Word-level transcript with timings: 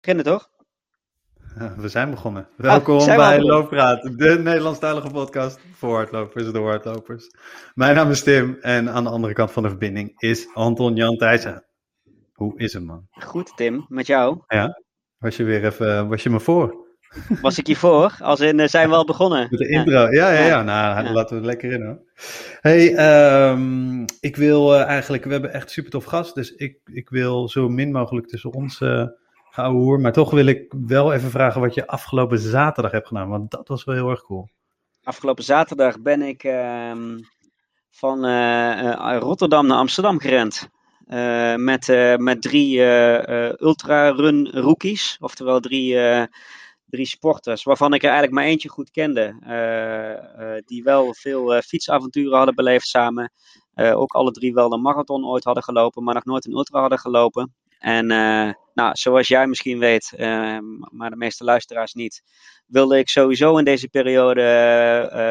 beginnen 0.00 0.24
toch? 0.24 0.48
we 1.82 1.88
zijn 1.88 2.10
begonnen. 2.10 2.48
Welkom 2.56 2.98
ah, 2.98 3.16
bij 3.16 3.40
Looppraat, 3.40 4.02
de 4.02 4.38
Nederlandstalige 4.42 5.10
podcast 5.10 5.60
voor 5.72 5.96
hardlopers 5.96 6.52
door 6.52 6.68
hardlopers. 6.68 7.30
Mijn 7.74 7.94
naam 7.94 8.10
is 8.10 8.22
Tim 8.22 8.56
en 8.60 8.90
aan 8.90 9.04
de 9.04 9.10
andere 9.10 9.32
kant 9.32 9.50
van 9.50 9.62
de 9.62 9.68
verbinding 9.68 10.12
is 10.20 10.48
Anton 10.54 10.94
Jan 10.94 11.16
Thijssen. 11.16 11.64
Hoe 12.32 12.58
is 12.58 12.72
het 12.72 12.84
man? 12.84 13.06
Goed 13.10 13.56
Tim, 13.56 13.84
met 13.88 14.06
jou? 14.06 14.42
Ja, 14.46 14.82
was 15.18 15.36
je 15.36 15.44
weer 15.44 15.64
even, 15.64 16.08
was 16.08 16.22
je 16.22 16.30
me 16.30 16.40
voor? 16.40 16.88
Was 17.40 17.58
ik 17.58 17.66
hiervoor? 17.66 18.16
Als 18.18 18.40
in, 18.40 18.58
uh, 18.58 18.66
zijn 18.66 18.88
we 18.88 18.94
al 18.94 19.04
begonnen? 19.04 19.46
Met 19.50 19.60
de 19.60 19.68
intro, 19.68 19.92
ja, 19.92 20.08
ja, 20.08 20.30
ja. 20.30 20.46
ja. 20.46 20.62
Nou, 20.62 21.04
ja. 21.04 21.12
laten 21.12 21.30
we 21.30 21.36
het 21.36 21.44
lekker 21.44 21.72
in 21.72 21.82
hoor. 21.82 22.02
Hey, 22.60 23.50
um, 23.50 24.04
ik 24.20 24.36
wil 24.36 24.74
uh, 24.74 24.82
eigenlijk, 24.82 25.24
we 25.24 25.32
hebben 25.32 25.52
echt 25.52 25.70
super 25.70 25.90
tof 25.90 26.04
gast, 26.04 26.34
dus 26.34 26.54
ik, 26.54 26.80
ik 26.84 27.08
wil 27.08 27.48
zo 27.48 27.68
min 27.68 27.92
mogelijk 27.92 28.26
tussen 28.26 28.52
ons 28.52 28.80
uh, 28.80 29.06
gaan 29.50 29.72
hoor. 29.72 30.00
Maar 30.00 30.12
toch 30.12 30.30
wil 30.30 30.46
ik 30.46 30.74
wel 30.86 31.12
even 31.12 31.30
vragen 31.30 31.60
wat 31.60 31.74
je 31.74 31.86
afgelopen 31.86 32.38
zaterdag 32.38 32.92
hebt 32.92 33.06
gedaan, 33.06 33.28
want 33.28 33.50
dat 33.50 33.68
was 33.68 33.84
wel 33.84 33.94
heel 33.94 34.10
erg 34.10 34.22
cool. 34.22 34.48
Afgelopen 35.02 35.44
zaterdag 35.44 36.00
ben 36.00 36.22
ik 36.22 36.42
van 37.90 38.24
Rotterdam 39.18 39.66
naar 39.66 39.78
Amsterdam 39.78 40.18
gerend. 40.18 40.68
Uh, 41.06 41.54
met, 41.54 41.86
met 42.16 42.42
drie 42.42 42.80
ultra-run 43.62 44.50
rookies, 44.50 45.16
oftewel 45.20 45.60
drie 45.60 45.98
drie 46.86 47.06
sporters, 47.06 47.62
waarvan 47.62 47.94
ik 47.94 48.02
er 48.02 48.08
eigenlijk 48.08 48.38
maar 48.38 48.44
eentje 48.44 48.68
goed 48.68 48.90
kende. 48.90 49.34
Die 50.66 50.82
wel 50.82 51.14
veel 51.14 51.60
fietsavonturen 51.60 52.36
hadden 52.36 52.54
beleefd 52.54 52.86
samen. 52.86 53.32
ook 53.74 54.12
alle 54.12 54.30
drie 54.30 54.54
wel 54.54 54.68
de 54.68 54.78
marathon 54.78 55.26
ooit 55.26 55.44
hadden 55.44 55.62
gelopen, 55.62 56.04
maar 56.04 56.14
nog 56.14 56.24
nooit 56.24 56.46
een 56.46 56.52
ultra 56.52 56.80
hadden 56.80 56.98
gelopen. 56.98 57.54
En 57.80 58.06
nou, 58.74 58.90
zoals 58.92 59.28
jij 59.28 59.46
misschien 59.46 59.78
weet, 59.78 60.12
maar 60.90 61.10
de 61.10 61.16
meeste 61.16 61.44
luisteraars 61.44 61.92
niet, 61.92 62.22
wilde 62.66 62.98
ik 62.98 63.08
sowieso 63.08 63.56
in 63.56 63.64
deze 63.64 63.88
periode 63.88 64.42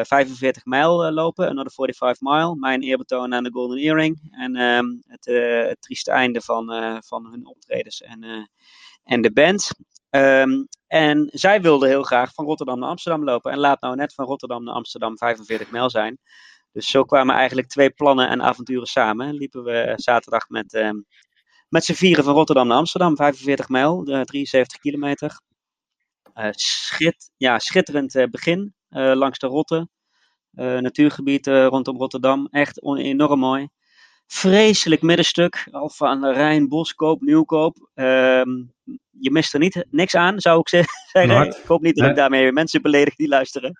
45 0.06 0.64
mijl 0.64 1.12
lopen, 1.12 1.48
another 1.48 1.72
45 1.72 2.20
mile. 2.20 2.56
Mijn 2.56 2.82
eerbetoon 2.82 3.34
aan 3.34 3.44
de 3.44 3.52
Golden 3.52 3.78
Earring. 3.78 4.28
En 4.30 4.56
ehm, 4.56 4.86
het, 5.06 5.24
het 5.68 5.82
trieste 5.82 6.10
einde 6.10 6.40
van, 6.40 6.66
van 7.04 7.26
hun 7.30 7.46
optredens 7.46 8.00
en, 8.02 8.50
en 9.04 9.20
de 9.20 9.32
band. 9.32 9.70
Um, 10.10 10.68
en 10.86 11.28
zij 11.32 11.60
wilde 11.60 11.86
heel 11.88 12.02
graag 12.02 12.34
van 12.34 12.44
Rotterdam 12.44 12.78
naar 12.78 12.88
Amsterdam 12.88 13.24
lopen. 13.24 13.52
En 13.52 13.58
laat 13.58 13.80
nou 13.80 13.96
net 13.96 14.14
van 14.14 14.24
Rotterdam 14.24 14.64
naar 14.64 14.74
Amsterdam 14.74 15.18
45 15.18 15.70
mijl 15.70 15.90
zijn. 15.90 16.18
Dus 16.72 16.86
zo 16.86 17.04
kwamen 17.04 17.34
eigenlijk 17.34 17.68
twee 17.68 17.90
plannen 17.90 18.28
en 18.28 18.42
avonturen 18.42 18.86
samen. 18.86 19.34
Liepen 19.34 19.64
we 19.64 19.92
zaterdag 19.96 20.48
met, 20.48 20.94
met 21.70 21.84
z'n 21.84 21.92
vieren 21.92 22.24
van 22.24 22.34
Rotterdam 22.34 22.68
naar 22.68 22.76
Amsterdam, 22.76 23.16
45 23.16 23.68
mijl, 23.68 24.02
73 24.24 24.78
kilometer. 24.78 25.40
Uh, 26.34 26.48
schit, 26.50 27.30
ja, 27.36 27.58
schitterend 27.58 28.14
uh, 28.14 28.24
begin 28.30 28.74
langs 28.92 29.38
de 29.38 29.46
Rotte. 29.46 29.88
natuurgebied 30.52 31.46
rondom 31.46 31.96
Rotterdam. 31.96 32.46
Echt 32.50 32.82
enorm 32.82 33.38
mooi 33.38 33.68
vreselijk 34.32 35.02
middenstuk. 35.02 35.68
Alfa 35.70 36.06
aan 36.06 36.20
de 36.20 36.32
Rijn, 36.32 36.68
Boskoop, 36.68 37.20
Nieuwkoop. 37.20 37.90
Um, 37.94 38.72
je 39.10 39.30
mist 39.30 39.54
er 39.54 39.60
niet, 39.60 39.84
niks 39.90 40.14
aan, 40.14 40.40
zou 40.40 40.60
ik 40.60 40.68
zeggen. 41.12 41.46
Ik 41.46 41.66
hoop 41.66 41.82
niet 41.82 41.96
dat 41.96 42.08
ik 42.08 42.16
daarmee 42.16 42.52
mensen 42.52 42.82
beledig 42.82 43.14
die 43.14 43.28
luisteren. 43.28 43.72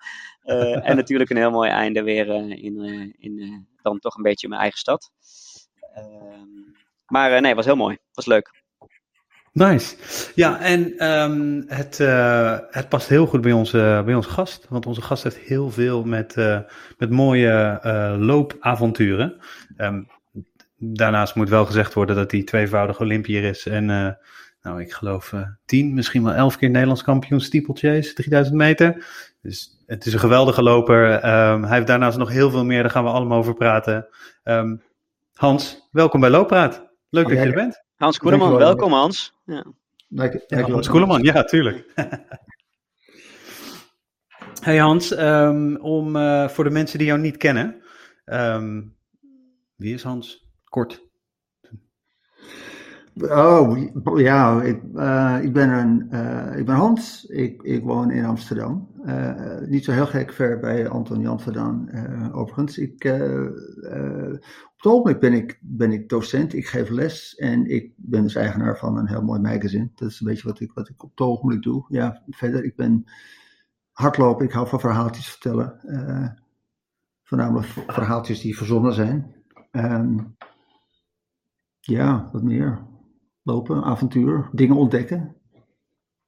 Uh, 0.43 0.89
en 0.89 0.95
natuurlijk 0.95 1.29
een 1.29 1.37
heel 1.37 1.51
mooi 1.51 1.69
einde 1.69 2.03
weer 2.03 2.27
uh, 2.27 2.63
in, 2.63 2.79
uh, 2.79 3.13
in 3.17 3.67
dan 3.81 3.99
toch 3.99 4.15
een 4.15 4.23
beetje 4.23 4.47
mijn 4.47 4.61
eigen 4.61 4.79
stad. 4.79 5.11
Ehm, 7.11 7.29
maar 7.29 7.29
nee, 7.29 7.47
het 7.47 7.55
was 7.55 7.65
heel 7.65 7.75
mooi. 7.75 7.97
Was 8.13 8.25
leuk. 8.25 8.59
Nice. 9.53 9.95
Ja, 10.35 10.59
en 10.59 11.07
um, 11.07 11.63
het, 11.67 11.97
het 12.69 12.89
past 12.89 13.09
heel 13.09 13.25
goed 13.25 13.41
bij 13.41 13.51
onze, 13.51 14.01
bij 14.05 14.13
onze 14.13 14.29
gast. 14.29 14.65
Want 14.69 14.85
onze 14.85 15.01
gast 15.01 15.23
heeft 15.23 15.37
heel 15.37 15.71
veel 15.71 16.03
met, 16.03 16.35
met 16.97 17.09
mooie 17.09 17.79
loopavonturen. 18.19 19.41
Um, 19.77 20.07
daarnaast 20.77 21.35
moet 21.35 21.49
wel 21.49 21.65
gezegd 21.65 21.93
worden 21.93 22.15
dat 22.15 22.31
hij 22.31 22.43
tweevoudig 22.43 22.99
Olympier 22.99 23.43
is. 23.43 23.65
En 23.65 23.85
nou, 24.61 24.81
ik 24.81 24.91
geloof 24.91 25.33
tien, 25.65 25.93
misschien 25.93 26.23
wel 26.23 26.33
elf 26.33 26.57
keer 26.57 26.69
Nederlands 26.69 27.03
kampioen 27.03 27.39
steeplechase, 27.41 28.13
3000 28.13 28.55
meter. 28.55 29.05
Dus 29.41 29.83
het 29.85 30.05
is 30.05 30.13
een 30.13 30.19
geweldige 30.19 30.63
loper. 30.63 31.13
Um, 31.13 31.63
hij 31.63 31.75
heeft 31.75 31.87
daarnaast 31.87 32.17
nog 32.17 32.29
heel 32.29 32.49
veel 32.49 32.65
meer, 32.65 32.81
daar 32.81 32.91
gaan 32.91 33.03
we 33.03 33.09
allemaal 33.09 33.37
over 33.37 33.53
praten. 33.53 34.07
Hans, 35.33 35.87
welkom 35.91 36.19
bij 36.19 36.29
Looppraat. 36.29 36.90
Leuk 37.11 37.27
dat 37.27 37.37
je 37.37 37.43
er 37.43 37.53
bent. 37.53 37.83
Hans 37.95 38.17
Koeleman, 38.17 38.57
welkom 38.57 38.91
Hans. 38.91 39.33
Ja. 39.45 39.65
Dank, 40.07 40.43
dank 40.47 40.67
Hans 40.67 40.87
Koeleman, 40.87 41.23
ja, 41.23 41.43
tuurlijk. 41.43 41.93
hey 44.65 44.77
Hans, 44.77 45.17
um, 45.17 45.77
om, 45.77 46.15
uh, 46.15 46.47
voor 46.47 46.63
de 46.63 46.69
mensen 46.69 46.97
die 46.97 47.07
jou 47.07 47.19
niet 47.19 47.37
kennen, 47.37 47.81
wie 49.75 49.93
is 49.93 50.03
Hans? 50.03 50.45
Kort. 50.63 51.10
Oh, 53.19 53.77
ja, 54.19 54.61
ik, 54.61 54.81
uh, 54.93 55.39
ik, 55.41 55.53
ben, 55.53 55.69
een, 55.69 56.07
uh, 56.11 56.57
ik 56.57 56.65
ben 56.65 56.75
Hans. 56.75 57.25
Ik, 57.25 57.61
ik 57.61 57.83
woon 57.83 58.11
in 58.11 58.25
Amsterdam. 58.25 58.89
Uh, 59.05 59.59
niet 59.65 59.83
zo 59.83 59.91
heel 59.91 60.05
gek 60.05 60.33
ver 60.33 60.59
bij 60.59 60.87
Anton 60.87 61.19
Jan 61.19 61.39
overigens. 62.33 62.77
Ik, 62.77 63.05
op 64.71 64.77
het 64.77 64.85
ogenblik 64.85 65.19
ben 65.19 65.33
ik, 65.33 65.59
ben 65.61 65.91
ik 65.91 66.09
docent, 66.09 66.53
ik 66.53 66.67
geef 66.67 66.89
les 66.89 67.35
en 67.35 67.65
ik 67.65 67.93
ben 67.95 68.23
dus 68.23 68.35
eigenaar 68.35 68.77
van 68.77 68.97
een 68.97 69.07
heel 69.07 69.21
mooi 69.21 69.39
magazine. 69.39 69.89
Dat 69.95 70.09
is 70.09 70.19
een 70.19 70.27
beetje 70.27 70.47
wat 70.47 70.59
ik, 70.59 70.71
wat 70.73 70.89
ik 70.89 71.03
op 71.03 71.09
het 71.09 71.19
ogenblik 71.19 71.61
doe. 71.61 71.85
Ja, 71.87 72.23
verder, 72.27 72.63
ik 72.63 72.75
ben 72.75 73.03
hardlopen, 73.91 74.45
ik 74.45 74.51
hou 74.51 74.67
van 74.67 74.79
verhaaltjes 74.79 75.29
vertellen. 75.29 75.79
voornamelijk 77.23 77.67
verhaaltjes 77.67 78.41
die 78.41 78.57
verzonnen 78.57 78.93
zijn. 78.93 79.35
Um, 79.71 80.35
ja, 81.79 82.29
wat 82.31 82.43
meer. 82.43 82.89
Lopen, 83.43 83.83
avontuur, 83.83 84.49
dingen 84.51 84.75
ontdekken. 84.75 85.35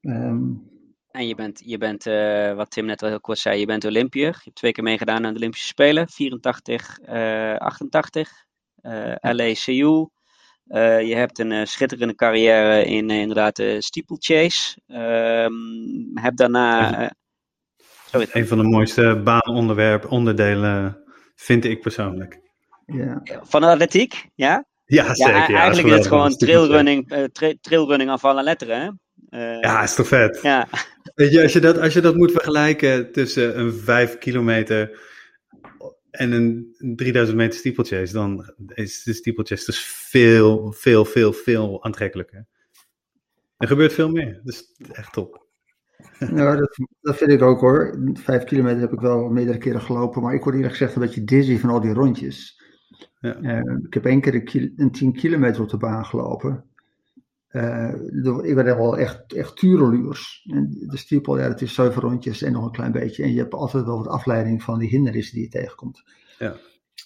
Um, 0.02 0.72
en 1.14 1.28
je 1.28 1.36
bent, 1.36 1.62
je 1.66 1.78
bent 1.78 2.06
uh, 2.06 2.54
wat 2.54 2.72
Tim 2.72 2.86
net 2.86 3.04
al 3.04 3.10
heel 3.10 3.20
kort 3.20 3.38
zei, 3.38 3.60
je 3.60 3.66
bent 3.66 3.86
Olympiër. 3.86 4.28
Je 4.28 4.42
hebt 4.44 4.56
twee 4.56 4.72
keer 4.72 4.84
meegedaan 4.84 5.26
aan 5.26 5.34
de 5.34 5.40
Olympische 5.40 5.68
Spelen, 5.68 6.10
84, 6.10 7.00
uh, 7.10 7.56
88, 7.56 8.46
uh, 8.82 9.16
LA, 9.20 9.54
Seoul. 9.54 10.12
Uh, 10.68 11.02
je 11.08 11.16
hebt 11.16 11.40
een 11.40 11.52
uh, 11.52 11.66
schitterende 11.66 12.16
carrière 12.16 12.86
in 12.86 13.10
uh, 13.10 13.20
inderdaad 13.20 13.56
de 13.56 13.82
steeplechase. 13.82 14.80
Um, 14.88 16.12
heb 16.14 16.36
daarna. 16.36 17.12
Sorry. 18.06 18.28
Een 18.32 18.48
van 18.48 18.58
de 18.58 18.64
mooiste 18.64 19.22
baanonderwerpen, 19.24 20.10
onderdelen 20.10 21.04
vind 21.36 21.66
ik 21.66 21.82
persoonlijk. 21.82 22.42
Ja. 22.86 23.22
Van 23.24 23.62
de 23.62 23.68
atletiek, 23.68 24.30
ja? 24.36 24.66
Ja, 24.94 25.16
zeker. 25.16 25.34
Ja, 25.34 25.48
eigenlijk 25.48 25.88
is 25.88 25.94
het 25.94 26.08
gewoon 26.08 26.38
trailrunning, 26.38 27.12
uh, 27.12 27.24
tra 27.24 27.54
trailrunning 27.62 28.10
aan 28.10 28.20
alle 28.22 28.44
letteren, 28.44 28.82
hè? 28.82 28.90
Uh, 29.30 29.60
ja, 29.60 29.84
is 29.84 29.96
toch 29.96 30.08
vet? 30.08 30.40
Ja. 30.42 30.68
Weet 31.16 31.32
je, 31.32 31.42
als 31.42 31.54
je, 31.54 31.60
dat, 31.60 31.80
als 31.80 31.94
je 31.94 32.02
dat 32.02 32.16
moet 32.16 32.32
vergelijken 32.32 33.12
tussen 33.12 33.60
een 33.60 33.74
5 33.74 34.18
kilometer 34.18 35.00
en 36.12 36.32
een 36.32 36.76
3000 36.96 37.38
meter 37.38 37.60
steeplechase, 37.60 38.14
dan 38.14 38.54
is 38.74 39.04
de 39.04 39.14
steeplechase 39.14 39.66
dus 39.66 39.80
veel, 39.86 40.72
veel, 40.72 41.06
veel, 41.06 41.34
veel 41.34 41.84
aantrekkelijker. 41.84 42.46
Er 43.58 43.68
gebeurt 43.68 43.94
veel 43.94 44.10
meer, 44.10 44.42
dus 44.44 44.76
echt 44.92 45.14
top. 45.14 45.42
Nou, 46.32 46.58
dat, 46.58 46.78
dat 47.02 47.18
vind 47.18 47.32
ik 47.32 47.42
ook 47.42 47.60
hoor. 47.60 48.00
Vijf 48.14 48.44
kilometer 48.44 48.80
heb 48.80 48.94
ik 48.94 49.00
wel 49.00 49.30
meerdere 49.30 49.58
keren 49.58 49.82
gelopen, 49.82 50.22
maar 50.22 50.34
ik 50.34 50.44
word 50.44 50.56
eerlijk 50.56 50.72
gezegd 50.72 50.96
een 50.96 51.02
beetje 51.02 51.24
dizzy 51.24 51.58
van 51.58 51.70
al 51.70 51.82
die 51.82 51.94
rondjes. 51.94 52.63
Ja. 53.24 53.38
Uh, 53.42 53.78
ik 53.86 53.94
heb 53.94 54.06
één 54.06 54.22
keer 54.22 54.36
een, 54.36 54.74
een 54.76 54.92
10 54.92 55.14
kilometer 55.14 55.62
op 55.62 55.70
de 55.70 55.78
baan 55.78 56.06
gelopen. 56.06 56.64
Uh, 57.52 57.94
ik 58.42 58.56
ben 58.56 58.66
wel 58.66 58.98
echt, 58.98 59.34
echt 59.34 59.56
tureluurs. 59.56 60.46
En 60.50 60.86
de 60.88 60.98
stiepel, 60.98 61.38
ja, 61.38 61.48
het 61.48 61.62
is 61.62 61.74
zeven 61.74 62.02
rondjes 62.02 62.42
en 62.42 62.52
nog 62.52 62.66
een 62.66 62.72
klein 62.72 62.92
beetje. 62.92 63.24
En 63.24 63.34
je 63.34 63.40
hebt 63.40 63.54
altijd 63.54 63.86
wel 63.86 63.98
wat 63.98 64.08
afleiding 64.08 64.64
van 64.64 64.80
die 64.80 64.90
hindernissen 64.90 65.34
die 65.36 65.44
je 65.44 65.50
tegenkomt. 65.50 66.04
Ja. 66.40 66.56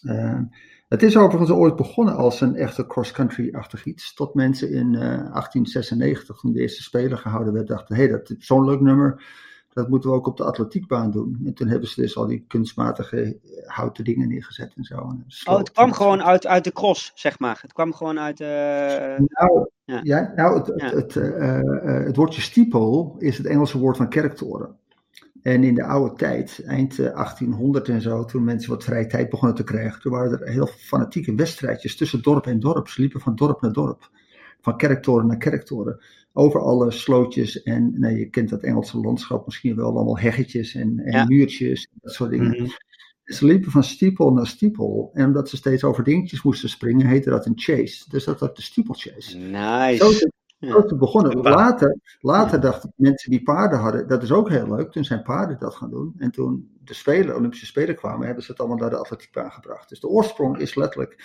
Uh, 0.04 0.40
het 0.88 1.04
is 1.04 1.18
overigens 1.18 1.52
ooit 1.52 1.76
begonnen 1.76 2.16
als 2.16 2.42
een 2.42 2.56
echte 2.56 2.88
cross-country-achtig 2.88 3.86
iets. 3.86 4.14
Tot 4.14 4.34
mensen 4.34 4.70
in 4.70 4.92
1896, 4.92 6.38
toen 6.38 6.52
de 6.52 6.62
eerste 6.62 6.84
Spelen 6.84 7.18
gehouden 7.18 7.54
werd, 7.54 7.68
dachten: 7.68 7.96
hé, 7.96 8.02
hey, 8.02 8.12
dat 8.12 8.30
is 8.30 8.46
zo'n 8.46 8.66
leuk 8.66 8.82
nummer 8.82 9.24
dat 9.78 9.90
moeten 9.90 10.10
we 10.10 10.16
ook 10.16 10.28
op 10.28 10.38
de 10.38 10.44
atletiekbaan 10.44 11.12
doen. 11.12 11.42
En 11.46 11.54
toen 11.54 11.68
hebben 11.68 11.90
ze 11.90 12.02
dus 12.02 12.18
al 12.18 12.26
die 12.26 12.46
kunstmatige 12.48 13.22
eh, 13.22 13.70
houten 13.70 14.04
dingen 14.04 14.28
neergezet 14.28 14.74
en 14.76 14.84
zo. 14.84 14.96
oh, 15.46 15.58
het 15.58 15.72
kwam 15.72 15.92
gewoon 15.92 16.24
uit, 16.24 16.48
uit 16.48 16.64
de 16.64 16.72
cross, 16.72 17.12
zeg 17.16 17.40
maar. 17.40 17.60
Het 17.62 17.74
kwam 17.74 17.94
gewoon 17.94 18.20
uit. 18.20 18.40
Uh... 18.40 18.48
Nou, 19.28 19.70
ja. 19.84 20.00
ja. 20.04 20.32
nou, 20.36 20.58
het, 20.58 20.68
het, 20.68 20.92
het, 20.92 21.16
uh, 21.16 21.60
het 22.06 22.16
woordje 22.16 22.42
stiepel 22.42 23.16
is 23.18 23.38
het 23.38 23.48
Engelse 23.48 23.78
woord 23.78 23.98
van 23.98 24.10
kerktoren. 24.10 24.76
En 25.42 25.64
in 25.64 25.76
de 25.76 25.84
oude 25.84 26.16
tijd, 26.16 26.64
eind 26.66 26.98
1800 26.98 27.90
en 27.90 28.02
zo, 28.02 28.26
toen 28.26 28.44
mensen 28.44 28.70
wat 28.70 28.84
vrije 28.84 29.08
tijd 29.08 29.30
begonnen 29.30 29.58
te 29.58 29.64
krijgen, 29.64 30.02
toen 30.02 30.12
waren 30.12 30.40
er 30.40 30.48
heel 30.48 30.68
fanatieke 30.68 31.36
wedstrijdjes 31.36 31.98
tussen 31.98 32.22
dorp 32.22 32.46
en 32.46 32.60
dorp. 32.60 32.88
Ze 32.88 33.02
liepen 33.02 33.20
van 33.20 33.36
dorp 33.36 33.62
naar 33.62 33.74
dorp, 33.74 34.10
van 34.68 34.78
kerktoren 34.78 35.28
naar 35.28 35.38
kerktoren 35.38 36.04
over 36.34 36.62
alle 36.62 36.92
slootjes 36.92 37.64
en 37.64 38.00
nou, 38.00 38.18
je 38.18 38.30
kent 38.30 38.50
dat 38.50 38.64
Engelse 38.64 38.98
landschap 38.98 39.46
misschien 39.46 39.76
wel, 39.76 39.96
allemaal 39.96 40.18
heggetjes 40.18 40.76
en, 40.76 41.00
en 41.00 41.28
muurtjes 41.28 41.90
dat 42.02 42.14
soort 42.14 42.30
dingen. 42.30 42.50
Mhm. 42.50 42.70
Ze 43.24 43.46
liepen 43.46 43.72
van 43.72 43.84
stiepel 43.84 44.32
naar 44.32 44.48
stiepel. 44.48 45.10
En 45.14 45.26
omdat 45.26 45.50
ze 45.50 45.58
steeds 45.58 45.84
over 45.84 46.04
dingetjes 46.04 46.44
moesten 46.44 46.70
springen, 46.70 47.08
heette 47.08 47.30
dat 47.30 47.46
een 47.46 47.60
chase. 47.60 48.06
Dus 48.10 48.24
dat 48.24 48.40
was 48.40 48.54
de 48.54 48.62
steeplechase. 48.62 49.38
Nice. 49.38 50.18
Zo, 50.20 50.28
zo 50.60 50.96
begonnen. 50.96 51.42
Later, 51.42 52.00
later 52.20 52.60
dachten 52.60 52.94
mensen 52.96 53.32
die 53.32 53.44
paarden 53.44 53.80
hadden, 53.80 54.08
dat 54.08 54.24
is 54.24 54.32
ook 54.32 54.50
heel 54.50 54.76
leuk. 54.76 54.92
Toen 54.92 55.04
zijn 55.04 55.24
paarden 55.24 55.60
dat 55.60 55.76
gaan 55.76 55.90
doen. 55.90 56.14
En 56.18 56.32
toen 56.32 56.76
de 56.84 56.94
Spelen, 56.94 57.36
Olympische 57.36 57.66
Spelen 57.66 57.96
kwamen, 57.96 58.26
hebben 58.26 58.44
ze 58.44 58.52
het 58.52 58.60
allemaal 58.60 58.78
naar 58.78 58.90
de 58.90 58.98
atletiek 58.98 59.38
aangebracht. 59.38 59.90
Dus 59.90 60.00
de 60.00 60.08
oorsprong 60.08 60.58
is 60.58 60.76
letterlijk 60.76 61.16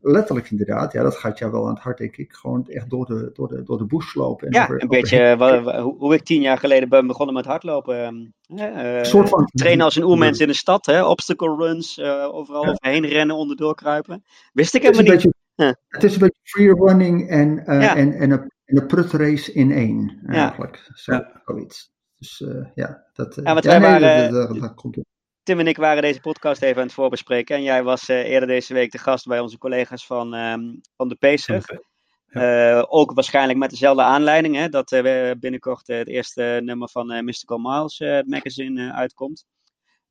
letterlijk 0.00 0.50
inderdaad, 0.50 0.92
ja, 0.92 1.02
dat 1.02 1.16
gaat 1.16 1.38
jou 1.38 1.52
wel 1.52 1.66
aan 1.66 1.74
het 1.74 1.82
hart, 1.82 1.98
denk 1.98 2.16
ik. 2.16 2.32
Gewoon 2.32 2.66
echt 2.68 2.90
door 2.90 3.06
de, 3.06 3.30
door 3.34 3.48
de, 3.48 3.62
door 3.62 3.78
de 3.78 3.86
bush 3.86 4.14
lopen. 4.14 4.46
En 4.46 4.52
ja, 4.52 4.68
een 4.70 4.88
beetje 4.88 5.36
hoe, 5.80 5.94
hoe, 5.98 6.14
ik 6.14 6.22
tien 6.22 6.40
jaar 6.40 6.58
geleden 6.58 6.88
ben 6.88 7.06
begonnen 7.06 7.34
met 7.34 7.44
hardlopen. 7.44 8.34
Uh, 8.46 9.02
soort 9.02 9.28
van, 9.28 9.50
trainen 9.52 9.84
als 9.84 9.96
een 9.96 10.04
oermens 10.04 10.40
in 10.40 10.46
de 10.46 10.54
stad, 10.54 10.86
hè? 10.86 11.04
obstacle 11.04 11.56
runs, 11.56 11.98
uh, 11.98 12.34
overal 12.34 12.64
ja. 12.64 12.70
overheen 12.70 13.06
rennen, 13.06 13.36
onderdoor 13.36 13.74
kruipen. 13.74 14.24
Wist 14.52 14.74
ik 14.74 14.82
helemaal 14.82 15.02
niet. 15.02 15.32
Beetje, 15.54 15.76
Het 15.88 16.04
is 16.04 16.12
een 16.12 16.20
beetje 16.20 16.40
free 16.42 16.74
running 16.74 17.28
en, 17.28 17.62
uh, 17.66 17.82
ja. 17.82 17.96
en, 17.96 18.12
en, 18.12 18.30
een, 18.30 18.52
en 18.68 18.76
een 18.76 18.86
prut 18.86 19.12
race 19.12 19.52
in 19.52 19.70
één, 19.70 20.20
eigenlijk. 20.26 20.90
Zo, 20.94 21.22
zoiets. 21.44 21.90
Dus 22.18 22.44
ja, 22.74 23.04
dat, 23.12 23.34
ja, 23.34 23.52
want 23.52 23.64
wij 23.64 23.78
nee, 23.78 23.90
waren, 23.90 24.32
dat, 24.32 24.48
dat, 24.48 24.60
dat 24.60 24.74
komt 24.74 24.96
op. 24.96 25.04
Tim 25.42 25.58
en 25.58 25.66
ik 25.66 25.76
waren 25.76 26.02
deze 26.02 26.20
podcast 26.20 26.62
even 26.62 26.76
aan 26.76 26.86
het 26.86 26.92
voorbespreken. 26.92 27.56
En 27.56 27.62
jij 27.62 27.82
was 27.82 28.08
uh, 28.08 28.16
eerder 28.16 28.48
deze 28.48 28.74
week 28.74 28.90
de 28.90 28.98
gast 28.98 29.26
bij 29.26 29.40
onze 29.40 29.58
collega's 29.58 30.06
van, 30.06 30.34
um, 30.34 30.80
van 30.96 31.08
de 31.08 31.14
Pacer. 31.14 31.80
Ja. 32.26 32.78
Uh, 32.78 32.84
ook 32.88 33.12
waarschijnlijk 33.12 33.58
met 33.58 33.70
dezelfde 33.70 34.02
aanleiding, 34.02 34.56
hè, 34.56 34.68
dat 34.68 34.92
uh, 34.92 35.30
binnenkort 35.40 35.86
het 35.86 36.08
eerste 36.08 36.60
nummer 36.64 36.88
van 36.88 37.24
Mystical 37.24 37.58
Miles 37.58 37.98
magazine 38.26 38.92
uitkomt. 38.92 39.44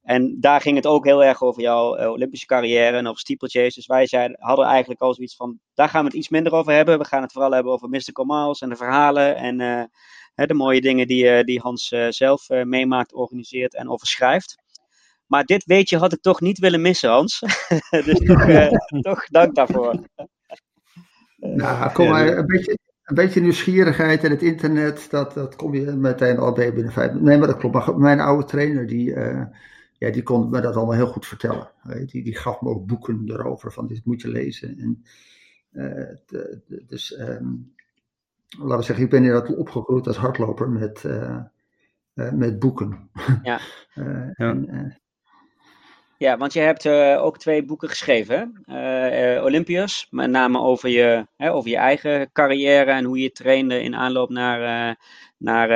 En 0.08 0.38
daar 0.40 0.62
ging 0.62 0.76
het 0.76 0.86
ook 0.86 1.06
heel 1.06 1.24
erg 1.24 1.42
over 1.42 1.62
jouw 1.62 2.10
Olympische 2.10 2.46
carrière 2.46 2.98
en 2.98 3.08
over 3.08 3.20
steeplechase. 3.20 3.74
Dus 3.74 3.86
wij 3.86 4.08
zeiden, 4.08 4.38
hadden 4.40 4.66
eigenlijk 4.66 5.02
al 5.02 5.14
zoiets 5.14 5.36
van, 5.36 5.60
daar 5.74 5.90
gaan 5.90 6.02
we 6.02 6.08
het 6.08 6.18
iets 6.18 6.30
minder 6.30 6.54
over 6.54 6.74
hebben. 6.74 6.98
We 6.98 7.06
gaan 7.06 7.22
het 7.22 7.32
vooral 7.32 7.52
hebben 7.52 7.72
over 7.72 7.90
Mystical 7.90 8.26
Miles 8.26 8.62
en 8.62 8.70
de 8.70 8.76
verhalen 8.76 9.36
en 9.36 9.58
de 10.36 10.54
mooie 10.54 10.82
dingen 10.82 11.08
die, 11.08 11.44
die 11.44 11.60
Hans 11.60 11.96
zelf 12.10 12.50
meemaakt, 12.50 13.14
organiseert 13.14 13.76
en 13.76 13.90
over 13.90 14.08
schrijft. 14.08 14.58
Maar 15.28 15.44
dit 15.44 15.66
weetje 15.66 15.98
had 15.98 16.14
ik 16.14 16.22
toch 16.22 16.42
niet 16.42 16.60
willen 16.60 16.82
missen, 16.82 17.10
Hans. 17.10 17.40
dus 18.06 18.20
toch, 18.20 18.48
uh, 18.48 18.70
toch 19.10 19.28
dank 19.28 19.56
daarvoor. 19.56 20.00
nou, 21.38 21.92
kom 21.92 22.10
maar, 22.10 22.38
een 22.38 22.46
beetje, 22.46 22.78
een 23.04 23.16
beetje 23.16 23.42
nieuwsgierigheid 23.42 24.24
en 24.24 24.32
het 24.32 24.42
internet, 24.42 25.08
dat, 25.10 25.34
dat 25.34 25.56
kom 25.56 25.74
je 25.76 25.82
meteen 25.82 26.38
al 26.38 26.54
bij 26.54 26.74
binnen 26.74 26.94
vijf 26.94 27.14
Nee, 27.14 27.38
maar 27.38 27.48
dat 27.48 27.58
klopt. 27.58 27.76
Maar 27.76 27.98
mijn 27.98 28.20
oude 28.20 28.46
trainer, 28.46 28.88
die, 28.88 29.10
uh, 29.10 29.44
ja, 29.98 30.12
die 30.12 30.24
kon 30.24 30.50
me 30.50 30.62
dat 30.62 30.76
allemaal 30.76 30.96
heel 30.96 31.08
goed 31.08 31.26
vertellen. 31.26 31.72
Die, 32.06 32.24
die 32.24 32.36
gaf 32.36 32.62
me 32.62 32.70
ook 32.70 32.86
boeken 32.86 33.24
erover, 33.26 33.72
van 33.72 33.88
dit 33.88 34.06
moet 34.06 34.22
je 34.22 34.28
lezen. 34.28 34.78
En, 34.78 35.04
uh, 35.72 36.16
de, 36.26 36.62
de, 36.68 36.84
dus, 36.88 37.20
um, 37.20 37.74
laten 38.60 38.78
we 38.78 38.84
zeggen, 38.84 39.06
ik 39.06 39.10
ben 39.10 39.24
inderdaad 39.24 39.56
opgegroeid 39.56 40.08
als 40.08 40.18
hardloper 40.18 40.70
met, 40.70 41.04
met 42.14 42.60
boeken. 42.60 43.10
Ja. 43.44 43.60
ja. 44.34 44.34
En, 44.36 45.02
ja, 46.18 46.38
want 46.38 46.54
je 46.54 46.60
hebt 46.60 46.86
uh, 46.86 47.24
ook 47.24 47.38
twee 47.38 47.66
boeken 47.66 47.90
geschreven. 47.90 48.64
Olympius, 49.44 50.08
met 50.12 50.30
name 50.30 50.60
over 50.60 50.90
je, 50.90 51.28
hè, 51.36 51.54
over 51.54 51.70
je 51.70 51.78
eigen 51.78 52.32
carrière 52.32 52.92
en 52.92 53.04
hoe 53.04 53.20
je 53.20 53.32
trainde 53.32 53.82
in 53.82 53.96
aanloop 53.96 54.30
naar, 54.30 54.96
naar, 55.38 55.70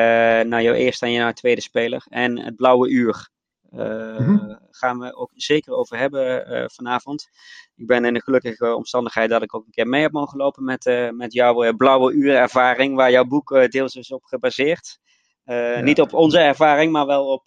naar 0.47 0.61
jouw 0.61 0.73
eerste 0.73 1.05
en 1.05 1.11
jouw 1.11 1.31
tweede 1.31 1.61
speler. 1.61 2.05
En 2.09 2.39
het 2.39 2.55
Blauwe 2.55 2.89
Uur. 2.89 3.29
Mm-hmm. 3.71 4.59
Gaan 4.69 4.99
we 4.99 5.15
ook 5.15 5.31
zeker 5.33 5.73
over 5.73 5.97
hebben 5.97 6.69
vanavond. 6.71 7.29
Ik 7.75 7.87
ben 7.87 8.05
in 8.05 8.13
de 8.13 8.21
gelukkige 8.21 8.75
omstandigheid 8.75 9.29
dat 9.29 9.43
ik 9.43 9.55
ook 9.55 9.65
een 9.65 9.71
keer 9.71 9.87
mee 9.87 10.01
heb 10.01 10.11
mogen 10.11 10.37
lopen 10.37 10.63
met, 10.63 11.11
met 11.11 11.33
jouw 11.33 11.73
Blauwe 11.73 12.13
Uur 12.13 12.35
ervaring, 12.35 12.95
waar 12.95 13.11
jouw 13.11 13.25
boek 13.25 13.67
deels 13.69 13.95
is 13.95 14.11
op 14.11 14.23
gebaseerd. 14.23 14.99
Ja. 15.43 15.81
Niet 15.81 16.01
op 16.01 16.13
onze 16.13 16.39
ervaring, 16.39 16.91
maar 16.91 17.05
wel 17.05 17.25
op 17.25 17.43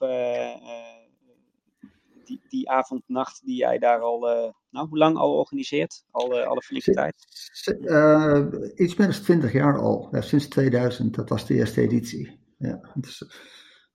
die, 2.25 2.41
die 2.49 2.71
avond, 2.71 3.03
nacht 3.07 3.41
die 3.45 3.57
jij 3.57 3.79
daar 3.79 4.01
al, 4.01 4.31
uh, 4.31 4.51
nou, 4.71 4.89
hoe 4.89 4.99
lang 4.99 5.17
al 5.17 5.39
organiseert? 5.39 6.05
Al, 6.11 6.39
uh, 6.39 6.47
al 6.47 6.57
een 6.57 6.63
flinke 6.63 6.93
tijd? 6.93 7.15
Uh, 7.81 8.47
iets 8.75 8.95
meer 8.95 9.11
dan 9.11 9.23
20 9.23 9.53
jaar 9.53 9.79
al. 9.79 10.09
Ja, 10.11 10.21
sinds 10.21 10.49
2000, 10.49 11.15
dat 11.15 11.29
was 11.29 11.47
de 11.47 11.55
eerste 11.55 11.81
editie. 11.81 12.39
Ja, 12.59 12.91
dus, 12.95 13.25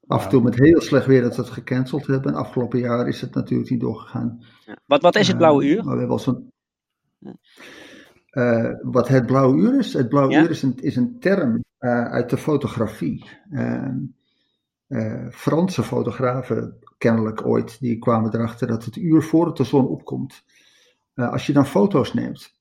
af 0.10 0.24
en 0.24 0.30
toe 0.30 0.42
met 0.42 0.56
heel 0.56 0.82
slecht 0.82 1.06
weer 1.06 1.22
dat 1.22 1.36
we 1.36 1.42
het 1.42 1.52
gecanceld 1.52 2.08
hebben. 2.08 2.32
En 2.32 2.38
afgelopen 2.38 2.80
jaar 2.80 3.08
is 3.08 3.22
het 3.22 3.34
natuurlijk 3.34 3.70
niet 3.70 3.80
doorgegaan. 3.80 4.44
Ja. 4.66 4.78
Wat, 4.86 5.02
wat 5.02 5.16
is 5.16 5.28
het 5.28 5.38
Blauwe 5.38 5.66
Uur? 5.66 5.84
Maar 5.84 5.94
we 5.94 6.00
hebben 6.00 6.20
zo'n... 6.20 6.52
Uh, 8.32 8.72
wat 8.82 9.08
het 9.08 9.26
blauwe 9.26 9.58
uur 9.58 9.80
is? 9.80 9.94
Het 9.94 10.10
blauwe 10.10 10.34
ja? 10.34 10.42
uur 10.42 10.50
is 10.50 10.62
een, 10.62 10.76
is 10.80 10.96
een 10.96 11.20
term 11.20 11.64
uh, 11.80 12.06
uit 12.06 12.30
de 12.30 12.38
fotografie. 12.38 13.26
Uh, 13.50 15.28
Franse 15.32 15.84
fotografen 15.84 16.80
kennelijk 16.98 17.46
ooit, 17.46 17.80
die 17.80 18.00
kwamen 18.00 18.36
erachter 18.36 18.68
dat 18.68 18.86
het 18.86 18.96
uur 18.96 19.22
voor 19.22 19.46
het 19.46 19.58
de 19.58 19.64
zon 19.64 19.88
opkomt, 19.88 20.44
uh, 21.16 21.32
als 21.32 21.46
je 21.46 21.54
dan 21.54 21.66
foto's 21.66 22.14
neemt, 22.14 22.54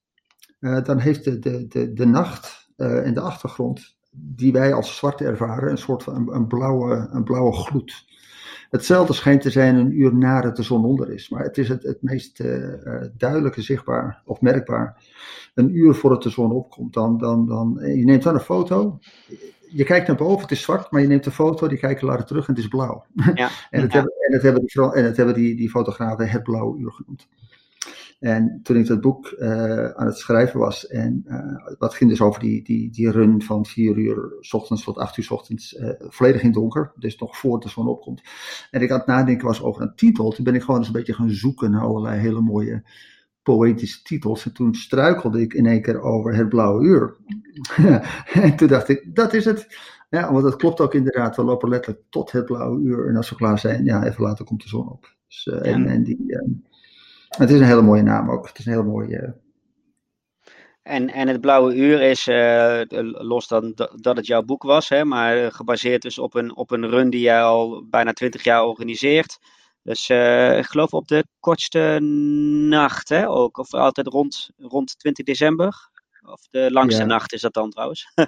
uh, 0.59 0.83
dan 0.83 0.99
heeft 0.99 1.23
de, 1.23 1.39
de, 1.39 1.67
de, 1.67 1.93
de 1.93 2.05
nacht 2.05 2.69
uh, 2.77 3.05
in 3.05 3.13
de 3.13 3.21
achtergrond, 3.21 3.97
die 4.09 4.51
wij 4.51 4.73
als 4.73 4.95
zwart 4.95 5.21
ervaren, 5.21 5.71
een 5.71 5.77
soort 5.77 6.03
van 6.03 6.15
een, 6.15 6.35
een, 6.35 6.47
blauwe, 6.47 7.09
een 7.11 7.23
blauwe 7.23 7.53
gloed. 7.53 8.07
Hetzelfde 8.69 9.13
schijnt 9.13 9.41
te 9.41 9.49
zijn 9.49 9.75
een 9.75 9.99
uur 9.99 10.15
nadat 10.15 10.55
de 10.55 10.63
zon 10.63 10.85
onder 10.85 11.11
is, 11.11 11.29
maar 11.29 11.43
het 11.43 11.57
is 11.57 11.69
het, 11.69 11.83
het 11.83 12.01
meest 12.01 12.43
duidelijke 13.17 13.61
zichtbaar 13.61 14.21
of 14.25 14.41
merkbaar. 14.41 15.03
Een 15.53 15.75
uur 15.75 15.95
voordat 15.95 16.23
de 16.23 16.29
zon 16.29 16.51
opkomt, 16.51 16.93
dan, 16.93 17.17
dan, 17.17 17.47
dan, 17.47 17.79
je 17.81 18.05
neemt 18.05 18.23
dan 18.23 18.33
een 18.33 18.39
foto, 18.39 18.99
je 19.69 19.83
kijkt 19.83 20.07
naar 20.07 20.15
boven, 20.15 20.41
het 20.41 20.51
is 20.51 20.61
zwart, 20.61 20.91
maar 20.91 21.01
je 21.01 21.07
neemt 21.07 21.25
een 21.25 21.31
foto, 21.31 21.67
die 21.67 21.77
kijken 21.77 22.07
later 22.07 22.25
terug 22.25 22.47
en 22.47 22.53
het 22.53 22.63
is 22.63 22.69
blauw. 22.69 23.05
Ja. 23.33 23.49
en, 23.69 23.81
ja. 23.81 23.87
hebben, 23.87 24.13
en, 24.27 24.33
het 24.33 24.41
hebben 24.41 24.65
die, 24.65 24.91
en 24.91 25.13
hebben 25.15 25.33
die, 25.33 25.55
die 25.55 25.69
fotografen 25.69 26.29
het 26.29 26.43
blauwe 26.43 26.79
uur 26.79 26.91
genoemd. 26.91 27.27
En 28.19 28.59
toen 28.63 28.77
ik 28.77 28.87
dat 28.87 29.01
boek 29.01 29.35
uh, 29.37 29.89
aan 29.89 30.05
het 30.05 30.17
schrijven 30.17 30.59
was, 30.59 30.87
en 30.87 31.23
uh, 31.25 31.77
dat 31.77 31.93
ging 31.93 32.09
dus 32.09 32.21
over 32.21 32.41
die, 32.41 32.63
die, 32.63 32.91
die 32.91 33.11
run 33.11 33.41
van 33.41 33.65
4 33.65 33.97
uur 33.97 34.35
s 34.39 34.53
ochtends 34.53 34.83
tot 34.83 34.97
8 34.97 35.17
uur 35.17 35.23
s 35.23 35.31
ochtends, 35.31 35.73
uh, 35.73 35.89
volledig 35.97 36.41
in 36.41 36.51
donker, 36.51 36.91
dus 36.95 37.17
nog 37.17 37.37
voor 37.37 37.59
de 37.59 37.69
zon 37.69 37.87
opkomt. 37.87 38.21
En 38.71 38.81
ik 38.81 38.91
aan 38.91 38.97
het 38.97 39.07
nadenken 39.07 39.47
was 39.47 39.61
over 39.61 39.81
een 39.81 39.95
titel, 39.95 40.31
toen 40.31 40.43
ben 40.43 40.55
ik 40.55 40.61
gewoon 40.61 40.77
eens 40.77 40.87
een 40.87 40.93
beetje 40.93 41.13
gaan 41.13 41.29
zoeken 41.29 41.71
naar 41.71 41.81
allerlei 41.81 42.19
hele 42.19 42.41
mooie 42.41 42.83
poëtische 43.43 44.01
titels. 44.01 44.45
En 44.45 44.53
toen 44.53 44.75
struikelde 44.75 45.41
ik 45.41 45.53
in 45.53 45.65
één 45.65 45.81
keer 45.81 46.01
over 46.01 46.35
het 46.35 46.49
blauwe 46.49 46.83
uur. 46.83 47.15
en 48.43 48.55
toen 48.55 48.67
dacht 48.67 48.89
ik, 48.89 49.15
dat 49.15 49.33
is 49.33 49.45
het. 49.45 49.67
Ja, 50.09 50.31
want 50.31 50.43
dat 50.43 50.55
klopt 50.55 50.79
ook 50.79 50.93
inderdaad. 50.93 51.35
We 51.35 51.43
lopen 51.43 51.69
letterlijk 51.69 52.03
tot 52.09 52.31
het 52.31 52.45
blauwe 52.45 52.81
uur. 52.81 53.07
En 53.07 53.15
als 53.15 53.29
we 53.29 53.35
klaar 53.35 53.59
zijn, 53.59 53.85
ja, 53.85 54.03
even 54.03 54.23
later 54.23 54.45
komt 54.45 54.61
de 54.61 54.69
zon 54.69 54.89
op. 54.89 55.15
Dus, 55.27 55.45
uh, 55.45 55.55
ja. 55.55 55.61
en, 55.61 55.87
en, 55.87 56.03
die, 56.03 56.25
het 57.39 57.49
is 57.49 57.59
een 57.59 57.65
hele 57.65 57.81
mooie 57.81 58.01
naam 58.01 58.31
ook. 58.31 58.47
Het 58.47 58.59
is 58.59 58.65
een 58.65 58.71
hele 58.71 58.83
mooie... 58.83 59.21
Uh... 59.21 59.29
En, 60.81 61.09
en 61.09 61.27
het 61.27 61.41
Blauwe 61.41 61.75
Uur 61.75 62.01
is, 62.01 62.27
uh, 62.27 62.81
los 63.13 63.47
dan 63.47 63.73
dat 63.95 64.17
het 64.17 64.25
jouw 64.25 64.43
boek 64.43 64.63
was, 64.63 64.89
hè, 64.89 65.05
maar 65.05 65.51
gebaseerd 65.51 66.01
dus 66.01 66.19
op 66.19 66.35
een, 66.35 66.55
op 66.55 66.71
een 66.71 66.89
run 66.89 67.09
die 67.09 67.21
jij 67.21 67.41
al 67.41 67.85
bijna 67.89 68.13
twintig 68.13 68.43
jaar 68.43 68.63
organiseert. 68.63 69.39
Dus 69.83 70.09
uh, 70.09 70.57
ik 70.57 70.65
geloof 70.65 70.93
op 70.93 71.07
de 71.07 71.25
kortste 71.39 71.99
nacht, 72.69 73.09
hè, 73.09 73.29
ook. 73.29 73.57
Of 73.57 73.73
altijd 73.73 74.07
rond, 74.07 74.49
rond 74.57 74.99
20 74.99 75.25
december. 75.25 75.89
Of 76.25 76.47
de 76.49 76.71
langste 76.71 77.01
ja. 77.01 77.07
nacht 77.07 77.33
is 77.33 77.41
dat 77.41 77.53
dan 77.53 77.69
trouwens. 77.69 78.11
uh, 78.15 78.25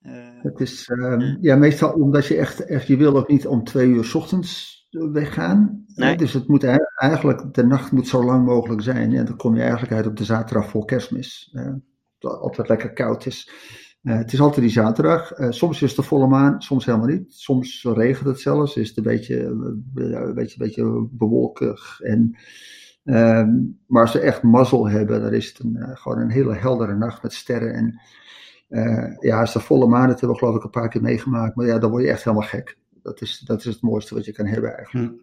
het 0.48 0.60
is, 0.60 0.88
uh, 0.88 1.34
ja, 1.40 1.56
meestal 1.56 1.92
omdat 1.92 2.26
je 2.26 2.36
echt, 2.36 2.64
echt, 2.64 2.86
je 2.86 2.96
wil 2.96 3.16
ook 3.16 3.28
niet 3.28 3.46
om 3.46 3.64
twee 3.64 3.88
uur 3.88 4.04
s 4.04 4.14
ochtends 4.14 4.81
weggaan. 4.92 5.84
Nee. 5.94 6.16
Dus 6.16 6.32
het 6.32 6.48
moet 6.48 6.64
eigenlijk, 6.94 7.54
de 7.54 7.66
nacht 7.66 7.92
moet 7.92 8.08
zo 8.08 8.24
lang 8.24 8.44
mogelijk 8.44 8.82
zijn. 8.82 9.14
En 9.14 9.24
dan 9.24 9.36
kom 9.36 9.54
je 9.54 9.60
eigenlijk 9.62 9.92
uit 9.92 10.06
op 10.06 10.16
de 10.16 10.24
zaterdag 10.24 10.68
voor 10.68 10.84
kerstmis. 10.84 11.50
Uh, 11.54 11.74
dat 12.18 12.40
altijd 12.40 12.68
lekker 12.68 12.92
koud 12.92 13.26
is. 13.26 13.50
Uh, 14.02 14.16
het 14.16 14.32
is 14.32 14.40
altijd 14.40 14.60
die 14.60 14.74
zaterdag. 14.74 15.38
Uh, 15.38 15.50
soms 15.50 15.82
is 15.82 15.88
het 15.88 15.96
de 15.96 16.06
volle 16.06 16.26
maan, 16.26 16.62
soms 16.62 16.84
helemaal 16.84 17.06
niet. 17.06 17.32
Soms 17.32 17.88
regent 17.94 18.28
het 18.28 18.40
zelfs, 18.40 18.76
is 18.76 18.88
het 18.88 18.96
een 18.96 19.02
beetje, 19.02 19.44
een 19.44 19.90
beetje, 19.94 20.34
een 20.34 20.54
beetje 20.56 21.08
bewolkig. 21.10 22.00
En, 22.00 22.36
maar 23.86 24.02
als 24.02 24.12
ze 24.12 24.20
echt 24.20 24.42
mazzel 24.42 24.88
hebben, 24.88 25.22
dan 25.22 25.32
is 25.32 25.48
het 25.48 25.58
een, 25.58 25.96
gewoon 25.96 26.18
een 26.18 26.30
hele 26.30 26.54
heldere 26.54 26.96
nacht 26.96 27.22
met 27.22 27.32
sterren. 27.32 27.74
En 27.74 28.00
ja, 29.20 29.40
als 29.40 29.52
de 29.52 29.60
volle 29.60 29.86
maan, 29.86 30.08
dat 30.08 30.20
hebben 30.20 30.38
we 30.38 30.44
geloof 30.44 30.56
ik 30.56 30.64
een 30.64 30.70
paar 30.70 30.88
keer 30.88 31.02
meegemaakt. 31.02 31.56
Maar 31.56 31.66
ja, 31.66 31.78
dan 31.78 31.90
word 31.90 32.02
je 32.02 32.10
echt 32.10 32.24
helemaal 32.24 32.48
gek. 32.48 32.78
Dat 33.02 33.20
is, 33.20 33.38
dat 33.38 33.58
is 33.58 33.64
het 33.64 33.82
mooiste 33.82 34.14
wat 34.14 34.24
je 34.24 34.32
kan 34.32 34.46
hebben 34.46 34.76
eigenlijk. 34.76 35.10
Hm. 35.10 35.20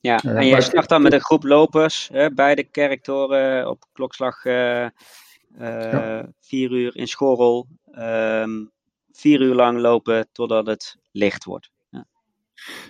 Ja, 0.00 0.22
en 0.22 0.46
jij 0.46 0.60
start 0.60 0.88
dan 0.88 1.02
met 1.02 1.12
een 1.12 1.20
groep 1.20 1.44
lopers 1.44 2.08
hè, 2.12 2.30
bij 2.30 2.54
de 2.54 2.64
kerktoren 2.64 3.70
op 3.70 3.84
klokslag 3.92 4.44
uh, 4.44 4.86
ja. 5.58 6.28
vier 6.40 6.70
uur 6.70 6.96
in 6.96 7.06
Schorrel. 7.06 7.66
Um, 7.98 8.70
vier 9.12 9.40
uur 9.40 9.54
lang 9.54 9.78
lopen 9.78 10.28
totdat 10.32 10.66
het 10.66 10.96
licht 11.10 11.44
wordt. 11.44 11.70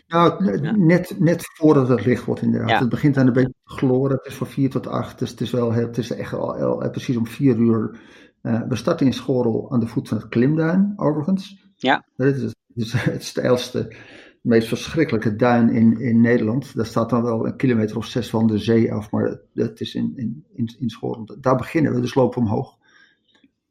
Nou, 0.07 0.45
net, 0.79 1.17
net 1.19 1.43
voordat 1.55 1.89
het 1.89 2.05
licht 2.05 2.25
wordt 2.25 2.43
inderdaad. 2.43 2.81
Het 2.81 2.89
begint 2.89 3.17
aan 3.17 3.27
een 3.27 3.33
beetje 3.33 3.55
te 3.65 3.75
gloren. 3.75 4.17
Het 4.17 4.27
is 4.27 4.35
van 4.35 4.47
vier 4.47 4.71
tot 4.71 4.87
acht. 4.87 5.19
Dus 5.19 5.31
het 5.31 5.41
is 5.41 5.51
wel 5.51 5.73
het 5.73 5.99
is 5.99 6.11
echt 6.11 6.33
al, 6.33 6.55
al, 6.55 6.91
precies 6.91 7.17
om 7.17 7.27
vier 7.27 7.57
uur. 7.57 8.01
Uh, 8.43 8.63
we 8.69 8.77
starten 8.77 9.07
in 9.07 9.13
Schorel 9.13 9.73
aan 9.73 9.81
de 9.81 9.87
voet 9.87 10.09
van 10.09 10.17
het 10.17 10.29
Klimduin, 10.29 10.93
overigens. 10.97 11.65
Ja. 11.77 12.05
Dat 12.17 12.35
is 12.35 12.43
het, 12.43 12.57
is 12.75 12.93
het 12.93 13.25
stijlste, 13.25 13.97
meest 14.47 14.69
verschrikkelijke 14.69 15.37
duin 15.37 15.71
in, 15.71 16.01
in 16.01 16.21
Nederland. 16.21 16.75
Daar 16.75 16.87
staat 16.87 17.11
dan 17.11 17.23
wel 17.23 17.47
een 17.47 17.57
kilometer 17.57 17.97
of 17.97 18.07
zes 18.07 18.31
van 18.31 18.47
de 18.47 18.59
zee 18.59 18.93
af, 18.93 19.11
maar 19.11 19.41
dat 19.53 19.81
is 19.81 19.95
in, 19.95 20.13
in, 20.17 20.45
in, 20.55 20.77
in. 20.79 21.37
Daar 21.41 21.57
beginnen 21.57 21.95
we, 21.95 22.01
dus 22.01 22.15
lopen 22.15 22.41
omhoog. 22.43 22.76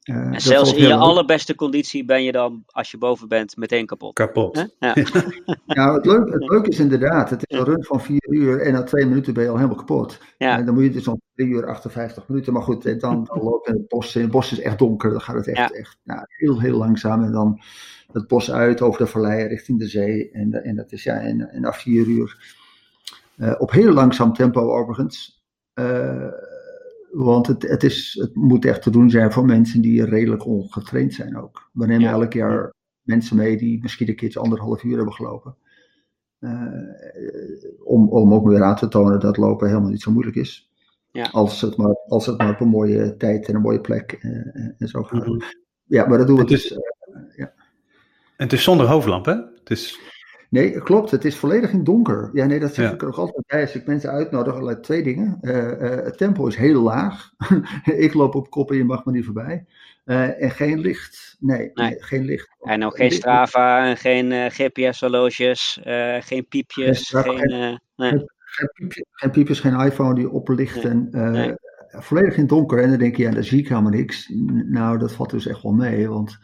Uh, 0.05 0.15
en 0.15 0.41
zelfs 0.41 0.73
in 0.73 0.87
je 0.87 0.93
allerbeste 0.93 1.55
conditie 1.55 2.05
ben 2.05 2.23
je 2.23 2.31
dan, 2.31 2.63
als 2.65 2.91
je 2.91 2.97
boven 2.97 3.27
bent, 3.27 3.57
meteen 3.57 3.85
kapot. 3.85 4.13
Kapot. 4.13 4.55
Ja. 4.79 4.95
ja, 5.65 5.93
het, 5.95 6.05
leuke, 6.05 6.31
het 6.31 6.49
leuke 6.49 6.69
is 6.69 6.79
inderdaad, 6.79 7.29
het 7.29 7.43
is 7.45 7.57
een 7.57 7.63
run 7.63 7.83
van 7.83 8.01
vier 8.01 8.27
uur 8.29 8.61
en 8.61 8.73
na 8.73 8.83
twee 8.83 9.05
minuten 9.05 9.33
ben 9.33 9.43
je 9.43 9.49
al 9.49 9.55
helemaal 9.55 9.77
kapot. 9.77 10.19
Ja. 10.37 10.57
En 10.57 10.65
dan 10.65 10.73
moet 10.73 10.83
je 10.83 10.89
dus 10.89 11.07
om 11.07 11.21
drie 11.35 11.47
uur 11.47 11.67
58 11.67 12.27
minuten, 12.27 12.53
maar 12.53 12.61
goed, 12.61 12.99
dan, 12.99 12.99
dan 13.23 13.43
loop 13.43 13.65
je 13.65 13.71
in 13.71 13.79
het 13.79 13.87
bos. 13.87 14.13
het 14.13 14.31
bos 14.31 14.51
is 14.51 14.59
echt 14.59 14.79
donker, 14.79 15.11
dan 15.11 15.21
gaat 15.21 15.35
het 15.35 15.47
echt, 15.47 15.73
echt 15.73 15.97
nou, 16.03 16.21
heel, 16.27 16.59
heel 16.59 16.77
langzaam. 16.77 17.23
En 17.23 17.31
dan 17.31 17.61
het 18.11 18.27
bos 18.27 18.51
uit 18.51 18.81
over 18.81 18.99
de 18.99 19.07
vallei 19.07 19.47
richting 19.47 19.79
de 19.79 19.87
zee. 19.87 20.31
En, 20.31 20.63
en 20.63 20.75
dat 20.75 20.91
is 20.91 21.03
ja, 21.03 21.19
en, 21.19 21.49
en 21.49 21.61
na 21.61 21.73
vier 21.73 22.07
uur. 22.07 22.55
Uh, 23.37 23.55
op 23.57 23.71
heel 23.71 23.93
langzaam 23.93 24.33
tempo 24.33 24.61
overigens. 24.61 25.43
Uh, 25.79 26.27
want 27.15 27.47
het, 27.47 27.61
het, 27.61 27.83
is, 27.83 28.17
het 28.21 28.35
moet 28.35 28.65
echt 28.65 28.81
te 28.81 28.89
doen 28.89 29.09
zijn 29.09 29.31
voor 29.31 29.45
mensen 29.45 29.81
die 29.81 30.05
redelijk 30.05 30.45
ongetraind 30.45 31.13
zijn 31.13 31.37
ook. 31.37 31.69
We 31.73 31.85
nemen 31.85 32.09
elk 32.09 32.33
jaar 32.33 32.73
mensen 33.01 33.37
mee 33.37 33.57
die 33.57 33.81
misschien 33.81 34.09
een 34.09 34.15
keertje 34.15 34.39
anderhalf 34.39 34.83
uur 34.83 34.95
hebben 34.95 35.13
gelopen. 35.13 35.55
Uh, 36.39 36.61
om, 37.83 38.09
om 38.09 38.33
ook 38.33 38.47
weer 38.47 38.63
aan 38.63 38.75
te 38.75 38.87
tonen 38.87 39.19
dat 39.19 39.37
lopen 39.37 39.67
helemaal 39.67 39.89
niet 39.89 40.01
zo 40.01 40.11
moeilijk 40.11 40.35
is. 40.35 40.69
Ja. 41.11 41.29
Als, 41.31 41.61
het 41.61 41.77
maar, 41.77 41.95
als 42.07 42.25
het 42.25 42.37
maar 42.37 42.49
op 42.49 42.59
een 42.59 42.67
mooie 42.67 43.17
tijd 43.17 43.47
en 43.47 43.55
een 43.55 43.61
mooie 43.61 43.81
plek 43.81 44.19
uh, 44.21 44.31
en 44.77 44.87
zo 44.87 45.03
gaat. 45.03 45.25
Mm 45.25 45.31
-hmm. 45.31 45.41
Ja, 45.83 46.07
maar 46.07 46.17
dat 46.17 46.27
doen 46.27 46.37
we 46.37 46.45
dus. 46.45 46.71
Uh, 46.71 46.77
ja. 47.35 47.53
En 48.37 48.43
het 48.43 48.53
is 48.53 48.63
zonder 48.63 48.87
hoofdlamp, 48.87 49.25
hè? 49.25 49.33
Het 49.33 49.69
is... 49.69 49.99
Nee, 50.49 50.81
klopt. 50.81 51.11
Het 51.11 51.25
is 51.25 51.37
volledig 51.37 51.71
in 51.71 51.83
donker. 51.83 52.29
Ja, 52.33 52.45
nee, 52.45 52.59
dat 52.59 52.73
zeg 52.73 52.85
ja. 52.85 52.93
ik 52.93 53.01
er 53.01 53.07
ook 53.07 53.15
altijd 53.15 53.47
bij 53.47 53.61
als 53.61 53.75
ik 53.75 53.85
mensen 53.85 54.09
uitnodig. 54.09 54.53
Allerlei 54.53 54.79
twee 54.79 55.03
dingen. 55.03 55.37
Uh, 55.41 55.55
uh, 55.55 55.79
het 55.79 56.17
tempo 56.17 56.47
is 56.47 56.55
heel 56.55 56.81
laag. 56.81 57.31
ik 57.83 58.13
loop 58.13 58.35
op 58.35 58.49
kop 58.49 58.71
en 58.71 58.77
je 58.77 58.83
mag 58.83 59.05
me 59.05 59.11
niet 59.11 59.25
voorbij. 59.25 59.65
Uh, 60.05 60.41
en 60.43 60.51
geen 60.51 60.79
licht. 60.79 61.35
Nee, 61.39 61.57
nee. 61.57 61.89
nee 61.89 62.03
geen 62.03 62.25
licht. 62.25 62.49
En 62.61 62.85
ook 62.85 62.95
geen 62.95 63.11
Strava, 63.11 63.85
en 63.85 63.97
geen 63.97 64.51
GPS-horloges, 64.51 65.79
geen 66.19 66.47
piepjes. 66.47 67.09
Geen, 67.09 67.37
geen, 67.37 67.79
nee. 67.95 68.25
geen, 68.35 68.69
piepjes, 68.73 69.05
geen 69.11 69.31
piepjes, 69.31 69.59
geen 69.59 69.79
iPhone 69.79 70.15
die 70.15 70.29
oplicht. 70.29 70.83
Nee. 70.83 70.93
En, 71.11 71.57
volledig 71.89 72.37
in 72.37 72.47
donker. 72.47 72.83
En 72.83 72.89
dan 72.89 72.99
denk 72.99 73.15
je, 73.15 73.23
ja, 73.23 73.31
daar 73.31 73.43
zie 73.43 73.59
ik 73.59 73.67
helemaal 73.67 73.91
niks. 73.91 74.31
Nou, 74.65 74.97
dat 74.97 75.13
valt 75.13 75.29
dus 75.29 75.47
echt 75.47 75.61
wel 75.61 75.73
mee, 75.73 76.09
want... 76.09 76.37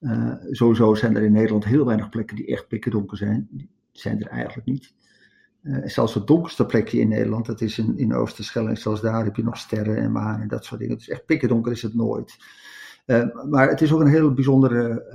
Uh, 0.00 0.34
sowieso 0.50 0.94
zijn 0.94 1.16
er 1.16 1.22
in 1.22 1.32
Nederland 1.32 1.64
heel 1.64 1.84
weinig 1.84 2.08
plekken 2.08 2.36
die 2.36 2.46
echt 2.46 2.68
pikkerdonker 2.68 3.16
zijn. 3.16 3.48
Die 3.50 3.70
zijn 3.92 4.20
er 4.20 4.28
eigenlijk 4.28 4.66
niet. 4.66 4.94
Uh, 5.62 5.86
zelfs 5.86 6.14
het 6.14 6.26
donkerste 6.26 6.66
plekje 6.66 7.00
in 7.00 7.08
Nederland, 7.08 7.46
dat 7.46 7.60
is 7.60 7.78
in, 7.78 7.98
in 7.98 8.14
Oosterschelling. 8.14 8.78
Zelfs 8.78 9.00
daar 9.00 9.24
heb 9.24 9.36
je 9.36 9.44
nog 9.44 9.56
sterren 9.56 9.96
en 9.96 10.12
maan 10.12 10.40
en 10.40 10.48
dat 10.48 10.64
soort 10.64 10.80
dingen. 10.80 10.96
Dus 10.96 11.08
echt 11.08 11.26
pikkerdonker 11.26 11.72
is 11.72 11.82
het 11.82 11.94
nooit. 11.94 12.36
Uh, 13.06 13.44
maar 13.50 13.68
het 13.68 13.80
is 13.80 13.92
ook 13.92 14.00
een 14.00 14.06
hele 14.06 14.32
bijzondere 14.32 15.06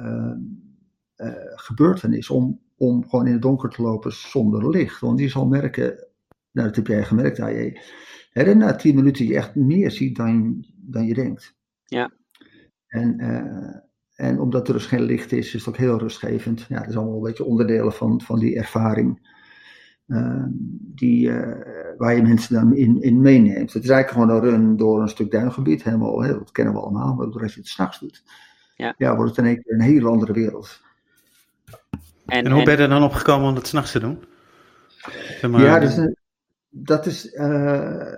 gebeurtenis 1.56 2.30
om, 2.30 2.60
om 2.78 3.10
gewoon 3.10 3.28
in 3.28 3.34
het 3.34 3.42
donker 3.42 3.70
te 3.70 3.82
lopen 3.82 4.12
zonder 4.12 4.70
licht. 4.70 5.00
Want 5.00 5.20
je 5.20 5.30
zal 5.30 5.48
merken, 5.48 6.08
nou 6.52 6.68
dat 6.68 6.76
heb 6.76 6.88
jij 6.88 7.04
gemerkt 7.04 7.40
AJ, 7.40 7.82
hè, 8.30 8.54
na 8.54 8.76
tien 8.76 8.96
minuten 8.96 9.26
je 9.26 9.36
echt 9.36 9.56
meer 9.56 9.92
ziet 9.92 10.16
dan, 10.16 10.66
dan 10.76 11.06
je 11.06 11.14
denkt. 11.14 11.56
Ja. 11.86 12.12
En 12.88 13.20
en 14.16 14.40
omdat 14.40 14.68
er 14.68 14.74
dus 14.74 14.86
geen 14.86 15.02
licht 15.02 15.32
is, 15.32 15.54
is 15.54 15.66
het 15.66 15.68
ook 15.68 15.78
heel 15.78 16.00
rustgevend. 16.00 16.66
Ja, 16.70 16.80
dat 16.80 16.90
is 16.90 16.96
allemaal 16.96 17.16
een 17.16 17.22
beetje 17.22 17.46
onderdelen 17.46 17.94
van, 17.94 18.22
van 18.22 18.40
die 18.40 18.56
ervaring. 18.56 19.32
Uh, 20.08 20.44
die, 20.96 21.28
uh, 21.28 21.56
waar 21.98 22.16
je 22.16 22.22
mensen 22.22 22.54
dan 22.54 22.76
in, 22.76 23.02
in 23.02 23.22
meeneemt. 23.22 23.74
Het 23.74 23.84
is 23.84 23.90
eigenlijk 23.90 24.10
gewoon 24.10 24.30
een 24.30 24.50
run 24.50 24.78
door 24.78 25.02
een 25.02 25.10
stuk 25.10 25.32
duingebied. 25.32 25.84
Helemaal, 25.84 26.24
hè, 26.24 26.34
dat 26.34 26.52
kennen 26.52 26.74
we 26.74 26.80
allemaal. 26.80 27.14
Maar 27.14 27.42
als 27.42 27.54
je 27.54 27.60
het 27.60 27.70
s'nachts 27.70 28.00
doet, 28.00 28.24
ja. 28.76 28.94
ja, 28.98 29.16
wordt 29.16 29.36
het 29.36 29.46
in 29.46 29.52
één 29.52 29.64
keer 29.64 29.74
een 29.74 29.82
hele 29.82 30.10
andere 30.10 30.34
wereld. 30.34 30.82
En, 32.26 32.46
en 32.46 32.52
hoe 32.52 32.60
en... 32.60 32.66
ben 32.66 32.76
je 32.76 32.82
er 32.82 32.90
dan 32.90 33.04
op 33.04 33.14
gekomen 33.14 33.50
om 33.50 33.56
het 33.56 33.68
s'nachts 33.68 33.92
te 33.92 34.00
doen? 34.00 34.24
Zeg 35.40 35.52
maar, 35.52 35.62
ja, 35.62 35.80
dat 35.80 35.90
is, 35.90 35.98
een, 35.98 36.18
dat 36.70 37.06
is 37.06 37.34
uh, 37.34 38.14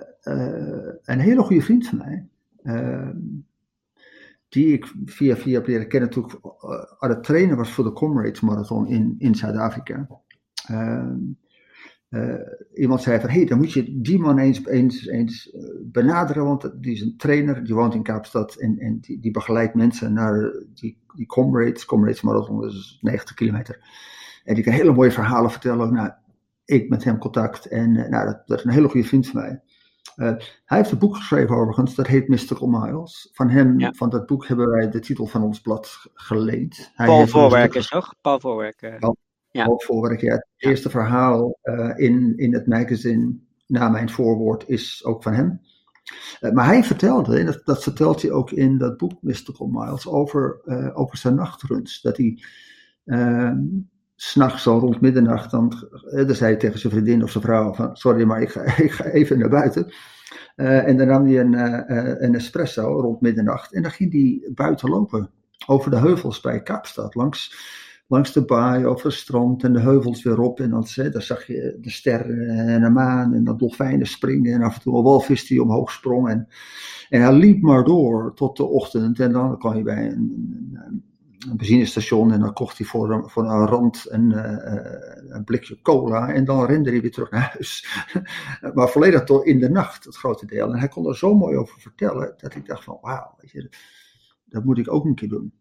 een 1.03 1.19
hele 1.19 1.41
goede 1.41 1.61
vriend 1.61 1.87
van 1.87 1.97
mij 1.97 2.27
die 4.55 4.73
ik 4.73 4.93
via 5.05 5.35
via 5.35 5.53
heb 5.53 5.67
leren 5.67 5.87
kennen 5.87 6.09
toen 6.09 6.25
ik 6.25 6.39
aan 6.99 7.09
het 7.09 7.55
was 7.55 7.71
voor 7.71 7.83
de 7.83 7.91
Comrades 7.91 8.39
Marathon 8.39 8.87
in, 8.87 9.15
in 9.17 9.35
Zuid-Afrika. 9.35 10.07
Uh, 10.71 11.11
uh, 12.09 12.33
iemand 12.73 13.01
zei 13.01 13.19
van, 13.19 13.29
hé, 13.29 13.35
hey, 13.35 13.45
dan 13.45 13.57
moet 13.57 13.73
je 13.73 14.01
die 14.01 14.19
man 14.19 14.37
eens, 14.37 14.65
eens, 14.65 15.07
eens 15.07 15.57
benaderen, 15.81 16.45
want 16.45 16.71
die 16.81 16.93
is 16.93 17.01
een 17.01 17.17
trainer, 17.17 17.63
die 17.63 17.75
woont 17.75 17.93
in 17.93 18.03
Kaapstad 18.03 18.55
en, 18.55 18.77
en 18.77 18.99
die, 18.99 19.19
die 19.19 19.31
begeleidt 19.31 19.75
mensen 19.75 20.13
naar 20.13 20.53
die, 20.73 20.97
die 21.15 21.25
Comrades, 21.25 21.85
Comrades 21.85 22.21
Marathon, 22.21 22.65
is 22.65 22.99
90 23.01 23.35
kilometer. 23.35 23.79
En 24.43 24.55
die 24.55 24.63
kan 24.63 24.73
hele 24.73 24.93
mooie 24.93 25.11
verhalen 25.11 25.51
vertellen. 25.51 25.93
Nou, 25.93 26.11
ik 26.65 26.89
met 26.89 27.03
hem 27.03 27.17
contact 27.17 27.65
en 27.65 27.91
nou, 27.91 28.25
dat, 28.25 28.47
dat 28.47 28.57
is 28.57 28.63
een 28.63 28.71
hele 28.71 28.89
goede 28.89 29.07
vriend 29.07 29.27
van 29.27 29.41
mij. 29.41 29.61
Uh, 30.15 30.33
hij 30.65 30.77
heeft 30.77 30.91
een 30.91 30.97
boek 30.97 31.15
geschreven 31.15 31.55
overigens, 31.55 31.95
dat 31.95 32.07
heet 32.07 32.27
Mystical 32.27 32.67
Miles. 32.67 33.29
Van 33.33 33.49
hem, 33.49 33.79
ja. 33.79 33.93
van 33.93 34.09
dat 34.09 34.25
boek 34.25 34.47
hebben 34.47 34.69
wij 34.69 34.89
de 34.89 34.99
titel 34.99 35.25
van 35.25 35.43
ons 35.43 35.61
blad 35.61 36.05
geleend. 36.13 36.91
Hij 36.93 37.05
Paul 37.05 37.27
Voorwerk 37.27 37.75
is 37.75 37.87
toch? 37.87 38.15
Paul 38.21 38.39
Voorwerk. 38.39 38.81
Uh, 38.81 38.97
Paul, 38.99 39.17
ja. 39.51 39.65
Paul 39.65 39.81
Voorwerk, 39.85 40.21
ja. 40.21 40.33
Het 40.33 40.47
ja. 40.55 40.69
eerste 40.69 40.89
verhaal 40.89 41.57
uh, 41.63 41.91
in, 41.95 42.33
in 42.37 42.53
het 42.53 42.67
magazine 42.67 43.33
na 43.67 43.89
mijn 43.89 44.09
voorwoord 44.09 44.63
is 44.67 45.05
ook 45.05 45.23
van 45.23 45.33
hem. 45.33 45.61
maar 46.53 46.65
hij 46.65 46.83
vertelde, 46.83 47.39
en 47.39 47.45
dat, 47.45 47.61
dat, 47.63 47.83
vertelt 47.83 48.21
hij 48.21 48.31
ook 48.31 48.51
in 48.51 48.77
dat 48.77 48.97
boek 48.97 49.21
Mystical 49.21 49.67
Miles, 49.67 50.07
over, 50.07 50.61
over 50.93 51.17
zijn 51.17 51.35
nachtruns. 51.35 52.01
Dat 52.01 52.17
hij 52.17 52.43
ehm, 53.05 53.57
s'nachts 54.15 54.63
zo 54.63 54.77
rond 54.77 55.01
middernacht, 55.01 55.51
dan, 55.51 55.89
dan 56.11 56.35
zei 56.35 56.51
hij 56.51 56.59
tegen 56.59 56.79
zijn 56.79 56.93
vriendin 56.93 57.23
of 57.23 57.31
zijn 57.31 57.43
vrouw 57.43 57.73
van, 57.73 57.95
sorry, 57.95 58.23
maar 58.23 58.41
ik 58.41 58.49
ga, 58.49 58.61
ik 58.83 58.91
ga 58.91 59.05
even 59.05 59.39
naar 59.39 59.49
buiten. 59.49 59.93
Uh, 60.55 60.87
en 60.87 60.97
dan 60.97 61.07
nam 61.07 61.25
hij 61.25 61.39
een, 61.39 61.53
uh, 61.53 62.13
een 62.17 62.35
espresso 62.35 63.01
rond 63.01 63.21
middernacht 63.21 63.73
en 63.73 63.81
dan 63.81 63.91
ging 63.91 64.11
hij 64.11 64.51
buiten 64.53 64.89
lopen, 64.89 65.29
over 65.67 65.91
de 65.91 65.97
heuvels 65.97 66.41
bij 66.41 66.61
Kaapstad, 66.61 67.15
langs, 67.15 67.55
langs 68.07 68.33
de 68.33 68.45
baai, 68.45 68.85
over 68.85 69.05
het 69.05 69.15
strand 69.15 69.63
en 69.63 69.73
de 69.73 69.79
heuvels 69.79 70.23
weer 70.23 70.39
op. 70.39 70.59
En 70.59 70.69
dan, 70.69 70.87
zag 70.87 71.47
je 71.47 71.77
de 71.81 71.89
sterren 71.89 72.49
en 72.49 72.81
de 72.81 72.89
maan 72.89 73.33
en 73.33 73.43
de 73.43 73.55
dolfijnen 73.55 74.07
springen 74.07 74.53
en 74.53 74.61
af 74.61 74.75
en 74.75 74.81
toe 74.81 74.97
een 74.97 75.03
walvis 75.03 75.47
die 75.47 75.61
omhoog 75.61 75.91
sprong. 75.91 76.29
En, 76.29 76.47
en 77.09 77.21
hij 77.21 77.33
liep 77.33 77.61
maar 77.61 77.83
door 77.83 78.33
tot 78.35 78.57
de 78.57 78.65
ochtend 78.65 79.19
en 79.19 79.31
dan 79.31 79.57
kwam 79.57 79.73
hij 79.73 79.83
bij 79.83 80.05
een, 80.11 80.71
een 80.73 81.03
een 81.49 81.57
benzinestation 81.57 82.31
en 82.31 82.39
dan 82.39 82.53
kocht 82.53 82.77
hij 82.77 82.87
voor 82.87 83.11
een, 83.11 83.29
voor 83.29 83.43
een 83.43 83.67
rand 83.67 84.05
een, 84.09 84.31
uh, 84.31 85.35
een 85.35 85.43
blikje 85.43 85.81
cola 85.81 86.33
en 86.33 86.45
dan 86.45 86.65
rende 86.65 86.89
hij 86.89 87.01
weer 87.01 87.11
terug 87.11 87.31
naar 87.31 87.51
huis. 87.53 87.87
maar 88.73 88.89
volledig 88.89 89.23
door 89.23 89.45
in 89.45 89.59
de 89.59 89.69
nacht, 89.69 90.03
het 90.03 90.15
grote 90.15 90.45
deel. 90.45 90.71
En 90.71 90.79
hij 90.79 90.87
kon 90.87 91.07
er 91.07 91.17
zo 91.17 91.35
mooi 91.35 91.57
over 91.57 91.79
vertellen 91.79 92.33
dat 92.37 92.55
ik 92.55 92.65
dacht 92.65 92.83
van 92.83 92.97
wauw, 93.01 93.35
dat 94.45 94.63
moet 94.63 94.77
ik 94.77 94.91
ook 94.91 95.05
een 95.05 95.15
keer 95.15 95.29
doen. 95.29 95.53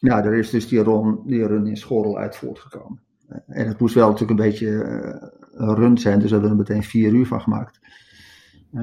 Nou, 0.00 0.24
er 0.24 0.34
is 0.34 0.50
dus 0.50 0.68
die 0.68 0.82
run, 0.82 1.20
die 1.26 1.46
run 1.46 1.66
in 1.66 1.76
Schorel 1.76 2.18
uit 2.18 2.36
voortgekomen. 2.36 3.02
En 3.46 3.68
het 3.68 3.80
moest 3.80 3.94
wel 3.94 4.10
natuurlijk 4.10 4.40
een 4.40 4.46
beetje 4.46 4.68
een 5.52 5.74
run 5.74 5.98
zijn, 5.98 6.18
dus 6.18 6.28
we 6.28 6.32
hebben 6.32 6.50
er 6.50 6.56
meteen 6.56 6.82
vier 6.82 7.12
uur 7.12 7.26
van 7.26 7.40
gemaakt. 7.40 7.80
Uh, 8.72 8.82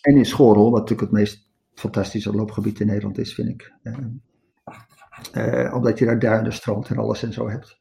en 0.00 0.16
in 0.16 0.24
Schorel, 0.24 0.70
wat 0.70 0.80
natuurlijk 0.80 1.00
het 1.00 1.18
meest 1.18 1.48
fantastische 1.74 2.32
loopgebied 2.32 2.80
in 2.80 2.86
Nederland 2.86 3.18
is, 3.18 3.34
vind 3.34 3.48
ik. 3.48 3.72
Uh, 5.36 5.74
omdat 5.74 5.98
je 5.98 6.04
daar 6.04 6.18
duinen, 6.18 6.52
strand 6.52 6.88
en 6.88 6.96
alles 6.96 7.22
en 7.22 7.32
zo 7.32 7.48
hebt. 7.48 7.80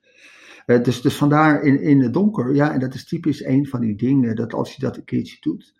Uh, 0.65 0.83
dus, 0.83 1.01
dus 1.01 1.17
vandaar 1.17 1.61
in, 1.61 1.81
in 1.81 2.01
het 2.01 2.13
donker, 2.13 2.55
ja, 2.55 2.73
en 2.73 2.79
dat 2.79 2.93
is 2.93 3.07
typisch 3.07 3.43
een 3.43 3.67
van 3.67 3.81
die 3.81 3.95
dingen, 3.95 4.35
dat 4.35 4.53
als 4.53 4.75
je 4.75 4.81
dat 4.81 4.97
een 4.97 5.03
keertje 5.03 5.37
doet, 5.39 5.73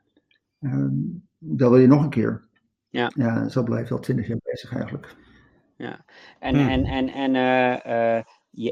um, 0.61 1.27
dan 1.37 1.69
wil 1.69 1.79
je 1.79 1.87
nog 1.87 2.03
een 2.03 2.09
keer. 2.09 2.47
Ja. 2.89 3.11
Ja, 3.15 3.47
zo 3.47 3.63
blijf 3.63 3.87
je 3.87 3.93
al 3.93 3.99
twintig 3.99 4.27
jaar 4.27 4.37
bezig 4.43 4.73
eigenlijk. 4.73 5.15
Ja, 5.77 6.05
en, 6.39 6.55
hmm. 6.55 6.67
en, 6.69 6.83
en, 6.85 7.09
en 7.09 7.35
uh, 7.35 8.21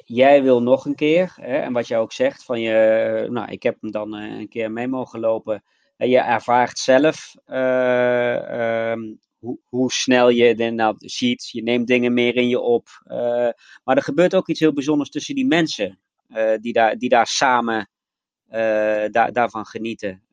jij 0.06 0.44
wil 0.44 0.62
nog 0.62 0.86
een 0.86 0.96
keer, 0.96 1.34
hè, 1.36 1.58
en 1.58 1.74
wat 1.74 1.88
jij 1.88 2.00
ook 2.00 2.12
zegt, 2.12 2.44
van 2.44 2.62
je, 2.62 3.28
nou, 3.30 3.52
ik 3.52 3.64
heb 3.64 3.78
hem 3.82 3.92
dan 3.92 4.14
een 4.14 4.50
keer 4.50 4.72
mee 4.72 4.88
mogen 4.88 5.20
lopen. 5.20 5.64
En 5.98 6.10
je 6.10 6.20
ervaart 6.20 6.80
zelf 6.80 7.36
ehm, 7.46 9.02
hoe, 9.44 9.60
hoe 9.70 9.92
snel 9.92 10.30
je 10.30 10.56
dan 10.56 10.76
nou 10.76 10.96
ziet. 10.98 11.50
Je 11.52 11.64
neemt 11.64 11.88
dingen 11.88 12.14
meer 12.14 12.36
in 12.36 12.48
je 12.48 12.60
op. 12.60 12.88
maar 13.84 13.96
er 13.96 14.04
gebeurt 14.04 14.36
ook 14.36 14.48
iets 14.48 14.60
heel 14.60 14.74
bijzonders 14.74 15.10
tussen 15.10 15.36
die 15.36 15.46
mensen 15.46 16.00
die, 16.62 16.74
daar, 16.74 16.98
die 16.98 17.10
daar 17.10 17.28
samen 17.28 17.90
daar, 19.12 19.32
daarvan 19.32 19.66
genieten. 19.66 20.24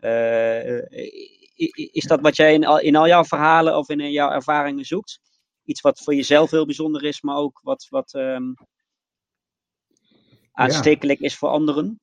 is 1.93 2.05
dat 2.07 2.21
wat 2.21 2.37
jij 2.37 2.55
in 2.55 2.67
al, 2.67 2.81
in 2.81 2.97
al 2.97 3.07
jouw 3.07 3.25
verhalen 3.25 3.77
of 3.77 3.89
in 3.89 4.11
jouw 4.11 4.31
ervaringen 4.31 4.85
zoekt? 4.85 5.21
Iets 5.65 5.81
wat 5.81 6.01
voor 6.01 6.15
jezelf 6.15 6.51
heel 6.51 6.67
bijzonder 6.67 7.05
is, 7.05 7.21
maar 7.23 7.37
ook 7.37 7.61
wat, 7.63 7.87
wat 7.89 8.15
um, 8.15 8.55
aanstekelijk 10.53 11.21
is 11.21 11.37
voor 11.37 11.49
anderen? 11.49 12.01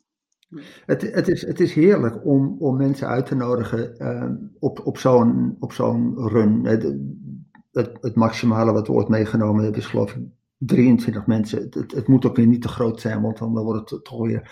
Het, 0.85 1.01
het, 1.01 1.27
is, 1.27 1.45
het 1.45 1.59
is 1.59 1.73
heerlijk 1.73 2.25
om, 2.25 2.55
om 2.59 2.77
mensen 2.77 3.07
uit 3.07 3.25
te 3.25 3.35
nodigen 3.35 3.95
uh, 3.97 4.31
op, 4.59 4.81
op 5.59 5.73
zo'n 5.73 6.13
run. 6.15 6.65
Het, 6.65 6.95
het, 7.71 8.15
maximale 8.15 8.71
wat 8.71 8.87
we 8.87 8.93
ooit 8.93 9.07
meegenomen 9.07 9.63
hebben 9.63 9.81
is 9.81 9.87
geloof 9.87 10.15
ik 10.15 10.21
23 10.57 11.25
mensen. 11.25 11.61
Het, 11.69 11.91
het, 11.91 12.07
moet 12.07 12.25
ook 12.25 12.35
weer 12.35 12.47
niet 12.47 12.61
te 12.61 12.67
groot 12.67 13.01
zijn, 13.01 13.21
want 13.21 13.37
dan, 13.37 13.53
wordt 13.53 13.89
het 13.89 14.03
toch 14.03 14.27
weer 14.27 14.51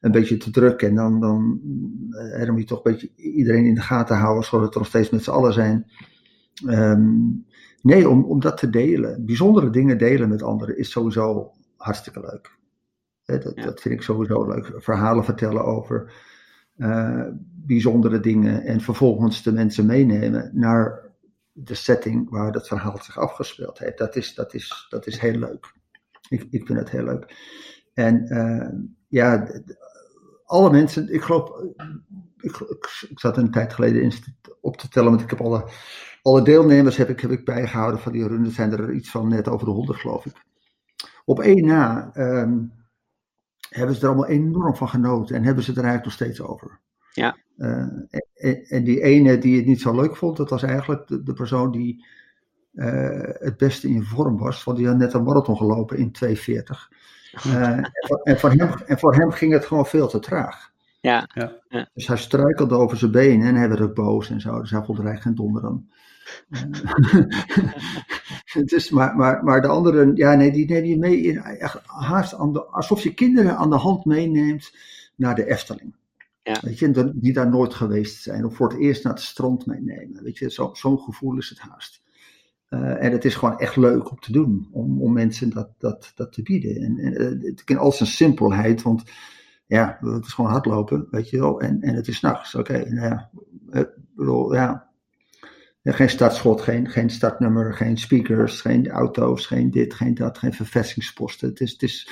een 0.00 0.12
beetje 0.12 0.36
te 0.36 0.50
druk. 0.50 0.82
En 0.82 0.94
dan, 0.94 1.20
dan, 1.20 1.60
dan 2.38 2.50
moet 2.50 2.60
je 2.60 2.66
toch 2.66 2.84
een 2.84 2.92
beetje 2.92 3.10
iedereen 3.16 3.64
in 3.64 3.74
de 3.74 3.80
gaten 3.80 4.16
houden, 4.16 4.44
zodat 4.44 4.72
we 4.72 4.78
nog 4.78 4.88
steeds 4.88 5.10
met 5.10 5.24
z'n 5.24 5.30
allen 5.30 5.52
zijn. 5.52 5.90
Um, 6.66 7.44
nee, 7.82 8.08
om, 8.08 8.24
om 8.24 8.40
dat 8.40 8.56
te 8.56 8.70
delen, 8.70 9.24
bijzondere 9.24 9.70
dingen 9.70 9.98
delen 9.98 10.28
met 10.28 10.42
anderen, 10.42 10.78
is 10.78 10.90
sowieso 10.90 11.50
hartstikke 11.76 12.20
leuk. 12.20 12.62
Dat, 13.24 13.42
dat, 13.42 13.80
vind 13.80 13.94
ik 13.94 14.02
sowieso 14.02 14.46
leuk. 14.46 14.72
Verhalen 14.76 15.24
vertellen 15.24 15.64
over 15.64 16.12
uh, 16.76 17.26
bijzondere 17.66 18.20
dingen 18.20 18.62
en 18.62 18.80
vervolgens 18.80 19.42
de 19.42 19.52
mensen 19.52 19.86
meenemen 19.86 20.50
naar 20.52 21.10
de 21.52 21.74
setting 21.74 22.30
waar 22.30 22.52
dat 22.52 22.68
verhaal 22.68 22.98
zich 23.02 23.18
afgespeeld 23.18 23.78
heeft. 23.78 23.98
Dat 23.98 24.16
is, 24.16 24.34
dat 24.34 24.54
is, 24.54 24.86
dat 24.88 25.06
is 25.06 25.18
heel 25.18 25.38
leuk. 25.38 25.72
Ik, 26.28 26.46
ik 26.50 26.66
vind 26.66 26.78
het 26.78 26.90
heel 26.90 27.04
leuk. 27.04 27.34
En 27.94 28.32
uh, 28.32 28.68
ja, 29.08 29.48
alle 30.44 30.70
mensen, 30.70 31.12
ik 31.12 31.22
geloof, 31.22 31.60
ik, 32.40 32.56
ik, 32.56 33.06
ik, 33.08 33.20
zat 33.20 33.36
een 33.36 33.50
tijd 33.50 33.72
geleden 33.72 34.12
op 34.60 34.76
te 34.76 34.88
tellen, 34.88 35.10
want 35.10 35.22
ik 35.22 35.30
heb 35.30 35.40
alle, 35.40 35.68
alle 36.22 36.42
deelnemers 36.42 36.96
heb 36.96 37.08
ik, 37.08 37.20
heb 37.20 37.30
ik 37.30 37.44
bijgehouden 37.44 38.00
van 38.00 38.12
die 38.12 38.28
runden. 38.28 38.52
zijn 38.52 38.72
er 38.72 38.92
iets 38.92 39.10
van 39.10 39.28
net 39.28 39.48
over 39.48 39.66
de 39.66 39.72
honderd, 39.72 39.98
geloof 39.98 40.26
ik. 40.26 40.44
Op 41.24 41.40
één 41.40 41.66
na 41.66 42.10
um, 42.16 42.72
hebben 43.74 43.94
ze 43.94 44.02
er 44.02 44.08
allemaal 44.08 44.26
enorm 44.26 44.76
van 44.76 44.88
genoten 44.88 45.36
en 45.36 45.42
hebben 45.42 45.64
ze 45.64 45.70
het 45.70 45.78
er 45.78 45.84
eigenlijk 45.84 46.18
nog 46.18 46.28
steeds 46.28 46.48
over. 46.48 46.78
Ja. 47.12 47.36
Uh, 47.56 47.86
en, 48.34 48.64
en, 48.68 48.84
die 48.84 49.02
ene 49.02 49.38
die 49.38 49.56
het 49.56 49.66
niet 49.66 49.80
zo 49.80 49.94
leuk 49.94 50.16
vond, 50.16 50.36
dat 50.36 50.50
was 50.50 50.62
eigenlijk 50.62 51.06
de, 51.06 51.22
de 51.22 51.32
persoon 51.32 51.70
die 51.70 52.06
uh, 52.72 53.20
het 53.22 53.56
beste 53.56 53.88
in 53.88 54.02
vorm 54.02 54.38
was, 54.38 54.64
want 54.64 54.78
die 54.78 54.86
had 54.86 54.96
net 54.96 55.12
een 55.12 55.22
marathon 55.22 55.56
gelopen 55.56 55.96
in 55.96 56.12
2.40. 56.24 56.34
Uh, 57.46 57.68
en, 57.78 57.92
voor, 58.06 58.20
en, 58.22 58.38
voor 58.38 58.50
hem, 58.50 58.72
en 58.86 58.98
voor 58.98 59.14
hem 59.14 59.30
ging 59.30 59.52
het 59.52 59.64
gewoon 59.64 59.86
veel 59.86 60.08
te 60.08 60.18
traag. 60.18 60.72
Ja. 61.00 61.28
ja. 61.68 61.88
Dus 61.94 62.06
hij 62.06 62.16
struikelde 62.16 62.74
over 62.74 62.96
zijn 62.96 63.10
benen 63.10 63.48
en 63.48 63.54
hij 63.54 63.68
werd 63.68 63.80
ook 63.80 63.94
boos 63.94 64.30
en 64.30 64.40
zo. 64.40 64.60
Dus 64.60 64.70
hij 64.70 64.82
vond 64.84 64.98
er 64.98 65.04
eigenlijk 65.04 65.36
geen 65.36 65.46
donder 65.46 65.62
dan. 65.62 65.88
dus, 68.64 68.90
maar, 68.90 69.16
maar, 69.16 69.44
maar 69.44 69.60
de 69.60 69.68
anderen, 69.68 70.16
ja, 70.16 70.34
nee, 70.34 70.52
die 70.52 70.66
neem 70.66 70.84
je 70.84 70.98
mee 70.98 71.20
in, 71.20 71.38
echt, 71.38 71.80
haast 71.84 72.34
aan 72.34 72.52
de, 72.52 72.64
alsof 72.64 73.02
je 73.02 73.14
kinderen 73.14 73.56
aan 73.56 73.70
de 73.70 73.76
hand 73.76 74.04
meeneemt 74.04 74.74
naar 75.16 75.34
de 75.34 75.46
Efteling. 75.46 75.94
Ja. 76.42 76.60
Weet 76.60 76.78
je, 76.78 77.12
die 77.14 77.32
daar 77.32 77.50
nooit 77.50 77.74
geweest 77.74 78.22
zijn, 78.22 78.44
of 78.44 78.56
voor 78.56 78.68
het 78.68 78.78
eerst 78.78 79.04
naar 79.04 79.12
het 79.12 79.22
strand 79.22 79.66
meenemen. 79.66 80.22
Weet 80.22 80.38
je, 80.38 80.50
zo'n 80.50 80.76
zo 80.76 80.96
gevoel 80.96 81.36
is 81.36 81.48
het 81.48 81.58
haast. 81.58 82.02
Uh, 82.70 83.04
en 83.04 83.12
het 83.12 83.24
is 83.24 83.34
gewoon 83.34 83.58
echt 83.58 83.76
leuk 83.76 84.10
om 84.10 84.18
te 84.18 84.32
doen, 84.32 84.68
om, 84.72 85.02
om 85.02 85.12
mensen 85.12 85.50
dat, 85.50 85.68
dat, 85.78 86.12
dat 86.14 86.32
te 86.32 86.42
bieden. 86.42 86.76
En, 86.76 86.98
en 86.98 87.20
uh, 87.20 87.50
het 87.50 87.62
in 87.64 87.78
al 87.78 87.92
zijn 87.92 88.08
simpelheid, 88.08 88.82
want 88.82 89.02
ja, 89.66 89.98
het 90.00 90.24
is 90.24 90.32
gewoon 90.32 90.50
hardlopen, 90.50 91.06
weet 91.10 91.30
je 91.30 91.38
wel. 91.38 91.60
En, 91.60 91.80
en 91.80 91.94
het 91.94 92.08
is 92.08 92.16
s'nachts, 92.16 92.54
oké. 92.54 92.72
Okay, 92.72 92.88
nou 92.88 93.08
ja, 93.08 93.30
ik 93.80 93.90
bedoel, 94.14 94.54
ja, 94.54 94.88
geen 95.92 96.10
startschot, 96.10 96.60
geen, 96.60 96.88
geen 96.88 97.10
startnummer, 97.10 97.74
geen 97.74 97.96
speakers, 97.96 98.60
geen 98.60 98.90
auto's, 98.90 99.46
geen 99.46 99.70
dit, 99.70 99.94
geen 99.94 100.14
dat, 100.14 100.38
geen 100.38 100.52
vervestingsposten. 100.52 101.48
Het 101.48 101.60
is, 101.60 101.72
het 101.72 101.82
is 101.82 102.08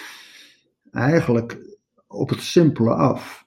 eigenlijk 0.90 1.58
op 2.06 2.28
het 2.28 2.42
simpele 2.42 2.94
af. 2.94 3.44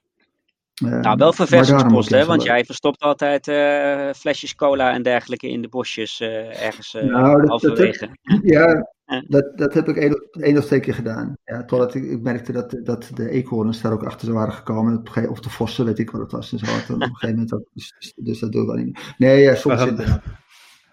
Uh, 0.83 0.99
nou, 0.99 1.17
wel 1.17 1.33
vervestingsposten, 1.33 2.19
hè? 2.19 2.25
want 2.25 2.43
jij 2.43 2.65
verstopt 2.65 3.01
altijd 3.01 3.47
uh, 3.47 4.13
flesjes 4.13 4.55
cola 4.55 4.93
en 4.93 5.03
dergelijke 5.03 5.49
in 5.49 5.61
de 5.61 5.67
bosjes 5.67 6.19
uh, 6.19 6.65
ergens 6.65 6.93
nou, 6.93 7.39
dat, 7.39 7.49
halverwege. 7.49 8.09
Dat, 8.21 8.39
ja, 8.43 8.93
dat, 9.05 9.57
dat 9.57 9.73
heb 9.73 9.89
ik 9.89 9.97
één, 10.31 10.57
of 10.57 10.65
twee 10.65 10.79
keer 10.79 10.93
gedaan. 10.93 11.37
Ja, 11.45 11.65
totdat 11.65 11.95
ik, 11.95 12.03
ik 12.03 12.21
merkte 12.21 12.51
dat, 12.51 12.79
dat 12.83 13.09
de 13.13 13.29
eekhoorns 13.29 13.81
daar 13.81 13.91
ook 13.91 14.03
achter 14.03 14.33
waren 14.33 14.53
gekomen. 14.53 15.03
Of 15.29 15.39
de 15.39 15.49
vossen, 15.49 15.85
weet 15.85 15.99
ik 15.99 16.11
wat 16.11 16.21
het 16.21 16.31
was. 16.31 16.51
En 16.51 16.59
zo. 16.59 16.65
Op 16.65 17.01
een 17.01 17.01
gegeven 17.01 17.29
moment 17.29 17.53
ook, 17.53 17.65
dus, 17.73 18.13
dus, 18.15 18.39
dat 18.39 18.51
doe 18.51 18.61
ik 18.61 18.67
wel 18.67 18.75
niet 18.75 18.85
meer. 18.85 19.15
Nee, 19.17 19.41
ja, 19.41 19.55
soms 19.55 19.85
inderdaad. 19.85 20.23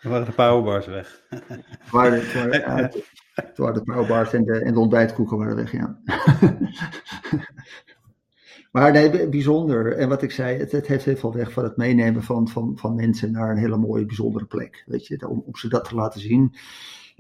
waren 0.03 0.27
de 0.27 0.33
powerbars 0.33 0.87
weg. 0.87 1.23
Het, 1.31 1.45
ja, 2.53 2.91
het 3.35 3.59
waren 3.59 3.75
de 3.75 3.83
powerbars 3.83 4.33
en 4.33 4.45
de, 4.45 4.59
en 4.59 4.73
de 4.73 4.81
ontbijtkoeken 4.81 5.39
waren 5.39 5.57
weg, 5.57 5.73
ja. 5.73 5.99
maar 8.73 8.93
nee, 8.93 9.29
bijzonder. 9.29 9.97
En 9.97 10.09
wat 10.09 10.23
ik 10.23 10.31
zei, 10.31 10.59
het, 10.59 10.73
het, 10.73 10.87
heeft 10.87 11.05
heel 11.05 11.17
veel 11.17 11.33
weg 11.33 11.53
van 11.53 11.65
het 11.65 11.77
meenemen 11.77 12.23
van, 12.23 12.49
van, 12.49 12.73
van 12.77 12.95
mensen 12.95 13.33
naar 13.33 13.51
een 13.51 13.57
hele 13.57 13.77
mooie, 13.77 14.07
bijzondere 14.07 14.45
plek. 14.45 14.83
Weet 14.87 15.07
je, 15.07 15.29
om, 15.29 15.43
om 15.47 15.57
ze 15.57 15.69
dat 15.69 15.89
te 15.89 15.95
laten 15.95 16.21
zien 16.21 16.55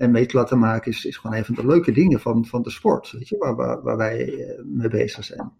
en 0.03 0.11
mee 0.11 0.27
te 0.27 0.37
laten 0.37 0.59
maken 0.59 0.91
is, 0.91 1.05
is 1.05 1.17
gewoon 1.17 1.37
een 1.37 1.45
van 1.45 1.55
de 1.55 1.67
leuke 1.67 1.93
dingen 1.93 2.21
van, 2.21 2.47
van 2.47 2.62
de 2.62 2.71
sport, 2.71 3.11
weet 3.11 3.29
je, 3.29 3.37
waar, 3.37 3.57
waar, 3.57 3.83
waar 3.83 3.97
wij 3.97 4.35
eh, 4.35 4.62
mee 4.65 4.88
bezig 4.88 5.25
zijn. 5.25 5.53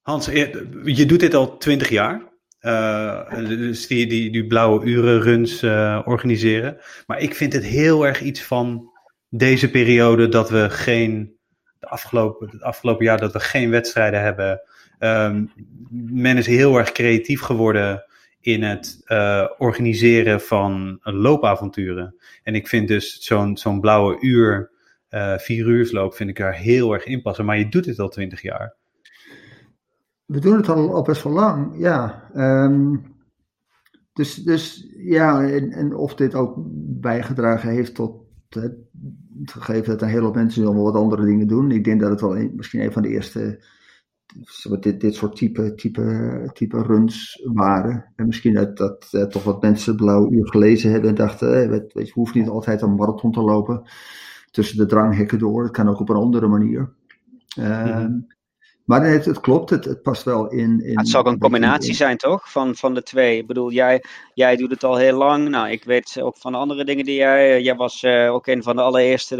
Hans, 0.00 0.28
eh, 0.28 0.54
je 0.84 1.06
doet 1.06 1.20
dit 1.20 1.34
al 1.34 1.56
twintig 1.56 1.88
jaar. 1.88 2.28
Uh, 2.60 3.34
dus 3.36 3.86
die, 3.86 4.06
die, 4.06 4.32
die 4.32 4.46
blauwe 4.46 4.84
uren 4.84 5.20
runs 5.20 5.62
uh, 5.62 6.00
organiseren. 6.04 6.78
Maar 7.06 7.20
ik 7.20 7.34
vind 7.34 7.52
het 7.52 7.64
heel 7.64 8.06
erg 8.06 8.20
iets 8.20 8.42
van 8.42 8.90
deze 9.28 9.70
periode 9.70 10.28
dat 10.28 10.50
we 10.50 10.70
geen. 10.70 11.38
De 11.78 11.88
afgelopen, 11.88 12.48
het 12.50 12.62
afgelopen 12.62 13.04
jaar 13.04 13.18
dat 13.18 13.32
we 13.32 13.40
geen 13.40 13.70
wedstrijden 13.70 14.22
hebben. 14.22 14.60
Um, 14.98 15.52
men 16.10 16.36
is 16.36 16.46
heel 16.46 16.76
erg 16.76 16.92
creatief 16.92 17.40
geworden 17.40 18.04
in 18.40 18.62
het 18.62 19.00
uh, 19.06 19.46
organiseren 19.58 20.40
van 20.40 20.98
loopavonturen. 21.02 22.14
En 22.42 22.54
ik 22.54 22.68
vind 22.68 22.88
dus 22.88 23.24
zo'n 23.24 23.56
zo'n 23.56 23.80
blauwe 23.80 24.16
uur, 24.20 24.70
uh, 25.10 25.38
vier 25.38 25.66
uursloop, 25.66 26.14
vind 26.14 26.30
ik 26.30 26.36
daar 26.36 26.54
heel 26.54 26.92
erg 26.92 27.04
in 27.04 27.22
passen. 27.22 27.44
Maar 27.44 27.58
je 27.58 27.68
doet 27.68 27.84
dit 27.84 27.98
al 27.98 28.08
twintig 28.08 28.42
jaar. 28.42 28.74
We 30.24 30.40
doen 30.40 30.56
het 30.56 30.68
al, 30.68 30.94
al 30.94 31.02
best 31.02 31.22
wel 31.22 31.32
lang, 31.32 31.74
ja. 31.78 32.30
Um, 32.36 33.02
dus, 34.12 34.34
dus 34.34 34.92
ja, 34.96 35.42
en, 35.42 35.72
en, 35.72 35.94
of 35.94 36.14
dit 36.14 36.34
ook 36.34 36.54
bijgedragen 37.00 37.70
heeft 37.70 37.94
tot 37.94 38.12
het, 38.48 38.74
gegeven 39.44 39.90
dat 39.90 40.02
een 40.02 40.08
hele 40.08 40.24
hoop 40.24 40.34
mensen 40.34 40.64
allemaal 40.64 40.84
wat 40.84 40.94
andere 40.94 41.24
dingen 41.24 41.46
doen. 41.46 41.70
Ik 41.70 41.84
denk 41.84 42.00
dat 42.00 42.10
het 42.10 42.20
wel 42.20 42.50
misschien 42.54 42.80
een 42.80 42.92
van 42.92 43.02
de 43.02 43.08
eerste 43.08 43.64
dit, 44.80 45.00
dit 45.00 45.14
soort 45.14 45.36
type, 45.36 45.74
type, 45.74 46.50
type 46.52 46.82
runs 46.82 47.40
waren. 47.52 48.12
En 48.16 48.26
misschien 48.26 48.54
dat, 48.54 48.76
dat 48.76 49.08
eh, 49.10 49.22
toch 49.22 49.44
wat 49.44 49.62
mensen 49.62 49.96
Blauw 49.96 50.30
Uur 50.30 50.48
gelezen 50.48 50.90
hebben 50.90 51.10
en 51.10 51.16
dachten, 51.16 51.62
eh, 51.62 51.68
weet, 51.68 51.92
weet 51.92 52.06
je, 52.06 52.12
hoeven 52.12 52.38
niet 52.38 52.48
altijd 52.48 52.82
een 52.82 52.94
marathon 52.94 53.32
te 53.32 53.40
lopen 53.40 53.82
tussen 54.50 54.76
de 54.76 54.86
dranghekken 54.86 55.38
door. 55.38 55.62
Het 55.62 55.72
kan 55.72 55.88
ook 55.88 56.00
op 56.00 56.08
een 56.08 56.16
andere 56.16 56.46
manier. 56.46 56.92
Mm 57.56 58.26
Maar 58.84 59.04
het, 59.04 59.24
het 59.24 59.40
klopt, 59.40 59.70
het, 59.70 59.84
het, 59.84 60.02
past 60.02 60.22
wel 60.22 60.48
in. 60.50 60.84
in 60.84 60.98
het 60.98 61.08
zou 61.08 61.24
ook 61.24 61.32
een 61.32 61.38
combinatie 61.38 61.94
zijn, 61.94 62.16
toch? 62.16 62.50
Van, 62.50 62.74
van 62.74 62.94
de 62.94 63.02
twee. 63.02 63.38
Ik 63.38 63.46
bedoel, 63.46 63.70
jij, 63.70 64.04
jij 64.34 64.56
doet 64.56 64.70
het 64.70 64.84
al 64.84 64.96
heel 64.96 65.16
lang. 65.16 65.48
Nou, 65.48 65.70
ik 65.70 65.84
weet 65.84 66.20
ook 66.20 66.36
van 66.36 66.52
de 66.52 66.58
andere 66.58 66.84
dingen 66.84 67.04
die 67.04 67.14
jij. 67.14 67.62
Jij 67.62 67.74
was 67.74 68.02
uh, 68.02 68.32
ook 68.32 68.46
een 68.46 68.62
van 68.62 68.76
de 68.76 68.82
allereerste 68.82 69.36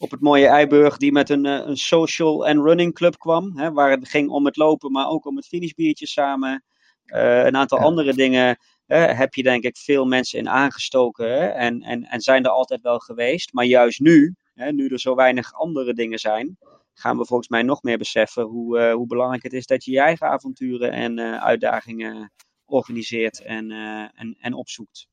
op 0.00 0.10
het 0.10 0.20
mooie 0.20 0.46
Eiburg, 0.46 0.96
die 0.96 1.12
met 1.12 1.30
een, 1.30 1.46
eh, 1.46 1.66
een 1.66 1.76
social 1.76 2.46
en 2.46 2.62
running 2.62 2.94
club 2.94 3.18
kwam. 3.18 3.58
Hè, 3.58 3.72
waar 3.72 3.90
het 3.90 4.08
ging 4.08 4.28
om 4.28 4.44
het 4.44 4.56
lopen, 4.56 4.92
maar 4.92 5.08
ook 5.08 5.26
om 5.26 5.36
het 5.36 5.46
finishbiertje 5.46 6.06
samen. 6.06 6.64
Uh, 7.06 7.44
een 7.44 7.56
aantal 7.56 7.78
andere 7.78 8.14
dingen 8.14 8.58
uh, 8.86 9.18
heb 9.18 9.34
je 9.34 9.42
denk 9.42 9.64
ik 9.64 9.76
veel 9.76 10.04
mensen 10.06 10.38
in 10.38 10.48
aangestoken. 10.48 11.26
Hè, 11.26 11.46
en, 11.46 11.82
en, 11.82 12.04
en 12.04 12.20
zijn 12.20 12.44
er 12.44 12.50
altijd 12.50 12.80
wel 12.80 12.98
geweest. 12.98 13.52
Maar 13.52 13.64
juist 13.64 14.00
nu, 14.00 14.34
hè, 14.54 14.72
nu 14.72 14.86
er 14.86 15.00
zo 15.00 15.14
weinig 15.14 15.52
andere 15.52 15.94
dingen 15.94 16.18
zijn, 16.18 16.56
gaan 16.94 17.18
we 17.18 17.24
volgens 17.24 17.48
mij 17.48 17.62
nog 17.62 17.82
meer 17.82 17.98
beseffen 17.98 18.42
hoe, 18.42 18.78
uh, 18.78 18.92
hoe 18.92 19.06
belangrijk 19.06 19.42
het 19.42 19.52
is 19.52 19.66
dat 19.66 19.84
je 19.84 19.90
je 19.90 20.00
eigen 20.00 20.26
avonturen 20.28 20.92
en 20.92 21.40
uitdagingen 21.40 22.32
organiseert 22.64 23.42
en, 23.42 23.70
en, 24.14 24.36
en 24.40 24.54
opzoekt. 24.54 25.08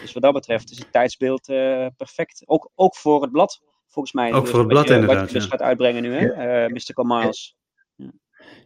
Dus 0.00 0.12
wat 0.12 0.22
dat 0.22 0.32
betreft 0.32 0.70
is 0.70 0.78
het 0.78 0.92
tijdsbeeld 0.92 1.48
uh, 1.48 1.86
perfect. 1.96 2.42
Ook, 2.46 2.70
ook 2.74 2.96
voor 2.96 3.22
het 3.22 3.32
blad, 3.32 3.62
volgens 3.86 4.14
mij. 4.14 4.32
Ook 4.32 4.40
dus 4.40 4.50
voor 4.50 4.58
het 4.58 4.68
blad, 4.68 4.88
je, 4.88 4.94
inderdaad. 4.94 5.20
Wat 5.20 5.30
je 5.30 5.38
dus 5.38 5.46
gaat 5.46 5.62
uitbrengen 5.62 6.02
nu, 6.02 6.14
hè, 6.14 6.26
ja. 6.26 6.64
uh, 6.64 6.72
Mystical 6.72 7.04
Miles. 7.04 7.56
Ja. 7.94 8.10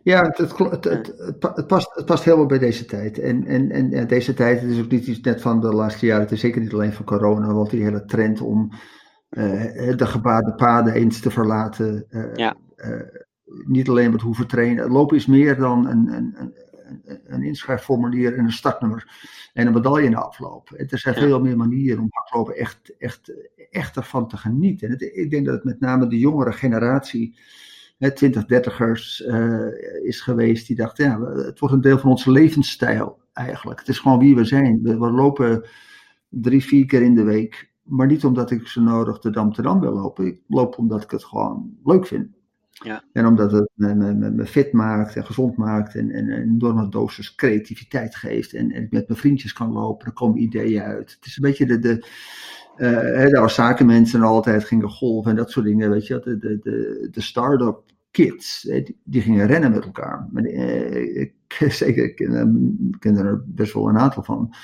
Ja, 0.02 0.22
het, 0.22 0.38
het, 0.38 0.84
het, 0.84 1.12
het, 1.16 1.66
past, 1.66 1.94
het 1.94 2.04
past 2.04 2.24
helemaal 2.24 2.46
bij 2.46 2.58
deze 2.58 2.84
tijd. 2.84 3.18
En, 3.18 3.46
en, 3.46 3.70
en 3.70 4.06
deze 4.06 4.34
tijd, 4.34 4.60
het 4.60 4.70
is 4.70 4.80
ook 4.80 4.90
niet 4.90 5.06
iets 5.06 5.20
net 5.20 5.40
van 5.40 5.60
de 5.60 5.72
laatste 5.72 6.06
jaren, 6.06 6.22
het 6.22 6.32
is 6.32 6.40
zeker 6.40 6.60
niet 6.60 6.72
alleen 6.72 6.92
van 6.92 7.04
corona, 7.04 7.52
want 7.52 7.70
die 7.70 7.82
hele 7.82 8.04
trend 8.04 8.40
om 8.40 8.72
uh, 9.30 9.96
de 9.96 10.06
gebaarde 10.06 10.54
paden 10.54 10.94
eens 10.94 11.20
te 11.20 11.30
verlaten, 11.30 12.06
uh, 12.08 12.34
ja. 12.34 12.56
uh, 12.76 13.00
niet 13.66 13.88
alleen 13.88 14.10
met 14.10 14.20
hoeven 14.20 14.46
trainen. 14.46 14.90
Lopen 14.90 15.16
is 15.16 15.26
meer 15.26 15.56
dan 15.56 15.86
een, 15.86 16.08
een, 16.12 16.34
een, 16.38 16.54
een 17.24 17.42
inschrijfformulier 17.42 18.36
en 18.36 18.44
een 18.44 18.52
startnummer 18.52 19.20
en 19.52 19.66
een 19.66 19.72
medaille 19.72 20.04
in 20.04 20.10
de 20.10 20.16
afloop. 20.16 20.70
Er 20.70 20.98
zijn 20.98 21.14
veel 21.14 21.40
meer 21.40 21.56
manieren 21.56 22.02
om 22.02 22.08
hardlopen 22.10 22.56
echt, 22.56 22.96
echt, 22.98 23.32
echt 23.70 23.96
ervan 23.96 24.28
te 24.28 24.36
genieten. 24.36 24.88
En 24.88 25.14
ik 25.22 25.30
denk 25.30 25.46
dat 25.46 25.54
het 25.54 25.64
met 25.64 25.80
name 25.80 26.06
de 26.06 26.18
jongere 26.18 26.52
generatie, 26.52 27.38
twintig, 28.14 28.46
dertigers, 28.46 29.20
uh, 29.20 29.66
is 30.02 30.20
geweest, 30.20 30.66
die 30.66 30.76
dacht, 30.76 30.96
ja, 30.96 31.20
het 31.20 31.58
wordt 31.58 31.74
een 31.74 31.80
deel 31.80 31.98
van 31.98 32.10
onze 32.10 32.30
levensstijl 32.30 33.20
eigenlijk. 33.32 33.78
Het 33.78 33.88
is 33.88 33.98
gewoon 33.98 34.18
wie 34.18 34.34
we 34.34 34.44
zijn. 34.44 34.82
We, 34.82 34.98
we 34.98 35.10
lopen 35.10 35.68
drie, 36.28 36.64
vier 36.64 36.86
keer 36.86 37.02
in 37.02 37.14
de 37.14 37.22
week. 37.22 37.70
Maar 37.82 38.06
niet 38.06 38.24
omdat 38.24 38.50
ik 38.50 38.66
zo 38.66 38.80
nodig 38.80 39.18
de 39.18 39.30
Dam 39.30 39.52
te 39.52 39.62
Dam 39.62 39.80
wil 39.80 39.92
lopen. 39.92 40.26
Ik 40.26 40.40
loop 40.48 40.78
omdat 40.78 41.02
ik 41.02 41.10
het 41.10 41.24
gewoon 41.24 41.76
leuk 41.84 42.06
vind. 42.06 42.28
Ja. 42.72 43.04
En 43.12 43.26
omdat 43.26 43.52
het 43.52 43.70
me, 43.74 44.46
fit 44.46 44.72
maakt 44.72 45.16
en 45.16 45.26
gezond 45.26 45.56
maakt 45.56 45.94
en, 45.94 46.10
en 46.10 46.30
een 46.30 46.42
enorme 46.42 46.88
dosis 46.88 47.34
creativiteit 47.34 48.16
geeft. 48.16 48.52
En, 48.52 48.70
en 48.70 48.82
ik 48.82 48.90
met 48.90 49.08
mijn 49.08 49.20
vriendjes 49.20 49.52
kan 49.52 49.72
lopen, 49.72 50.06
er 50.06 50.12
komen 50.12 50.42
ideeën 50.42 50.82
uit. 50.82 51.12
Het 51.12 51.26
is 51.26 51.36
een 51.36 51.42
beetje 51.42 51.66
de, 51.66 51.78
de, 51.78 52.06
uh, 52.76 53.30
daar 53.30 53.40
was 53.40 53.54
zakenmensen 53.54 54.22
altijd 54.22 54.64
gingen 54.64 54.90
golven 54.90 55.30
en 55.30 55.36
dat 55.36 55.50
soort 55.50 55.66
dingen, 55.66 55.90
weet 55.90 56.06
je. 56.06 56.20
De, 56.24 56.38
de, 56.38 56.58
de, 56.62 57.08
de 57.10 57.20
start-up 57.20 57.82
kids, 58.10 58.60
die, 58.60 59.00
die, 59.04 59.22
gingen 59.22 59.46
rennen 59.46 59.70
met 59.70 59.84
elkaar. 59.84 60.28
Maar, 60.30 60.44
uh, 60.44 61.20
ik, 61.20 61.34
zeker, 61.82 62.04
ik 62.04 62.16
ken, 62.16 62.96
ken 62.98 63.16
er 63.16 63.42
best 63.46 63.72
wel 63.72 63.88
een 63.88 63.98
aantal 63.98 64.22
van. 64.22 64.54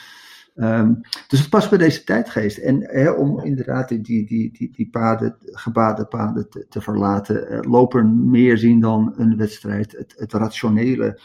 Um, 0.60 1.00
dus 1.28 1.40
het 1.40 1.48
past 1.50 1.68
bij 1.68 1.78
deze 1.78 2.04
tijdgeest. 2.04 2.58
En 2.58 3.16
om 3.16 3.40
inderdaad 3.40 3.88
die, 3.88 4.00
die, 4.00 4.26
die, 4.26 4.70
die 4.72 4.88
paden, 4.90 5.36
gebaande 5.40 6.04
paden 6.04 6.50
te, 6.50 6.66
te 6.68 6.80
verlaten, 6.80 7.52
uh, 7.52 7.70
lopen 7.70 8.30
meer 8.30 8.58
zien 8.58 8.80
dan 8.80 9.14
een 9.16 9.36
wedstrijd. 9.36 9.92
Het, 9.92 10.14
het 10.16 10.32
rationele, 10.32 11.20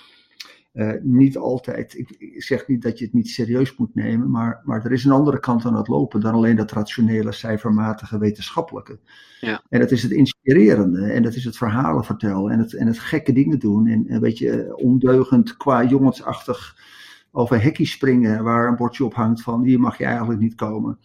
uh, 0.73 0.91
niet 1.01 1.37
altijd. 1.37 1.97
Ik, 1.97 2.09
ik, 2.17 2.43
zeg 2.43 2.67
niet 2.67 2.81
dat 2.81 2.99
je 2.99 3.05
het 3.05 3.13
niet 3.13 3.29
serieus 3.29 3.75
moet 3.75 3.95
nemen, 3.95 4.31
maar, 4.31 4.61
maar 4.63 4.85
er 4.85 4.91
is 4.91 5.03
een 5.03 5.11
andere 5.11 5.39
kant 5.39 5.65
aan 5.65 5.75
het 5.75 5.87
lopen 5.87 6.21
dan 6.21 6.33
alleen 6.33 6.55
dat 6.55 6.71
rationele, 6.71 7.31
cijfermatige, 7.31 8.17
wetenschappelijke. 8.17 8.99
Ja. 9.39 9.63
En 9.69 9.79
dat 9.79 9.91
is 9.91 10.03
het 10.03 10.11
inspirerende, 10.11 11.11
en 11.11 11.23
dat 11.23 11.33
is 11.33 11.45
het 11.45 11.57
verhalen 11.57 12.03
vertellen, 12.03 12.51
en 12.51 12.59
het, 12.59 12.73
en 12.73 12.87
het 12.87 12.99
gekke 12.99 13.33
dingen 13.33 13.59
doen, 13.59 13.87
en 13.87 14.05
een 14.07 14.19
beetje 14.19 14.75
ondeugend, 14.75 15.57
qua 15.57 15.83
jongensachtig 15.83 16.75
over 17.35 17.61
hekjes 17.61 17.91
springen 17.91 18.43
waar 18.43 18.67
een 18.67 18.75
bordje 18.75 19.05
op 19.05 19.13
hangt 19.13 19.41
van 19.41 19.63
hier 19.63 19.79
mag 19.79 19.97
je 19.97 20.05
eigenlijk 20.05 20.39
niet 20.39 20.55
komen. 20.55 20.99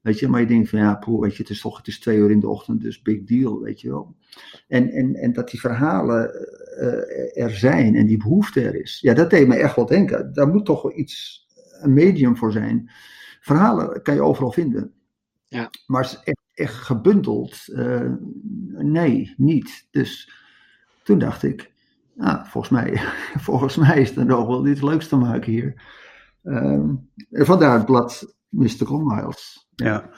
Weet 0.00 0.18
je, 0.18 0.28
maar 0.28 0.40
je 0.40 0.46
denkt 0.46 0.68
van 0.68 0.78
ja, 0.78 0.94
poeh, 0.94 1.20
weet 1.20 1.36
je, 1.36 1.42
het 1.42 1.50
is 1.50 1.60
toch, 1.60 1.76
het 1.76 1.86
is 1.86 2.00
twee 2.00 2.18
uur 2.18 2.30
in 2.30 2.40
de 2.40 2.48
ochtend, 2.48 2.80
dus 2.80 3.02
big 3.02 3.24
deal, 3.24 3.60
weet 3.60 3.80
je 3.80 3.88
wel. 3.88 4.16
En, 4.68 4.90
en, 4.90 5.14
en 5.14 5.32
dat 5.32 5.50
die 5.50 5.60
verhalen 5.60 6.30
uh, 6.78 7.42
er 7.42 7.50
zijn 7.50 7.94
en 7.94 8.06
die 8.06 8.16
behoefte 8.16 8.60
er 8.60 8.80
is, 8.80 8.98
ja, 9.00 9.14
dat 9.14 9.30
deed 9.30 9.48
me 9.48 9.54
echt 9.54 9.76
wel 9.76 9.86
denken. 9.86 10.32
Daar 10.32 10.48
moet 10.48 10.64
toch 10.64 10.82
wel 10.82 10.98
iets, 10.98 11.46
een 11.80 11.92
medium 11.92 12.36
voor 12.36 12.52
zijn. 12.52 12.90
Verhalen 13.40 14.02
kan 14.02 14.14
je 14.14 14.22
overal 14.22 14.52
vinden. 14.52 14.92
Ja. 15.48 15.70
Maar 15.86 16.20
echt, 16.24 16.42
echt 16.54 16.74
gebundeld, 16.74 17.64
uh, 17.66 18.12
nee, 18.68 19.34
niet. 19.36 19.86
Dus 19.90 20.32
toen 21.02 21.18
dacht 21.18 21.42
ik, 21.42 21.71
nou, 22.14 22.38
volgens 22.46 22.72
mij, 22.72 23.00
volgens 23.48 23.76
mij 23.76 24.00
is 24.00 24.16
er 24.16 24.26
nog 24.26 24.46
wel 24.46 24.66
iets 24.66 24.82
leuks 24.82 25.08
te 25.08 25.16
maken 25.16 25.52
hier. 25.52 25.82
Um, 26.42 27.08
vandaar 27.30 27.76
het 27.76 27.86
blad 27.86 28.34
Mystical 28.48 28.98
Miles. 28.98 29.68
Ja, 29.74 30.10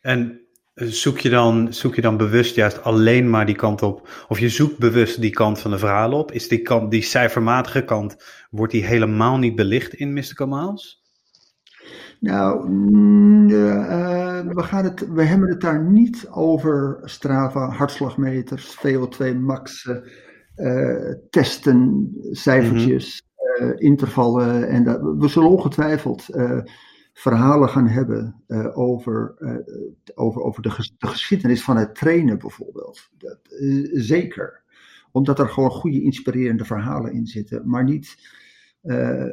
en 0.00 0.40
zoek 0.74 1.18
je, 1.18 1.30
dan, 1.30 1.72
zoek 1.72 1.94
je 1.94 2.00
dan 2.00 2.16
bewust 2.16 2.54
juist 2.54 2.82
alleen 2.82 3.30
maar 3.30 3.46
die 3.46 3.54
kant 3.54 3.82
op? 3.82 4.08
Of 4.28 4.38
je 4.38 4.48
zoekt 4.48 4.78
bewust 4.78 5.20
die 5.20 5.30
kant 5.30 5.60
van 5.60 5.70
de 5.70 5.78
verhalen 5.78 6.18
op? 6.18 6.32
Is 6.32 6.48
die, 6.48 6.62
kant, 6.62 6.90
die 6.90 7.02
cijfermatige 7.02 7.84
kant, 7.84 8.16
wordt 8.50 8.72
die 8.72 8.84
helemaal 8.84 9.38
niet 9.38 9.54
belicht 9.54 9.94
in 9.94 10.12
Mystical 10.12 10.46
Miles? 10.46 11.02
Nou, 12.20 12.68
mm, 12.68 13.48
uh, 13.48 14.40
we, 14.40 14.62
gaan 14.62 14.84
het, 14.84 15.12
we 15.12 15.22
hebben 15.22 15.48
het 15.48 15.60
daar 15.60 15.82
niet 15.84 16.28
over 16.30 17.00
Strava, 17.04 17.68
hartslagmeters, 17.68 18.76
VO2 18.76 19.36
max, 19.36 19.90
uh, 20.58 21.14
testen, 21.30 22.10
cijfertjes, 22.30 23.22
mm 23.22 23.26
intervallen. 23.76 24.68
En 24.68 24.84
dat, 24.84 25.00
we 25.00 25.28
zullen 25.28 25.50
ongetwijfeld 25.50 26.26
verhalen 27.12 27.68
gaan 27.68 27.88
hebben 27.88 28.42
over, 28.74 29.34
over, 30.14 30.42
over 30.42 30.62
de, 30.62 30.92
de, 30.98 31.06
geschiedenis 31.06 31.62
van 31.62 31.76
het 31.76 31.94
trainen 31.94 32.38
bijvoorbeeld. 32.38 33.10
Dat, 33.16 33.38
zeker. 33.92 34.62
Omdat 35.12 35.38
er 35.38 35.48
gewoon 35.48 35.70
goede 35.70 36.02
inspirerende 36.02 36.64
verhalen 36.64 37.12
in 37.12 37.26
zitten, 37.26 37.68
maar 37.68 37.84
niet 37.84 38.16
uh, 38.82 39.24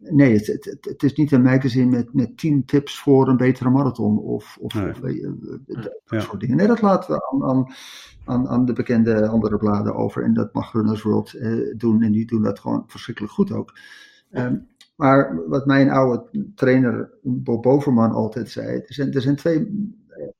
nee, 0.00 0.34
het, 0.34 0.46
het, 0.46 0.78
het, 0.80 1.02
is 1.02 1.30
een 1.30 1.42
magazine 1.42 1.90
met, 1.90 2.14
met 2.14 2.36
tien 2.36 2.64
tips 2.64 2.98
voor 2.98 3.28
een 3.28 3.36
betere 3.36 3.70
marathon 3.70 4.18
of, 4.18 4.58
of, 4.60 4.74
nee. 4.74 4.90
of 4.90 5.00
uh, 5.00 5.84
dat 6.06 6.22
soort 6.22 6.40
dingen. 6.40 6.56
Nee, 6.56 6.66
dat 6.66 6.82
laten 6.82 7.14
we 7.14 7.30
aan, 7.32 7.44
aan, 7.44 7.66
aan, 8.24 8.48
aan, 8.48 8.64
de 8.64 8.72
bekende 8.72 9.28
andere 9.28 9.56
bladen 9.56 9.94
over. 9.94 10.22
En 10.22 10.34
dat 10.34 10.52
mag 10.52 10.72
Runners 10.72 11.02
World 11.02 11.38
doen. 11.76 12.02
En 12.02 12.12
die 12.12 12.26
doen 12.26 12.42
dat 12.42 12.58
gewoon 12.58 12.84
verschrikkelijk 12.86 13.32
goed 13.32 13.52
ook. 13.52 13.78
Um, 14.30 14.68
maar 14.96 15.48
wat 15.48 15.66
mijn 15.66 15.90
oude 15.90 16.50
trainer 16.54 17.10
Bob 17.22 17.62
Boverman 17.62 18.12
altijd 18.12 18.50
zei: 18.50 18.76
er 18.76 18.94
zijn, 18.94 19.12
er 19.12 19.22
zijn 19.22 19.36
twee 19.36 19.90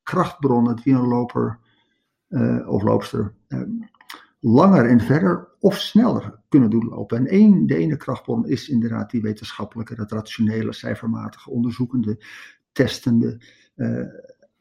krachtbronnen 0.03 0.77
die 0.77 0.95
een 0.95 1.09
loper 1.09 1.59
of 2.67 2.83
loopster 2.83 3.33
um, 3.49 3.91
langer 4.41 4.89
en 4.89 5.01
verder 5.01 5.49
of 5.61 5.77
sneller 5.77 6.42
kunnen 6.53 6.71
doen 6.71 6.89
lopen. 6.89 7.19
En 7.19 7.27
één, 7.27 7.67
de 7.67 7.77
ene 7.77 7.97
krachtbron 7.97 8.49
is 8.49 8.69
inderdaad 8.69 9.11
die 9.11 9.23
wetenschappelijke, 9.23 9.95
dat 9.95 10.13
rationele, 10.13 10.73
cijfermatige, 10.73 11.51
onderzoekende, 11.51 12.19
testende. 12.73 13.41
Uh, 13.77 14.05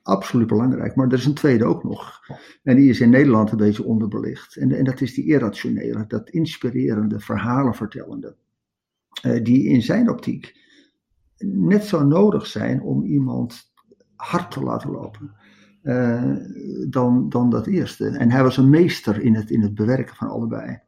absoluut 0.01 0.47
belangrijk. 0.47 0.95
Maar 0.95 1.07
er 1.07 1.17
is 1.17 1.25
een 1.25 1.33
tweede 1.33 1.65
ook 1.65 1.83
nog. 1.83 2.21
En 2.63 2.75
die 2.75 2.89
is 2.89 2.99
in 2.99 3.09
Nederland 3.09 3.51
een 3.51 3.57
beetje 3.57 3.83
onderbelicht. 3.83 4.55
En, 4.55 4.71
en 4.71 4.83
dat 4.83 5.01
is 5.01 5.13
die 5.13 5.25
irrationele, 5.25 6.05
dat 6.07 6.29
inspirerende, 6.29 7.19
verhalenvertellende. 7.19 8.35
Uh, 9.25 9.43
die 9.43 9.67
in 9.67 9.81
zijn 9.81 10.09
optiek 10.09 10.55
net 11.45 11.83
zo 11.83 12.03
nodig 12.03 12.45
zijn 12.45 12.81
om 12.81 13.03
iemand 13.03 13.71
hard 14.15 14.51
te 14.51 14.63
laten 14.63 14.91
lopen. 14.91 15.35
Uh, 15.83 16.35
dan, 16.89 17.29
dan 17.29 17.49
dat 17.49 17.67
eerste. 17.67 18.07
En 18.07 18.31
hij 18.31 18.43
was 18.43 18.57
een 18.57 18.69
meester 18.69 19.21
in 19.21 19.35
het, 19.35 19.49
in 19.49 19.61
het 19.61 19.75
bewerken 19.75 20.15
van 20.15 20.27
allebei. 20.27 20.79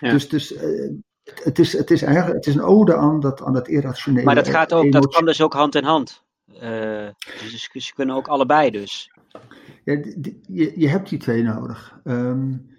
Dus, 0.00 0.28
dus 0.28 0.52
uh, 0.52 0.90
het, 1.24 1.58
is, 1.58 1.72
het, 1.72 1.90
is 1.90 2.02
eigenlijk, 2.02 2.36
het 2.36 2.46
is 2.46 2.54
een 2.54 2.62
ode 2.62 2.96
aan 2.96 3.20
dat, 3.20 3.42
aan 3.42 3.52
dat 3.52 3.68
irrationele. 3.68 4.24
Maar 4.24 4.34
dat, 4.34 4.48
gaat 4.48 4.72
ook, 4.72 4.92
dat 4.92 5.14
kan 5.14 5.24
dus 5.24 5.40
ook 5.40 5.52
hand 5.52 5.74
in 5.74 5.84
hand. 5.84 6.22
Uh, 6.62 7.08
dus 7.40 7.70
ze 7.72 7.94
kunnen 7.94 8.16
ook 8.16 8.28
allebei 8.28 8.70
dus. 8.70 9.10
Ja, 9.84 9.92
je, 10.46 10.72
je 10.76 10.88
hebt 10.88 11.08
die 11.08 11.18
twee 11.18 11.42
nodig. 11.42 12.00
Um, 12.04 12.70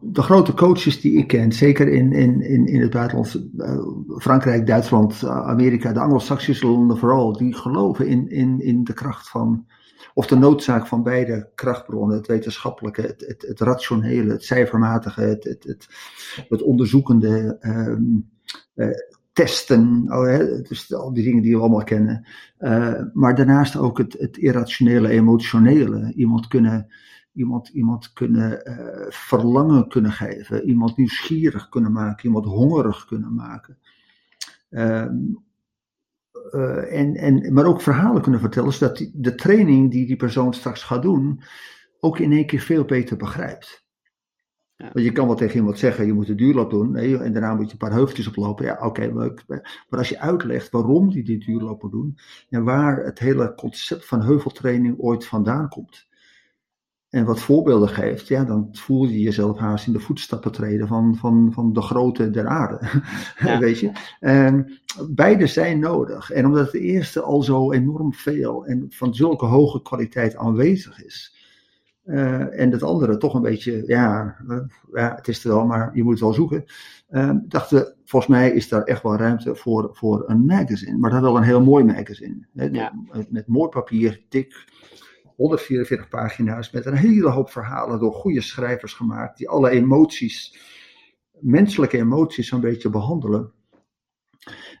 de 0.00 0.22
grote 0.22 0.54
coaches 0.54 1.00
die 1.00 1.18
ik 1.18 1.26
ken, 1.26 1.52
zeker 1.52 1.88
in, 1.88 2.12
in, 2.12 2.40
in, 2.40 2.66
in 2.66 2.80
het 2.80 2.90
buitenland, 2.90 3.40
uh, 3.56 3.78
Frankrijk, 4.18 4.66
Duitsland, 4.66 5.24
Amerika, 5.24 5.92
de 5.92 6.00
Anglo-Saxische 6.00 6.66
landen 6.66 6.98
vooral, 6.98 7.32
die 7.36 7.54
geloven 7.54 8.06
in, 8.06 8.30
in, 8.30 8.60
in 8.60 8.84
de 8.84 8.92
kracht 8.92 9.28
van, 9.28 9.66
of 10.14 10.26
de 10.26 10.36
noodzaak 10.36 10.86
van 10.86 11.02
beide 11.02 11.50
krachtbronnen, 11.54 12.16
het 12.16 12.26
wetenschappelijke, 12.26 13.00
het, 13.00 13.44
het, 13.46 13.60
rationele, 13.60 14.32
het 14.32 14.44
cijfermatige, 14.44 15.20
het, 15.20 15.44
het, 15.44 15.88
het, 16.48 16.62
onderzoekende, 16.62 17.56
um, 17.60 18.30
uh, 18.74 18.88
testen, 19.32 20.04
oh, 20.08 20.24
hè, 20.24 20.62
dus 20.62 20.94
al 20.94 21.12
die 21.12 21.24
dingen 21.24 21.42
die 21.42 21.54
we 21.54 21.60
allemaal 21.60 21.84
kennen. 21.84 22.26
Uh, 22.58 23.02
maar 23.12 23.34
daarnaast 23.34 23.76
ook 23.76 23.98
het, 23.98 24.36
irrationele, 24.36 25.08
emotionele, 25.08 26.12
iemand 26.14 26.48
kunnen 26.48 26.88
iemand, 27.32 27.68
iemand 27.68 28.12
kunnen 28.12 28.62
uh, 28.64 29.10
verlangen 29.10 29.88
kunnen 29.88 30.12
geven, 30.12 30.68
iemand 30.68 30.96
nieuwsgierig 30.96 31.68
kunnen 31.68 31.92
maken, 31.92 32.26
iemand 32.26 32.44
hongerig 32.44 33.04
kunnen 33.04 33.34
maken. 33.34 33.78
Um, 34.70 35.38
uh, 36.50 36.98
en, 37.00 37.14
en, 37.14 37.52
maar 37.52 37.64
ook 37.64 37.80
verhalen 37.80 38.22
kunnen 38.22 38.40
vertellen, 38.40 38.72
zodat 38.72 38.96
die, 38.96 39.10
de 39.14 39.34
training 39.34 39.90
die 39.90 40.06
die 40.06 40.16
persoon 40.16 40.54
straks 40.54 40.82
gaat 40.82 41.02
doen, 41.02 41.42
ook 42.00 42.18
in 42.18 42.32
één 42.32 42.46
keer 42.46 42.60
veel 42.60 42.84
beter 42.84 43.16
begrijpt. 43.16 43.88
Ja. 44.76 44.90
Want 44.92 45.04
je 45.04 45.12
kan 45.12 45.26
wel 45.26 45.36
tegen 45.36 45.56
iemand 45.56 45.78
zeggen, 45.78 46.06
je 46.06 46.12
moet 46.12 46.28
een 46.28 46.36
duurloop 46.36 46.70
doen, 46.70 46.90
nee, 46.90 47.18
en 47.18 47.32
daarna 47.32 47.54
moet 47.54 47.66
je 47.66 47.72
een 47.72 47.78
paar 47.78 47.92
heuveltjes 47.92 48.26
oplopen. 48.26 48.64
Ja, 48.64 48.72
oké, 48.72 48.86
okay, 48.86 49.12
leuk. 49.12 49.44
Maar 49.88 49.98
als 49.98 50.08
je 50.08 50.20
uitlegt 50.20 50.70
waarom 50.70 51.10
die 51.10 51.24
die 51.24 51.44
duurloop 51.44 51.82
moet 51.82 51.92
doen, 51.92 52.18
en 52.48 52.64
waar 52.64 53.04
het 53.04 53.18
hele 53.18 53.54
concept 53.54 54.06
van 54.06 54.22
heuveltraining 54.22 54.98
ooit 54.98 55.26
vandaan 55.26 55.68
komt, 55.68 56.08
en 57.10 57.24
wat 57.24 57.40
voorbeelden 57.40 57.88
geeft, 57.88 58.28
ja, 58.28 58.44
dan 58.44 58.68
voel 58.72 59.06
je 59.06 59.20
jezelf 59.20 59.58
haast 59.58 59.86
in 59.86 59.92
de 59.92 60.00
voetstappen 60.00 60.52
treden 60.52 60.88
van, 60.88 61.16
van, 61.16 61.50
van 61.52 61.72
de 61.72 61.82
grote 61.82 62.30
der 62.30 62.46
aarde. 62.46 63.02
Weet 63.60 63.78
je? 63.78 63.92
En 64.20 64.80
beide 65.08 65.46
zijn 65.46 65.78
nodig. 65.78 66.30
En 66.30 66.46
omdat 66.46 66.66
het 66.66 66.82
eerste 66.82 67.20
al 67.20 67.42
zo 67.42 67.72
enorm 67.72 68.14
veel 68.14 68.66
en 68.66 68.86
van 68.88 69.14
zulke 69.14 69.46
hoge 69.46 69.82
kwaliteit 69.82 70.36
aanwezig 70.36 71.04
is. 71.04 71.38
Uh, 72.04 72.60
en 72.60 72.70
het 72.70 72.82
andere 72.82 73.16
toch 73.16 73.34
een 73.34 73.42
beetje, 73.42 73.82
ja, 73.86 74.36
uh, 74.48 74.58
ja, 74.92 75.14
het 75.14 75.28
is 75.28 75.44
er 75.44 75.50
wel, 75.50 75.66
maar 75.66 75.90
je 75.94 76.02
moet 76.02 76.12
het 76.12 76.20
wel 76.20 76.32
zoeken. 76.32 76.64
Uh, 77.10 77.30
dachten 77.42 77.94
volgens 78.04 78.32
mij 78.32 78.50
is 78.50 78.68
daar 78.68 78.82
echt 78.82 79.02
wel 79.02 79.16
ruimte 79.16 79.54
voor, 79.54 79.90
voor 79.92 80.24
een 80.26 80.44
magazine. 80.44 80.98
Maar 80.98 81.10
dan 81.10 81.22
wel 81.22 81.36
een 81.36 81.42
heel 81.42 81.62
mooi 81.62 81.84
magazine. 81.84 82.46
Hè, 82.54 82.64
ja. 82.64 82.92
met, 83.12 83.30
met 83.30 83.46
mooi 83.46 83.68
papier, 83.68 84.22
dik, 84.28 84.64
144 85.40 86.08
pagina's 86.08 86.70
met 86.70 86.86
een 86.86 86.96
hele 86.96 87.28
hoop 87.28 87.50
verhalen 87.50 87.98
door 87.98 88.12
goede 88.12 88.40
schrijvers 88.40 88.94
gemaakt, 88.94 89.38
die 89.38 89.48
alle 89.48 89.70
emoties, 89.70 90.58
menselijke 91.38 91.98
emoties, 91.98 92.50
een 92.50 92.60
beetje 92.60 92.90
behandelen. 92.90 93.52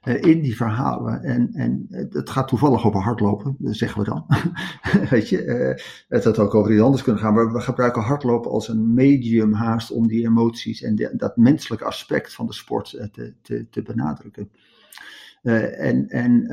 Uh, 0.04 0.22
in 0.22 0.40
die 0.40 0.56
verhalen. 0.56 1.22
En, 1.22 1.52
en 1.52 1.86
het 2.10 2.30
gaat 2.30 2.48
toevallig 2.48 2.86
over 2.86 3.00
hardlopen, 3.00 3.56
zeggen 3.60 4.00
we 4.00 4.08
dan. 4.08 4.26
Weet 5.10 5.28
je, 5.28 5.44
uh, 5.44 5.84
het 6.08 6.24
had 6.24 6.38
ook 6.38 6.54
over 6.54 6.72
iets 6.72 6.82
anders 6.82 7.02
kunnen 7.02 7.22
gaan, 7.22 7.34
maar 7.34 7.52
we 7.52 7.60
gebruiken 7.60 8.02
hardlopen 8.02 8.50
als 8.50 8.68
een 8.68 8.94
medium 8.94 9.52
haast 9.52 9.90
om 9.90 10.06
die 10.06 10.26
emoties 10.26 10.82
en 10.82 11.10
dat 11.12 11.36
menselijke 11.36 11.84
aspect 11.84 12.34
van 12.34 12.46
de 12.46 12.52
sport 12.52 12.92
uh, 12.92 13.04
te, 13.04 13.34
te, 13.42 13.66
te 13.70 13.82
benadrukken. 13.82 14.50
en 15.42 16.08
en 16.08 16.46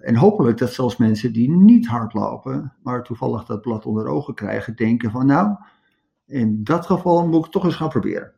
en 0.00 0.16
hopelijk 0.16 0.58
dat 0.58 0.72
zelfs 0.72 0.96
mensen 0.96 1.32
die 1.32 1.50
niet 1.50 1.86
hardlopen, 1.86 2.72
maar 2.82 3.02
toevallig 3.02 3.44
dat 3.44 3.60
blad 3.60 3.86
onder 3.86 4.06
ogen 4.06 4.34
krijgen, 4.34 4.76
denken 4.76 5.10
van 5.10 5.26
nou, 5.26 5.56
in 6.26 6.64
dat 6.64 6.86
geval 6.86 7.28
moet 7.28 7.46
ik 7.46 7.52
toch 7.52 7.64
eens 7.64 7.74
gaan 7.74 7.88
proberen. 7.88 8.32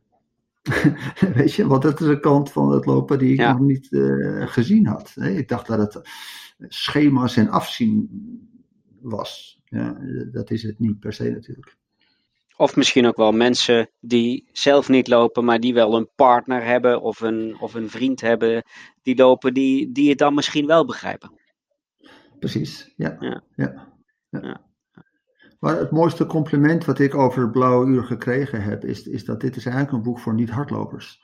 Weet 1.35 1.55
je, 1.55 1.67
want 1.67 1.83
dat 1.83 2.01
is 2.01 2.07
een 2.07 2.21
kant 2.21 2.53
van 2.53 2.73
het 2.73 2.87
lopen 2.87 3.19
die 3.19 3.33
ik 3.33 3.39
nog 3.39 3.61
niet 3.61 3.91
uh, 3.91 4.47
gezien 4.47 4.87
had. 4.87 5.15
Ik 5.17 5.49
dacht 5.49 5.67
dat 5.67 5.79
het 5.79 6.09
schema's 6.59 7.37
en 7.37 7.49
afzien 7.49 8.09
was. 9.01 9.61
Ja, 9.65 9.97
dat 10.33 10.51
is 10.51 10.63
het 10.63 10.79
niet 10.79 10.99
per 10.99 11.13
se 11.13 11.31
natuurlijk. 11.31 11.77
Of 12.57 12.77
misschien 12.77 13.07
ook 13.07 13.17
wel 13.17 13.33
mensen 13.33 13.91
die 14.01 14.49
zelf 14.53 14.89
niet 14.89 15.09
lopen, 15.09 15.45
maar 15.45 15.61
die 15.61 15.75
wel 15.75 15.97
een 15.97 16.11
partner 16.15 16.65
hebben 16.65 17.01
of 17.01 17.21
een, 17.21 17.57
of 17.61 17.75
een 17.75 17.91
vriend 17.91 18.21
hebben 18.21 18.63
die 19.03 19.17
lopen, 19.17 19.55
die, 19.55 19.93
die 19.93 20.09
het 20.09 20.19
dan 20.19 20.35
misschien 20.35 20.67
wel 20.67 20.87
begrijpen. 20.87 21.41
Precies, 22.39 22.93
ja. 22.97 23.17
ja. 23.21 23.43
ja. 23.57 23.89
ja. 24.31 24.71
Maar 25.59 25.79
het 25.79 25.91
mooiste 25.91 26.27
compliment 26.27 26.85
wat 26.85 26.99
ik 26.99 27.15
over 27.15 27.43
het 27.43 27.53
Blauwe 27.53 27.87
Uur 27.87 28.05
gekregen 28.05 28.63
heb, 28.63 28.85
is, 28.85 29.07
is 29.07 29.25
dat 29.25 29.41
dit 29.41 29.57
is 29.57 29.65
eigenlijk 29.65 29.97
een 29.97 30.03
boek 30.03 30.19
voor 30.19 30.35
niet-hardlopers. 30.35 31.23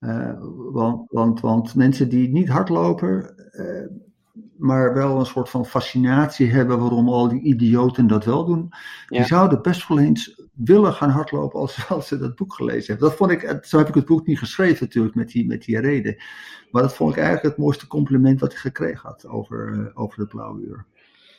Uh, 0.00 0.32
want, 0.72 1.10
want, 1.10 1.40
want 1.40 1.74
mensen 1.74 2.08
die 2.08 2.28
niet 2.28 2.48
hardlopen, 2.48 3.34
uh, 3.50 3.86
maar 4.56 4.94
wel 4.94 5.18
een 5.18 5.26
soort 5.26 5.48
van 5.48 5.66
fascinatie 5.66 6.50
hebben 6.50 6.78
waarom 6.78 7.08
al 7.08 7.28
die 7.28 7.42
idioten 7.42 8.06
dat 8.06 8.24
wel 8.24 8.44
doen, 8.44 8.72
die 9.08 9.24
zouden 9.24 9.62
best 9.62 9.88
wel 9.88 9.98
eens 9.98 10.42
willen 10.52 10.92
gaan 10.92 11.10
hardlopen 11.10 11.60
als, 11.60 11.78
als 11.88 12.08
ze 12.08 12.18
dat 12.18 12.34
boek 12.34 12.54
gelezen 12.54 12.86
hebben. 12.86 13.08
Dat 13.08 13.18
vond 13.18 13.30
ik, 13.30 13.58
zo 13.62 13.78
heb 13.78 13.88
ik 13.88 13.94
het 13.94 14.04
boek 14.04 14.26
niet 14.26 14.38
geschreven 14.38 14.84
natuurlijk 14.84 15.14
met 15.14 15.28
die, 15.28 15.46
met 15.46 15.64
die 15.64 15.80
reden. 15.80 16.16
Maar 16.70 16.82
dat 16.82 16.94
vond 16.94 17.10
ik 17.10 17.16
eigenlijk 17.16 17.46
het 17.46 17.64
mooiste 17.64 17.86
compliment 17.86 18.40
wat 18.40 18.52
ik 18.52 18.58
gekregen 18.58 19.08
had 19.08 19.26
over, 19.26 19.68
uh, 19.68 19.86
over 19.94 20.20
het 20.20 20.28
blauwe 20.28 20.60
uur. 20.60 20.86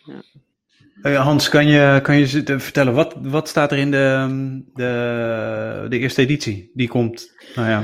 Ja. 0.03 0.21
Uh, 1.01 1.23
Hans, 1.23 1.49
kan 1.49 1.67
je, 1.67 1.99
kan 2.03 2.17
je 2.17 2.27
vertellen, 2.59 2.93
wat, 2.93 3.15
wat 3.21 3.47
staat 3.47 3.71
er 3.71 3.77
in 3.77 3.91
de, 3.91 4.61
de, 4.73 5.85
de 5.89 5.99
eerste 5.99 6.21
editie? 6.21 6.71
Die 6.73 6.87
komt 6.87 7.33
nou 7.55 7.69
ja, 7.69 7.83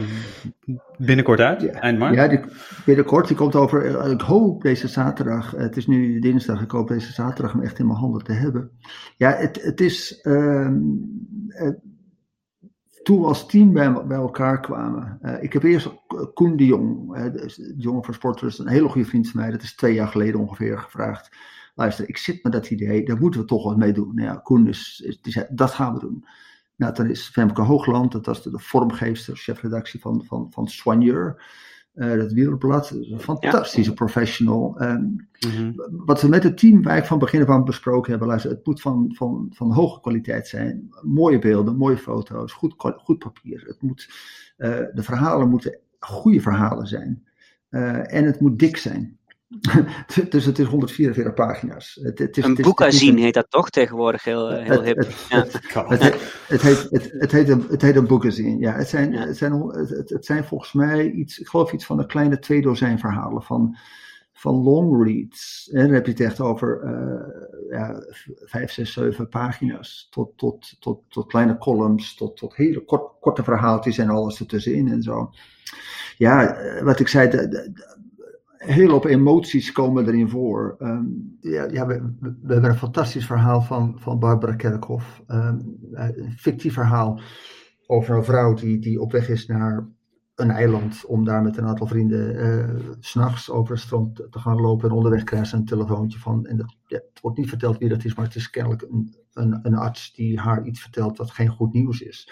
binnenkort 1.06 1.40
uit, 1.40 1.62
ja, 1.62 1.72
eind 1.72 2.00
maart. 2.00 2.16
Ja, 2.16 2.28
die, 2.28 2.40
binnenkort. 2.86 3.28
Die 3.28 3.38
komt 3.38 3.56
over, 3.56 3.96
eh, 3.96 4.12
ik 4.12 4.22
hoop 4.22 4.62
deze 4.62 4.88
zaterdag, 4.88 5.52
het 5.52 5.78
is 5.78 5.88
nu 5.88 6.20
dinsdag, 6.20 6.62
ik 6.62 6.72
hoop 6.72 6.88
deze 6.88 7.12
zaterdag 7.12 7.52
hem 7.52 7.62
echt 7.62 7.80
in 7.80 7.88
mijn 7.88 8.00
handen 8.00 8.24
te 8.24 8.34
hebben. 8.34 8.72
Ja, 9.18 9.32
het, 9.32 9.62
het 9.64 9.82
is, 9.82 10.20
uh, 10.24 10.72
toen 13.04 13.20
we 13.20 13.26
als 13.26 13.48
team 13.48 13.74
bij, 13.74 14.06
bij 14.06 14.18
elkaar 14.18 14.60
kwamen. 14.60 15.20
Uh, 15.22 15.44
ik 15.44 15.54
heb 15.54 15.64
eerst 15.64 15.90
Koen 16.34 16.56
de 16.58 16.66
Jong, 16.66 17.18
uh, 17.18 17.24
de 17.34 17.74
jongen 17.78 18.04
van 18.04 18.14
Sporters, 18.14 18.60
een 18.60 18.68
hele 18.68 18.90
goede 18.90 19.08
vriend 19.08 19.30
van 19.30 19.42
mij, 19.42 19.52
dat 19.52 19.62
is 19.62 19.76
twee 19.76 19.94
jaar 19.94 20.08
geleden 20.08 20.40
ongeveer 20.40 20.80
gevraagd 20.80 21.30
luister, 21.76 22.10
ik 22.10 22.18
zit 22.18 22.44
met 22.44 22.52
dat 22.52 22.70
idee, 22.70 23.06
daar 23.06 23.18
moeten 23.18 23.42
we 23.42 23.46
toch 23.46 23.64
wat 23.64 23.78
mee 23.78 23.94
doen. 23.94 24.16
Nou 24.16 24.28
ja, 24.28 24.36
Koen 24.36 24.68
is, 24.68 25.04
is, 25.06 25.46
dat 25.50 25.72
gaan 25.72 25.94
we 25.94 26.00
doen. 26.00 26.26
Nou, 26.82 26.94
dan 26.94 27.10
is 27.10 27.28
Femke 27.28 27.62
Hoogland, 27.62 28.12
dat 28.12 28.26
was 28.26 28.44
de, 28.44 28.52
de 28.52 28.60
vormgeefster, 28.60 29.36
chefredactie 29.36 30.00
van, 30.00 30.24
van, 30.26 30.48
van 30.52 30.68
Soigneur. 30.68 31.44
Uh, 31.96 32.18
dat 32.18 32.32
Wielblad, 32.32 32.90
een 32.90 33.20
fantastische 33.20 33.94
professional. 33.94 34.82
Um, 34.82 35.28
mm-hmm. 35.48 35.74
Wat 36.06 36.22
we 36.22 36.28
met 36.28 36.44
het 36.44 36.58
team 36.58 36.82
waar 36.82 36.98
ik 36.98 37.06
van 37.06 37.20
begin 37.20 37.42
af 37.42 37.48
aan 37.48 37.64
besproken 37.64 38.10
hebben, 38.10 38.28
luister, 38.28 38.52
het 38.52 38.66
moet 38.66 38.82
van, 38.82 39.12
van, 39.16 39.48
van 39.54 39.72
hoge 39.72 40.00
kwaliteit 40.02 40.48
zijn. 40.48 40.90
Mooie 41.02 41.40
beelden, 41.40 41.78
mooie 41.78 41.98
foto's, 41.98 42.54
goed, 42.54 42.74
goed 42.78 43.20
papier. 43.20 43.64
Het 43.68 43.82
moet, 43.82 44.10
uh, 44.58 44.70
de 44.94 45.04
verhalen 45.04 45.50
moeten 45.50 45.80
goede 46.00 46.42
verhalen 46.42 46.88
zijn. 46.88 47.28
Uh, 47.70 48.14
en 48.14 48.26
het 48.26 48.40
moet 48.40 48.60
dik 48.60 48.78
zijn. 48.78 49.18
dus 50.30 50.46
het 50.46 50.60
is 50.60 50.66
144 50.66 51.34
pagina's. 51.34 52.00
Het, 52.02 52.20
het 52.20 52.38
is, 52.38 52.44
een 52.44 52.56
boekazine 52.56 53.22
heet 53.22 53.34
dat 53.34 53.50
toch 53.50 53.70
tegenwoordig 53.70 54.24
heel, 54.24 54.50
heel 54.50 54.84
het, 54.84 54.84
hip. 54.84 54.98
Het, 54.98 55.28
ja. 55.30 55.88
het, 55.88 56.02
heet, 56.62 56.88
het, 56.90 57.12
het, 57.12 57.32
heet 57.32 57.50
een, 57.50 57.66
het 57.70 57.82
heet 57.82 57.96
een 57.96 58.08
boekazine, 58.08 58.60
ja. 58.60 58.74
Het 58.74 58.88
zijn, 58.88 59.12
ja. 59.12 59.26
het, 59.26 59.38
zijn, 59.38 59.62
het, 59.62 60.10
het 60.10 60.26
zijn 60.26 60.44
volgens 60.44 60.74
mij 60.74 61.12
iets, 61.12 61.40
ik 61.40 61.48
geloof 61.48 61.72
iets 61.72 61.86
van 61.86 62.00
een 62.00 62.08
kleine 62.08 62.40
twee 62.40 62.62
dozijn 62.62 63.00
verhalen 63.00 63.44
van, 63.44 63.78
van 64.34 64.56
long 64.56 65.04
reads. 65.04 65.70
En 65.74 65.84
dan 65.84 65.94
heb 65.94 66.06
je 66.06 66.12
het 66.12 66.22
echt 66.22 66.40
over 66.40 66.82
uh, 66.84 67.78
ja, 67.78 68.04
vijf, 68.46 68.72
zes, 68.72 68.94
zeven 68.94 69.30
pagina's. 69.30 70.08
Tot, 70.10 70.38
tot, 70.38 70.76
tot, 70.80 71.02
tot 71.08 71.28
kleine 71.28 71.58
columns, 71.58 72.16
tot, 72.16 72.38
tot 72.38 72.56
hele 72.56 72.86
kort, 72.86 73.12
korte 73.20 73.44
verhaaltjes 73.44 73.98
en 73.98 74.10
alles 74.10 74.40
ertussenin 74.40 74.88
en 74.88 75.02
zo. 75.02 75.32
Ja, 76.18 76.56
eh, 76.56 76.84
wat 76.84 77.00
ik 77.00 77.08
zei, 77.08 77.30
de, 77.30 77.48
de, 77.48 78.00
heel 78.62 78.96
op 78.96 79.06
emoties 79.06 79.72
komen 79.72 80.08
erin 80.08 80.30
voor. 80.30 80.76
Um, 80.80 81.38
ja, 81.40 81.86
we, 81.86 82.14
we, 82.20 82.54
hebben 82.54 82.70
een 82.70 82.76
fantastisch 82.76 83.26
verhaal 83.26 83.62
van, 83.62 83.96
van 84.00 84.20
Barbara 84.20 84.56
Kerkhoff. 84.56 85.22
Um, 85.28 85.78
een 85.92 86.34
fictief 86.38 86.74
verhaal 86.74 87.22
over 87.88 88.16
een 88.16 88.24
vrouw 88.24 88.54
die, 88.54 88.80
die 88.80 89.02
op 89.02 89.12
weg 89.12 89.30
is 89.30 89.46
naar 89.46 89.88
een 90.36 90.52
eiland 90.52 91.06
om 91.06 91.24
daar 91.26 91.42
met 91.42 91.58
een 91.58 91.66
aantal 91.66 91.88
vrienden 91.88 92.36
uh, 92.36 92.94
s'nachts 93.00 93.50
over 93.50 93.74
het 93.74 93.84
strand 93.84 94.16
te 94.16 94.40
gaan 94.40 94.62
lopen. 94.62 94.90
En 94.90 94.96
onderweg 94.96 95.24
krijgt 95.24 95.50
ze 95.50 95.56
een 95.56 95.66
telefoontje 95.66 96.20
van, 96.20 96.46
en 96.46 96.58
dat, 96.58 96.76
ja, 96.86 96.98
het 96.98 97.22
wordt 97.22 97.38
niet 97.38 97.50
verteld 97.50 97.78
wie 97.78 97.90
dat 97.90 98.06
is, 98.06 98.16
maar 98.16 98.26
het 98.26 98.36
is 98.36 98.50
kennelijk 98.50 98.82
een, 98.82 99.16
een, 99.34 99.60
een 99.62 99.76
arts 99.76 100.14
die 100.14 100.40
haar 100.40 100.66
iets 100.66 100.82
vertelt 100.82 101.18
wat 101.18 101.32
geen 101.32 101.50
goed 101.50 101.74
nieuws 101.74 102.02
is. 102.02 102.30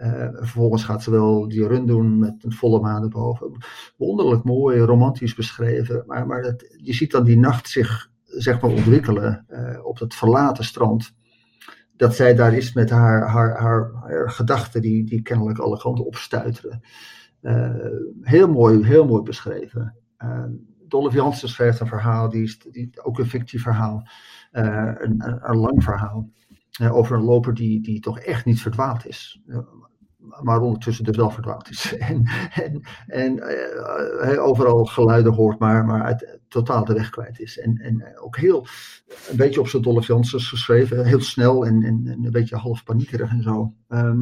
Uh, 0.00 0.28
vervolgens 0.32 0.84
gaat 0.84 1.02
ze 1.02 1.10
wel 1.10 1.48
die 1.48 1.66
run 1.66 1.86
doen 1.86 2.18
met 2.18 2.44
een 2.44 2.52
volle 2.52 2.80
maan 2.80 3.02
erboven. 3.02 3.56
Wonderlijk 3.96 4.44
mooi, 4.44 4.78
romantisch 4.78 5.34
beschreven. 5.34 6.02
Maar, 6.06 6.26
maar 6.26 6.42
dat, 6.42 6.74
je 6.76 6.92
ziet 6.92 7.10
dan 7.10 7.24
die 7.24 7.38
nacht 7.38 7.68
zich 7.68 8.10
zeg 8.24 8.60
maar 8.60 8.70
ontwikkelen 8.70 9.46
uh, 9.48 9.86
op 9.86 9.98
het 9.98 10.14
verlaten 10.14 10.64
strand. 10.64 11.14
Dat 11.96 12.14
zij 12.14 12.34
daar 12.34 12.54
is 12.54 12.72
met 12.72 12.90
haar, 12.90 13.28
haar, 13.28 13.56
haar, 13.56 13.92
gedachten 14.30 14.80
die, 14.82 15.04
die 15.04 15.22
kennelijk 15.22 15.58
alle 15.58 15.78
kanten 15.78 16.06
opstuiteren. 16.06 16.80
Uh, 17.42 17.74
heel 18.20 18.48
mooi, 18.48 18.84
heel 18.84 19.06
mooi 19.06 19.22
beschreven. 19.22 19.96
Dolph 20.88 21.14
Jansen 21.14 21.48
schrijft 21.48 21.80
een 21.80 21.86
verhaal, 21.86 22.28
die 22.28 22.42
is 22.42 22.58
die, 22.58 22.90
ook 23.02 23.18
een 23.18 23.26
fictief 23.26 23.62
verhaal. 23.62 24.08
Een, 24.50 25.04
een, 25.04 25.50
een, 25.50 25.56
lang 25.56 25.84
verhaal. 25.84 26.30
over 26.90 27.16
een 27.16 27.24
loper 27.24 27.54
die, 27.54 27.82
die 27.82 28.00
toch 28.00 28.18
echt 28.18 28.44
niet 28.44 28.60
verdwaald 28.60 29.06
is 29.06 29.42
maar 30.42 30.60
ondertussen 30.60 31.04
dus 31.04 31.16
wel 31.16 31.30
verdwaald 31.30 31.70
is. 31.70 31.96
en 31.98 32.26
en, 32.54 32.82
en 33.06 33.36
uh, 34.24 34.44
overal 34.44 34.84
geluiden 34.84 35.32
hoort, 35.32 35.58
maar, 35.58 35.84
maar 35.84 36.02
uit, 36.02 36.38
totaal 36.48 36.84
de 36.84 36.94
weg 36.94 37.10
kwijt 37.10 37.40
is. 37.40 37.58
En, 37.58 37.76
en 37.76 38.18
ook 38.20 38.36
heel, 38.36 38.66
een 39.30 39.36
beetje 39.36 39.60
op 39.60 39.68
zijn 39.68 39.82
Dolph 39.82 40.06
Janssens 40.06 40.48
geschreven, 40.48 41.04
heel 41.04 41.20
snel 41.20 41.66
en, 41.66 41.82
en, 41.82 42.02
en, 42.06 42.24
een 42.24 42.30
beetje 42.30 42.56
half 42.56 42.84
paniekerig 42.84 43.30
en 43.30 43.42
zo. 43.42 43.74
Uh, 43.88 44.12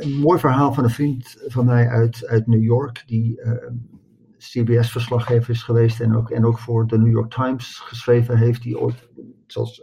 een 0.00 0.18
mooi 0.20 0.38
verhaal 0.38 0.72
van 0.72 0.84
een 0.84 0.90
vriend 0.90 1.36
van 1.46 1.64
mij 1.64 1.88
uit, 1.88 2.26
uit 2.26 2.46
New 2.46 2.62
York, 2.62 3.02
die 3.06 3.40
CBS-verslaggever 4.38 5.50
is 5.50 5.62
geweest 5.62 6.00
en 6.00 6.16
ook, 6.16 6.30
en 6.30 6.46
ook 6.46 6.58
voor 6.58 6.86
de 6.86 6.98
New 6.98 7.12
York 7.12 7.30
Times 7.30 7.78
geschreven 7.78 8.38
heeft, 8.38 8.62
die 8.62 8.78
ooit 8.78 9.08
zoals, 9.46 9.82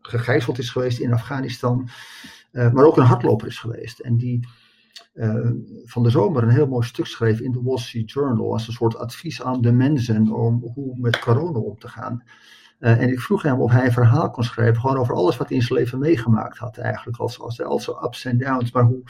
gegijzeld 0.00 0.58
is 0.58 0.70
geweest 0.70 0.98
in 0.98 1.12
Afghanistan. 1.12 1.88
Uh, 2.54 2.72
maar 2.72 2.84
ook 2.84 2.96
een 2.96 3.04
hardloper 3.04 3.46
is 3.46 3.58
geweest. 3.58 3.98
En 3.98 4.16
die 4.16 4.48
uh, 5.14 5.50
van 5.84 6.02
de 6.02 6.10
zomer 6.10 6.42
een 6.42 6.48
heel 6.48 6.66
mooi 6.66 6.86
stuk 6.86 7.06
schreef 7.06 7.40
in 7.40 7.52
de 7.52 7.62
Wall 7.62 7.78
Street 7.78 8.10
Journal. 8.10 8.52
Als 8.52 8.66
een 8.66 8.72
soort 8.72 8.96
advies 8.96 9.42
aan 9.42 9.60
de 9.60 9.72
mensen 9.72 10.32
om 10.32 10.70
hoe 10.74 10.98
met 10.98 11.18
corona 11.18 11.58
om 11.58 11.78
te 11.78 11.88
gaan. 11.88 12.22
en 12.78 13.08
ik 13.08 13.20
vroeg 13.20 13.42
hem 13.42 13.60
of 13.60 13.70
hij 13.70 13.84
een 13.84 13.92
verhaal 13.92 14.30
kon 14.30 14.44
schrijven, 14.44 14.80
gewoon 14.80 14.96
over 14.96 15.14
alles 15.14 15.36
wat 15.36 15.48
hij 15.48 15.56
in 15.56 15.62
zijn 15.62 15.78
leven 15.78 15.98
meegemaakt 15.98 16.58
had 16.58 16.78
eigenlijk. 16.78 17.18
Als, 17.18 17.40
als, 17.40 17.62
als 17.62 17.88
ups 17.88 18.24
en 18.24 18.38
downs, 18.38 18.72
maar 18.72 18.84
hoe 18.84 19.02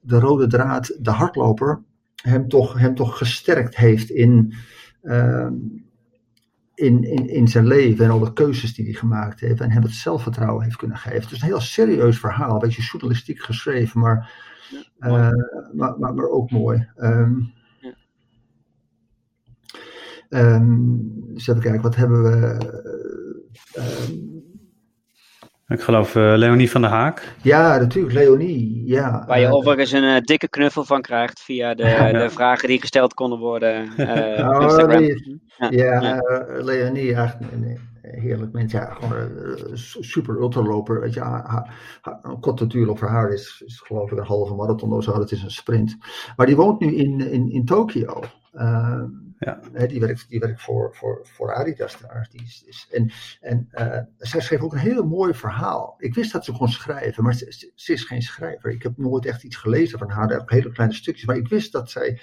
de 0.00 0.18
rode 0.18 0.46
draad, 0.46 0.96
de 1.00 1.10
hardloper, 1.10 1.82
hem 2.22 2.48
toch, 2.48 2.78
hem 2.78 2.94
toch 2.94 3.18
gesterkt 3.18 3.76
heeft 3.76 4.10
in, 4.10 4.54
ehm, 5.02 5.52
in, 6.74 7.02
in, 7.02 7.28
in 7.28 7.48
zijn 7.48 7.66
leven 7.66 8.04
en 8.04 8.10
alle 8.10 8.32
keuzes 8.32 8.74
die 8.74 8.84
hij 8.84 8.94
gemaakt 8.94 9.40
heeft. 9.40 9.60
En 9.60 9.70
hem 9.70 9.82
het 9.82 9.92
zelfvertrouwen 9.92 10.64
heeft 10.64 10.76
kunnen 10.76 10.96
geven. 10.96 11.20
Het 11.20 11.30
is 11.30 11.40
een 11.40 11.48
heel 11.48 11.60
serieus 11.60 12.18
verhaal, 12.18 12.52
een 12.52 12.58
beetje 12.58 12.82
journalistiek 12.82 13.42
geschreven, 13.42 14.00
maar, 14.00 14.32
ja, 14.98 15.32
maar, 15.72 15.98
maar, 15.98 16.14
maar, 16.14 16.28
ook 16.28 16.50
mooi. 16.50 16.88
Um, 16.96 17.52
Um, 20.34 21.12
dus 21.34 21.48
even 21.48 21.62
kijken, 21.62 21.82
wat 21.82 21.96
hebben 21.96 22.22
we? 22.22 22.58
Um, 23.78 24.42
ik 25.74 25.80
geloof 25.80 26.14
uh, 26.14 26.34
Leonie 26.36 26.70
van 26.70 26.80
der 26.80 26.90
Haak. 26.90 27.34
Ja, 27.42 27.78
natuurlijk, 27.78 28.14
Leonie. 28.14 28.82
Ja. 28.86 29.24
Waar 29.26 29.40
je 29.40 29.46
uh, 29.46 29.54
overigens 29.54 29.92
een 29.92 30.02
uh, 30.02 30.20
dikke 30.20 30.48
knuffel 30.48 30.84
van 30.84 31.02
krijgt 31.02 31.40
via 31.40 31.74
de, 31.74 32.08
de 32.22 32.30
vragen 32.30 32.68
die 32.68 32.80
gesteld 32.80 33.14
konden 33.14 33.38
worden. 33.38 33.88
oh, 33.98 34.62
Instagram. 34.62 35.00
Nee. 35.00 35.40
Ja, 35.70 36.00
ja, 36.02 36.22
Leonie, 36.62 37.14
echt 37.14 37.36
een 37.52 37.78
heerlijk 38.02 38.52
mens. 38.52 38.72
Ja, 38.72 38.94
gewoon 39.00 39.12
een 39.12 39.78
super 40.00 40.36
ultraloper. 40.36 41.00
Weet 41.00 41.14
je, 41.14 41.20
een 42.22 42.40
korte 42.40 42.66
duurloop 42.66 42.98
voor 42.98 43.08
haar 43.08 43.32
is, 43.32 43.62
is 43.66 43.80
geloof 43.80 44.12
ik 44.12 44.18
een 44.18 44.24
halve 44.24 44.54
marathon 44.54 44.92
of 44.92 45.04
zo. 45.04 45.12
Dat 45.12 45.32
is 45.32 45.42
een 45.42 45.50
sprint. 45.50 45.96
Maar 46.36 46.46
die 46.46 46.56
woont 46.56 46.80
nu 46.80 46.94
in, 46.94 47.20
in, 47.20 47.50
in 47.50 47.64
Tokio. 47.64 48.20
Die, 49.88 50.00
werkt, 50.00 50.62
voor, 50.62 50.94
voor, 50.94 51.20
voor 51.22 51.54
Adidas 51.54 51.98
daar. 52.00 52.28
Die 52.30 52.42
is, 52.42 52.88
en 52.90 53.10
en 53.40 53.68
uh, 53.72 53.98
zij 54.18 54.40
schreef 54.40 54.60
ook 54.60 54.72
een 54.72 54.78
heel 54.78 55.06
mooi 55.06 55.34
verhaal. 55.34 55.94
Ik 55.98 56.14
wist 56.14 56.32
dat 56.32 56.44
ze 56.44 56.52
kon 56.52 56.68
schrijven, 56.68 57.22
maar 57.22 57.34
ze, 57.34 57.72
is 57.74 58.04
geen 58.04 58.22
schrijver. 58.22 58.70
Ik 58.70 58.82
heb 58.82 58.96
nooit 58.96 59.26
echt 59.26 59.42
iets 59.42 59.56
gelezen 59.56 59.98
van 59.98 60.10
haar, 60.10 60.42
hele 60.46 60.72
kleine 60.72 60.94
stukjes. 60.94 61.26
Maar 61.26 61.36
ik 61.36 61.48
wist 61.48 61.72
dat 61.72 61.90
zij 61.90 62.20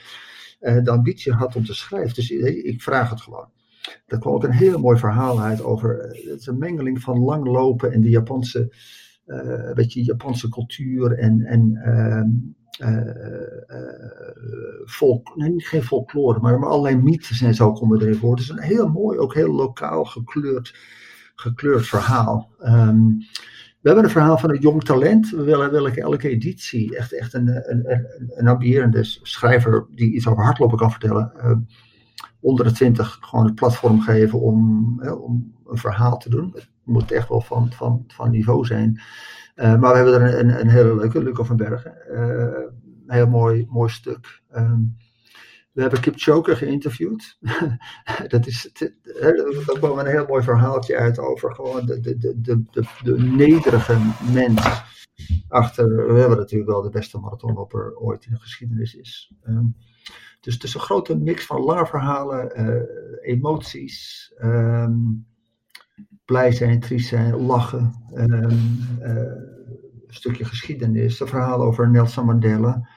uh, 0.62 0.84
de 0.84 0.92
ambitie 0.92 1.34
had 1.34 1.56
om 1.56 1.66
te 1.66 1.74
schrijven. 1.74 2.14
Dus 2.16 2.30
ik, 2.30 2.64
ik 2.64 2.82
vraag 2.82 3.10
het 3.10 3.22
gewoon. 3.22 3.50
Er 4.06 4.20
kwam 4.20 4.34
ook 4.34 4.44
een 4.44 4.52
heel 4.52 4.80
mooi 4.80 4.98
verhaal 4.98 5.42
uit 5.42 5.64
over. 5.64 6.00
Eh, 6.00 6.30
het 6.32 6.40
is 6.40 6.46
een 6.46 6.58
mengeling 6.58 7.02
van 7.02 7.20
langlopen 7.20 7.92
en 7.92 8.02
de 8.02 8.10
Japanse. 8.10 8.76
Uh, 9.26 9.72
weet 9.72 9.94
je, 9.94 10.04
Japanse 10.04 10.50
cultuur 10.50 11.18
en, 11.18 11.42
en 11.42 11.76
ehm, 11.76 12.30
volk, 14.86 15.36
nee, 15.36 15.54
geen 15.62 15.84
folklore, 15.84 16.40
maar, 16.40 16.60
maar 16.60 16.70
allerlei 16.70 16.96
mythes 16.96 17.42
en 17.42 17.54
zo 17.54 17.72
komen 17.72 18.02
erin 18.02 18.16
voor. 18.16 18.32
Het 18.32 18.40
is 18.40 18.50
een 18.50 18.62
heel 18.62 18.88
mooi, 18.88 19.20
ook 19.20 19.34
heel 19.34 19.52
lokaal 19.54 20.06
gekleurd, 20.06 20.76
gekleurd 21.36 21.88
verhaal. 21.88 22.50
Um, 22.60 23.18
we 23.82 23.88
hebben 23.88 24.06
een 24.06 24.12
verhaal 24.12 24.38
van 24.38 24.50
een 24.50 24.60
jong 24.60 24.84
talent. 24.84 25.30
We 25.30 25.44
willen, 25.44 25.72
willen 25.72 25.96
elke 25.96 26.30
editie 26.30 26.98
echt, 26.98 27.14
echt 27.14 27.34
een, 27.34 27.48
een, 27.48 27.92
een, 28.38 28.58
een 28.92 29.06
schrijver 29.22 29.86
die 29.92 30.14
iets 30.14 30.28
over 30.28 30.44
hardlopen 30.44 30.78
kan 30.78 30.92
vertellen. 30.92 31.32
Uh, 31.38 31.58
onder 32.40 32.66
de 32.66 32.72
twintig 32.72 33.18
gewoon 33.22 33.46
het 33.46 33.56
platform 33.56 34.02
geven 34.02 34.40
om, 34.40 35.02
om 35.02 35.54
een 35.66 35.78
verhaal 35.78 36.18
te 36.18 36.30
doen. 36.30 36.52
Het 36.54 36.70
moet 36.84 37.12
echt 37.12 37.30
wel 37.30 37.42
van, 37.42 37.72
van, 37.72 38.04
van 38.08 38.32
niveau 38.32 38.66
zijn. 38.66 39.02
Uh, 39.56 39.80
maar 39.80 39.92
we 39.92 39.98
hebben 39.98 40.22
er 40.22 40.40
een, 40.40 40.60
een, 40.60 40.70
hele 40.70 40.96
leuke, 40.96 41.24
Luco 41.24 41.44
van 41.44 41.58
Bergen. 41.58 41.96
Uh, 42.10 42.20
een 43.08 43.18
heel 43.18 43.28
mooi, 43.28 43.68
mooi 43.70 43.90
stuk. 43.90 44.42
Um, 44.56 44.98
we 45.72 45.82
hebben 45.82 46.00
Kip 46.00 46.14
Choker 46.18 46.58
geïnterviewd. 46.58 47.38
dat 48.28 48.48
is, 48.48 48.72
kwam 49.64 50.00
een 50.00 50.06
heel 50.06 50.26
mooi 50.26 50.44
verhaaltje 50.44 50.98
uit 50.98 51.20
over 51.20 51.56
gewoon 51.56 51.86
de, 51.86 52.00
de, 52.00 52.18
de, 52.18 52.42
de, 52.42 52.64
de, 52.72 52.88
de 53.04 53.18
nederige 53.18 53.98
mens. 54.34 54.82
Achter, 55.48 56.14
we 56.14 56.20
hebben 56.20 56.38
natuurlijk 56.38 56.72
wel 56.72 56.82
de 56.82 56.90
beste 56.90 57.20
marathonloper 57.20 57.96
ooit 57.96 58.26
in 58.26 58.32
de 58.32 58.40
geschiedenis 58.40 58.96
is. 58.96 59.34
Um, 59.48 59.76
dus 60.40 60.54
het 60.54 60.64
is 60.64 60.74
een 60.74 60.80
grote 60.80 61.18
mix 61.18 61.46
van 61.46 61.62
lange 61.62 61.86
verhalen, 61.86 62.62
uh, 62.62 62.82
emoties, 63.22 64.32
um, 64.44 65.26
blij 66.32 66.52
zijn, 66.52 66.80
triest 66.80 67.08
zijn, 67.08 67.36
lachen. 67.36 67.94
Um, 68.14 68.50
uh, 69.02 69.08
een 70.08 70.14
stukje 70.18 70.46
geschiedenis, 70.46 71.20
een 71.20 71.28
verhaal 71.28 71.62
over 71.62 71.90
Nelson 71.90 72.26
Mandela 72.26 72.88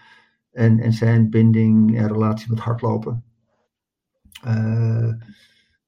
en, 0.53 0.81
en 0.81 0.93
zijn 0.93 1.31
binding 1.31 1.97
en 1.99 2.09
relatie 2.09 2.51
met 2.51 2.59
hardlopen. 2.59 3.25
Uh, 4.47 5.13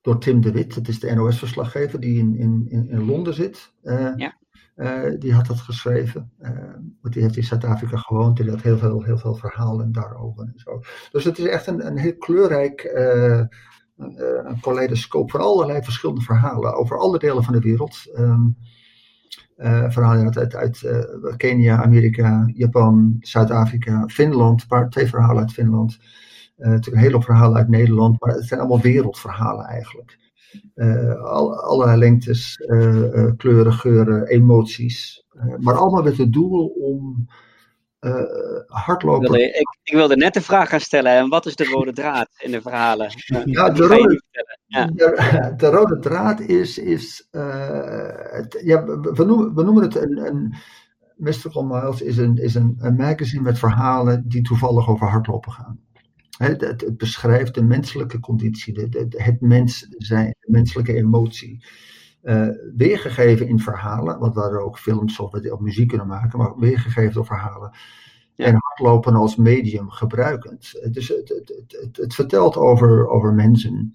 door 0.00 0.18
Tim 0.18 0.40
de 0.40 0.52
Wit, 0.52 0.74
dat 0.74 0.88
is 0.88 1.00
de 1.00 1.14
NOS-verslaggever 1.14 2.00
die 2.00 2.18
in, 2.18 2.36
in, 2.38 2.88
in 2.88 3.04
Londen 3.04 3.34
zit. 3.34 3.72
ja. 4.16 4.36
Uh, 4.76 5.18
die 5.18 5.34
had 5.34 5.46
dat 5.46 5.60
geschreven. 5.60 6.32
Uh, 6.40 6.50
want 7.00 7.14
die 7.14 7.22
heeft 7.22 7.36
in 7.36 7.44
Zuid-Afrika 7.44 7.96
gewoond. 7.96 8.38
En 8.38 8.44
die 8.44 8.54
had 8.54 8.62
heel 8.62 8.78
veel, 8.78 9.02
heel 9.02 9.18
veel 9.18 9.34
verhalen 9.34 9.92
daarover. 9.92 10.44
En 10.44 10.52
zo. 10.56 10.80
Dus 11.12 11.24
het 11.24 11.38
is 11.38 11.46
echt 11.46 11.66
een, 11.66 11.86
een 11.86 11.98
heel 11.98 12.16
kleurrijk 12.16 12.82
een 13.96 14.60
kaleidoscoop 14.60 15.30
van 15.30 15.40
allerlei 15.40 15.82
verschillende 15.82 16.20
verhalen. 16.20 16.74
Over 16.74 16.98
alle 16.98 17.18
delen 17.18 17.44
van 17.44 17.52
de 17.52 17.60
wereld. 17.60 18.12
Um, 18.18 18.56
verhalen 19.88 20.24
uit, 20.24 20.54
uit, 20.54 20.84
uit 20.84 21.36
Kenia, 21.36 21.82
Amerika, 21.82 22.50
Japan, 22.54 23.16
Zuid-Afrika, 23.20 24.04
Finland. 24.06 24.66
Paar, 24.66 24.90
twee 24.90 25.06
verhalen 25.06 25.42
uit 25.42 25.52
Finland. 25.52 25.98
natuurlijk 26.56 26.96
een 26.96 27.02
hele 27.02 27.22
verhalen 27.22 27.56
uit 27.56 27.68
Nederland. 27.68 28.20
Maar 28.20 28.34
het 28.34 28.44
zijn 28.44 28.60
allemaal 28.60 28.80
wereldverhalen 28.80 29.64
eigenlijk. 29.64 30.18
Uh, 30.74 31.22
al, 31.22 31.60
allerlei 31.60 31.98
lengtes, 31.98 32.58
uh, 32.66 33.30
kleuren, 33.36 33.72
geuren, 33.72 34.26
emoties. 34.26 35.24
maar 35.58 35.74
allemaal 35.74 36.02
met 36.02 36.16
het 36.16 36.32
doel 36.32 36.66
om 36.66 37.26
hardlopen. 38.66 39.24
Ik 39.24 39.30
wilde, 39.30 39.58
ik, 39.58 39.78
ik 39.82 39.94
wilde, 39.94 40.16
net 40.16 40.34
de 40.34 40.42
vraag 40.42 40.68
gaan 40.68 40.80
stellen: 40.80 41.12
en 41.12 41.28
wat 41.28 41.46
is 41.46 41.56
de 41.56 41.64
rode 41.64 41.92
draad 41.92 42.28
in 42.36 42.50
de 42.50 42.60
verhalen? 42.60 43.10
Ja, 43.44 43.70
de 43.70 43.86
rode, 43.86 44.22
ja. 44.66 44.86
De, 44.86 45.52
de, 45.56 45.66
rode 45.66 45.98
draad 45.98 46.40
is. 46.40 46.78
is 46.78 47.28
het, 47.30 48.60
ja, 48.64 48.84
we, 48.84 49.24
noemen, 49.24 49.54
we 49.54 49.62
noemen 49.62 49.82
het 49.82 49.94
een. 49.94 50.26
een 50.26 50.54
Mystical 51.16 51.64
Miles 51.64 52.00
is, 52.00 52.16
een, 52.16 52.36
is 52.36 52.54
een, 52.54 52.76
een 52.78 52.96
magazine 52.96 53.42
met 53.42 53.58
verhalen 53.58 54.28
die 54.28 54.42
toevallig 54.42 54.88
over 54.88 55.06
hardlopen 55.06 55.52
gaan. 55.52 55.80
Het, 56.38 56.60
het, 56.60 56.80
het, 56.80 56.96
beschrijft 56.96 57.54
de 57.54 57.62
menselijke 57.62 58.20
conditie, 58.20 58.74
de, 58.74 58.88
de, 58.88 59.06
het 59.22 59.40
mens 59.40 59.86
zijn, 59.98 60.36
de 60.40 60.50
menselijke 60.50 60.94
emotie. 60.94 61.64
Uh, 62.26 62.48
weergegeven 62.76 63.48
in 63.48 63.58
verhalen, 63.58 64.18
want 64.18 64.34
we 64.34 64.40
hadden 64.40 64.64
ook 64.64 64.78
films 64.78 65.20
of, 65.20 65.32
of 65.32 65.60
muziek 65.60 65.88
kunnen 65.88 66.06
maken, 66.06 66.38
maar 66.38 66.58
weergegeven 66.58 67.14
door 67.14 67.26
verhalen. 67.26 67.70
Ja. 68.34 68.44
En 68.44 68.56
hardlopen 68.58 69.14
als 69.14 69.36
medium 69.36 69.90
gebruikend. 69.90 70.88
Dus 70.90 71.08
het, 71.08 71.28
het, 71.80 71.96
het 71.96 72.14
vertelt 72.14 72.56
over, 72.56 73.08
over 73.08 73.34
mensen. 73.34 73.94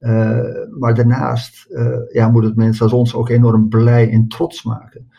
Uh, 0.00 0.68
maar 0.78 0.94
daarnaast 0.94 1.66
uh, 1.70 2.12
ja, 2.12 2.28
moet 2.28 2.44
het 2.44 2.56
mensen 2.56 2.84
als 2.84 2.92
ons 2.92 3.14
ook 3.14 3.28
enorm 3.28 3.68
blij 3.68 4.10
en 4.10 4.28
trots 4.28 4.62
maken. 4.62 5.10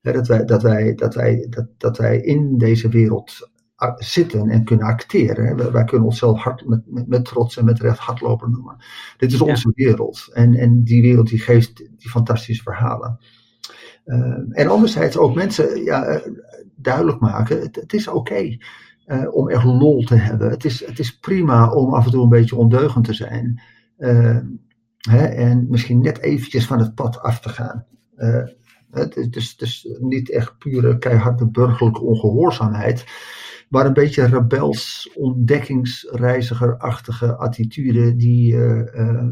dat, 0.00 0.26
wij, 0.26 0.44
dat, 0.44 0.62
wij, 0.62 0.94
dat, 0.94 1.14
wij, 1.14 1.46
dat, 1.50 1.66
dat 1.76 1.98
wij 1.98 2.20
in 2.20 2.58
deze 2.58 2.88
wereld 2.88 3.50
zitten 3.96 4.48
en 4.48 4.64
kunnen 4.64 4.86
acteren. 4.86 5.72
Wij, 5.72 5.84
kunnen 5.84 6.06
onszelf 6.06 6.38
hard, 6.38 6.66
met, 6.66 6.82
met, 6.86 7.06
met, 7.06 7.24
trots 7.24 7.56
en 7.56 7.64
met 7.64 7.80
recht 7.80 7.98
hardloper 7.98 8.50
noemen. 8.50 8.76
Dit 9.16 9.32
is 9.32 9.40
onze 9.40 9.72
wereld. 9.74 10.28
En, 10.32 10.54
en 10.54 10.84
die 10.84 11.02
wereld 11.02 11.28
die 11.28 11.38
geeft 11.38 11.76
die 11.76 12.10
fantastische 12.10 12.62
verhalen. 12.62 13.18
Uh, 14.04 14.38
en 14.50 14.68
anderzijds 14.68 15.16
ook 15.16 15.34
mensen 15.34 15.84
ja, 15.84 16.04
eh, 16.04 16.32
duidelijk 16.76 17.20
maken, 17.20 17.60
het, 17.60 17.76
het 17.76 17.92
is 17.92 18.08
oké. 18.08 18.18
Okay, 18.18 18.60
uh, 19.06 19.34
om 19.34 19.48
echt 19.48 19.64
lol 19.64 20.02
te 20.02 20.14
hebben. 20.14 20.50
Het 20.50 20.64
is, 20.64 20.86
het 20.86 20.98
is 20.98 21.18
prima 21.18 21.72
om 21.72 21.94
af 21.94 22.04
en 22.04 22.10
toe 22.10 22.22
een 22.22 22.28
beetje 22.28 22.56
ondeugend 22.56 23.04
te 23.04 23.14
zijn. 23.14 23.62
Uh, 23.98 24.38
hè, 24.98 25.24
en 25.24 25.66
misschien 25.68 26.00
net 26.00 26.18
eventjes 26.18 26.66
van 26.66 26.78
het 26.78 26.94
pad 26.94 27.20
af 27.20 27.40
te 27.40 27.48
gaan. 27.48 27.86
het, 28.90 29.16
is, 29.16 29.30
dus, 29.30 29.56
dus 29.56 29.88
niet 29.98 30.30
echt 30.30 30.58
pure 30.58 30.98
keiharde 30.98 31.46
burgerlijke 31.46 32.00
ongehoorzaamheid 32.00 33.04
maar 33.70 33.86
een 33.86 33.92
beetje 33.92 34.24
rebels, 34.24 35.10
ontdekkingsreizigerachtige 35.14 37.36
attitude, 37.36 38.16
die, 38.16 38.54
uh, 38.54 38.94
uh, 38.94 39.28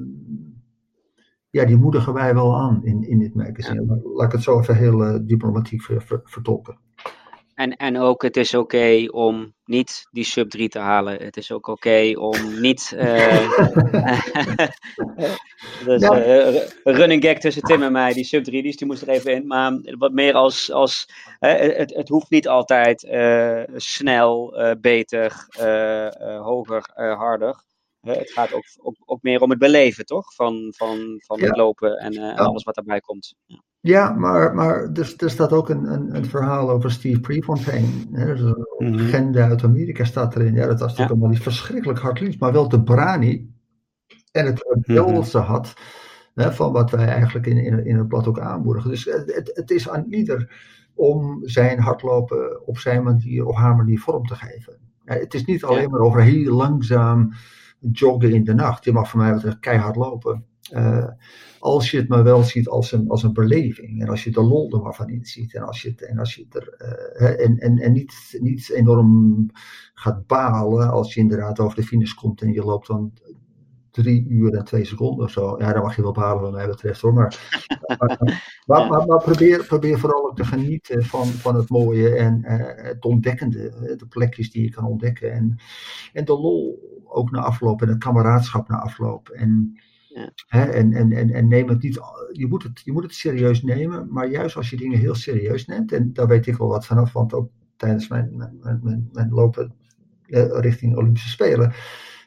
ja, 1.51 1.65
die 1.65 1.77
moedigen 1.77 2.13
wij 2.13 2.35
wel 2.35 2.57
aan 2.57 2.85
in, 2.85 3.09
in 3.09 3.19
dit 3.19 3.35
magazine. 3.35 3.85
Ja. 3.87 3.99
Laat 4.15 4.27
ik 4.27 4.33
het 4.33 4.43
zo 4.43 4.61
even 4.61 4.77
heel 4.77 5.05
uh, 5.05 5.19
diplomatiek 5.23 5.83
ver, 5.83 6.21
vertolken. 6.25 6.79
En, 7.59 7.77
en 7.77 7.99
ook, 7.99 8.23
het 8.23 8.37
is 8.37 8.55
oké 8.55 8.77
okay 8.77 9.07
om 9.07 9.55
niet 9.65 10.07
die 10.11 10.25
sub 10.25 10.51
3 10.51 10.69
te 10.69 10.79
halen. 10.79 11.23
Het 11.23 11.37
is 11.37 11.53
ook 11.53 11.67
oké 11.67 11.89
okay 11.89 12.15
om 12.15 12.61
niet. 12.61 12.93
Uh, 12.95 13.53
dus, 15.85 16.03
uh, 16.03 16.67
running 16.83 17.25
gag 17.25 17.39
tussen 17.39 17.63
Tim 17.63 17.83
en 17.83 17.93
mij, 17.93 18.13
die 18.13 18.25
sub 18.25 18.45
3, 18.45 18.63
die, 18.63 18.77
die 18.77 18.87
moest 18.87 19.03
er 19.03 19.09
even 19.09 19.33
in. 19.33 19.47
Maar 19.47 19.79
wat 19.99 20.13
meer 20.13 20.35
als. 20.35 20.73
als 20.73 21.07
uh, 21.41 21.53
het, 21.53 21.95
het 21.95 22.09
hoeft 22.09 22.31
niet 22.31 22.49
altijd 22.49 23.01
snel, 23.77 24.57
beter, 24.81 25.47
hoger, 26.43 26.91
harder. 26.95 27.63
het 28.01 28.33
gaat 28.33 28.53
ook, 28.53 28.65
ook, 28.83 28.97
ook, 29.05 29.23
meer 29.23 29.41
om 29.41 29.51
het 29.51 29.59
beleven, 29.59 30.05
toch? 30.05 30.35
Van, 30.35 30.75
van, 30.77 31.23
van 31.27 31.41
het 31.41 31.57
lopen 31.57 31.97
en 31.97 32.37
alles 32.37 32.65
wat 32.65 32.75
daarbij 32.75 33.01
komt. 33.01 33.35
Ja. 33.47 33.63
Ja, 33.81 34.13
maar, 34.13 34.55
maar 34.55 34.83
er, 34.83 35.15
er 35.17 35.31
staat 35.31 35.53
ook 35.53 35.69
een, 35.69 35.93
een, 35.93 36.17
een 36.17 36.25
verhaal 36.25 36.71
over 36.71 36.91
Steve 36.91 37.21
Prefontaine. 37.21 37.89
Hè, 38.13 38.27
dus 38.27 38.41
een 38.41 38.67
mm 38.79 38.95
legende 38.95 39.43
uit 39.43 39.65
Amerika 39.65 40.05
staat 40.05 40.37
erin. 40.37 40.55
Ja, 40.55 40.67
dat 40.67 40.81
was 40.81 40.81
natuurlijk 40.81 41.11
allemaal 41.11 41.29
niet 41.29 41.43
verschrikkelijk 41.43 41.99
hard 41.99 42.21
liefst, 42.21 42.41
maar 42.41 42.53
wel 42.53 42.69
de 42.69 42.83
brani 42.83 43.55
en 44.33 44.47
het 44.47 44.81
rebelse 44.81 45.39
mhm. 45.39 45.47
had. 45.47 45.75
Hè, 46.35 46.53
van 46.53 46.73
wat 46.73 46.91
wij 46.91 47.07
eigenlijk 47.07 47.47
in, 47.47 47.57
in, 47.57 47.87
in 47.87 47.99
het 47.99 48.09
blad 48.09 48.27
ook 48.27 48.41
aanmoedigen. 48.41 48.91
Dus 48.91 49.05
het, 49.05 49.51
het 49.55 49.71
is 49.71 49.89
aan 49.89 50.07
ieder 50.09 50.53
om 50.95 51.41
zijn 51.43 51.81
hardlopen 51.81 52.67
op 52.67 52.79
zijn 52.79 53.03
manier, 53.03 53.47
of 53.47 53.57
haar 53.57 53.77
manier 53.77 53.99
vorm 53.99 54.27
te 54.27 54.35
geven. 54.35 54.79
het 55.05 55.35
is 55.35 55.45
niet 55.45 55.65
alleen 55.65 55.91
maar 55.91 56.01
over 56.01 56.23
heel 56.23 56.55
langzaam 56.55 57.33
joggen 57.81 58.33
in 58.33 58.45
de 58.45 58.55
nacht. 58.55 58.85
Je 58.85 58.93
mag 58.93 59.09
voor 59.09 59.21
mij 59.21 59.33
betreft 59.33 59.59
keihard 59.59 59.97
lopen. 59.97 60.45
Uh, 60.73 61.09
als 61.59 61.91
je 61.91 61.97
het 61.97 62.09
maar 62.09 62.25
wel 62.25 62.43
ziet 62.43 62.69
als 62.69 62.93
een, 62.93 63.09
als 63.09 63.23
een 63.23 63.33
beleving. 63.33 64.01
En 64.03 64.09
als 64.09 64.25
je 64.25 64.31
de 64.31 64.43
lol 64.43 64.73
er 64.73 64.83
maar 64.83 64.95
van 64.95 65.09
inziet. 65.09 65.55
En 65.55 65.63
als 65.63 65.83
je, 65.83 65.95
en 65.97 66.19
als 66.19 66.35
je 66.35 66.47
er. 66.51 66.75
Uh, 67.21 67.45
en, 67.45 67.59
en, 67.59 67.79
en 67.79 67.93
niet, 67.93 68.39
niet 68.41 68.71
enorm 68.71 69.51
gaat 69.95 70.27
balen 70.27 70.91
als 70.91 71.15
je 71.15 71.21
inderdaad 71.21 71.61
over 71.61 71.77
de 71.77 71.83
finish 71.83 72.13
komt 72.13 72.43
en 72.43 72.53
je 72.53 72.65
loopt 72.65 72.87
dan 72.87 73.13
drie 73.91 74.27
uur 74.29 74.55
en 74.55 74.65
twee 74.65 74.85
seconden 74.85 75.25
of 75.25 75.31
zo. 75.31 75.57
Ja, 75.59 75.73
dan 75.73 75.83
mag 75.83 75.97
je 75.97 76.03
wel 76.03 76.13
balen 76.13 76.43
wat 76.43 76.53
mij 76.53 76.67
betreft 76.67 77.01
hoor. 77.01 77.13
Maar, 77.99 78.19
maar, 78.67 78.89
maar, 78.89 79.07
maar, 79.07 79.23
probeer, 79.23 79.65
probeer 79.65 79.99
vooral 79.99 80.29
ook 80.29 80.37
te 80.37 80.45
genieten 80.45 81.05
van, 81.05 81.27
van 81.27 81.55
het 81.55 81.69
mooie 81.69 82.15
en 82.15 82.41
uh, 82.45 82.85
het 82.87 83.05
ontdekkende. 83.05 83.95
De 83.97 84.07
plekjes 84.09 84.51
die 84.51 84.63
je 84.63 84.71
kan 84.71 84.85
ontdekken. 84.85 85.33
En, 85.33 85.59
en 86.13 86.25
de 86.25 86.33
lol 86.33 86.79
ook 87.05 87.31
na 87.31 87.41
afloop 87.41 87.83
en 87.83 87.89
het 87.89 87.99
kameraadschap 87.99 88.69
na 88.69 88.77
afloop. 88.77 89.29
En 89.29 89.79
en, 90.49 90.93
en, 90.93 91.13
en, 91.13 91.31
en 91.31 91.49
neem 91.49 91.69
het 91.69 91.83
niet, 91.83 92.01
je 92.33 92.47
moet 92.47 92.63
het, 92.63 92.81
je 92.85 92.93
moet 92.93 93.03
het 93.03 93.15
serieus 93.15 93.63
nemen, 93.63 94.13
maar 94.13 94.29
juist 94.29 94.57
als 94.57 94.71
je 94.71 94.77
dingen 94.77 94.99
heel 94.99 95.15
serieus 95.15 95.67
neemt, 95.67 95.93
en 95.93 96.13
daar 96.13 96.27
weet 96.27 96.47
ik 96.47 96.57
wel 96.57 96.69
wat 96.69 96.87
vanaf, 96.87 97.13
want 97.13 97.35
ook 97.35 97.51
tijdens 97.77 98.09
mijn, 98.09 98.37
mijn, 98.37 98.81
mijn, 98.83 99.09
mijn 99.13 99.31
lopen 99.31 99.75
eh, 100.27 100.59
richting 100.61 100.97
Olympische 100.97 101.29
Spelen, 101.29 101.73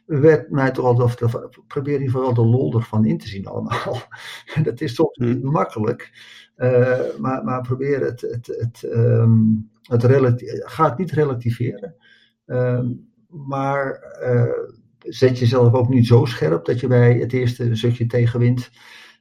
werd 0.05 0.49
mij 0.49 0.71
toch 0.71 0.85
altijd, 0.85 1.19
probeer 1.67 1.93
in 1.93 2.01
ieder 2.01 2.17
geval 2.17 2.33
de 2.33 2.45
lol 2.45 2.73
ervan 2.73 3.05
in 3.05 3.17
te 3.17 3.27
zien 3.27 3.45
allemaal. 3.45 4.01
dat 4.63 4.81
is 4.81 4.95
toch 4.95 5.17
niet 5.17 5.41
hmm. 5.41 5.51
makkelijk, 5.51 6.11
uh, 6.57 6.99
maar, 7.19 7.43
maar 7.43 7.61
probeer 7.61 8.01
het, 8.01 8.21
het, 8.21 8.47
het, 8.47 8.83
um, 8.83 9.69
het 9.81 10.05
ga 10.65 10.89
het 10.89 10.97
niet 10.97 11.11
relativeren, 11.11 11.95
um, 12.45 13.09
maar 13.27 14.17
uh, 14.23 14.79
zet 15.07 15.39
jezelf 15.39 15.73
ook 15.73 15.89
niet 15.89 16.07
zo 16.07 16.25
scherp 16.25 16.65
dat 16.65 16.79
je 16.79 16.87
bij 16.87 17.13
het 17.13 17.33
eerste 17.33 17.75
zutje 17.75 18.05
tegenwind 18.05 18.69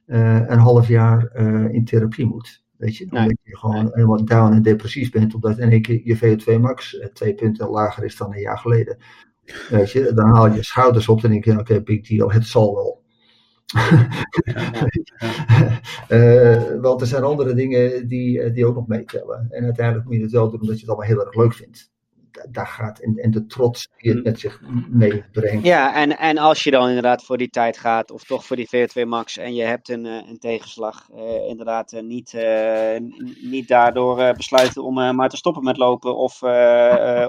uh, 0.07 0.49
een 0.49 0.59
half 0.59 0.87
jaar 0.87 1.31
uh, 1.35 1.73
in 1.73 1.85
therapie 1.85 2.25
moet. 2.25 2.63
Weet 2.77 2.97
je, 2.97 3.05
omdat 3.11 3.37
je 3.43 3.57
gewoon 3.57 3.89
helemaal 3.91 4.25
down 4.25 4.53
en 4.53 4.61
depressief 4.61 5.11
bent, 5.11 5.33
omdat 5.35 5.57
in 5.57 5.71
één 5.71 5.81
keer 5.81 6.01
je 6.03 6.17
VO2 6.17 6.61
max 6.61 6.93
uh, 6.93 7.05
twee 7.05 7.35
punten 7.35 7.69
lager 7.69 8.03
is 8.03 8.17
dan 8.17 8.33
een 8.33 8.39
jaar 8.39 8.57
geleden. 8.57 8.97
Weet 9.69 9.91
je, 9.91 10.13
dan 10.13 10.29
haal 10.29 10.47
je 10.47 10.55
je 10.55 10.63
schouders 10.63 11.07
op 11.07 11.23
en 11.23 11.29
denk 11.29 11.45
je, 11.45 11.51
oké, 11.51 11.59
okay, 11.59 11.83
big 11.83 12.07
deal, 12.07 12.31
het 12.31 12.45
zal 12.45 12.75
wel. 12.75 12.99
uh, 16.09 16.81
want 16.85 17.01
er 17.01 17.07
zijn 17.07 17.23
andere 17.23 17.53
dingen 17.53 18.07
die, 18.07 18.51
die 18.51 18.65
ook 18.65 18.75
nog 18.75 18.87
meetellen. 18.87 19.47
En 19.49 19.63
uiteindelijk 19.63 20.05
moet 20.05 20.15
je 20.15 20.21
het 20.21 20.31
wel 20.31 20.49
doen 20.49 20.61
omdat 20.61 20.75
je 20.75 20.81
het 20.81 20.89
allemaal 20.89 21.07
heel 21.07 21.25
erg 21.25 21.35
leuk 21.35 21.53
vindt 21.53 21.90
daar 22.49 22.67
gaat. 22.67 22.99
En, 22.99 23.15
en 23.15 23.31
de 23.31 23.45
trots 23.45 23.89
die 23.97 24.09
het 24.09 24.17
mm. 24.17 24.23
met 24.23 24.39
zich 24.39 24.61
meebrengt. 24.89 25.65
Ja, 25.65 25.95
en, 25.95 26.17
en 26.17 26.37
als 26.37 26.63
je 26.63 26.71
dan 26.71 26.87
inderdaad 26.87 27.23
voor 27.23 27.37
die 27.37 27.49
tijd 27.49 27.77
gaat, 27.77 28.11
of 28.11 28.23
toch 28.23 28.45
voor 28.45 28.55
die 28.55 28.69
VO2 28.75 29.07
max, 29.07 29.37
en 29.37 29.55
je 29.55 29.63
hebt 29.63 29.89
een, 29.89 30.05
eh, 30.05 30.29
een 30.29 30.39
tegenslag, 30.39 31.09
uh, 31.15 31.47
inderdaad 31.47 31.91
uh, 31.91 32.01
niet, 32.01 32.33
uh, 32.33 32.95
niet 33.41 33.67
daardoor 33.67 34.33
besluiten 34.33 34.83
om 34.83 35.15
maar 35.15 35.29
te 35.29 35.37
stoppen 35.37 35.63
met 35.63 35.77
lopen, 35.77 36.15
of 36.15 36.41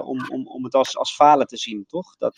om, 0.05 0.25
om, 0.29 0.47
om 0.47 0.63
het 0.63 0.73
als, 0.73 0.97
als 0.97 1.15
falen 1.15 1.47
te 1.47 1.57
zien, 1.57 1.85
toch? 1.87 2.17
Dat, 2.17 2.37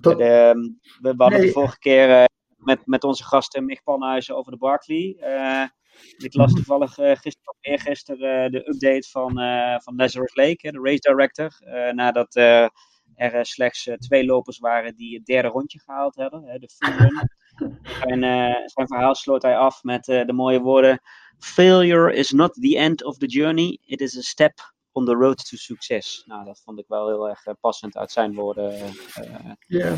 Tot... 0.00 0.18
de, 0.18 0.54
we, 1.00 1.14
hadden 1.16 1.40
de 1.40 1.50
vorige 1.50 1.78
keer 1.78 2.28
met, 2.56 2.86
met 2.86 3.04
onze 3.04 3.24
gasten 3.24 3.64
Mich 3.64 3.82
Panhuizen 3.82 4.36
over 4.36 4.52
de 4.52 4.58
Barkley. 4.58 5.16
Ik 6.16 6.34
las 6.34 6.52
mhm. 6.52 6.56
toevallig 6.56 6.98
uh, 6.98 7.16
gisteren 7.16 7.52
of 7.52 7.56
eergisteren 7.60 8.44
uh, 8.44 8.50
de 8.50 8.68
update 8.68 9.08
van, 9.10 9.40
uh, 9.40 9.78
van 9.78 9.96
Lazarus 9.96 10.34
Lake, 10.34 10.72
de 10.72 10.80
race 10.82 11.00
director. 11.00 11.50
nadat 11.94 12.34
er 13.14 13.46
slechts 13.46 13.88
twee 13.98 14.24
lopers 14.24 14.58
waren 14.58 14.96
die 14.96 15.16
het 15.16 15.26
derde 15.26 15.48
rondje 15.48 15.80
gehaald 15.80 16.16
hebben, 16.16 16.60
de 16.60 16.68
full 16.68 16.96
run. 16.96 17.30
zijn, 18.00 18.20
zijn 18.64 18.86
verhaal 18.86 19.14
sloot 19.14 19.42
hij 19.42 19.56
af 19.56 19.82
met 19.82 20.04
de 20.04 20.32
mooie 20.32 20.60
woorden: 20.60 21.00
Failure 21.38 22.14
is 22.14 22.30
not 22.30 22.54
the 22.54 22.78
end 22.78 23.04
of 23.04 23.16
the 23.18 23.26
journey, 23.26 23.78
it 23.84 24.00
is 24.00 24.18
a 24.18 24.22
step 24.22 24.73
on 24.94 25.04
the 25.04 25.14
road 25.14 25.48
to 25.48 25.56
succes. 25.56 26.24
Nou, 26.26 26.44
dat 26.44 26.60
vond 26.64 26.78
ik 26.78 26.84
wel 26.88 27.06
heel 27.06 27.28
erg 27.28 27.46
eh, 27.46 27.54
passend 27.60 27.96
uit 27.96 28.10
zijn 28.10 28.34
woorden. 28.34 28.72
Eh, 28.72 28.90
ja, 29.66 29.94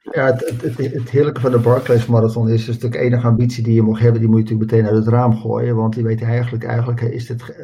ja 0.00 0.26
het, 0.26 0.62
het, 0.62 0.76
het, 0.76 1.10
heerlijke 1.10 1.40
van 1.40 1.50
de 1.50 1.58
Barclays 1.58 2.06
Marathon 2.06 2.48
is, 2.48 2.68
is 2.68 2.78
de 2.78 2.98
enige 2.98 3.26
ambitie 3.26 3.62
die 3.62 3.74
je 3.74 3.82
mag 3.82 3.98
hebben, 3.98 4.20
die 4.20 4.30
moet 4.30 4.48
je 4.48 4.54
natuurlijk 4.54 4.70
meteen 4.70 4.94
uit 4.94 5.04
het 5.04 5.14
raam 5.14 5.36
gooien. 5.36 5.76
Want 5.76 5.94
die 5.94 6.04
weet 6.04 6.22
eigenlijk, 6.22 6.64
eigenlijk 6.64 7.00
is 7.00 7.26
dit, 7.26 7.56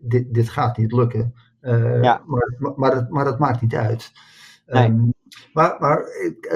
dit, 0.00 0.34
dit 0.34 0.48
gaat 0.48 0.76
niet 0.76 0.92
lukken. 0.92 1.34
Uh, 1.60 2.02
ja. 2.02 2.22
maar, 2.26 2.54
maar, 2.58 2.72
maar, 2.76 2.94
het, 2.94 3.10
maar 3.10 3.24
dat 3.24 3.38
maakt 3.38 3.60
niet 3.60 3.74
uit. 3.74 4.12
Nee. 4.66 4.88
Um, 4.88 5.12
maar, 5.52 5.76
maar 5.80 6.06
ik, 6.22 6.46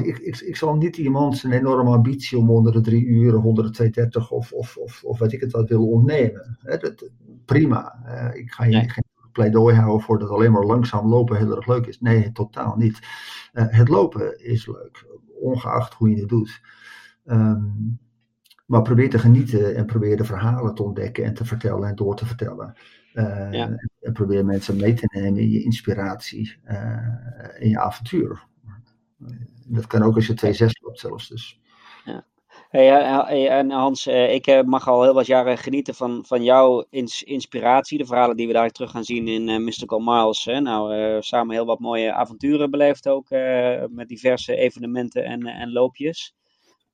ik, 0.00 0.18
ik, 0.18 0.40
ik, 0.40 0.56
zal 0.56 0.76
niet 0.76 0.96
iemand 0.96 1.42
een 1.42 1.52
enorme 1.52 1.90
ambitie 1.90 2.38
om 2.38 2.50
onder 2.50 2.72
de 2.72 2.80
drie 2.80 3.04
uur, 3.04 3.42
onder 3.42 3.64
de 3.64 3.70
230 3.70 4.30
of, 4.30 4.52
of, 4.52 4.76
of, 4.76 5.04
of 5.04 5.18
weet 5.18 5.32
ik 5.32 5.40
het 5.40 5.52
wat 5.52 5.68
willen 5.68 5.86
ontnemen. 5.86 6.58
dat, 6.62 7.10
prima. 7.44 8.02
Uh, 8.06 8.40
ik 8.40 8.52
ga 8.52 8.64
je 8.64 8.76
nee. 8.76 8.88
geen 8.88 9.04
pleidooi 9.32 9.76
houden 9.76 10.00
voor 10.00 10.18
dat 10.18 10.28
alleen 10.28 10.52
maar 10.52 10.64
langzaam 10.64 11.08
lopen 11.08 11.36
heel 11.36 11.56
erg 11.56 11.66
leuk 11.66 11.86
is. 11.86 12.00
Nee, 12.00 12.32
totaal 12.32 12.76
niet. 12.76 12.98
Uh, 13.52 13.64
het 13.68 13.88
lopen 13.88 14.44
is 14.44 14.66
leuk, 14.66 15.06
ongeacht 15.40 15.94
hoe 15.94 16.10
je 16.10 16.20
het 16.20 16.28
doet. 16.28 16.60
Um, 17.24 18.00
maar 18.66 18.82
probeer 18.82 19.10
te 19.10 19.18
genieten 19.18 19.76
en 19.76 19.86
probeer 19.86 20.16
de 20.16 20.24
verhalen 20.24 20.74
te 20.74 20.82
ontdekken 20.82 21.24
en 21.24 21.34
te 21.34 21.44
vertellen 21.44 21.88
en 21.88 21.94
door 21.94 22.16
te 22.16 22.26
vertellen. 22.26 22.74
Uh, 23.14 23.52
ja. 23.52 23.76
En 24.02 24.12
probeer 24.12 24.44
mensen 24.44 24.76
mee 24.76 24.94
te 24.94 25.06
nemen 25.14 25.40
in 25.40 25.50
je 25.50 25.62
inspiratie, 25.62 26.56
in 27.58 27.68
je 27.68 27.78
avontuur. 27.78 28.46
Dat 29.66 29.86
kan 29.86 30.02
ook 30.02 30.14
als 30.14 30.26
je 30.26 30.34
2-6 30.34 30.82
loopt 30.82 31.00
zelfs. 31.00 31.28
Dus. 31.28 31.60
Ja. 32.04 32.26
Hey, 32.68 33.48
en 33.48 33.70
Hans, 33.70 34.06
eh, 34.06 34.34
ik 34.34 34.46
eh, 34.46 34.62
mag 34.62 34.88
al 34.88 35.02
heel 35.02 35.14
wat 35.14 35.26
jaren 35.26 35.58
genieten 35.58 35.94
van, 35.94 36.24
van 36.26 36.44
jouw 36.44 36.84
inspiratie. 37.24 37.98
De 37.98 38.06
verhalen 38.06 38.36
die 38.36 38.46
we 38.46 38.52
daar 38.52 38.70
terug 38.70 38.90
gaan 38.90 39.04
zien 39.04 39.28
in 39.28 39.64
Mystical 39.64 39.98
Miles. 39.98 40.44
Hè. 40.44 40.60
Nou, 40.60 41.22
samen 41.22 41.54
heel 41.54 41.66
wat 41.66 41.78
mooie 41.78 42.12
avonturen 42.12 42.70
beleefd 42.70 43.08
ook. 43.08 43.30
met 43.90 44.08
diverse 44.08 44.56
evenementen 44.56 45.24
en, 45.24 45.46
en 45.46 45.72
loopjes. 45.72 46.34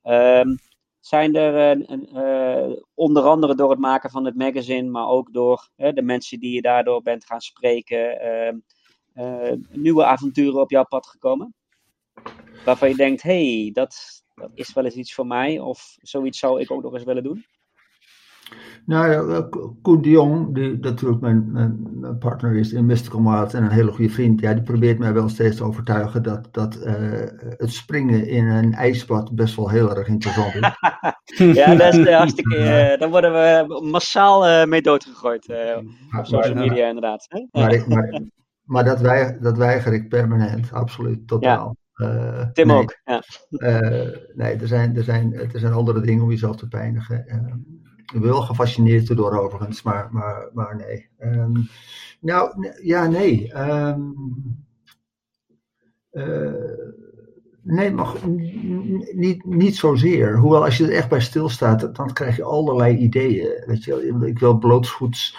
Um, 0.05 0.59
zijn 1.09 1.35
er 1.35 2.85
onder 2.95 3.23
andere 3.23 3.55
door 3.55 3.71
het 3.71 3.79
maken 3.79 4.11
van 4.11 4.25
het 4.25 4.37
magazine, 4.37 4.89
maar 4.91 5.09
ook 5.09 5.33
door 5.33 5.69
de 5.77 6.03
mensen 6.03 6.41
die 6.41 6.53
je 6.53 6.63
daardoor 6.63 7.03
bent 7.03 7.25
gaan 7.25 7.41
spreken, 7.41 8.21
ehm, 8.21 9.59
nieuwe 9.71 10.05
avonturen 10.05 10.61
op 10.61 10.71
jouw 10.71 10.85
pad 10.85 11.07
gekomen? 11.07 11.55
Waarvan 12.65 12.89
je 12.89 12.95
denkt, 12.95 13.23
hey, 13.23 13.71
dat 13.73 14.23
is 14.55 14.75
wel 14.75 14.85
eens 14.85 14.95
iets 14.95 15.15
voor 15.15 15.27
mij. 15.27 15.59
Of 15.59 15.97
zoiets 16.01 16.39
zou 16.39 16.61
ik 16.61 16.71
ook 16.71 16.83
nog 16.83 16.93
eens 16.95 17.05
willen 17.05 17.23
doen. 17.23 17.45
Nou 18.85 19.11
ja, 19.11 19.49
Koen 19.83 20.03
de 20.03 20.11
Jong, 20.11 20.55
die 20.55 20.79
natuurlijk 20.81 21.21
mijn, 21.21 21.53
mijn, 21.53 22.19
partner 22.19 22.57
is 22.57 22.73
in 22.73 22.87
Mystical 22.87 23.21
Maat 23.21 23.55
en 23.55 23.63
een 23.63 23.71
hele 23.71 23.93
goede 23.93 24.11
vriend, 24.11 24.41
ja, 24.41 24.55
die 24.55 24.63
probeert 24.63 24.99
mij 24.99 25.13
wel 25.13 25.29
steeds 25.29 25.57
te 25.57 25.65
overtuigen 25.65 26.23
dat, 26.23 26.49
dat 26.51 26.77
uh, 26.77 26.95
het 27.57 27.73
springen 27.73 28.27
in 28.27 28.45
een 28.47 28.75
ijsbad 28.75 29.35
best 29.35 29.57
wel 29.57 29.69
heel 29.69 29.97
erg 29.97 30.09
interessant 30.09 30.55
is. 30.55 30.61
ja, 31.57 31.75
dat 31.75 31.95
is 31.95 31.99
uh, 31.99 32.17
hartstikke, 32.17 32.57
uh, 32.59 33.01
daar 33.01 33.11
worden 33.11 33.33
we 33.33 33.81
massaal 33.91 34.67
mee 34.67 34.83
doodgegooid 34.83 35.49
op 36.19 36.27
social 36.27 36.55
media 36.55 36.87
inderdaad. 36.87 37.27
Hè? 37.29 37.47
Maar, 37.61 37.85
maar, 37.89 38.21
maar, 38.65 38.85
dat, 38.85 39.01
weiger, 39.01 39.43
dat 39.43 39.57
weiger 39.57 39.93
ik 39.93 40.09
permanent, 40.09 40.73
absoluut, 40.73 41.27
totaal. 41.27 41.67
Ja. 41.67 41.87
Uh, 41.99 42.47
Tim 42.53 42.67
nee, 42.67 42.77
ook, 42.77 42.99
ja. 43.05 43.23
Uh, 43.51 44.09
nee, 44.35 44.57
er 44.57 44.67
zijn, 44.67 44.97
er, 44.97 45.05
zijn, 45.05 45.35
er 45.35 45.61
zijn 45.61 45.73
andere 45.73 46.01
dingen 46.01 46.23
om 46.23 46.31
jezelf 46.31 46.57
te 46.57 46.69
pijnigen. 46.69 47.25
Uh, 47.27 47.35
ik 47.83 47.88
wel 48.13 48.43
gefascineerd 48.43 49.17
door 49.17 49.39
overigens, 49.39 49.83
maar, 49.83 50.09
maar, 50.11 50.49
maar 50.53 50.77
nee. 50.77 51.09
Um, 51.19 51.69
nou, 52.21 52.73
ja, 52.83 53.07
nee. 53.07 53.59
Um, 53.59 54.15
nee, 57.63 57.91
maar 57.91 58.15
niet, 59.13 59.45
niet 59.45 59.77
zozeer. 59.77 60.39
Hoewel, 60.39 60.65
als 60.65 60.77
je 60.77 60.85
er 60.85 60.93
echt 60.95 61.09
bij 61.09 61.21
stilstaat, 61.21 61.95
dan 61.97 62.13
krijg 62.13 62.37
je 62.37 62.45
allerlei 62.45 62.97
ideeën. 62.97 63.63
Weet 63.67 63.85
je, 63.85 64.19
ik 64.25 64.39
wil 64.39 64.59
blootsvoets 64.59 65.37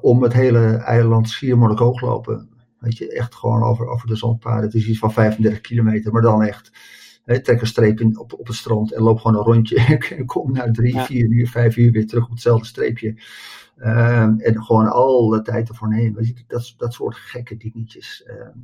om 0.00 0.22
het 0.22 0.32
hele 0.32 0.66
eiland 0.76 1.28
Schiermonnikoog 1.28 2.00
lopen. 2.00 2.48
Weet 2.78 2.96
je, 2.96 3.12
echt 3.12 3.34
gewoon 3.34 3.62
over, 3.62 3.86
over 3.86 4.08
de 4.08 4.16
zandpaden. 4.16 4.64
Het 4.64 4.74
is 4.74 4.88
iets 4.88 4.98
van 4.98 5.12
35 5.12 5.60
kilometer, 5.60 6.12
maar 6.12 6.22
dan 6.22 6.42
echt. 6.42 6.70
Trek 7.28 7.60
een 7.60 7.66
streep 7.66 8.00
in, 8.00 8.18
op, 8.18 8.32
op 8.32 8.46
het 8.46 8.56
strand 8.56 8.92
en 8.92 9.02
loop 9.02 9.18
gewoon 9.18 9.36
een 9.36 9.52
rondje. 9.52 9.98
en 10.16 10.26
kom 10.26 10.52
na 10.52 10.70
drie, 10.70 10.98
vier 10.98 11.26
uur, 11.26 11.48
vijf 11.48 11.76
uur 11.76 11.92
weer 11.92 12.06
terug 12.06 12.24
op 12.24 12.30
hetzelfde 12.30 12.66
streepje. 12.66 13.16
Ehm, 13.76 14.38
en 14.38 14.64
gewoon 14.64 14.88
alle 14.88 15.42
tijd 15.42 15.68
ervoor 15.68 15.88
nemen. 15.88 16.26
Je, 16.26 16.34
dat, 16.46 16.74
dat 16.76 16.92
soort 16.92 17.16
gekke 17.16 17.56
dingetjes. 17.56 18.24
Ehm, 18.26 18.58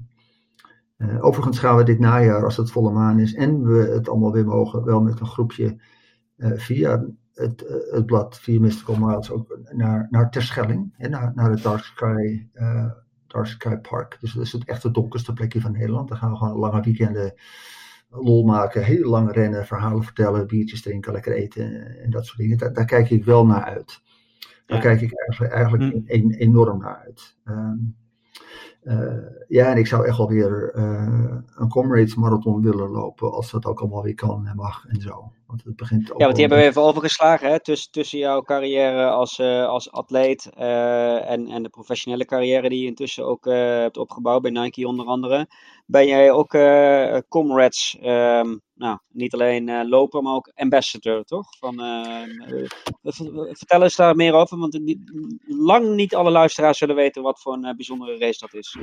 uh, 0.98 1.24
overigens 1.24 1.58
gaan 1.58 1.76
we 1.76 1.82
dit 1.82 1.98
najaar, 1.98 2.44
als 2.44 2.56
het 2.56 2.70
volle 2.70 2.90
maan 2.90 3.18
is 3.18 3.34
en 3.34 3.66
we 3.66 3.78
het 3.78 4.08
allemaal 4.08 4.32
weer 4.32 4.44
mogen, 4.44 4.84
wel 4.84 5.00
met 5.00 5.20
een 5.20 5.26
groepje 5.26 5.76
uh, 6.36 6.52
via 6.56 7.04
het, 7.34 7.62
uh, 7.62 7.92
het 7.94 8.06
blad, 8.06 8.38
via 8.38 8.60
Mystical 8.60 8.96
Miles, 8.96 9.30
ook 9.30 9.58
naar, 9.70 10.06
naar 10.10 10.30
Terschelling, 10.30 10.94
en 10.96 11.10
naar, 11.10 11.32
naar 11.34 11.50
het 11.50 11.62
Dark 11.62 11.82
Sky, 11.82 12.46
Dark 13.26 13.46
Sky 13.46 13.76
Park. 13.76 14.16
Dus 14.20 14.32
dat 14.32 14.42
is 14.42 14.52
het 14.52 14.64
echt 14.64 14.82
het 14.82 14.94
donkerste 14.94 15.32
plekje 15.32 15.60
van 15.60 15.72
Nederland. 15.72 16.08
Daar 16.08 16.18
gaan 16.18 16.30
we 16.30 16.36
gewoon 16.36 16.58
lange 16.58 16.80
weekenden 16.80 17.34
lol 18.14 18.44
maken, 18.44 18.84
heel 18.84 19.10
lang 19.10 19.32
rennen, 19.32 19.66
verhalen 19.66 20.02
vertellen, 20.02 20.46
biertjes 20.46 20.82
drinken, 20.82 21.12
lekker 21.12 21.32
eten 21.32 21.98
en 22.02 22.10
dat 22.10 22.26
soort 22.26 22.38
dingen. 22.38 22.58
Daar, 22.58 22.72
daar 22.72 22.84
kijk 22.84 23.10
ik 23.10 23.24
wel 23.24 23.46
naar 23.46 23.64
uit. 23.64 24.02
Daar 24.66 24.76
ja. 24.76 24.82
kijk 24.82 25.00
ik 25.00 25.12
eigenlijk, 25.18 25.52
eigenlijk 25.52 26.08
hm. 26.08 26.30
enorm 26.30 26.78
naar 26.78 27.02
uit. 27.04 27.36
Um, 27.44 27.54
uh, 27.54 28.42
ja, 29.48 29.70
en 29.70 29.76
ik 29.76 29.86
zou 29.86 30.07
echt 30.07 30.18
wel 30.18 30.28
weer 30.28 30.74
uh, 30.76 31.36
een 31.55 31.68
Comrades 31.68 32.14
marathon 32.14 32.62
willen 32.62 32.90
lopen, 32.90 33.32
als 33.32 33.50
dat 33.50 33.66
ook 33.66 33.80
allemaal 33.80 34.02
weer 34.02 34.14
kan 34.14 34.46
en 34.46 34.57
mag 34.57 34.84
en 34.88 35.00
zo. 35.00 35.32
Want 35.46 35.64
het 35.64 35.76
begint 35.76 36.07
ja, 36.07 36.14
want 36.16 36.32
die 36.32 36.40
hebben 36.40 36.59
we 36.59 36.64
even 36.64 36.82
overgeslagen, 36.82 37.50
hè, 37.50 37.61
tussen, 37.61 37.90
tussen 37.90 38.18
jouw 38.18 38.42
carrière 38.42 39.11
als, 39.11 39.38
uh, 39.38 39.66
als 39.66 39.90
atleet 39.90 40.50
en, 40.55 41.48
en 41.48 41.62
de 41.62 41.68
professionele 41.68 42.24
carrière 42.24 42.68
die 42.68 42.80
je 42.80 42.86
intussen 42.86 43.26
ook 43.26 43.44
hebt 43.44 43.96
opgebouwd 43.96 44.42
bij 44.42 44.50
Nike 44.50 44.86
onder 44.86 45.07
andere. 45.07 45.48
Ben 45.86 46.07
jij 46.07 46.30
ook 46.30 46.50
Comrades 47.28 47.98
um, 48.02 48.61
nou, 48.74 48.98
niet 49.09 49.34
alleen 49.34 49.88
loper, 49.88 50.22
maar 50.22 50.34
ook 50.34 50.52
ambassador, 50.55 51.24
toch? 51.24 51.46
Van, 51.59 51.74
vertel 53.52 53.82
eens 53.82 53.96
daar 53.96 54.16
meer 54.16 54.34
over, 54.34 54.59
want 54.59 54.80
lang 55.46 55.94
niet 55.94 56.14
alle 56.14 56.30
luisteraars 56.30 56.78
zullen 56.78 56.96
weten 56.96 57.22
wat 57.22 57.40
voor 57.40 57.52
een 57.52 57.76
bijzondere 57.76 58.18
race 58.18 58.43
dat 58.51 58.61
is. 58.61 58.78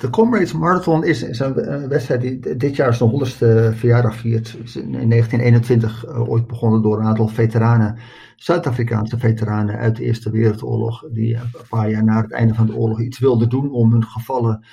De 0.00 0.10
Comrades 0.10 0.52
Marathon 0.52 1.04
is, 1.04 1.22
is 1.22 1.38
een 1.38 1.88
wedstrijd 1.88 2.20
die 2.20 2.56
dit 2.56 2.76
jaar 2.76 2.94
zijn 2.94 3.10
honderdste 3.10 3.72
verjaardag 3.74 4.16
viert. 4.16 4.54
In 4.74 4.92
1921 4.92 6.06
ooit 6.06 6.46
begonnen 6.46 6.82
door 6.82 6.98
een 6.98 7.06
aantal 7.06 7.28
veteranen, 7.28 7.98
Zuid-Afrikaanse 8.36 9.18
veteranen 9.18 9.76
uit 9.76 9.96
de 9.96 10.04
Eerste 10.04 10.30
Wereldoorlog, 10.30 11.04
die 11.10 11.34
een 11.34 11.50
paar 11.68 11.90
jaar 11.90 12.04
na 12.04 12.22
het 12.22 12.32
einde 12.32 12.54
van 12.54 12.66
de 12.66 12.74
oorlog 12.74 13.00
iets 13.00 13.18
wilden 13.18 13.48
doen 13.48 13.70
om 13.70 13.92
hun 13.92 14.04
gevallen 14.04 14.64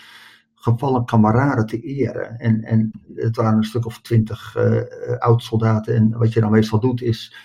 gevallen 0.55 1.05
kameraden 1.05 1.65
te 1.65 1.79
eren. 1.79 2.39
En, 2.39 2.63
en 2.63 2.91
het 3.15 3.35
waren 3.35 3.57
een 3.57 3.63
stuk 3.63 3.85
of 3.85 4.01
twintig 4.01 4.55
uh, 4.57 5.17
oud-soldaten. 5.17 5.95
En 5.95 6.17
wat 6.17 6.33
je 6.33 6.39
dan 6.39 6.51
meestal 6.51 6.79
doet 6.79 7.01
is, 7.01 7.35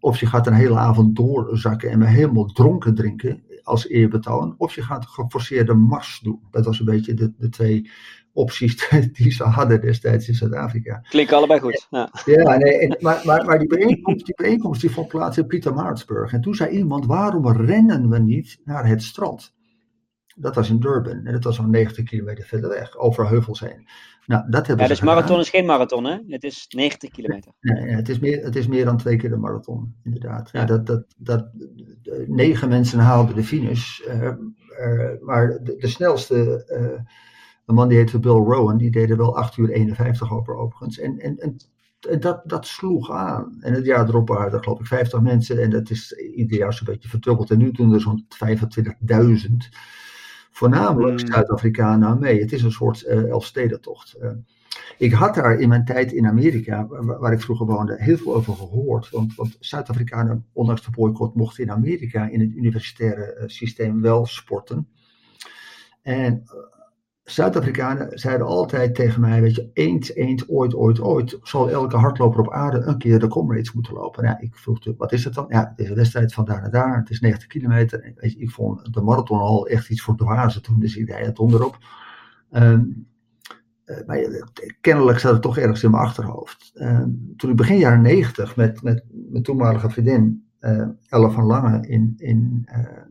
of 0.00 0.20
je 0.20 0.26
gaat 0.26 0.46
een 0.46 0.52
hele 0.52 0.78
avond 0.78 1.16
doorzakken 1.16 1.90
en 1.90 1.98
me 1.98 2.06
helemaal 2.06 2.46
dronken 2.46 2.94
drinken 2.94 3.42
als 3.62 3.88
eerbetoon, 3.88 4.54
of 4.58 4.74
je 4.74 4.82
gaat 4.82 5.06
geforceerde 5.06 5.74
mars 5.74 6.20
doen. 6.22 6.40
Dat 6.50 6.64
was 6.64 6.78
een 6.78 6.84
beetje 6.84 7.14
de, 7.14 7.32
de 7.38 7.48
twee 7.48 7.90
opties 8.32 8.88
die 9.12 9.30
ze 9.30 9.44
hadden 9.44 9.80
destijds 9.80 10.28
in 10.28 10.34
Zuid-Afrika. 10.34 11.00
Klinkt 11.08 11.32
allebei 11.32 11.60
goed. 11.60 11.86
Ja, 11.90 12.10
ja 12.24 12.56
nee, 12.56 12.78
en, 12.78 12.96
maar, 13.00 13.22
maar, 13.24 13.44
maar 13.44 13.58
die, 13.58 13.68
bijeenkomst, 13.68 14.26
die 14.26 14.34
bijeenkomst 14.34 14.80
die 14.80 14.90
vond 14.90 15.08
plaats 15.08 15.38
in 15.38 15.46
Pietermaritzburg. 15.46 16.32
En 16.32 16.40
toen 16.40 16.54
zei 16.54 16.70
iemand, 16.70 17.06
waarom 17.06 17.48
rennen 17.48 18.08
we 18.08 18.18
niet 18.18 18.58
naar 18.64 18.86
het 18.86 19.02
strand? 19.02 19.54
Dat 20.36 20.54
was 20.54 20.70
in 20.70 20.80
Durban. 20.80 21.26
En 21.26 21.32
dat 21.32 21.44
was 21.44 21.56
zo'n 21.56 21.70
90 21.70 22.04
kilometer 22.04 22.44
verder 22.44 22.70
weg, 22.70 22.96
over 22.96 23.28
heuvels 23.28 23.60
heen. 23.60 23.88
Nou, 24.26 24.50
dat 24.50 24.66
hebben 24.66 24.84
ja, 24.84 24.90
dus 24.90 25.00
marathon 25.00 25.38
is 25.38 25.50
geen 25.50 25.66
marathon, 25.66 26.04
hè? 26.04 26.18
Het 26.26 26.44
is 26.44 26.66
90 26.68 27.10
kilometer. 27.10 27.52
Nee, 27.60 27.94
het, 27.94 28.08
is 28.08 28.18
meer, 28.18 28.44
het 28.44 28.56
is 28.56 28.66
meer 28.66 28.84
dan 28.84 28.96
twee 28.96 29.16
keer 29.16 29.30
de 29.30 29.36
marathon, 29.36 29.94
inderdaad. 30.04 30.50
Ja. 30.52 30.64
dat, 30.64 30.86
dat, 30.86 31.04
dat, 31.16 31.48
negen 32.26 32.68
mensen 32.68 32.98
haalden 32.98 33.34
de 33.34 33.44
finish. 33.44 34.00
Uh, 34.06 34.22
uh, 34.22 35.10
maar 35.20 35.58
de, 35.62 35.76
de 35.76 35.88
snelste, 35.88 36.64
uh, 36.68 37.00
een 37.66 37.74
man 37.74 37.88
die 37.88 37.98
heette 37.98 38.18
Bill 38.18 38.32
Rowan, 38.32 38.76
die 38.76 38.90
deed 38.90 39.10
er 39.10 39.16
wel 39.16 39.36
8 39.36 39.56
uur 39.56 39.70
51 39.70 40.32
over 40.32 40.56
overigens. 40.56 40.98
En, 40.98 41.18
en, 41.18 41.38
en 41.38 41.56
dat, 42.20 42.42
dat 42.44 42.66
sloeg 42.66 43.10
aan. 43.10 43.56
En 43.60 43.72
het 43.72 43.86
jaar 43.86 44.08
erop 44.08 44.28
waren 44.28 44.52
er 44.52 44.62
geloof 44.62 44.80
ik 44.80 44.86
50 44.86 45.20
mensen. 45.20 45.62
En 45.62 45.70
dat 45.70 45.90
is 45.90 46.12
ieder 46.12 46.58
jaar 46.58 46.72
zo'n 46.72 46.86
beetje 46.86 47.08
verdubbeld. 47.08 47.50
En 47.50 47.58
nu 47.58 47.70
doen 47.70 47.92
er 47.92 48.00
zo'n 48.00 48.26
25.000 48.28 49.56
voornamelijk 50.52 51.20
hmm. 51.20 51.32
Zuid-Afrikanen 51.32 52.08
aan 52.08 52.18
mee. 52.18 52.40
Het 52.40 52.52
is 52.52 52.62
een 52.62 52.72
soort 52.72 53.02
uh, 53.02 53.28
Elfstedentocht. 53.28 54.16
Uh, 54.22 54.30
ik 54.98 55.12
had 55.12 55.34
daar 55.34 55.58
in 55.58 55.68
mijn 55.68 55.84
tijd 55.84 56.12
in 56.12 56.26
Amerika, 56.26 56.86
waar, 56.86 57.18
waar, 57.18 57.32
ik 57.32 57.40
vroeger 57.40 57.66
woonde, 57.66 57.96
heel 57.98 58.16
veel 58.16 58.34
over 58.34 58.54
gehoord. 58.54 59.10
Want, 59.10 59.34
want 59.34 59.56
Zuid-Afrikanen, 59.60 60.46
ondanks 60.52 60.84
de 60.84 60.90
boycott, 60.90 61.34
mochten 61.34 61.64
in 61.64 61.70
Amerika 61.70 62.28
in 62.28 62.40
het 62.40 62.54
universitaire 62.54 63.36
uh, 63.38 63.42
systeem 63.46 64.00
wel 64.00 64.26
sporten. 64.26 64.88
En 66.02 66.42
Zuid-Afrikanen 67.24 68.18
zeiden 68.18 68.46
altijd 68.46 68.94
tegen 68.94 69.20
mij, 69.20 69.40
weet 69.40 69.54
je, 69.54 69.70
eens, 69.72 70.14
eens, 70.14 70.48
ooit, 70.48 70.74
ooit, 70.74 71.00
ooit, 71.00 71.38
zal 71.42 71.70
elke 71.70 71.96
hardloper 71.96 72.40
op 72.40 72.52
aarde 72.52 72.80
een 72.80 72.98
keer 72.98 73.18
de 73.18 73.28
comrades 73.28 73.72
moeten 73.72 73.94
lopen. 73.94 74.24
Ja, 74.24 74.40
ik 74.40 74.56
vroeg, 74.56 74.78
wat 74.96 75.12
is 75.12 75.24
het 75.24 75.34
dan? 75.34 75.44
Ja, 75.48 75.68
het 75.68 75.78
is 75.78 75.88
een 75.88 75.94
wedstrijd 75.94 76.34
van 76.34 76.44
daar 76.44 76.60
naar 76.60 76.70
daar, 76.70 76.96
het 76.96 77.10
is 77.10 77.20
90 77.20 77.48
kilometer. 77.48 78.12
Weet 78.16 78.32
je, 78.32 78.38
ik 78.38 78.50
vond 78.50 78.94
de 78.94 79.00
marathon 79.00 79.38
al 79.38 79.66
echt 79.66 79.90
iets 79.90 80.02
voor 80.02 80.16
dwazen 80.16 80.62
toen, 80.62 80.80
dus 80.80 80.96
ik 80.96 81.06
deed 81.06 81.26
het 81.26 81.38
onderop. 81.38 81.78
Maar 84.06 84.48
kennelijk 84.80 85.18
zat 85.18 85.32
het 85.32 85.42
toch 85.42 85.58
ergens 85.58 85.82
in 85.82 85.90
mijn 85.90 86.02
achterhoofd. 86.02 86.72
Um, 86.74 87.34
toen 87.36 87.50
ik 87.50 87.56
begin 87.56 87.78
jaren 87.78 88.02
90 88.02 88.56
met, 88.56 88.82
met 88.82 89.04
mijn 89.10 89.42
toenmalige 89.42 89.90
vriendin, 89.90 90.46
uh, 90.60 90.88
Elle 91.08 91.30
van 91.30 91.44
Lange, 91.44 91.86
in, 91.86 92.14
in 92.16 92.68
uh, 92.76 93.02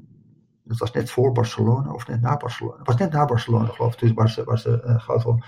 dat 0.72 0.80
was 0.80 0.92
net 0.92 1.10
voor 1.10 1.32
Barcelona 1.32 1.94
of 1.94 2.08
net 2.08 2.22
na 2.22 2.38
Barcelona. 2.38 2.78
Het 2.78 2.88
was 2.88 2.96
net 2.96 3.12
na 3.12 3.26
Barcelona, 3.26 3.66
geloof 3.66 3.94
ik. 3.94 4.00
Dus 4.00 4.14
was, 4.14 4.36
was 4.46 4.64
de 4.64 4.84
uh, 4.86 5.00
goud 5.00 5.22
van. 5.22 5.44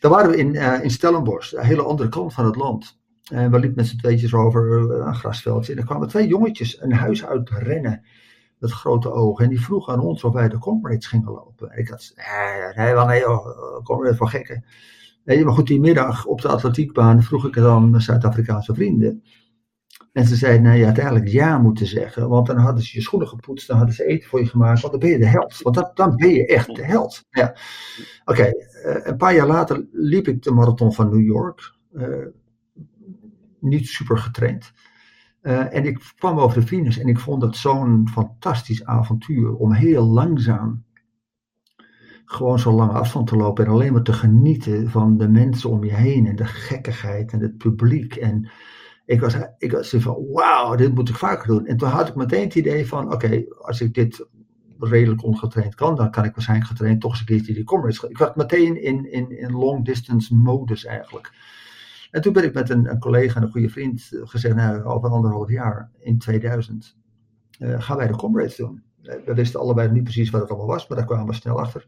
Daar 0.00 0.10
waren 0.10 0.30
we 0.30 0.36
in, 0.36 0.54
uh, 0.54 0.82
in 0.82 0.90
Stellenbosch, 0.90 1.52
een 1.52 1.64
hele 1.64 1.82
andere 1.82 2.08
kant 2.08 2.32
van 2.34 2.44
het 2.44 2.56
land. 2.56 2.98
En 3.32 3.50
we 3.50 3.58
liepen 3.58 3.76
met 3.76 3.86
z'n 3.86 3.96
tweetjes 3.96 4.34
over 4.34 4.80
uh, 4.80 5.06
een 5.06 5.14
grasveldje. 5.14 5.72
En 5.72 5.78
er 5.78 5.84
kwamen 5.84 6.08
twee 6.08 6.26
jongetjes 6.26 6.82
een 6.82 6.92
huis 6.92 7.26
uit 7.26 7.50
rennen. 7.50 8.04
Met 8.58 8.72
grote 8.72 9.12
ogen. 9.12 9.44
En 9.44 9.50
die 9.50 9.60
vroegen 9.60 9.92
aan 9.92 10.00
ons 10.00 10.24
of 10.24 10.32
wij 10.32 10.48
de 10.48 10.58
comrades 10.58 11.06
gingen 11.06 11.32
lopen. 11.32 11.70
En 11.70 11.78
ik 11.78 11.88
had, 11.88 12.12
nee, 12.16 12.84
nee, 12.84 12.94
wel 12.94 13.06
nee, 13.06 13.30
oh, 13.30 13.84
comrades 13.84 14.16
van 14.16 14.28
gekken. 14.28 14.64
Nee, 15.24 15.44
maar 15.44 15.54
goed, 15.54 15.66
die 15.66 15.80
middag 15.80 16.24
op 16.24 16.40
de 16.40 16.48
atletiekbaan 16.48 17.22
vroeg 17.22 17.46
ik 17.46 17.54
het 17.54 17.64
aan 17.64 17.90
mijn 17.90 18.02
Zuid-Afrikaanse 18.02 18.74
vrienden. 18.74 19.22
En 20.12 20.24
ze 20.24 20.36
zeiden, 20.36 20.62
nou, 20.62 20.76
je 20.76 20.84
had 20.84 20.98
eigenlijk 20.98 21.28
ja 21.28 21.58
moeten 21.58 21.86
zeggen, 21.86 22.28
want 22.28 22.46
dan 22.46 22.56
hadden 22.56 22.82
ze 22.82 22.96
je 22.96 23.02
schoenen 23.02 23.28
gepoetst, 23.28 23.66
dan 23.66 23.76
hadden 23.76 23.94
ze 23.94 24.04
eten 24.04 24.28
voor 24.28 24.40
je 24.40 24.46
gemaakt, 24.46 24.80
want 24.80 24.92
dan 24.92 25.00
ben 25.00 25.10
je 25.10 25.18
de 25.18 25.26
held. 25.26 25.62
Want 25.62 25.74
dat, 25.74 25.96
dan 25.96 26.16
ben 26.16 26.30
je 26.30 26.46
echt 26.46 26.74
de 26.74 26.84
held. 26.84 27.24
Ja. 27.30 27.56
Oké, 28.24 28.42
uh, 28.42 29.06
een 29.06 29.16
paar 29.16 29.34
jaar 29.34 29.46
later 29.46 29.86
liep 29.92 30.28
ik 30.28 30.42
de 30.42 30.50
marathon 30.50 30.92
van 30.92 31.08
New 31.10 31.24
York. 31.24 31.74
Uh, 31.92 32.26
niet 33.60 33.86
super 33.86 34.18
getraind. 34.18 34.72
Uh, 35.42 35.74
en 35.74 35.84
ik 35.84 36.12
kwam 36.16 36.38
over 36.38 36.60
de 36.60 36.66
finish 36.66 36.98
en 36.98 37.08
ik 37.08 37.18
vond 37.18 37.42
het 37.42 37.56
zo'n 37.56 38.08
fantastisch 38.12 38.84
avontuur 38.84 39.54
om 39.54 39.72
heel 39.72 40.04
langzaam 40.06 40.84
gewoon 42.24 42.58
zo'n 42.58 42.74
lange 42.74 42.92
afstand 42.92 43.26
te 43.26 43.36
lopen 43.36 43.64
en 43.64 43.70
alleen 43.70 43.92
maar 43.92 44.02
te 44.02 44.12
genieten 44.12 44.90
van 44.90 45.18
de 45.18 45.28
mensen 45.28 45.70
om 45.70 45.84
je 45.84 45.94
heen 45.94 46.26
en 46.26 46.36
de 46.36 46.44
gekkigheid 46.44 47.32
en 47.32 47.40
het 47.40 47.56
publiek 47.56 48.14
en 48.14 48.50
ik 49.10 49.20
was, 49.20 49.36
ik 49.58 49.72
was 49.72 49.94
van, 49.98 50.26
wauw, 50.32 50.74
dit 50.74 50.94
moet 50.94 51.08
ik 51.08 51.14
vaker 51.14 51.46
doen. 51.46 51.66
En 51.66 51.76
toen 51.76 51.88
had 51.88 52.08
ik 52.08 52.14
meteen 52.14 52.44
het 52.44 52.54
idee 52.54 52.86
van, 52.86 53.12
oké, 53.12 53.44
als 53.58 53.80
ik 53.80 53.94
dit 53.94 54.26
redelijk 54.78 55.24
ongetraind 55.24 55.74
kan, 55.74 55.96
dan 55.96 56.10
kan 56.10 56.24
ik 56.24 56.34
waarschijnlijk 56.34 56.70
getraind 56.70 57.00
toch 57.00 57.10
eens 57.10 57.20
een 57.20 57.26
keertje 57.26 57.54
die 57.54 57.64
comrades. 57.64 58.02
Ik 58.02 58.18
was 58.18 58.34
meteen 58.34 58.82
in, 58.82 59.12
in, 59.12 59.38
in 59.38 59.52
long 59.52 59.84
distance 59.84 60.34
modus 60.34 60.84
eigenlijk. 60.84 61.32
En 62.10 62.22
toen 62.22 62.32
ben 62.32 62.44
ik 62.44 62.54
met 62.54 62.70
een, 62.70 62.98
collega 62.98 63.36
en 63.36 63.42
een 63.42 63.50
goede 63.50 63.68
vriend 63.68 64.08
gezegd, 64.10 64.54
nou, 64.54 64.82
over 64.82 65.08
anderhalf 65.08 65.50
jaar, 65.50 65.90
in 65.98 66.18
2000, 66.18 66.96
uh, 67.58 67.82
gaan 67.82 67.96
wij 67.96 68.06
de 68.06 68.16
comrades 68.16 68.56
doen. 68.56 68.82
We 69.02 69.34
wisten 69.34 69.60
allebei 69.60 69.90
niet 69.90 70.04
precies 70.04 70.30
wat 70.30 70.40
het 70.40 70.50
allemaal 70.50 70.68
was, 70.68 70.88
maar 70.88 70.98
daar 70.98 71.06
kwamen 71.06 71.26
we 71.26 71.34
snel 71.34 71.60
achter. 71.60 71.86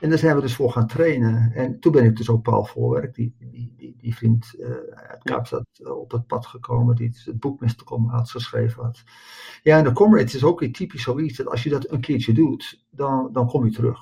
En 0.00 0.08
daar 0.08 0.18
zijn 0.18 0.36
we 0.36 0.40
dus 0.40 0.54
voor 0.54 0.72
gaan 0.72 0.86
trainen. 0.86 1.52
En 1.52 1.80
toen 1.80 1.92
ben 1.92 2.04
ik 2.04 2.16
dus 2.16 2.28
ook 2.30 2.42
Paul 2.42 2.64
Voorwerk, 2.64 3.14
die, 3.14 3.34
die, 3.38 3.74
die, 3.76 3.94
die 3.98 4.16
vriend 4.16 4.54
uh, 4.58 4.68
uit 5.08 5.22
Kaapstad, 5.22 5.66
uh, 5.78 5.98
op 5.98 6.10
het 6.10 6.26
pad 6.26 6.46
gekomen, 6.46 6.96
die 6.96 7.16
het 7.24 7.40
boek 7.40 7.62
had 8.06 8.30
geschreven 8.30 8.82
had. 8.82 9.02
Ja, 9.62 9.78
en 9.78 9.84
de 9.84 9.92
Comrades 9.92 10.34
is 10.34 10.44
ook 10.44 10.60
weer 10.60 10.72
typisch 10.72 11.02
zoiets, 11.02 11.36
dat 11.36 11.50
als 11.50 11.62
je 11.62 11.70
dat 11.70 11.90
een 11.90 12.00
keertje 12.00 12.32
doet, 12.32 12.84
dan, 12.90 13.28
dan 13.32 13.46
kom 13.46 13.64
je 13.64 13.70
terug. 13.70 13.98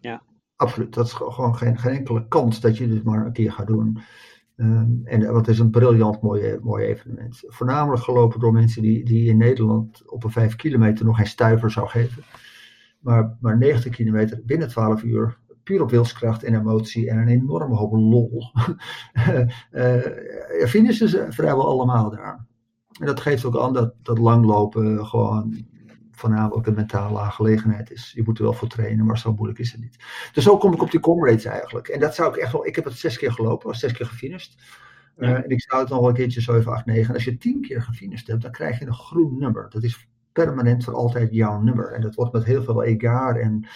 Ja. 0.00 0.22
Absoluut, 0.56 0.94
dat 0.94 1.06
is 1.06 1.12
gewoon 1.12 1.56
geen, 1.56 1.78
geen 1.78 1.96
enkele 1.96 2.28
kans 2.28 2.60
dat 2.60 2.76
je 2.76 2.88
dit 2.88 3.04
maar 3.04 3.26
een 3.26 3.32
keer 3.32 3.52
gaat 3.52 3.66
doen. 3.66 3.98
Um, 4.56 5.00
en 5.04 5.32
wat 5.32 5.48
is 5.48 5.58
een 5.58 5.70
briljant 5.70 6.22
mooi, 6.22 6.58
mooi 6.62 6.84
evenement. 6.84 7.42
Voornamelijk 7.46 8.02
gelopen 8.02 8.40
door 8.40 8.52
mensen 8.52 8.82
die, 8.82 9.04
die 9.04 9.28
in 9.28 9.36
Nederland 9.36 10.10
op 10.10 10.24
een 10.24 10.30
vijf 10.30 10.56
kilometer 10.56 11.04
nog 11.04 11.16
geen 11.16 11.26
stuiver 11.26 11.70
zou 11.70 11.88
geven. 11.88 12.22
Maar, 13.06 13.36
maar 13.40 13.58
90 13.58 13.92
kilometer 13.92 14.40
binnen 14.44 14.68
12 14.68 15.02
uur, 15.02 15.38
puur 15.62 15.82
op 15.82 15.90
wilskracht 15.90 16.42
en 16.42 16.54
emotie 16.54 17.10
en 17.10 17.18
een 17.18 17.28
enorme 17.28 17.74
hoop 17.74 17.92
lol. 17.92 18.42
uh, 19.72 20.66
finishen 20.66 21.08
ze 21.08 21.26
vrijwel 21.28 21.66
allemaal 21.66 22.10
daar. 22.10 22.46
En 23.00 23.06
dat 23.06 23.20
geeft 23.20 23.44
ook 23.44 23.58
aan 23.58 23.72
dat, 23.72 23.94
dat 24.02 24.18
langlopen 24.18 25.06
gewoon 25.06 25.66
voornamelijk 26.10 26.66
een 26.66 26.74
mentale 26.74 27.18
aangelegenheid 27.18 27.90
is. 27.90 28.12
Je 28.14 28.22
moet 28.24 28.38
er 28.38 28.44
wel 28.44 28.52
voor 28.52 28.68
trainen, 28.68 29.06
maar 29.06 29.18
zo 29.18 29.34
moeilijk 29.34 29.58
is 29.58 29.72
het 29.72 29.80
niet. 29.80 29.96
Dus 30.32 30.44
zo 30.44 30.58
kom 30.58 30.72
ik 30.72 30.82
op 30.82 30.90
die 30.90 31.00
comrades 31.00 31.44
eigenlijk. 31.44 31.88
En 31.88 32.00
dat 32.00 32.14
zou 32.14 32.34
ik 32.34 32.36
echt 32.36 32.52
wel. 32.52 32.66
Ik 32.66 32.74
heb 32.74 32.84
het 32.84 32.94
zes 32.94 33.18
keer 33.18 33.32
gelopen, 33.32 33.74
zes 33.74 33.92
keer 33.92 34.06
gefinished. 34.06 34.56
Uh, 35.16 35.30
en 35.30 35.48
ik 35.48 35.62
zou 35.62 35.80
het 35.80 35.90
nog 35.90 36.00
wel 36.00 36.08
een 36.08 36.14
keertje 36.14 36.40
7, 36.40 36.72
8, 36.72 36.86
9. 36.86 37.08
En 37.08 37.14
als 37.14 37.24
je 37.24 37.36
tien 37.36 37.60
keer 37.60 37.82
gefinished 37.82 38.26
hebt, 38.26 38.42
dan 38.42 38.50
krijg 38.50 38.78
je 38.78 38.86
een 38.86 38.94
groen 38.94 39.38
nummer. 39.38 39.66
Dat 39.70 39.82
is 39.82 40.08
permanent 40.44 40.84
voor 40.84 40.94
altijd 40.94 41.32
jouw 41.32 41.60
nummer. 41.60 41.92
En 41.92 42.00
dat 42.00 42.14
wordt 42.14 42.32
met 42.32 42.44
heel 42.44 42.62
veel 42.62 42.82
egaar 42.82 43.36
en, 43.36 43.66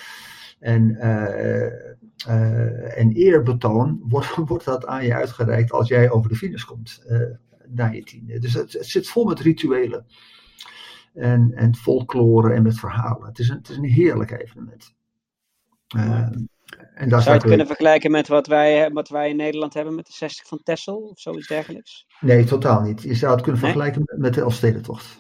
en, 0.59 0.91
uh, 0.91 1.67
uh, 2.29 2.99
en 2.99 3.13
eerbetoon 3.13 4.01
wordt, 4.09 4.35
wordt 4.51 4.65
dat 4.65 4.87
aan 4.87 5.05
je 5.05 5.15
uitgereikt 5.15 5.73
als 5.73 5.89
jij 5.89 6.11
over 6.11 6.29
de 6.29 6.37
finish 6.37 6.65
komt 6.65 7.05
na 7.69 7.87
je 7.87 8.03
tiende. 8.03 8.39
Dus 8.39 8.55
het, 8.55 8.73
het, 8.73 8.87
zit 8.87 9.09
vol 9.09 9.25
met 9.25 9.41
rituelen 9.41 10.07
en, 11.15 11.53
en 11.55 11.75
folklore 11.75 12.53
en 12.53 12.63
met 12.63 12.79
verhalen. 12.79 13.29
Het 13.29 13.39
is 13.39 13.49
een, 13.49 13.57
het 13.57 13.69
is 13.69 13.77
een 13.77 13.85
heerlijk 13.85 14.31
evenement. 14.31 14.95
En 16.95 17.09
Zou 17.09 17.23
je 17.23 17.31
het 17.31 17.43
kunnen 17.43 17.67
vergelijken 17.67 18.11
met 18.11 18.29
wat 18.29 18.47
wij, 18.47 18.91
wat 18.91 19.09
wij 19.09 19.29
in 19.29 19.37
Nederland 19.37 19.75
hebben 19.75 19.95
met 19.95 20.07
de 20.07 20.13
60 20.13 20.47
van 20.47 20.61
Texel 20.63 20.97
of 20.97 21.21
zoiets 21.21 21.49
dergelijks? 21.49 22.07
Nee, 22.21 22.45
totaal 22.45 22.81
niet. 22.81 23.03
Je 23.03 23.15
zou 23.15 23.33
het 23.33 23.43
kunnen 23.43 23.61
vergelijken 23.61 24.03
met 24.17 24.35
de 24.35 24.41
Elfstedentocht. 24.41 25.20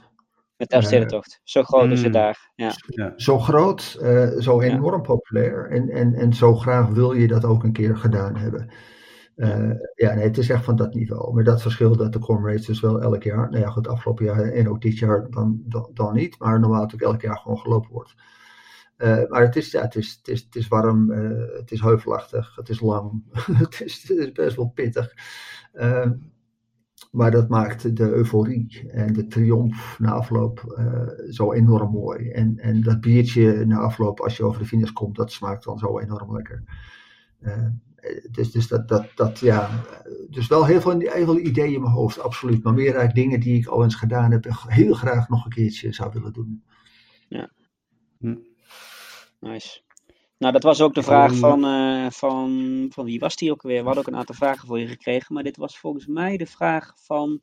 Met 0.60 0.68
de 0.68 0.74
Elfstedentocht. 0.74 1.40
Zo 1.42 1.62
groot 1.62 1.90
is 1.90 1.98
het 1.98 2.06
mm. 2.06 2.12
daar. 2.12 2.50
Ja. 2.54 2.72
Zo 3.16 3.38
groot, 3.38 3.98
uh, 4.02 4.28
zo 4.38 4.60
enorm 4.60 5.02
populair. 5.02 5.70
En, 5.70 5.88
en, 5.88 6.14
en 6.14 6.32
zo 6.32 6.54
graag 6.54 6.88
wil 6.88 7.12
je 7.12 7.26
dat 7.26 7.44
ook 7.44 7.64
een 7.64 7.72
keer 7.72 7.96
gedaan 7.96 8.36
hebben. 8.36 8.72
Uh, 9.36 9.72
ja, 9.94 10.14
nee, 10.14 10.24
het 10.24 10.38
is 10.38 10.50
echt 10.50 10.64
van 10.64 10.76
dat 10.76 10.94
niveau. 10.94 11.34
Maar 11.34 11.44
dat 11.44 11.62
verschil 11.62 11.96
dat 11.96 12.12
de 12.12 12.18
comrades 12.18 12.66
dus 12.66 12.80
wel 12.80 13.00
elk 13.00 13.22
jaar, 13.22 13.50
nou 13.50 13.62
ja, 13.62 13.70
goed, 13.70 13.88
afgelopen 13.88 14.24
jaar 14.24 14.40
en 14.40 14.68
ook 14.68 14.80
dit 14.80 14.98
jaar 14.98 15.30
dan, 15.30 15.62
dan, 15.64 15.90
dan 15.94 16.14
niet, 16.14 16.38
maar 16.38 16.60
normaal 16.60 16.80
natuurlijk 16.80 17.12
elk 17.12 17.22
jaar 17.22 17.38
gewoon 17.38 17.58
gelopen 17.58 17.90
wordt. 17.90 18.14
Uh, 18.98 19.28
maar 19.28 19.42
het 19.42 19.56
is, 19.56 19.70
ja, 19.70 19.80
het 19.80 19.94
is, 19.94 20.16
het 20.18 20.28
is, 20.28 20.42
het 20.42 20.54
is 20.56 20.68
warm, 20.68 21.10
uh, 21.10 21.58
het 21.58 21.70
is 21.70 21.80
heuvelachtig, 21.80 22.56
het 22.56 22.68
is 22.68 22.80
lang, 22.80 23.22
het, 23.62 23.80
is, 23.84 24.08
het 24.08 24.18
is 24.18 24.32
best 24.32 24.56
wel 24.56 24.68
pittig. 24.74 25.14
Maar 27.10 27.30
dat 27.30 27.48
maakt 27.48 27.96
de 27.96 28.10
euforie 28.10 28.90
en 28.90 29.12
de 29.12 29.26
triomf 29.26 29.98
na 29.98 30.12
afloop 30.12 30.82
zo 31.30 31.52
enorm 31.52 31.90
mooi. 31.90 32.30
En, 32.30 32.58
en 32.58 32.82
dat 32.82 33.00
biertje 33.00 33.66
na 33.66 33.78
afloop, 33.78 34.20
als 34.20 34.36
je 34.36 34.44
over 34.44 34.60
de 34.60 34.66
finish 34.66 34.90
komt, 34.90 35.16
dat 35.16 35.32
smaakt 35.32 35.64
dan 35.64 35.78
zo 35.78 35.98
enorm 35.98 36.34
lekker. 36.34 36.62
dus, 38.30 38.50
dus, 38.50 38.68
dat, 38.68 38.88
dat, 38.88 39.06
dat, 39.14 39.38
ja, 39.38 39.70
dus 40.30 40.48
wel 40.48 40.66
heel 40.66 40.80
veel, 40.80 40.98
heel 40.98 41.24
veel 41.24 41.38
ideeën 41.38 41.74
in 41.74 41.80
mijn 41.80 41.92
hoofd, 41.92 42.20
absoluut. 42.20 42.62
Maar 42.62 42.74
meer 42.74 42.84
eigenlijk 42.84 43.14
dingen 43.14 43.40
die 43.40 43.58
ik 43.58 43.66
al 43.66 43.82
eens 43.82 43.94
gedaan 43.94 44.30
heb 44.30 44.46
heel 44.66 44.94
graag 44.94 45.28
nog 45.28 45.44
een 45.44 45.50
keertje 45.50 45.92
zou 45.92 46.10
willen 46.12 46.32
doen. 46.32 46.64
Ja. 47.28 47.50
Hm. 48.18 48.36
Nice. 49.40 49.82
Nou, 50.40 50.52
dat 50.52 50.62
was 50.62 50.80
ook 50.80 50.94
de 50.94 51.02
vraag 51.02 51.34
van, 51.34 51.64
uh, 51.64 52.10
van, 52.10 52.86
van 52.92 53.04
wie 53.04 53.18
was 53.18 53.36
die 53.36 53.50
ook 53.50 53.62
weer? 53.62 53.78
We 53.78 53.84
hadden 53.84 54.02
ook 54.02 54.12
een 54.12 54.18
aantal 54.18 54.34
vragen 54.34 54.66
voor 54.66 54.78
je 54.78 54.86
gekregen, 54.86 55.34
maar 55.34 55.42
dit 55.42 55.56
was 55.56 55.78
volgens 55.78 56.06
mij 56.06 56.36
de 56.36 56.46
vraag 56.46 56.92
van 56.96 57.40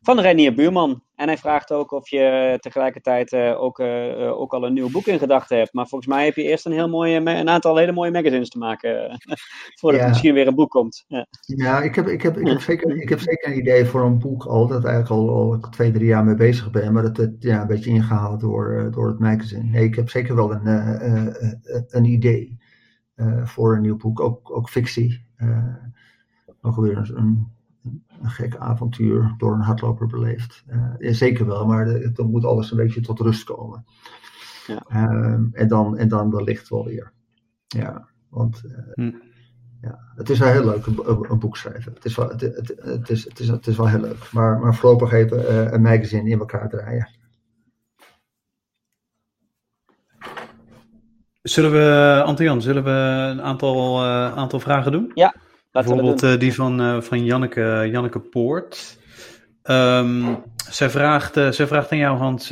van 0.00 0.20
Renier 0.20 0.54
Buurman. 0.54 1.02
En 1.14 1.26
hij 1.26 1.38
vraagt 1.38 1.72
ook 1.72 1.92
of 1.92 2.08
je 2.08 2.56
tegelijkertijd 2.60 3.32
uh, 3.32 3.62
ook, 3.62 3.78
uh, 3.78 4.40
ook 4.40 4.54
al 4.54 4.66
een 4.66 4.72
nieuw 4.72 4.90
boek 4.90 5.06
in 5.06 5.18
gedachten 5.18 5.56
hebt. 5.56 5.72
Maar 5.72 5.86
volgens 5.86 6.10
mij 6.10 6.24
heb 6.24 6.34
je 6.34 6.42
eerst 6.42 6.66
een, 6.66 6.72
heel 6.72 6.88
mooie, 6.88 7.16
een 7.16 7.48
aantal 7.48 7.76
hele 7.76 7.92
mooie 7.92 8.10
magazines 8.10 8.48
te 8.48 8.58
maken. 8.58 9.18
voordat 9.80 10.00
ja. 10.00 10.06
er 10.06 10.08
misschien 10.08 10.34
weer 10.34 10.46
een 10.46 10.54
boek 10.54 10.70
komt. 10.70 11.04
Ja, 11.08 11.26
ja 11.40 11.82
ik, 11.82 11.94
heb, 11.94 12.06
ik, 12.06 12.22
heb, 12.22 12.36
ik, 12.36 12.46
heb 12.46 12.60
zeker, 12.60 12.96
ik 12.96 13.08
heb 13.08 13.20
zeker 13.20 13.50
een 13.50 13.58
idee 13.58 13.84
voor 13.84 14.02
een 14.02 14.18
boek 14.18 14.44
al. 14.44 14.66
Dat 14.66 14.84
eigenlijk 14.84 15.22
al, 15.22 15.30
al 15.30 15.58
twee, 15.70 15.90
drie 15.90 16.06
jaar 16.06 16.24
mee 16.24 16.34
bezig 16.34 16.70
ben. 16.70 16.92
Maar 16.92 17.02
dat 17.02 17.16
het 17.16 17.36
ja, 17.38 17.60
een 17.60 17.66
beetje 17.66 17.90
ingehaald 17.90 18.40
door, 18.40 18.88
door 18.92 19.08
het 19.08 19.18
magazine. 19.18 19.62
Nee, 19.62 19.84
ik 19.84 19.94
heb 19.94 20.10
zeker 20.10 20.34
wel 20.34 20.52
een, 20.52 20.66
een 21.88 22.04
idee 22.04 22.58
voor 23.44 23.74
een 23.74 23.82
nieuw 23.82 23.96
boek. 23.96 24.20
Ook, 24.20 24.56
ook 24.56 24.68
fictie. 24.68 25.28
Uh, 25.36 25.74
ook 26.60 26.76
weer 26.76 27.12
een, 27.14 27.52
een, 28.20 28.30
gek 28.30 28.56
avontuur 28.56 29.34
door 29.38 29.52
een 29.52 29.60
hardloper 29.60 30.06
beleefd. 30.06 30.64
Uh, 30.68 30.92
ja, 30.98 31.12
zeker 31.12 31.46
wel, 31.46 31.66
maar 31.66 31.84
de, 31.84 32.12
dan 32.12 32.30
moet 32.30 32.44
alles 32.44 32.70
een 32.70 32.76
beetje 32.76 33.00
tot 33.00 33.20
rust 33.20 33.44
komen. 33.44 33.84
Ja. 34.66 34.82
Uh, 34.92 35.38
en, 35.52 35.68
dan, 35.68 35.96
en 35.96 36.08
dan 36.08 36.30
wellicht 36.30 36.68
wel 36.68 36.84
weer. 36.84 37.12
Ja, 37.66 38.08
want 38.28 38.62
hm. 38.94 39.12
ja, 39.80 39.98
het 40.14 40.30
is 40.30 40.38
wel 40.38 40.48
heel 40.48 40.64
leuk, 40.64 40.86
een, 40.86 41.30
een, 41.30 41.38
boek 41.38 41.56
schrijven. 41.56 41.92
Het 41.92 42.04
is 42.04 42.16
wel, 42.16 42.28
het, 42.28 42.40
het, 42.40 42.74
het, 42.82 43.10
is, 43.10 43.24
het, 43.24 43.38
is, 43.38 43.48
het 43.48 43.66
is 43.66 43.76
wel 43.76 43.88
heel 43.88 44.00
leuk. 44.00 44.32
Maar, 44.32 44.58
maar 44.58 44.74
voorlopig 44.74 45.12
even 45.12 45.74
een 45.74 45.82
magazine 45.82 46.30
in 46.30 46.38
elkaar 46.38 46.68
draaien. 46.68 47.08
Zullen 51.42 51.70
we, 51.70 52.22
Antian, 52.24 52.62
zullen 52.62 52.84
we 52.84 52.90
een 53.30 53.42
aantal, 53.42 54.04
uh, 54.04 54.36
aantal 54.36 54.60
vragen 54.60 54.92
doen? 54.92 55.10
Ja, 55.14 55.34
Bijvoorbeeld 55.72 56.22
uh, 56.22 56.38
die 56.38 56.54
van, 56.54 56.80
uh, 56.80 57.00
van 57.00 57.24
Janneke, 57.24 57.88
Janneke 57.92 58.20
Poort. 58.20 58.98
Um, 59.62 60.42
zij, 60.70 60.90
vraagt, 60.90 61.36
uh, 61.36 61.50
zij 61.50 61.66
vraagt 61.66 61.92
aan 61.92 61.98
jou, 61.98 62.16
Hans, 62.18 62.48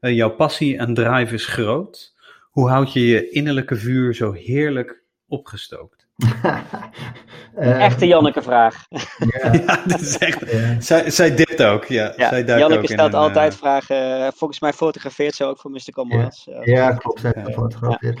jouw 0.00 0.30
passie 0.30 0.78
en 0.78 0.94
drive 0.94 1.34
is 1.34 1.46
groot. 1.46 2.14
Hoe 2.50 2.68
houd 2.68 2.92
je 2.92 3.06
je 3.06 3.30
innerlijke 3.30 3.76
vuur 3.76 4.14
zo 4.14 4.32
heerlijk 4.32 5.02
opgestookt? 5.28 5.99
Echte 7.60 8.06
Janneke-vraag. 8.06 8.86
Ja. 9.18 9.52
ja, 9.66 9.82
dat 9.86 10.00
is 10.00 10.18
echt, 10.18 10.50
ja. 10.50 10.80
zij, 10.80 11.10
zij 11.10 11.34
dit 11.34 11.62
ook, 11.62 11.84
ja. 11.84 12.12
ja. 12.16 12.28
Zij 12.28 12.44
Janneke 12.44 12.80
ook 12.80 12.86
stelt 12.86 13.14
altijd 13.14 13.52
uh, 13.52 13.58
vragen. 13.58 14.32
Volgens 14.32 14.60
mij 14.60 14.72
fotografeert 14.72 15.34
ze 15.34 15.44
ook 15.44 15.58
voor 15.58 15.70
Mr. 15.70 15.92
Comrades. 15.92 16.44
Ja, 16.44 16.60
ja 16.62 16.92
klopt, 16.92 17.20
zij 17.20 17.32
gefotografeerd. 17.44 18.20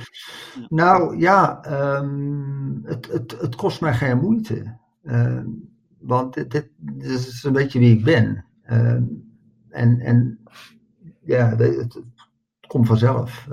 Nou 0.68 1.18
ja, 1.18 1.60
um, 1.98 2.80
het, 2.84 3.08
het, 3.12 3.36
het 3.40 3.54
kost 3.54 3.80
mij 3.80 3.94
geen 3.94 4.18
moeite. 4.18 4.78
Uh, 5.02 5.40
want 5.98 6.34
dit, 6.34 6.50
dit, 6.50 6.68
dit, 6.78 7.10
is 7.10 7.44
een 7.44 7.52
beetje 7.52 7.78
wie 7.78 7.96
ik 7.96 8.04
ben. 8.04 8.44
Uh, 8.66 8.92
en, 9.68 10.00
en 10.00 10.38
ja, 11.24 11.48
het, 11.56 11.76
het, 11.76 12.02
komt 12.66 12.86
vanzelf. 12.86 13.46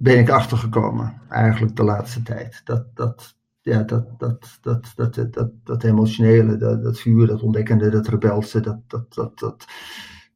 Ben 0.00 0.18
ik 0.18 0.30
achtergekomen, 0.30 1.20
eigenlijk 1.28 1.76
de 1.76 1.82
laatste 1.82 2.22
tijd. 2.22 2.60
Dat, 2.64 2.84
dat, 2.94 3.36
ja, 3.60 3.82
dat, 3.82 4.18
dat, 4.18 4.58
dat, 4.60 4.92
dat, 4.96 5.14
dat, 5.32 5.50
dat, 5.64 5.84
emotionele, 5.84 6.56
dat, 6.56 6.82
dat 6.82 7.00
vuur, 7.00 7.26
dat 7.26 7.42
ontdekkende, 7.42 7.90
dat 7.90 8.08
rebelse, 8.08 8.60
dat, 8.60 8.78
dat, 8.86 9.14
dat, 9.14 9.38
dat 9.38 9.66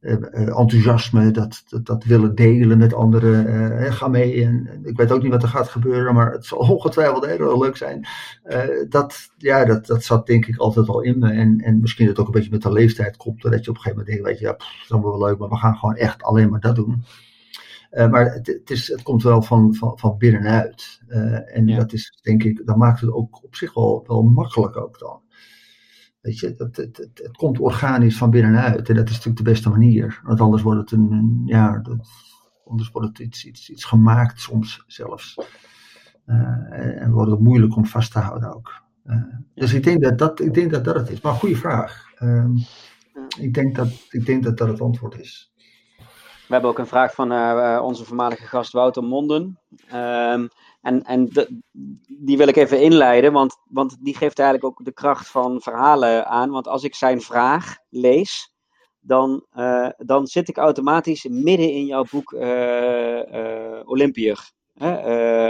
uh, 0.03 0.59
enthousiasme, 0.59 1.31
dat, 1.31 1.63
dat, 1.69 1.85
dat, 1.85 2.03
willen 2.03 2.35
delen 2.35 2.77
met 2.77 2.93
anderen. 2.93 3.47
Uh, 3.81 3.91
ga 3.91 4.07
mee. 4.07 4.43
En, 4.43 4.81
ik 4.83 4.97
weet 4.97 5.11
ook 5.11 5.21
niet 5.21 5.31
wat 5.31 5.43
er 5.43 5.49
gaat 5.49 5.69
gebeuren, 5.69 6.13
maar 6.13 6.31
het 6.31 6.45
zal 6.45 6.57
ongetwijfeld 6.75 7.25
heel 7.25 7.59
leuk 7.59 7.77
zijn. 7.77 8.07
Uh, 8.45 8.59
dat, 8.89 9.29
ja, 9.37 9.65
dat, 9.65 9.85
dat 9.85 10.03
zat 10.03 10.25
denk 10.25 10.45
ik 10.45 10.57
altijd 10.57 10.87
al 10.87 11.01
in 11.01 11.19
me. 11.19 11.31
En, 11.31 11.59
en 11.59 11.79
misschien 11.79 12.05
dat 12.05 12.17
het 12.17 12.25
ook 12.25 12.33
een 12.33 12.39
beetje 12.39 12.55
met 12.55 12.61
de 12.61 12.71
leeftijd 12.71 13.17
komt, 13.17 13.41
dat 13.41 13.63
je 13.63 13.69
op 13.69 13.75
een 13.75 13.81
gegeven 13.81 13.97
moment 13.97 14.07
denkt, 14.07 14.23
weet 14.23 14.39
je, 14.39 14.45
ja, 14.45 14.51
dat 14.51 14.67
is 14.83 14.91
allemaal 14.91 15.19
wel 15.19 15.27
leuk, 15.27 15.37
maar 15.37 15.49
we 15.49 15.57
gaan 15.57 15.75
gewoon 15.75 15.95
echt 15.95 16.23
alleen 16.23 16.49
maar 16.49 16.59
dat 16.59 16.75
doen. 16.75 17.03
Uh, 17.93 18.09
maar 18.09 18.33
het, 18.33 18.47
het, 18.47 18.69
is, 18.69 18.87
het 18.87 19.01
komt 19.01 19.23
wel 19.23 19.41
van, 19.41 19.75
van, 19.75 19.99
van 19.99 20.17
binnenuit. 20.17 21.01
Uh, 21.07 21.57
en 21.57 21.67
ja. 21.67 21.77
dat 21.77 21.93
is, 21.93 22.19
denk 22.21 22.43
ik, 22.43 22.65
dat 22.65 22.77
maakt 22.77 23.01
het 23.01 23.11
ook 23.11 23.43
op 23.43 23.55
zich 23.55 23.73
wel, 23.73 24.03
wel 24.07 24.23
makkelijk 24.23 24.77
ook 24.77 24.99
dan. 24.99 25.21
Weet 26.21 26.39
je, 26.39 26.55
dat, 26.55 26.75
het, 26.75 26.97
het, 26.97 27.21
het, 27.23 27.37
komt 27.37 27.59
organisch 27.59 28.17
van 28.17 28.29
binnenuit. 28.29 28.89
En 28.89 28.95
dat 28.95 29.05
is 29.09 29.15
natuurlijk 29.15 29.45
de 29.45 29.51
beste 29.51 29.69
manier. 29.69 30.21
Want 30.23 30.39
anders 30.39 30.61
wordt 30.61 30.79
het 30.79 30.99
een, 30.99 31.41
ja, 31.45 31.79
dat, 31.79 32.07
anders 32.65 32.91
wordt 32.91 33.07
het 33.07 33.19
iets, 33.19 33.45
iets, 33.45 33.69
iets 33.69 33.83
gemaakt 33.83 34.39
soms 34.39 34.83
zelfs. 34.87 35.37
Uh, 36.25 37.01
en 37.01 37.11
wordt 37.11 37.31
het 37.31 37.39
moeilijk 37.39 37.75
om 37.75 37.85
vast 37.85 38.11
te 38.11 38.19
houden 38.19 38.55
ook. 38.55 38.83
dus 39.53 39.73
ik 39.73 39.83
denk 39.83 40.01
dat 40.01 40.17
dat, 40.17 40.39
ik 40.39 40.53
denk 40.53 40.71
dat 40.71 40.83
dat 40.83 40.95
het 40.95 41.09
is. 41.09 41.21
Maar 41.21 41.33
goede 41.33 41.55
vraag. 41.55 42.11
Ehm, 42.15 42.55
ik, 43.39 43.53
denk 43.53 43.75
dat, 43.75 44.07
ik 44.09 44.25
denk 44.25 44.43
dat 44.43 44.57
dat 44.57 44.67
het 44.67 44.81
antwoord 44.81 45.19
is. 45.19 45.52
We 46.53 46.59
hebben 46.59 46.77
ook 46.77 46.85
een 46.85 46.91
vraag 46.91 47.13
van 47.13 47.31
uh, 47.31 47.81
onze 47.83 48.05
voormalige 48.05 48.47
gast 48.47 48.71
Wouter 48.71 49.03
Monden. 49.03 49.59
Um, 49.93 50.49
en 50.81 51.03
en 51.03 51.29
die 52.07 52.37
wil 52.37 52.47
ik 52.47 52.55
even 52.55 52.81
inleiden, 52.81 53.33
want, 53.33 53.57
want 53.69 53.97
die 53.99 54.15
geeft 54.15 54.39
eigenlijk 54.39 54.67
ook 54.69 54.85
de 54.85 54.93
kracht 54.93 55.27
van 55.27 55.61
verhalen 55.61 56.27
aan. 56.27 56.49
Want 56.49 56.67
als 56.67 56.83
ik 56.83 56.95
zijn 56.95 57.21
vraag 57.21 57.77
lees, 57.89 58.53
dan, 58.99 59.45
uh, 59.53 59.89
dan 59.97 60.27
zit 60.27 60.49
ik 60.49 60.57
automatisch 60.57 61.23
midden 61.23 61.71
in 61.71 61.85
jouw 61.85 62.05
boek 62.11 62.31
uh, 62.31 63.19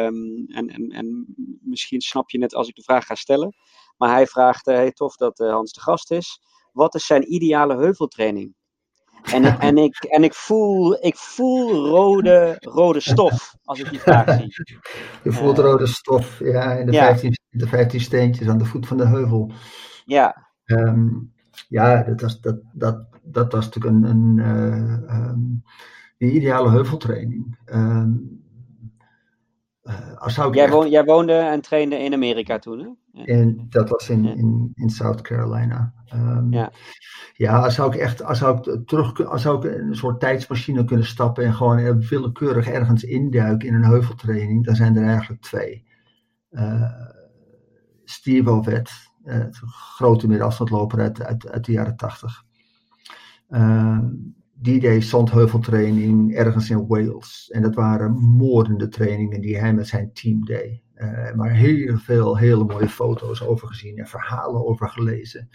en, 0.06 0.48
en, 0.48 0.90
en 0.90 1.36
misschien 1.62 2.02
snap 2.02 2.30
je 2.30 2.42
het 2.42 2.56
als 2.56 2.68
ik 2.68 2.76
de 2.76 2.84
vraag 2.84 3.06
ga 3.06 3.16
stellen. 3.16 3.56
Maar 3.98 4.10
hij 4.10 4.28
vraagt, 4.28 4.66
hey, 4.66 4.92
tof 4.92 5.16
dat 5.16 5.38
Hans 5.38 5.72
de 5.72 5.82
gast 5.82 6.12
is. 6.12 6.42
Wat 6.72 6.96
is 6.96 7.06
zijn 7.06 7.34
ideale 7.34 7.76
heuveltraining? 7.76 8.56
En, 9.32 9.60
en, 9.60 9.78
ik, 9.78 10.04
en 10.04 10.24
ik, 10.24 10.34
voel, 10.34 11.06
ik 11.06 11.16
voel 11.16 11.88
rode, 11.88 12.56
rode 12.60 13.00
stof 13.00 13.56
als 13.64 13.80
ik 13.80 13.90
die 13.90 14.00
vraag 14.00 14.34
zie. 14.40 14.66
Je 15.24 15.32
voelt 15.32 15.58
rode 15.58 15.88
stof, 15.88 16.40
ja, 16.40 16.74
in 16.74 16.86
de, 16.86 16.92
ja. 16.92 17.06
15, 17.06 17.38
de 17.50 17.68
15 17.68 18.00
steentjes 18.00 18.48
aan 18.48 18.58
de 18.58 18.66
voet 18.66 18.88
van 18.88 18.98
de 18.98 19.08
heuvel. 19.08 19.52
Ja. 20.06 20.48
Um, 20.66 21.34
ja, 21.68 22.04
dat 22.04 22.22
was, 22.22 22.42
dat, 22.42 22.60
dat, 22.74 23.06
dat 23.22 23.52
was 23.52 23.66
natuurlijk 23.66 23.96
een, 23.96 24.10
een, 24.10 24.38
uh, 24.38 25.18
um, 25.18 25.64
een 26.18 26.36
ideale 26.36 26.70
heuveltraining. 26.70 27.58
Um, 27.66 28.43
uh, 29.84 30.18
als 30.18 30.34
zou 30.34 30.48
ik 30.50 30.56
jij, 30.56 30.64
echt... 30.64 30.74
woon, 30.74 30.90
jij, 30.90 31.04
woonde 31.04 31.34
en 31.34 31.62
trainde 31.62 32.00
in 32.00 32.14
Amerika 32.14 32.60
toen, 32.60 32.80
hè? 32.80 32.88
Ja. 33.12 33.26
En 33.26 33.66
dat 33.70 33.90
was 33.90 34.10
in, 34.10 34.26
in, 34.26 34.72
in 34.76 34.90
South 34.90 35.22
Carolina. 35.22 35.94
Um, 36.14 36.54
ja. 36.54 36.72
Ja, 37.34 37.60
als 37.60 37.76
zou 37.76 37.94
ik 37.94 38.00
echt, 38.00 38.24
als 38.24 38.38
zou 38.38 38.58
ik 38.58 38.88
terug, 38.88 39.26
als 39.26 39.42
zou 39.42 39.68
ik 39.68 39.76
een 39.78 39.96
soort 39.96 40.20
tijdsmachine 40.20 40.86
kunnen 40.86 41.06
stappen 41.06 41.46
en 41.46 41.54
gewoon 41.54 42.08
willekeurig 42.08 42.68
ergens 42.68 43.04
induiken 43.04 43.68
in 43.68 43.74
een 43.74 43.86
heuveltraining, 43.86 44.66
dan 44.66 44.76
zijn 44.76 44.96
er 44.96 45.08
eigenlijk 45.08 45.42
twee. 45.42 45.86
Uh, 46.52 46.92
Steve 48.04 48.50
Ovett, 48.50 48.92
uh, 49.26 49.46
grote 49.96 50.28
middenafstandloper 50.28 51.00
uit, 51.00 51.24
uit, 51.24 51.50
uit 51.50 51.66
de 51.66 51.72
jaren 51.72 51.96
tachtig. 51.96 52.44
Uh, 53.50 54.00
deed 54.64 55.04
zandheuveltraining 55.04 56.36
ergens 56.36 56.70
in 56.70 56.88
Wales. 56.88 57.50
En 57.52 57.62
dat 57.62 57.76
waren 57.76 58.14
moordende 58.18 58.88
trainingen 58.88 59.42
die 59.42 59.58
hij 59.58 59.74
met 59.74 59.88
zijn 59.88 60.14
team 60.14 60.46
deed. 60.46 60.82
Uh, 60.96 61.34
maar 61.34 61.52
heel 61.52 61.98
veel 61.98 62.38
hele 62.38 62.64
mooie 62.64 62.90
foto's 62.90 63.42
over 63.42 63.68
gezien 63.68 63.98
en 63.98 64.08
verhalen 64.08 64.66
over 64.66 64.90
gelezen. 64.90 65.50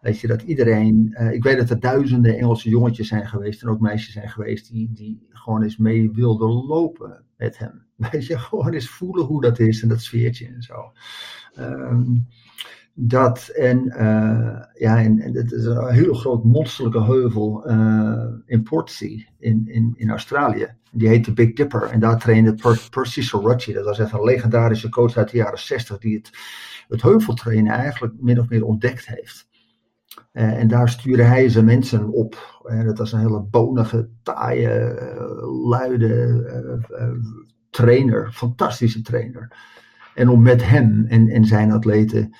Weet 0.00 0.20
je, 0.20 0.26
dat 0.26 0.42
iedereen, 0.42 1.16
uh, 1.20 1.32
ik 1.32 1.42
weet 1.42 1.58
dat 1.58 1.70
er 1.70 1.80
duizenden 1.80 2.38
Engelse 2.38 2.68
jongetjes 2.68 3.08
zijn 3.08 3.26
geweest 3.26 3.62
en 3.62 3.68
ook 3.68 3.80
meisjes 3.80 4.12
zijn 4.12 4.28
geweest 4.28 4.70
die, 4.70 4.90
die 4.92 5.26
gewoon 5.30 5.62
eens 5.62 5.76
mee 5.76 6.10
wilden 6.10 6.48
lopen 6.48 7.24
met 7.36 7.58
hem. 7.58 7.86
Weet 8.10 8.26
je, 8.26 8.38
gewoon 8.38 8.72
eens 8.72 8.88
voelen 8.88 9.24
hoe 9.24 9.40
dat 9.40 9.58
is 9.58 9.82
en 9.82 9.88
dat 9.88 10.00
sfeertje 10.00 10.46
en 10.46 10.62
zo. 10.62 10.92
Um, 11.58 12.26
dat 12.94 13.48
en, 13.48 13.84
uh, 13.86 14.60
ja, 14.74 15.02
en, 15.02 15.20
het 15.20 15.52
is 15.52 15.64
een 15.64 15.92
heel 15.92 16.14
groot 16.14 16.44
monsterlijke 16.44 17.04
heuvel 17.04 17.70
uh, 17.70 18.24
in 18.46 18.62
Portsea 18.62 19.24
in, 19.38 19.92
in, 19.96 20.10
Australië. 20.10 20.74
Die 20.92 21.08
heet 21.08 21.24
de 21.24 21.32
Big 21.32 21.52
Dipper. 21.52 21.82
En 21.82 22.00
daar 22.00 22.18
trainde 22.18 22.54
per, 22.54 22.86
Percy 22.90 23.22
Sorocci. 23.22 23.72
Dat 23.72 23.84
was 23.84 23.98
even 23.98 24.18
een 24.18 24.24
legendarische 24.24 24.88
coach 24.88 25.16
uit 25.16 25.30
de 25.30 25.36
jaren 25.36 25.58
60 25.58 25.98
die 25.98 26.16
het, 26.16 26.30
het 26.88 27.02
heuveltrainen 27.02 27.72
eigenlijk 27.72 28.14
min 28.20 28.40
of 28.40 28.48
meer 28.48 28.64
ontdekt 28.64 29.06
heeft. 29.06 29.48
Uh, 30.32 30.58
en 30.58 30.68
daar 30.68 30.88
stuurde 30.88 31.22
hij 31.22 31.48
zijn 31.48 31.64
mensen 31.64 32.08
op. 32.08 32.62
Dat 32.84 32.98
was 32.98 33.12
een 33.12 33.18
hele 33.18 33.42
bonige, 33.42 34.08
taaie, 34.22 34.94
luide 35.68 37.10
trainer. 37.70 38.32
Fantastische 38.32 39.02
trainer. 39.02 39.56
En 40.14 40.28
om 40.28 40.42
met 40.42 40.64
hem 40.64 41.06
en, 41.08 41.28
en 41.28 41.44
zijn 41.44 41.72
atleten 41.72 42.34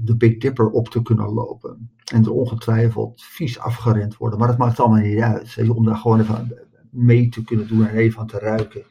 de 0.00 0.16
Big 0.16 0.38
Dipper 0.38 0.70
op 0.70 0.88
te 0.88 1.02
kunnen 1.02 1.32
lopen. 1.32 1.90
En 2.12 2.24
er 2.24 2.32
ongetwijfeld 2.32 3.24
vies 3.24 3.58
afgerend 3.58 4.16
worden. 4.16 4.38
Maar 4.38 4.48
dat 4.48 4.58
maakt 4.58 4.80
allemaal 4.80 5.00
niet 5.00 5.20
uit. 5.20 5.68
Om 5.68 5.84
daar 5.84 5.96
gewoon 5.96 6.20
even 6.20 6.66
mee 6.90 7.28
te 7.28 7.44
kunnen 7.44 7.68
doen 7.68 7.86
en 7.86 7.96
even 7.96 8.20
aan 8.20 8.26
te 8.26 8.38
ruiken. 8.38 8.84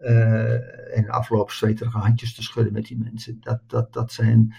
Uh, 0.00 0.96
en 0.96 1.08
afloop 1.08 1.50
zweterige 1.50 1.98
handjes 1.98 2.34
te 2.34 2.42
schudden 2.42 2.72
met 2.72 2.86
die 2.86 2.98
mensen. 2.98 3.36
Dat, 3.40 3.60
dat, 3.66 3.92
dat 3.92 4.12
zijn 4.12 4.54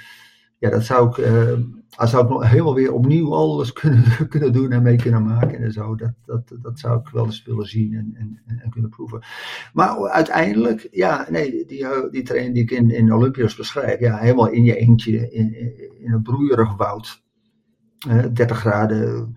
ja, 0.59 0.69
dat 0.69 0.83
zou 0.83 1.09
ik, 1.09 1.17
uh, 1.17 1.59
zou 2.07 2.23
ik 2.23 2.29
nog 2.29 2.49
helemaal 2.49 2.75
weer 2.75 2.93
opnieuw 2.93 3.33
alles 3.33 3.73
kunnen, 3.79 4.27
kunnen 4.29 4.53
doen 4.53 4.71
en 4.71 4.83
mee 4.83 4.95
kunnen 4.95 5.23
maken 5.23 5.59
en 5.59 5.71
zo. 5.71 5.95
Dat, 5.95 6.13
dat, 6.25 6.53
dat 6.61 6.79
zou 6.79 6.99
ik 6.99 7.09
wel 7.09 7.25
eens 7.25 7.43
willen 7.43 7.65
zien 7.65 7.93
en, 7.93 8.13
en, 8.45 8.59
en 8.63 8.69
kunnen 8.69 8.89
proeven. 8.89 9.23
Maar 9.73 10.09
uiteindelijk, 10.09 10.87
ja, 10.91 11.27
nee, 11.29 11.65
die, 11.65 12.09
die 12.11 12.23
training 12.23 12.53
die 12.53 12.63
ik 12.63 12.71
in, 12.71 12.91
in 12.91 13.13
Olympiërs 13.13 13.55
beschrijf, 13.55 13.99
ja, 13.99 14.17
helemaal 14.17 14.49
in 14.49 14.63
je 14.63 14.75
eentje, 14.75 15.31
in, 15.31 15.53
in 15.99 16.11
een 16.11 16.21
broeierig 16.21 16.75
woud. 16.75 17.25
Uh, 18.07 18.25
30 18.33 18.57
graden, 18.57 19.35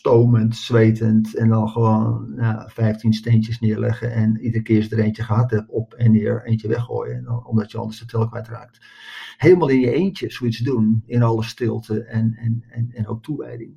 stomend, 0.00 0.56
zwetend 0.56 1.34
en 1.36 1.48
dan 1.48 1.68
gewoon 1.68 2.34
nou, 2.34 2.70
15 2.70 3.12
steentjes 3.12 3.60
neerleggen 3.60 4.12
en 4.12 4.40
iedere 4.40 4.62
keer 4.62 4.76
als 4.76 4.90
er 4.90 4.98
eentje 4.98 5.22
gehad 5.22 5.50
hebt, 5.50 5.68
op 5.68 5.94
en 5.94 6.12
neer, 6.12 6.44
eentje 6.44 6.68
weggooien, 6.68 7.24
dan, 7.24 7.46
omdat 7.46 7.70
je 7.70 7.78
anders 7.78 7.98
de 7.98 8.04
tel 8.04 8.28
kwijtraakt 8.28 8.78
helemaal 9.40 9.68
in 9.68 9.80
je 9.80 9.92
eentje 9.92 10.30
zoiets 10.30 10.58
doen, 10.58 11.02
in 11.06 11.22
alle 11.22 11.42
stilte 11.42 12.02
en, 12.02 12.34
en, 12.34 12.64
en, 12.68 12.90
en 12.92 13.06
ook 13.06 13.22
toewijding. 13.22 13.72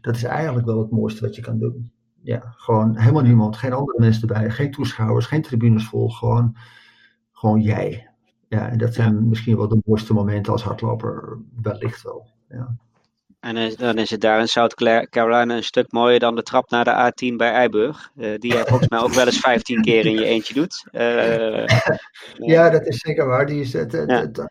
Dat 0.00 0.16
is 0.16 0.22
eigenlijk 0.22 0.66
wel 0.66 0.78
het 0.78 0.90
mooiste 0.90 1.20
wat 1.24 1.34
je 1.34 1.42
kan 1.42 1.58
doen. 1.58 1.92
Ja, 2.22 2.54
gewoon 2.56 2.96
helemaal 2.96 3.22
niemand, 3.22 3.56
geen 3.56 3.72
andere 3.72 4.00
mensen 4.00 4.28
erbij, 4.28 4.50
geen 4.50 4.70
toeschouwers, 4.70 5.26
geen 5.26 5.42
tribunes 5.42 5.86
vol, 5.86 6.08
gewoon, 6.08 6.56
gewoon 7.32 7.60
jij. 7.60 8.10
Ja, 8.48 8.68
en 8.68 8.78
dat 8.78 8.94
zijn 8.94 9.28
misschien 9.28 9.56
wel 9.56 9.68
de 9.68 9.82
mooiste 9.84 10.12
momenten 10.12 10.52
als 10.52 10.62
hardloper, 10.62 11.38
wellicht 11.62 12.02
wel. 12.02 12.30
Ja. 12.48 12.76
En 13.46 13.74
dan 13.76 13.98
is 13.98 14.10
het 14.10 14.20
daar 14.20 14.40
in 14.40 14.48
South 14.48 14.74
Carolina 15.10 15.56
een 15.56 15.64
stuk 15.64 15.92
mooier 15.92 16.18
dan 16.18 16.34
de 16.34 16.42
trap 16.42 16.70
naar 16.70 16.84
de 16.84 17.12
A10 17.12 17.36
bij 17.36 17.52
Eiburg. 17.52 18.10
Uh, 18.16 18.38
die 18.38 18.52
jij 18.52 18.64
volgens 18.64 18.88
mij 18.88 18.98
ook 18.98 19.12
wel 19.12 19.26
eens 19.26 19.38
15 19.38 19.82
keer 19.82 20.06
in 20.06 20.14
je 20.14 20.24
eentje 20.24 20.54
doet. 20.54 20.86
Uh, 20.92 21.66
ja, 22.54 22.70
dat 22.70 22.86
is 22.86 22.98
zeker 22.98 23.26
waar. 23.26 23.46
Die 23.46 23.60
is 23.60 23.72
het, 23.72 23.92
het, 23.92 24.10
het, 24.10 24.50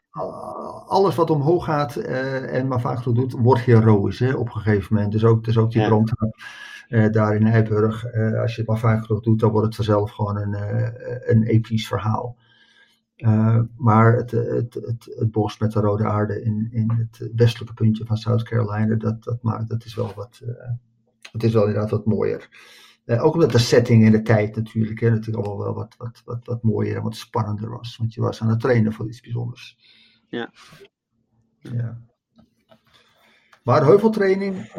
alles 0.87 1.15
wat 1.15 1.29
omhoog 1.29 1.65
gaat 1.65 1.95
uh, 1.95 2.53
en 2.53 2.67
maar 2.67 2.81
vaak 2.81 3.03
doet, 3.03 3.33
wordt 3.33 3.61
heroïs 3.61 4.19
hè, 4.19 4.33
op 4.33 4.45
een 4.45 4.61
gegeven 4.61 4.93
moment. 4.95 5.11
Dus 5.11 5.23
ook, 5.23 5.43
dus 5.43 5.57
ook 5.57 5.71
die 5.71 5.81
ja. 6.87 7.09
daar 7.09 7.35
in 7.35 7.47
Eiburg. 7.47 8.05
als 8.41 8.55
je 8.55 8.61
het 8.61 8.67
maar 8.67 8.79
vaak 8.79 9.05
genoeg 9.05 9.21
doet, 9.21 9.39
dan 9.39 9.51
wordt 9.51 9.65
het 9.65 9.75
vanzelf 9.75 10.11
gewoon 10.11 10.37
een, 10.37 10.55
een 11.25 11.43
episch 11.43 11.87
verhaal. 11.87 12.35
Uh, 13.15 13.61
maar 13.77 14.15
het, 14.15 14.31
het, 14.31 14.73
het, 14.73 15.05
het, 15.15 15.31
bos 15.31 15.57
met 15.57 15.71
de 15.71 15.79
rode 15.79 16.05
aarde 16.05 16.41
in, 16.41 16.67
in 16.71 16.91
het 16.91 17.31
westelijke 17.35 17.73
puntje 17.73 18.05
van 18.05 18.17
South 18.17 18.43
Carolina, 18.43 18.95
dat, 18.95 19.23
dat, 19.23 19.41
maakt, 19.41 19.69
dat 19.69 19.85
is 19.85 19.95
wel 19.95 20.13
wat, 20.15 20.41
uh, 20.43 20.49
het 21.31 21.43
is 21.43 21.53
wel 21.53 21.65
inderdaad 21.65 21.89
wat 21.89 22.05
mooier. 22.05 22.49
Uh, 23.05 23.23
ook 23.23 23.33
omdat 23.33 23.51
de 23.51 23.57
setting 23.57 24.05
en 24.05 24.11
de 24.11 24.21
tijd 24.21 24.55
natuurlijk, 24.55 24.99
hè, 24.99 25.09
natuurlijk 25.09 25.45
allemaal 25.45 25.65
wel 25.65 25.73
wat, 25.73 25.95
wat, 25.97 26.21
wat, 26.25 26.45
wat 26.45 26.63
mooier 26.63 26.95
en 26.95 27.03
wat 27.03 27.15
spannender 27.15 27.69
was. 27.69 27.97
Want 27.97 28.13
je 28.13 28.21
was 28.21 28.41
aan 28.41 28.49
het 28.49 28.59
trainen 28.59 28.93
voor 28.93 29.07
iets 29.07 29.21
bijzonders. 29.21 29.77
Ja. 30.29 30.51
ja. 31.59 32.01
Maar 33.65 33.85
heuveltraining, 33.85 34.71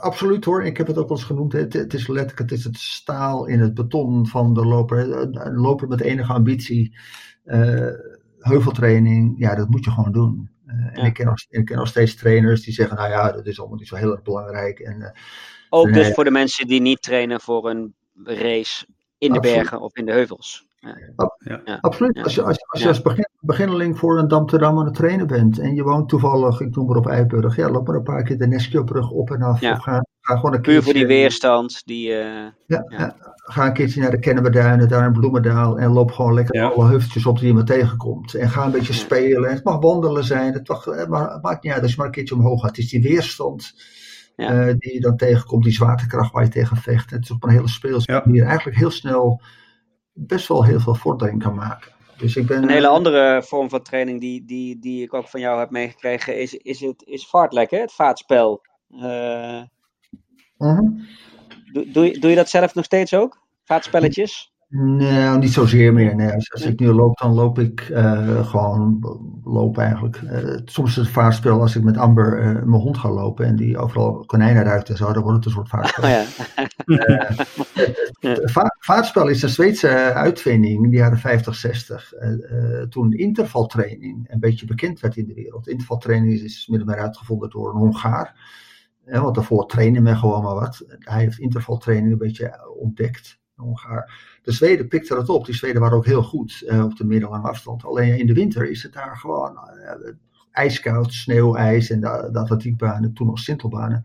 absoluut 0.00 0.44
hoor. 0.44 0.64
Ik 0.64 0.76
heb 0.76 0.86
het 0.86 0.98
ook 0.98 1.08
wel 1.08 1.16
eens 1.16 1.26
genoemd. 1.26 1.52
Het, 1.52 1.72
het, 1.72 1.94
is 1.94 2.08
letterlijk 2.08 2.38
het, 2.38 2.58
is 2.58 2.64
het 2.64 2.78
staal 2.78 3.46
in 3.46 3.60
het 3.60 3.74
beton 3.74 4.26
van 4.26 4.54
de 4.54 4.66
loper. 4.66 5.12
Een 5.12 5.54
loper 5.56 5.88
met 5.88 6.00
enige 6.00 6.32
ambitie 6.32 6.94
uh, 7.44 7.90
heuveltraining, 8.38 9.34
ja, 9.38 9.54
dat 9.54 9.68
moet 9.68 9.84
je 9.84 9.90
gewoon 9.90 10.12
doen. 10.12 10.50
Uh, 10.66 10.74
ja. 10.74 10.90
En 10.90 11.04
ik 11.06 11.14
ken, 11.14 11.26
nog, 11.26 11.44
ik 11.48 11.64
ken 11.64 11.76
nog 11.76 11.88
steeds 11.88 12.14
trainers 12.14 12.62
die 12.62 12.74
zeggen, 12.74 12.96
nou 12.96 13.10
ja, 13.10 13.32
dat 13.32 13.46
is 13.46 13.58
allemaal 13.58 13.78
niet 13.78 13.88
zo 13.88 13.96
heel 13.96 14.12
erg 14.12 14.22
belangrijk. 14.22 14.78
En, 14.78 15.14
Ook 15.70 15.92
dus 15.92 16.14
voor 16.14 16.24
de 16.24 16.30
mensen 16.30 16.66
die 16.66 16.80
niet 16.80 17.02
trainen 17.02 17.40
voor 17.40 17.70
een 17.70 17.94
race 18.24 18.86
in 19.18 19.32
de 19.32 19.38
absoluut. 19.38 19.56
bergen 19.56 19.80
of 19.80 19.96
in 19.96 20.06
de 20.06 20.12
heuvels. 20.12 20.66
Absoluut. 21.80 22.22
Als 22.22 22.34
je 22.34 22.42
als, 22.42 22.58
als, 22.66 22.82
je 22.82 22.88
als 22.88 23.02
begin, 23.02 23.28
beginneling 23.40 23.98
voor 23.98 24.18
een 24.18 24.28
Dam 24.28 24.46
te 24.46 24.58
Dam 24.58 24.78
aan 24.78 24.84
het 24.84 24.94
trainen 24.94 25.26
bent 25.26 25.58
en 25.58 25.74
je 25.74 25.82
woont 25.82 26.08
toevallig, 26.08 26.60
ik 26.60 26.74
noem 26.74 26.86
maar 26.86 26.96
op 26.96 27.06
Eiburg, 27.06 27.56
ja, 27.56 27.70
loop 27.70 27.86
maar 27.86 27.96
een 27.96 28.02
paar 28.02 28.22
keer 28.22 28.38
de 28.38 28.46
Neskjobrug 28.46 29.10
op 29.10 29.30
en 29.30 29.42
af. 29.42 29.62
Of 29.62 29.78
ga, 29.78 30.04
ga 30.20 30.36
gewoon 30.36 30.54
een 30.54 30.60
Puur 30.60 30.82
voor 30.82 30.92
die 30.92 31.06
weerstand. 31.06 31.82
Die, 31.84 32.08
uh, 32.08 32.16
ja, 32.66 32.84
ja, 32.88 33.16
ga 33.34 33.66
een 33.66 33.72
keertje 33.72 34.00
naar 34.00 34.10
de 34.10 34.18
Kennemerduinen, 34.18 34.88
daar 34.88 35.06
in 35.06 35.12
Bloemendaal 35.12 35.78
en 35.78 35.92
loop 35.92 36.10
gewoon 36.10 36.34
lekker 36.34 36.54
ja. 36.54 36.68
alle 36.68 36.88
heuveltjes 36.88 37.26
op 37.26 37.38
die 37.38 37.46
je 37.46 37.54
maar 37.54 37.64
tegenkomt. 37.64 38.34
En 38.34 38.50
ga 38.50 38.64
een 38.64 38.70
beetje 38.70 38.92
spelen. 38.92 39.50
Het 39.50 39.64
mag 39.64 39.80
wandelen 39.80 40.24
zijn, 40.24 40.52
het, 40.52 40.68
mag, 40.68 40.84
het 40.84 41.08
maakt 41.42 41.62
niet 41.62 41.72
uit 41.72 41.82
als 41.82 41.90
je 41.90 41.96
maar 41.96 42.06
een 42.06 42.12
keertje 42.12 42.34
omhoog 42.34 42.60
gaat. 42.60 42.76
Het 42.76 42.78
is 42.78 42.90
die 42.90 43.02
weerstand 43.02 43.74
ja. 44.36 44.66
uh, 44.66 44.74
die 44.78 44.94
je 44.94 45.00
dan 45.00 45.16
tegenkomt, 45.16 45.64
die 45.64 45.72
zwaartekracht 45.72 46.32
waar 46.32 46.44
je 46.44 46.50
tegen 46.50 46.76
vecht. 46.76 47.10
Het 47.10 47.24
is 47.24 47.30
op 47.30 47.44
een 47.44 47.50
hele 47.50 47.68
speelse 47.68 48.12
ja. 48.12 48.22
manier 48.24 48.44
eigenlijk 48.44 48.78
heel 48.78 48.90
snel 48.90 49.40
best 50.12 50.48
wel 50.48 50.64
heel 50.64 50.80
veel 50.80 50.94
vordering 50.94 51.42
kan 51.42 51.54
maken. 51.54 51.92
Dus 52.16 52.36
ik 52.36 52.46
ben, 52.46 52.62
een 52.62 52.68
hele 52.68 52.88
andere 52.88 53.42
vorm 53.44 53.68
van 53.68 53.82
training 53.82 54.20
die, 54.20 54.44
die, 54.44 54.78
die 54.78 55.02
ik 55.02 55.14
ook 55.14 55.28
van 55.28 55.40
jou 55.40 55.58
heb 55.58 55.70
meegekregen 55.70 56.40
is, 56.40 56.54
is, 56.54 56.80
het, 56.80 57.02
is 57.06 57.26
vaartlek, 57.26 57.70
hè? 57.70 57.78
het 57.78 57.92
vaatspel. 57.92 58.62
Uh, 58.90 59.00
uh 59.02 59.64
-huh. 60.56 61.00
doe, 61.72 61.90
doe, 61.90 62.18
doe 62.18 62.30
je 62.30 62.36
dat 62.36 62.48
zelf 62.48 62.74
nog 62.74 62.84
steeds 62.84 63.14
ook? 63.14 63.40
Vaatspelletjes? 63.64 64.51
Nee, 64.74 65.38
niet 65.38 65.52
zozeer 65.52 65.92
meer. 65.92 66.16
Nee. 66.16 66.32
Als, 66.32 66.52
als 66.52 66.62
ik 66.62 66.80
nu 66.80 66.92
loop, 66.92 67.18
dan 67.18 67.34
loop 67.34 67.58
ik 67.58 67.88
uh, 67.88 68.46
gewoon 68.46 68.98
loop 69.44 69.78
eigenlijk. 69.78 70.20
Uh, 70.20 70.58
soms 70.64 70.90
is 70.90 70.96
het 70.96 71.08
vaartspel 71.08 71.60
als 71.60 71.76
ik 71.76 71.82
met 71.82 71.96
Amber 71.96 72.38
uh, 72.38 72.44
mijn 72.44 72.82
hond 72.82 72.98
ga 72.98 73.10
lopen 73.10 73.46
en 73.46 73.56
die 73.56 73.78
overal 73.78 74.24
konijnen 74.26 74.62
ruikt 74.62 74.88
en 74.88 74.96
zo, 74.96 75.12
dan 75.12 75.22
wordt 75.22 75.36
het 75.36 75.44
een 75.44 75.52
soort 75.52 75.68
vaartspel. 75.68 76.04
Oh, 76.04 76.10
ja. 76.10 76.24
va 78.54 78.76
vaartspel 78.78 79.28
is 79.28 79.42
een 79.42 79.48
Zweedse 79.48 79.88
uitvinding 80.12 80.84
in 80.84 80.90
de 80.90 80.96
jaren 80.96 81.18
50, 81.18 81.54
60. 81.54 82.12
toen 82.88 83.12
intervaltraining 83.12 84.30
een 84.30 84.40
beetje 84.40 84.66
bekend 84.66 85.00
werd 85.00 85.16
in 85.16 85.26
de 85.26 85.34
wereld. 85.34 85.68
Intervaltraining 85.68 86.32
is, 86.32 86.68
of 86.70 86.84
meer 86.84 86.98
uitgevonden 86.98 87.50
door 87.50 87.70
een 87.70 87.78
Hongaar. 87.78 88.36
want 89.04 89.34
daarvoor 89.34 89.66
trainde 89.66 90.00
men 90.00 90.16
gewoon 90.16 90.42
maar 90.42 90.54
wat. 90.54 90.84
Hij 90.98 91.20
heeft 91.20 91.38
intervaltraining 91.38 92.12
een 92.12 92.18
beetje 92.18 92.74
ontdekt. 92.78 93.40
De 94.42 94.52
Zweden 94.52 94.88
pikten 94.88 95.16
dat 95.16 95.28
op. 95.28 95.44
Die 95.44 95.54
Zweden 95.54 95.80
waren 95.80 95.96
ook 95.96 96.06
heel 96.06 96.22
goed 96.22 96.64
op 96.84 96.96
de 96.96 97.04
middellange 97.04 97.48
afstand. 97.48 97.84
Alleen 97.84 98.18
in 98.18 98.26
de 98.26 98.34
winter 98.34 98.70
is 98.70 98.82
het 98.82 98.92
daar 98.92 99.16
gewoon 99.16 99.58
ijskoud, 100.52 101.12
sneeuwijs 101.12 101.90
en 101.90 102.00
de, 102.00 102.28
de 102.32 102.38
atletiekbanen, 102.38 103.12
toen 103.12 103.26
nog 103.26 103.38
sintelbanen. 103.38 104.04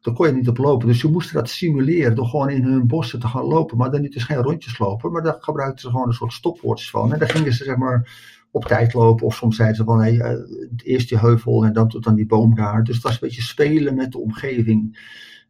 Daar 0.00 0.14
kon 0.14 0.26
je 0.26 0.32
niet 0.32 0.48
op 0.48 0.58
lopen. 0.58 0.86
Dus 0.86 1.00
ze 1.00 1.10
moesten 1.10 1.34
dat 1.34 1.48
simuleren 1.48 2.14
door 2.14 2.26
gewoon 2.26 2.50
in 2.50 2.64
hun 2.64 2.86
bossen 2.86 3.20
te 3.20 3.26
gaan 3.26 3.44
lopen. 3.44 3.76
Maar 3.76 3.90
dan 3.90 4.00
niet 4.00 4.12
dus 4.12 4.24
geen 4.24 4.42
rondjes 4.42 4.78
lopen, 4.78 5.12
maar 5.12 5.22
daar 5.22 5.36
gebruikten 5.38 5.80
ze 5.80 5.90
gewoon 5.90 6.06
een 6.06 6.14
soort 6.14 6.32
stopwoordjes 6.32 6.90
van. 6.90 7.12
En 7.12 7.18
dan 7.18 7.28
gingen 7.28 7.52
ze 7.52 7.64
zeg 7.64 7.76
maar 7.76 8.28
op 8.50 8.64
tijd 8.64 8.94
lopen. 8.94 9.26
Of 9.26 9.34
soms 9.34 9.56
zeiden 9.56 9.76
ze 9.76 9.84
van 9.84 10.00
hey, 10.00 10.14
uh, 10.14 10.32
eerst 10.76 11.08
die 11.08 11.18
heuvel 11.18 11.64
en 11.64 11.72
dan 11.72 11.88
tot 11.88 12.06
aan 12.06 12.14
die 12.14 12.26
boom 12.26 12.54
daar. 12.54 12.84
Dus 12.84 12.94
dat 12.94 13.02
was 13.02 13.12
een 13.12 13.28
beetje 13.28 13.42
spelen 13.42 13.94
met 13.94 14.12
de 14.12 14.18
omgeving. 14.18 14.98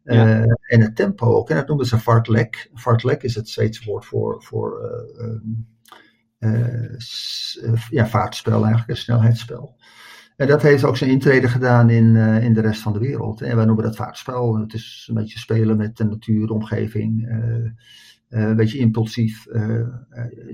Uh, 0.03 0.41
En 0.41 0.81
het 0.81 0.95
tempo 0.95 1.25
ook. 1.25 1.49
En 1.49 1.55
dat 1.55 1.67
noemden 1.67 1.87
ze 1.87 1.99
fartlek. 1.99 2.69
Fartlek 2.73 3.23
is 3.23 3.35
het 3.35 3.49
Zweedse 3.49 3.85
woord 3.85 4.05
voor, 4.05 4.43
voor 4.43 4.91
uh, 6.39 6.95
ja, 7.89 8.07
vaartspel 8.07 8.61
eigenlijk, 8.61 8.89
een 8.89 8.97
snelheidsspel. 8.97 9.75
En 10.35 10.47
dat 10.47 10.61
heeft 10.61 10.83
ook 10.83 10.97
zijn 10.97 11.09
intrede 11.09 11.47
gedaan 11.47 11.89
in, 11.89 12.15
in 12.15 12.53
de 12.53 12.61
rest 12.61 12.81
van 12.81 12.93
de 12.93 12.99
wereld. 12.99 13.41
En 13.41 13.55
wij 13.55 13.65
noemen 13.65 13.83
dat 13.83 13.95
vaartspel. 13.95 14.57
Het 14.57 14.73
is 14.73 15.05
een 15.09 15.15
beetje 15.15 15.39
spelen 15.39 15.77
met 15.77 15.97
de 15.97 16.03
natuur, 16.03 16.47
de 16.47 16.53
omgeving. 16.53 17.29
Een 18.29 18.55
beetje 18.55 18.77
impulsief 18.77 19.45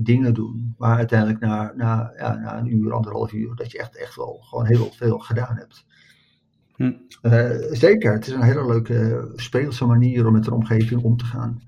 dingen 0.01 0.33
doen. 0.33 0.75
Maar 0.77 0.97
uiteindelijk 0.97 1.39
na, 1.39 1.73
na, 1.75 2.13
ja, 2.17 2.35
na 2.35 2.57
een 2.57 2.75
uur, 2.75 2.93
anderhalf 2.93 3.33
uur, 3.33 3.55
dat 3.55 3.71
je 3.71 3.79
echt, 3.79 3.97
echt 3.97 4.15
wel 4.15 4.37
gewoon 4.41 4.65
heel 4.65 4.91
veel 4.91 5.19
gedaan 5.19 5.55
hebt. 5.55 5.85
Hm. 6.77 6.91
zeker, 7.71 8.13
het 8.13 8.27
is 8.27 8.33
een 8.33 8.41
hele 8.41 8.65
leuke 8.65 9.27
speelse 9.35 9.85
manier 9.85 10.27
om 10.27 10.33
met 10.33 10.47
een 10.47 10.53
omgeving 10.53 11.03
om 11.03 11.17
te 11.17 11.25
gaan 11.25 11.61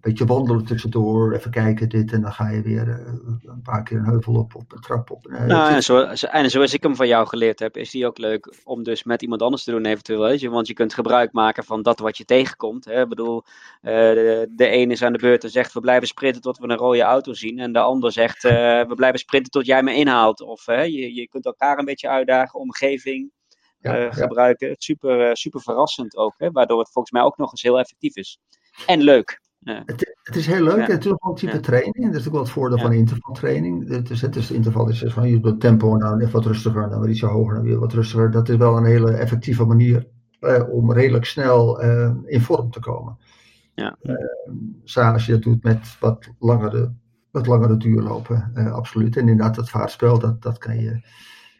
beetje 0.00 0.26
wandelen 0.26 0.64
tussendoor, 0.64 1.32
even 1.32 1.50
kijken 1.50 1.88
dit 1.88 2.12
en 2.12 2.20
dan 2.20 2.32
ga 2.32 2.48
je 2.48 2.62
weer 2.62 2.88
uh, 2.88 2.94
een 3.42 3.62
paar 3.62 3.82
keer 3.82 3.98
een 3.98 4.04
heuvel 4.04 4.34
op 4.34 4.54
of 4.54 4.62
een 4.68 4.80
trap 4.80 5.10
op. 5.10 5.26
Uh, 5.26 5.44
nou, 5.44 5.74
en, 5.74 5.82
zo, 5.82 6.00
en 6.30 6.50
zoals 6.50 6.74
ik 6.74 6.82
hem 6.82 6.96
van 6.96 7.06
jou 7.06 7.26
geleerd 7.26 7.58
heb, 7.58 7.76
is 7.76 7.90
die 7.90 8.06
ook 8.06 8.18
leuk 8.18 8.54
om 8.64 8.82
dus 8.82 9.04
met 9.04 9.22
iemand 9.22 9.42
anders 9.42 9.64
te 9.64 9.70
doen 9.70 9.84
eventueel. 9.84 10.20
Weet 10.20 10.40
je? 10.40 10.50
Want 10.50 10.66
je 10.66 10.74
kunt 10.74 10.94
gebruik 10.94 11.32
maken 11.32 11.64
van 11.64 11.82
dat 11.82 11.98
wat 11.98 12.16
je 12.16 12.24
tegenkomt. 12.24 12.84
Hè? 12.84 13.02
Ik 13.02 13.08
bedoel, 13.08 13.42
uh, 13.82 13.92
de, 13.92 14.48
de 14.50 14.72
een 14.72 14.90
is 14.90 15.02
aan 15.02 15.12
de 15.12 15.18
beurt 15.18 15.44
en 15.44 15.50
zegt 15.50 15.72
we 15.72 15.80
blijven 15.80 16.08
sprinten 16.08 16.42
tot 16.42 16.58
we 16.58 16.68
een 16.68 16.76
rode 16.76 17.02
auto 17.02 17.32
zien. 17.32 17.58
En 17.58 17.72
de 17.72 17.78
ander 17.78 18.12
zegt 18.12 18.42
we 18.42 18.92
blijven 18.94 19.18
sprinten 19.18 19.50
tot 19.50 19.66
jij 19.66 19.82
me 19.82 19.94
inhaalt. 19.94 20.40
Of 20.40 20.66
je, 20.66 21.14
je 21.14 21.28
kunt 21.28 21.44
elkaar 21.44 21.78
een 21.78 21.84
beetje 21.84 22.08
uitdagen, 22.08 22.60
omgeving. 22.60 23.30
Ja, 23.80 24.12
gebruiken. 24.12 24.74
Super, 24.78 25.36
super 25.36 25.60
verrassend 25.60 26.16
ook, 26.16 26.34
hè? 26.36 26.50
waardoor 26.50 26.78
het 26.78 26.90
volgens 26.90 27.12
mij 27.12 27.22
ook 27.22 27.36
nog 27.36 27.50
eens 27.50 27.62
heel 27.62 27.78
effectief 27.78 28.16
is. 28.16 28.38
En 28.86 29.00
leuk. 29.00 29.40
Het, 29.64 30.16
het, 30.22 30.36
is 30.36 30.46
heel 30.46 30.62
leuk. 30.62 30.86
Het 30.86 31.04
is 31.04 31.12
ook 31.12 31.22
wel 31.22 31.32
een 31.32 31.38
type 31.38 31.60
training. 31.60 32.06
Dat 32.06 32.20
is 32.20 32.26
ook 32.26 32.32
wel 32.32 32.42
het 32.42 32.50
voordeel 32.50 32.78
van 32.78 32.92
intervaltraining. 32.92 33.88
Het 33.88 34.10
is, 34.10 34.20
het 34.20 34.36
is 34.36 34.50
interval 34.50 34.88
is 34.88 35.04
van 35.06 35.28
je 35.28 35.40
doet 35.40 35.60
tempo 35.60 35.92
en 35.92 35.98
dan 35.98 36.20
even 36.20 36.32
wat 36.32 36.46
rustiger, 36.46 36.90
dan 36.90 37.00
weer 37.00 37.10
iets 37.10 37.20
hoger, 37.20 37.54
dan 37.54 37.64
weer 37.64 37.78
wat 37.78 37.92
rustiger. 37.92 38.30
Dat 38.30 38.48
is 38.48 38.56
wel 38.56 38.76
een 38.76 38.84
hele 38.84 39.10
effectieve 39.10 39.64
manier 39.64 40.06
eh, 40.40 40.68
om 40.70 40.92
redelijk 40.92 41.24
snel 41.24 41.80
eh, 41.80 42.14
in 42.24 42.40
vorm 42.40 42.70
te 42.70 42.80
komen. 42.80 43.18
Ja. 43.74 43.96
Uh, 44.02 45.12
als 45.12 45.26
je 45.26 45.32
dat 45.32 45.42
doet 45.42 45.62
met 45.62 45.96
wat 46.00 46.28
langere, 46.38 46.92
wat 47.30 47.46
langere 47.46 47.76
duurlopen, 47.76 48.52
absoluut. 48.72 49.16
En 49.16 49.28
inderdaad, 49.28 49.54
dat 49.54 49.70
vaartspel, 49.70 50.18
dat, 50.18 50.42
dat 50.42 50.58
kan 50.58 50.80
je 50.80 51.00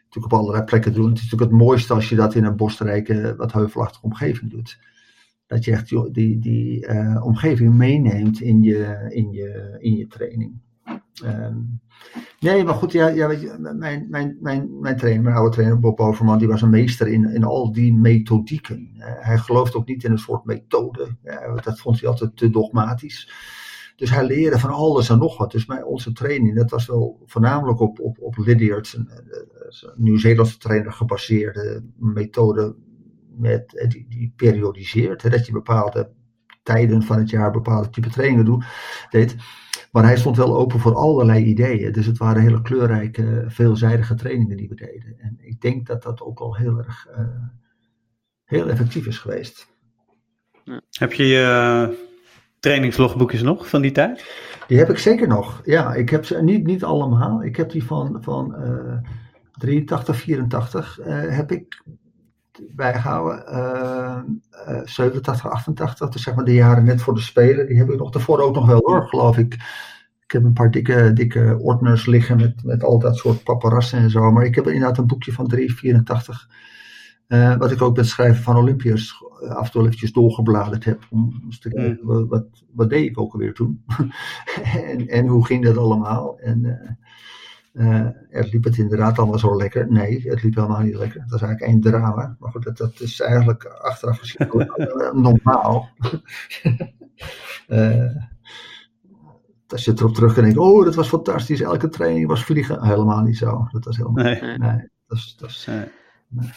natuurlijk 0.09 0.33
op 0.33 0.39
allerlei 0.39 0.63
plekken 0.63 0.93
doen. 0.93 1.09
Het 1.09 1.17
is 1.17 1.23
natuurlijk 1.23 1.51
het 1.51 1.61
mooiste 1.61 1.93
als 1.93 2.09
je 2.09 2.15
dat 2.15 2.35
in 2.35 2.43
een 2.43 2.55
bosrijke, 2.55 3.35
wat 3.37 3.51
heuvelachtige 3.51 4.05
omgeving 4.05 4.51
doet 4.51 4.79
dat 5.49 5.63
je 5.63 5.71
echt 5.71 5.89
die, 6.13 6.39
die 6.39 6.87
uh, 6.87 7.25
omgeving 7.25 7.73
meeneemt 7.73 8.41
in 8.41 8.63
je, 8.63 9.07
in 9.09 9.31
je, 9.31 9.77
in 9.79 9.95
je 9.95 10.07
training. 10.07 10.59
Um, 11.23 11.79
nee, 12.39 12.63
maar 12.63 12.73
goed, 12.73 12.91
ja, 12.91 13.07
ja 13.07 13.27
weet 13.27 13.41
je, 13.41 13.73
mijn, 13.77 14.07
mijn, 14.09 14.37
mijn, 14.41 14.79
mijn 14.79 14.97
trainer, 14.97 15.23
mijn 15.23 15.35
oude 15.35 15.51
trainer 15.51 15.79
Bob 15.79 15.99
Overman, 15.99 16.37
die 16.37 16.47
was 16.47 16.61
een 16.61 16.69
meester 16.69 17.07
in, 17.07 17.33
in 17.33 17.43
al 17.43 17.71
die 17.71 17.93
methodieken. 17.93 18.89
Uh, 18.97 19.03
hij 19.05 19.37
gelooft 19.37 19.75
ook 19.75 19.87
niet 19.87 20.03
in 20.03 20.11
een 20.11 20.17
soort 20.17 20.45
methode. 20.45 21.07
Dat 21.63 21.79
vond 21.79 21.99
hij 21.99 22.09
altijd 22.09 22.37
te 22.37 22.49
dogmatisch. 22.49 23.31
Dus 23.99 24.09
hij 24.09 24.25
leerde 24.25 24.59
van 24.59 24.69
alles 24.69 25.09
en 25.09 25.17
nog 25.17 25.37
wat. 25.37 25.51
Dus 25.51 25.65
mijn, 25.65 25.85
onze 25.85 26.11
training, 26.11 26.55
dat 26.55 26.69
was 26.69 26.85
wel 26.85 27.21
voornamelijk 27.25 27.79
op, 27.79 27.99
op, 27.99 28.17
op 28.19 28.37
Lydiard, 28.37 28.93
een, 28.93 29.09
Nieuw-Zeelandse 29.95 30.57
trainer 30.57 30.91
gebaseerde 30.91 31.83
methode 31.97 32.75
met, 33.37 33.75
eh, 33.75 33.89
die, 33.89 34.05
die 34.09 34.33
periodiseert. 34.35 35.21
Hè, 35.21 35.29
dat 35.29 35.45
je 35.45 35.51
bepaalde 35.51 36.11
tijden 36.63 37.03
van 37.03 37.17
het 37.17 37.29
jaar 37.29 37.51
bepaalde 37.51 37.89
type 37.89 38.09
trainingen 38.09 38.45
doet, 38.45 38.65
deed. 39.09 39.35
Maar 39.91 40.03
hij 40.03 40.17
stond 40.17 40.37
wel 40.37 40.57
open 40.57 40.79
voor 40.79 40.95
allerlei 40.95 41.45
ideeën. 41.45 41.91
Dus 41.91 42.05
het 42.05 42.17
waren 42.17 42.41
hele 42.41 42.61
kleurrijke, 42.61 43.43
veelzijdige 43.47 44.15
trainingen 44.15 44.57
die 44.57 44.69
we 44.69 44.75
deden. 44.75 45.19
En 45.19 45.37
ik 45.39 45.61
denk 45.61 45.87
dat 45.87 46.03
dat 46.03 46.21
ook 46.21 46.39
al 46.39 46.55
heel 46.55 46.77
erg 46.77 47.07
uh, 47.17 47.25
heel 48.43 48.69
effectief 48.69 49.05
is 49.05 49.17
geweest. 49.17 49.67
Heb 50.89 51.13
je 51.13 51.25
je 51.25 52.08
trainingslogboekjes 52.59 53.41
nog 53.41 53.69
van 53.69 53.81
die 53.81 53.91
tijd? 53.91 54.25
Die 54.67 54.77
heb 54.77 54.89
ik 54.89 54.97
zeker 54.97 55.27
nog. 55.27 55.61
Ja, 55.65 55.93
ik 55.93 56.09
heb 56.09 56.25
ze 56.25 56.41
niet, 56.43 56.65
niet 56.65 56.83
allemaal. 56.83 57.43
Ik 57.43 57.55
heb 57.55 57.71
die 57.71 57.83
van, 57.83 58.17
van 58.21 58.55
uh, 58.59 58.97
83, 59.51 60.17
84 60.17 60.99
uh, 60.99 61.05
heb 61.07 61.51
ik 61.51 61.83
bijgehouden. 62.75 63.43
Uh, 63.49 64.81
87, 64.83 65.49
88, 65.49 66.09
dus 66.09 66.23
zeg 66.23 66.35
maar 66.35 66.45
de 66.45 66.53
jaren 66.53 66.83
net 66.83 67.01
voor 67.01 67.13
de 67.13 67.21
Spelen. 67.21 67.67
Die 67.67 67.77
heb 67.77 67.89
ik 67.89 67.97
nog 67.97 68.11
daarvoor 68.11 68.39
ook 68.39 68.55
nog 68.55 68.65
wel 68.65 68.81
hoor, 68.83 69.07
geloof 69.07 69.37
ik. 69.37 69.53
Ik 70.23 70.31
heb 70.31 70.43
een 70.43 70.53
paar 70.53 70.71
dikke, 70.71 71.13
dikke 71.13 71.57
ordners 71.61 72.05
liggen 72.05 72.37
met, 72.37 72.63
met 72.63 72.83
al 72.83 72.99
dat 72.99 73.17
soort 73.17 73.43
paparassen 73.43 73.99
en 73.99 74.09
zo. 74.09 74.31
Maar 74.31 74.45
ik 74.45 74.55
heb 74.55 74.67
inderdaad 74.67 74.97
een 74.97 75.07
boekje 75.07 75.31
van 75.31 75.47
384. 75.47 76.47
Uh, 77.29 77.57
wat 77.57 77.71
ik 77.71 77.81
ook 77.81 77.95
met 77.95 78.07
schrijven 78.07 78.43
van 78.43 78.55
Olympiërs 78.55 79.23
uh, 79.43 79.49
af 79.49 79.65
en 79.65 79.71
toe 79.71 79.81
eventjes 79.81 80.11
doorgebladerd 80.11 80.83
heb. 80.83 81.05
Om 81.09 81.41
eens 81.45 81.59
te 81.59 81.69
kijken, 81.69 81.99
mm. 82.01 82.27
wat, 82.27 82.45
wat, 82.73 82.89
deed 82.89 83.09
ik 83.09 83.19
ook 83.19 83.33
alweer 83.33 83.53
toen? 83.53 83.83
en, 84.89 85.07
en 85.07 85.27
hoe 85.27 85.45
ging 85.45 85.63
dat 85.63 85.77
allemaal? 85.77 86.39
En 86.39 86.63
uh, 87.73 87.87
uh, 87.87 88.07
het 88.29 88.51
liep 88.51 88.63
het 88.63 88.77
inderdaad 88.77 89.17
allemaal 89.17 89.39
zo 89.39 89.57
lekker. 89.57 89.91
Nee, 89.91 90.21
het 90.29 90.43
liep 90.43 90.55
helemaal 90.55 90.81
niet 90.81 90.95
lekker. 90.95 91.19
Dat 91.27 91.41
is 91.41 91.45
eigenlijk 91.47 91.71
één 91.71 91.81
drama. 91.81 92.35
Maar 92.39 92.51
goed, 92.51 92.63
dat, 92.63 92.77
dat 92.77 92.99
is 92.99 93.19
eigenlijk 93.19 93.65
achteraf 93.65 94.19
gezien 94.19 94.47
normaal. 95.21 95.89
als 99.67 99.85
je 99.85 99.91
erop 99.95 100.13
terug 100.13 100.37
en 100.37 100.43
denkt, 100.43 100.57
oh, 100.57 100.85
dat 100.85 100.95
was 100.95 101.07
fantastisch. 101.07 101.61
Elke 101.61 101.89
training 101.89 102.27
was 102.27 102.43
vliegen. 102.43 102.85
Helemaal 102.85 103.21
niet 103.21 103.37
zo. 103.37 103.67
Dat 103.71 103.85
was 103.85 103.97
helemaal 103.97 104.23
nee. 104.23 104.57
nee 104.57 104.89
dat 105.07 105.17
is, 105.17 105.35
dat 105.39 105.49
is, 105.49 105.65
nee. 105.65 105.85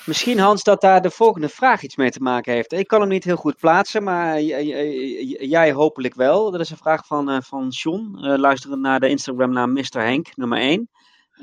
Misschien 0.06 0.38
Hans 0.38 0.62
dat 0.62 0.80
daar 0.80 1.02
de 1.02 1.10
volgende 1.10 1.48
vraag 1.48 1.82
iets 1.82 1.96
mee 1.96 2.10
te 2.10 2.20
maken 2.20 2.52
heeft. 2.52 2.72
Ik 2.72 2.86
kan 2.86 3.00
hem 3.00 3.08
niet 3.08 3.24
heel 3.24 3.36
goed 3.36 3.56
plaatsen, 3.56 4.02
maar 4.02 4.40
jij 4.42 5.72
hopelijk 5.72 6.14
wel. 6.14 6.50
Dat 6.50 6.60
is 6.60 6.70
een 6.70 6.76
vraag 6.76 7.06
van, 7.06 7.30
uh, 7.30 7.40
van 7.40 7.68
John, 7.68 8.16
uh, 8.16 8.38
luisterend 8.38 8.80
naar 8.80 9.00
de 9.00 9.08
Instagram 9.08 9.52
naam 9.52 9.72
Mr. 9.72 10.00
Henk, 10.00 10.36
nummer 10.36 10.58
1. 10.58 10.88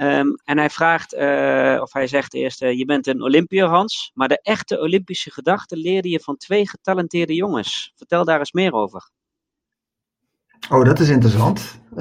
Um, 0.02 0.36
en 0.44 0.58
hij 0.58 0.70
vraagt, 0.70 1.14
uh, 1.14 1.78
of 1.82 1.94
hij 1.94 2.08
zegt 2.08 2.34
eerst, 2.34 2.60
je 2.60 2.86
bent 2.86 3.08
een 3.08 3.22
Olympiër 3.22 3.68
Hans, 3.68 4.12
maar 4.14 4.28
de 4.28 4.42
echte 4.42 4.80
Olympische 4.80 5.32
gedachte 5.32 5.78
leerde 5.78 6.10
je 6.10 6.20
van 6.20 6.38
twee 6.38 6.68
getalenteerde 6.68 7.34
jongens. 7.34 7.94
Vertel 7.96 8.26
daar 8.26 8.40
eens 8.40 8.52
meer 8.52 8.72
over. 8.72 9.12
Oh, 10.70 10.86
dat 10.86 11.00
is 11.00 11.10
interessant. 11.10 11.82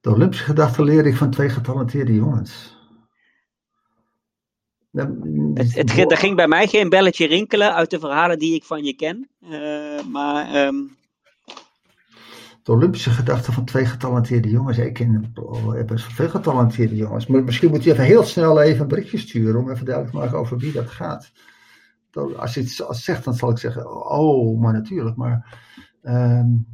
De 0.00 0.10
Olympische 0.10 0.44
gedachte 0.44 0.84
leerde 0.84 1.08
ik 1.08 1.16
van 1.16 1.30
twee 1.30 1.48
getalenteerde 1.48 2.14
jongens. 2.14 2.79
Het, 4.92 5.74
het, 5.74 6.10
er 6.10 6.16
ging 6.16 6.36
bij 6.36 6.48
mij 6.48 6.66
geen 6.66 6.88
belletje 6.88 7.26
rinkelen 7.26 7.74
uit 7.74 7.90
de 7.90 7.98
verhalen 7.98 8.38
die 8.38 8.54
ik 8.54 8.64
van 8.64 8.84
je 8.84 8.94
ken. 8.94 9.28
maar 10.10 10.66
um, 10.66 10.96
de 12.62 12.72
Olympische 12.72 13.10
gedachte 13.10 13.52
van 13.52 13.64
twee 13.64 13.84
getalenteerde 13.84 14.50
jongens. 14.50 14.78
Ik 14.78 14.92
ken 14.92 15.32
oh, 15.34 15.84
best 15.84 16.12
veel 16.12 16.28
getalenteerde 16.28 16.96
jongens. 16.96 17.26
Maar 17.26 17.44
misschien 17.44 17.70
moet 17.70 17.84
je 17.84 17.92
even 17.92 18.04
heel 18.04 18.22
snel 18.22 18.60
even 18.60 18.80
een 18.80 18.88
berichtje 18.88 19.18
sturen 19.18 19.60
om 19.60 19.70
even 19.70 19.84
duidelijk 19.84 20.14
te 20.14 20.20
maken 20.20 20.38
over 20.38 20.58
wie 20.58 20.72
dat 20.72 20.90
gaat. 20.90 21.32
Als 22.36 22.54
je 22.54 22.60
iets 22.60 22.76
zegt, 22.90 23.24
dan 23.24 23.34
zal 23.34 23.50
ik 23.50 23.58
zeggen, 23.58 24.10
oh, 24.10 24.60
maar 24.60 24.72
natuurlijk. 24.72 25.16
Maar 25.16 25.58
um, 26.02 26.66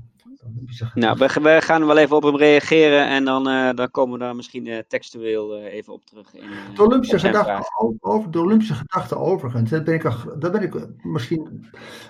nou, 0.94 1.18
we, 1.18 1.40
we, 1.42 1.59
gaan 1.61 1.86
wel 1.86 1.97
even 1.97 2.16
op 2.16 2.22
hem 2.22 2.36
reageren 2.36 3.09
en 3.09 3.24
dan, 3.24 3.49
uh, 3.49 3.70
dan 3.74 3.90
komen 3.90 4.18
we 4.18 4.24
daar 4.24 4.36
misschien 4.36 4.66
uh, 4.66 4.78
textueel 4.88 5.59
uh, 5.59 5.74
even 5.74 5.92
op 5.92 6.05
terug. 6.05 6.34
In, 6.34 6.42
de, 6.74 6.82
Olympische 6.82 7.18
gedachte, 7.18 7.70
over, 8.01 8.30
de 8.30 8.40
Olympische 8.40 8.74
gedachte 8.74 9.16
overigens, 9.16 9.70
daar 9.70 9.82
ben 9.82 9.94
ik, 9.94 10.03
daar 10.38 10.51
ben 10.51 10.62
ik 10.62 10.86
misschien, 11.03 11.66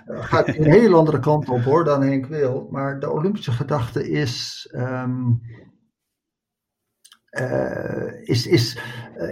gaat 0.07 0.49
een 0.49 0.71
hele 0.71 0.97
andere 0.97 1.19
kant 1.19 1.49
op 1.49 1.63
hoor 1.63 1.85
dan 1.85 2.03
Henk 2.03 2.27
wil, 2.27 2.69
maar 2.71 3.01
de 3.01 3.11
Olympische 3.11 3.53
gedachte 3.53 4.11
is, 4.11 4.69
um, 4.77 5.41
is, 8.25 8.47
is 8.47 8.79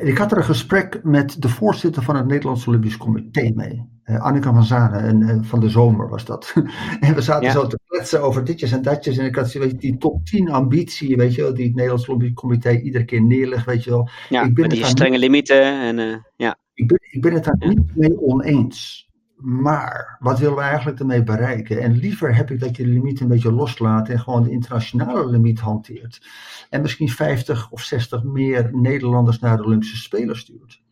ik 0.00 0.18
had 0.18 0.32
er 0.32 0.38
een 0.38 0.44
gesprek 0.44 1.00
met 1.02 1.42
de 1.42 1.48
voorzitter 1.48 2.02
van 2.02 2.16
het 2.16 2.26
Nederlands 2.26 2.66
Olympisch 2.66 2.96
Comité 2.96 3.50
mee. 3.54 3.93
Uh, 4.06 4.20
Annika 4.20 4.52
van 4.52 4.64
Zanen, 4.64 5.02
en, 5.02 5.20
uh, 5.20 5.38
van 5.40 5.60
de 5.60 5.68
zomer 5.68 6.08
was 6.08 6.24
dat. 6.24 6.52
en 7.00 7.14
we 7.14 7.20
zaten 7.20 7.44
ja. 7.44 7.52
zo 7.52 7.66
te 7.66 7.78
kletsen 7.86 8.22
over 8.22 8.44
ditjes 8.44 8.72
en 8.72 8.82
datjes. 8.82 9.16
En 9.16 9.26
ik 9.26 9.34
had 9.34 9.52
weet 9.52 9.70
je, 9.70 9.76
die 9.76 9.96
top 9.96 10.26
10 10.26 10.50
ambitie, 10.50 11.16
weet 11.16 11.34
je 11.34 11.42
wel, 11.42 11.54
die 11.54 11.64
het 11.64 11.74
Nederlands 11.74 12.08
Olympisch 12.08 12.34
Comité 12.34 12.70
iedere 12.70 13.04
keer 13.04 13.22
neerlegt, 13.22 13.66
weet 13.66 13.84
je 13.84 13.90
wel. 13.90 14.08
Ja, 14.28 14.42
ik 14.42 14.54
ben 14.54 14.68
die 14.68 14.84
strenge 14.84 15.10
niet, 15.10 15.20
limieten. 15.20 15.80
En, 15.80 16.24
ja. 16.36 16.56
ik, 16.74 16.88
ben, 16.88 16.98
ik 17.10 17.22
ben 17.22 17.32
het 17.32 17.44
daar 17.44 17.56
ja. 17.58 17.68
niet 17.68 17.96
mee 17.96 18.20
oneens. 18.20 19.08
Maar 19.36 20.16
wat 20.20 20.38
willen 20.38 20.56
we 20.56 20.60
eigenlijk 20.60 20.98
ermee 20.98 21.22
bereiken? 21.22 21.80
En 21.80 21.92
liever 21.92 22.36
heb 22.36 22.50
ik 22.50 22.60
dat 22.60 22.76
je 22.76 22.82
de 22.82 22.88
limiet 22.88 23.20
een 23.20 23.28
beetje 23.28 23.52
loslaat 23.52 24.08
en 24.08 24.20
gewoon 24.20 24.42
de 24.42 24.50
internationale 24.50 25.30
limiet 25.30 25.60
hanteert. 25.60 26.26
En 26.70 26.82
misschien 26.82 27.08
50 27.08 27.70
of 27.70 27.82
60 27.82 28.22
meer 28.22 28.70
Nederlanders 28.72 29.38
naar 29.38 29.56
de 29.56 29.64
Olympische 29.64 29.96
Spelen 29.96 30.36
stuurt. 30.36 30.82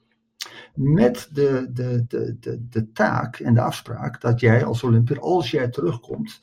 Met 0.75 1.29
de, 1.33 1.71
de, 1.73 2.05
de, 2.09 2.37
de, 2.41 2.67
de 2.69 2.93
taak 2.93 3.37
en 3.37 3.55
de 3.55 3.61
afspraak 3.61 4.21
dat 4.21 4.41
jij 4.41 4.65
als 4.65 4.83
Olympier, 4.83 5.21
als 5.21 5.51
jij 5.51 5.69
terugkomt, 5.69 6.41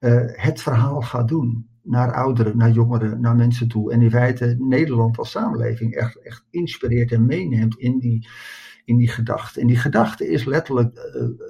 uh, 0.00 0.20
het 0.26 0.62
verhaal 0.62 1.02
gaat 1.02 1.28
doen. 1.28 1.68
Naar 1.82 2.12
ouderen, 2.12 2.56
naar 2.56 2.70
jongeren, 2.70 3.20
naar 3.20 3.36
mensen 3.36 3.68
toe. 3.68 3.92
En 3.92 4.02
in 4.02 4.10
feite 4.10 4.56
Nederland 4.58 5.18
als 5.18 5.30
samenleving 5.30 5.94
echt, 5.94 6.22
echt 6.22 6.44
inspireert 6.50 7.12
en 7.12 7.26
meeneemt 7.26 7.76
in 7.76 7.98
die 7.98 8.28
in 8.84 8.96
die 8.96 9.08
gedachte. 9.08 9.60
En 9.60 9.66
die 9.66 9.76
gedachte 9.76 10.28
is 10.28 10.44
letterlijk 10.44 11.12
uh, 11.16 11.48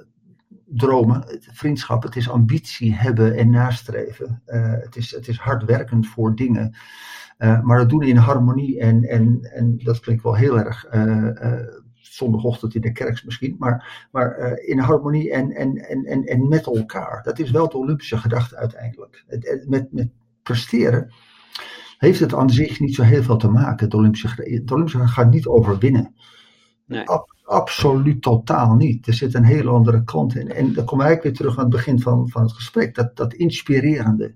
dromen, 0.65 1.39
vriendschap, 1.39 2.03
het 2.03 2.15
is 2.15 2.29
ambitie 2.29 2.93
hebben 2.93 3.35
en 3.35 3.49
nastreven. 3.49 4.41
Uh, 4.47 4.71
het, 4.71 4.95
is, 4.95 5.11
het 5.11 5.27
is 5.27 5.37
hard 5.37 5.63
werken 5.63 6.05
voor 6.05 6.35
dingen. 6.35 6.75
Maar 7.37 7.77
dat 7.77 7.89
doen 7.89 8.03
in 8.03 8.17
harmonie 8.17 8.79
en, 8.79 9.03
en, 9.03 9.39
en 9.41 9.77
dat 9.77 9.99
klinkt 9.99 10.23
wel 10.23 10.35
heel 10.35 10.59
erg 10.59 10.85
zondagochtend 12.15 12.75
in 12.75 12.81
de 12.81 12.91
kerk 12.91 13.25
misschien, 13.25 13.55
maar, 13.59 14.07
maar 14.11 14.57
in 14.57 14.79
harmonie 14.79 15.31
en, 15.31 15.51
en, 15.51 15.77
en, 15.77 16.05
en, 16.05 16.23
en 16.23 16.47
met 16.47 16.65
elkaar. 16.65 17.23
Dat 17.23 17.39
is 17.39 17.51
wel 17.51 17.69
de 17.69 17.77
Olympische 17.77 18.17
gedachte 18.17 18.55
uiteindelijk. 18.55 19.23
Het, 19.27 19.65
met, 19.67 19.91
met 19.91 20.09
presteren 20.43 21.13
heeft 21.97 22.19
het 22.19 22.33
aan 22.33 22.49
zich 22.49 22.79
niet 22.79 22.95
zo 22.95 23.03
heel 23.03 23.23
veel 23.23 23.37
te 23.37 23.49
maken. 23.49 23.89
De 23.89 23.97
Olympische, 23.97 24.27
het 24.35 24.71
Olympische 24.71 25.07
gaat 25.07 25.31
niet 25.31 25.47
over 25.47 25.77
winnen. 25.77 26.15
Nee. 26.85 27.07
Ab, 27.07 27.35
absoluut 27.43 28.21
totaal 28.21 28.75
niet. 28.75 29.07
Er 29.07 29.13
zit 29.13 29.33
een 29.33 29.43
hele 29.43 29.69
andere 29.69 30.03
kant 30.03 30.35
in. 30.35 30.51
En 30.51 30.73
dan 30.73 30.85
kom 30.85 31.01
ik 31.01 31.21
weer 31.21 31.33
terug 31.33 31.57
aan 31.57 31.63
het 31.63 31.73
begin 31.73 31.99
van, 31.99 32.29
van 32.29 32.41
het 32.41 32.51
gesprek. 32.51 32.95
Dat, 32.95 33.15
dat 33.15 33.33
inspirerende. 33.33 34.35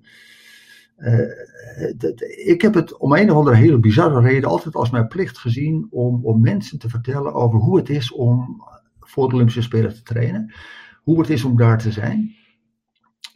Uh, 1.00 1.96
dat, 1.98 2.22
ik 2.46 2.62
heb 2.62 2.74
het 2.74 2.98
om 2.98 3.14
een 3.14 3.32
of 3.32 3.38
andere 3.38 3.56
hele 3.56 3.80
bizarre 3.80 4.22
reden 4.22 4.50
altijd 4.50 4.76
als 4.76 4.90
mijn 4.90 5.08
plicht 5.08 5.38
gezien 5.38 5.88
om, 5.90 6.26
om 6.26 6.42
mensen 6.42 6.80
te 6.80 6.90
vertellen 6.90 7.34
over 7.34 7.60
hoe 7.60 7.78
het 7.78 7.90
is 7.90 8.12
om 8.12 8.64
voor 9.00 9.30
de 9.30 9.34
Olympische 9.34 9.62
Spelen 9.62 9.94
te 9.94 10.04
trainen. 10.04 10.54
Hoe 11.04 11.20
het 11.20 11.30
is 11.30 11.44
om 11.44 11.58
daar 11.58 11.78
te 11.78 11.92
zijn. 11.92 12.36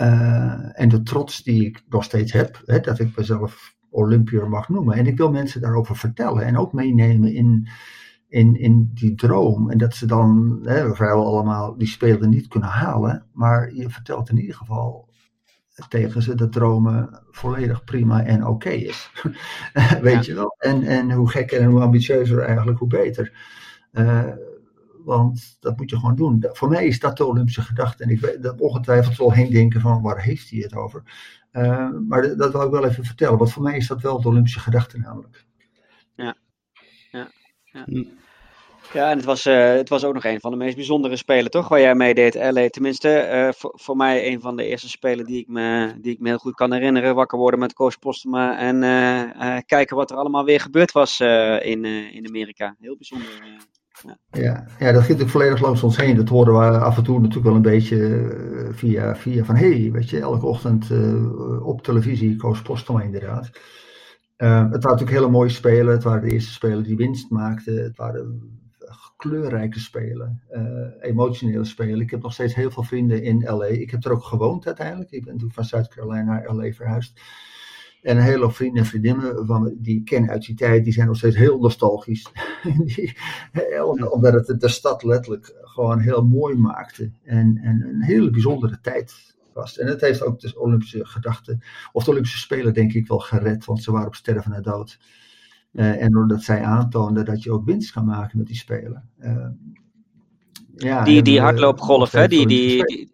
Uh, 0.01 0.79
en 0.79 0.89
de 0.89 1.03
trots 1.03 1.43
die 1.43 1.65
ik 1.65 1.83
nog 1.89 2.03
steeds 2.03 2.31
heb, 2.31 2.61
hè, 2.65 2.79
dat 2.79 2.99
ik 2.99 3.17
mezelf 3.17 3.75
Olympier 3.89 4.49
mag 4.49 4.69
noemen. 4.69 4.95
En 4.95 5.07
ik 5.07 5.17
wil 5.17 5.31
mensen 5.31 5.61
daarover 5.61 5.95
vertellen 5.95 6.45
en 6.45 6.57
ook 6.57 6.73
meenemen 6.73 7.33
in, 7.33 7.67
in, 8.27 8.59
in 8.59 8.91
die 8.93 9.15
droom. 9.15 9.69
En 9.69 9.77
dat 9.77 9.95
ze 9.95 10.05
dan 10.05 10.59
hè, 10.63 10.95
vrijwel 10.95 11.25
allemaal 11.25 11.77
die 11.77 11.87
spelen 11.87 12.29
niet 12.29 12.47
kunnen 12.47 12.69
halen. 12.69 13.25
Maar 13.31 13.73
je 13.73 13.89
vertelt 13.89 14.29
in 14.29 14.39
ieder 14.39 14.55
geval 14.55 15.07
tegen 15.87 16.21
ze 16.21 16.35
dat 16.35 16.51
dromen 16.51 17.23
volledig 17.31 17.83
prima 17.83 18.23
en 18.23 18.41
oké 18.41 18.51
okay 18.51 18.75
is. 18.75 19.11
Weet 20.01 20.13
ja. 20.13 20.21
je 20.21 20.33
wel? 20.33 20.55
En, 20.57 20.83
en 20.83 21.11
hoe 21.11 21.29
gekker 21.29 21.59
en 21.59 21.69
hoe 21.69 21.81
ambitieuzer 21.81 22.41
eigenlijk, 22.41 22.79
hoe 22.79 22.87
beter. 22.87 23.33
Uh, 23.91 24.31
want 25.03 25.57
dat 25.59 25.77
moet 25.77 25.89
je 25.89 25.95
gewoon 25.99 26.15
doen. 26.15 26.45
Voor 26.51 26.69
mij 26.69 26.85
is 26.85 26.99
dat 26.99 27.17
de 27.17 27.25
Olympische 27.25 27.61
gedachte. 27.61 28.03
En 28.03 28.09
ik 28.09 28.19
weet 28.19 28.43
dat 28.43 28.61
ongetwijfeld 28.61 29.15
zal 29.15 29.33
heen 29.33 29.51
denken 29.51 29.81
van 29.81 30.01
waar 30.01 30.21
heeft 30.21 30.49
hij 30.49 30.59
het 30.59 30.75
over. 30.75 31.03
Uh, 31.51 31.89
maar 32.07 32.21
dat, 32.21 32.37
dat 32.37 32.51
wil 32.51 32.63
ik 32.63 32.71
wel 32.71 32.85
even 32.85 33.03
vertellen. 33.03 33.37
Want 33.37 33.51
voor 33.51 33.63
mij 33.63 33.77
is 33.77 33.87
dat 33.87 34.01
wel 34.01 34.21
de 34.21 34.27
Olympische 34.27 34.59
gedachte 34.59 34.97
namelijk. 34.97 35.45
Ja. 36.15 36.35
Ja. 37.11 37.31
ja. 37.63 37.85
Ja, 38.91 39.09
en 39.09 39.17
het 39.17 39.25
was, 39.25 39.45
uh, 39.45 39.73
het 39.73 39.89
was 39.89 40.03
ook 40.03 40.13
nog 40.13 40.23
een 40.23 40.39
van 40.39 40.51
de 40.51 40.57
meest 40.57 40.75
bijzondere 40.75 41.15
spelen, 41.15 41.51
toch? 41.51 41.67
Waar 41.67 41.79
jij 41.79 41.95
mee 41.95 42.13
deed, 42.13 42.35
LA. 42.35 42.69
Tenminste, 42.69 43.29
uh, 43.33 43.51
voor, 43.51 43.71
voor 43.75 43.95
mij 43.95 44.31
een 44.31 44.41
van 44.41 44.55
de 44.55 44.65
eerste 44.65 44.89
spelen 44.89 45.25
die 45.25 45.39
ik 45.39 45.47
me, 45.47 45.93
die 46.01 46.13
ik 46.13 46.19
me 46.19 46.27
heel 46.27 46.37
goed 46.37 46.55
kan 46.55 46.73
herinneren. 46.73 47.15
Wakker 47.15 47.37
worden 47.37 47.59
met 47.59 47.73
Koos 47.73 47.95
Postema 47.95 48.59
en 48.59 48.83
uh, 48.83 49.57
kijken 49.65 49.95
wat 49.95 50.11
er 50.11 50.17
allemaal 50.17 50.45
weer 50.45 50.59
gebeurd 50.59 50.91
was 50.91 51.19
in, 51.19 51.85
in 51.85 52.27
Amerika. 52.27 52.75
Heel 52.79 52.97
bijzonder. 52.97 53.27
Ja. 53.43 54.17
Ja, 54.31 54.67
ja, 54.79 54.91
dat 54.91 55.03
ging 55.03 55.19
natuurlijk 55.19 55.29
volledig 55.29 55.61
langs 55.61 55.83
ons 55.83 55.97
heen. 55.97 56.15
Dat 56.15 56.29
hoorden 56.29 56.53
we 56.53 56.77
af 56.77 56.97
en 56.97 57.03
toe 57.03 57.19
natuurlijk 57.19 57.45
wel 57.45 57.55
een 57.55 57.61
beetje 57.61 58.27
via, 58.71 59.15
via 59.15 59.43
van... 59.43 59.55
hé, 59.55 59.79
hey, 59.79 59.91
weet 59.91 60.09
je, 60.09 60.19
elke 60.19 60.45
ochtend 60.45 60.91
op 61.61 61.81
televisie 61.81 62.35
Koos 62.35 62.61
Postema 62.61 63.01
inderdaad. 63.01 63.45
Het 64.37 64.83
waren 64.83 64.83
natuurlijk 64.83 65.11
hele 65.11 65.29
mooie 65.29 65.49
spelen. 65.49 65.93
Het 65.93 66.03
waren 66.03 66.21
de 66.21 66.31
eerste 66.31 66.51
spelen 66.51 66.83
die 66.83 66.95
winst 66.95 67.29
maakten. 67.29 67.83
Het 67.83 67.97
waren 67.97 68.61
kleurrijke 69.29 69.79
spelen, 69.79 70.41
uh, 70.51 71.09
emotionele 71.09 71.63
spelen. 71.63 71.99
Ik 71.99 72.11
heb 72.11 72.21
nog 72.21 72.33
steeds 72.33 72.55
heel 72.55 72.71
veel 72.71 72.83
vrienden 72.83 73.23
in 73.23 73.43
LA. 73.43 73.65
Ik 73.65 73.91
heb 73.91 74.05
er 74.05 74.11
ook 74.11 74.23
gewoond 74.23 74.65
uiteindelijk. 74.65 75.11
Ik 75.11 75.25
ben 75.25 75.37
toen 75.37 75.51
van 75.51 75.65
Zuid-Carolina 75.65 76.23
naar 76.23 76.55
LA 76.55 76.71
verhuisd. 76.71 77.21
En 78.01 78.17
een 78.17 78.23
hele 78.23 78.51
vrienden 78.51 78.81
en 78.83 78.89
vriendinnen 78.89 79.45
van, 79.45 79.75
die 79.77 79.99
ik 79.99 80.05
ken 80.05 80.29
uit 80.29 80.45
die 80.45 80.55
tijd, 80.55 80.83
die 80.83 80.93
zijn 80.93 81.07
nog 81.07 81.17
steeds 81.17 81.35
heel 81.35 81.59
nostalgisch. 81.59 82.31
omdat 84.09 84.47
het 84.47 84.61
de 84.61 84.69
stad 84.69 85.03
letterlijk 85.03 85.53
gewoon 85.61 85.99
heel 85.99 86.25
mooi 86.25 86.55
maakte. 86.55 87.11
En, 87.23 87.57
en 87.57 87.81
een 87.81 88.03
hele 88.03 88.29
bijzondere 88.29 88.79
tijd 88.81 89.35
was. 89.53 89.77
En 89.77 89.87
het 89.87 90.01
heeft 90.01 90.23
ook 90.23 90.39
de 90.39 90.59
Olympische 90.59 91.05
gedachten, 91.05 91.63
of 91.91 92.03
de 92.03 92.11
Olympische 92.11 92.37
Spelen 92.37 92.73
denk 92.73 92.93
ik 92.93 93.07
wel 93.07 93.19
gered, 93.19 93.65
want 93.65 93.83
ze 93.83 93.91
waren 93.91 94.07
op 94.07 94.15
sterven 94.15 94.51
na 94.51 94.61
dood. 94.61 94.99
Uh, 95.73 96.01
en 96.01 96.11
doordat 96.11 96.43
zij 96.43 96.63
aantoonden 96.63 97.25
dat 97.25 97.43
je 97.43 97.51
ook 97.51 97.65
winst 97.65 97.91
kan 97.91 98.05
maken 98.05 98.37
met 98.37 98.47
die 98.47 98.55
spelen. 98.55 99.09
Uh, 99.19 99.47
ja, 100.75 101.03
die, 101.03 101.21
die 101.21 101.41
hardloopgolf, 101.41 102.11
hè, 102.11 102.27
die, 102.27 102.47
die, 102.47 102.85
die, 102.85 103.09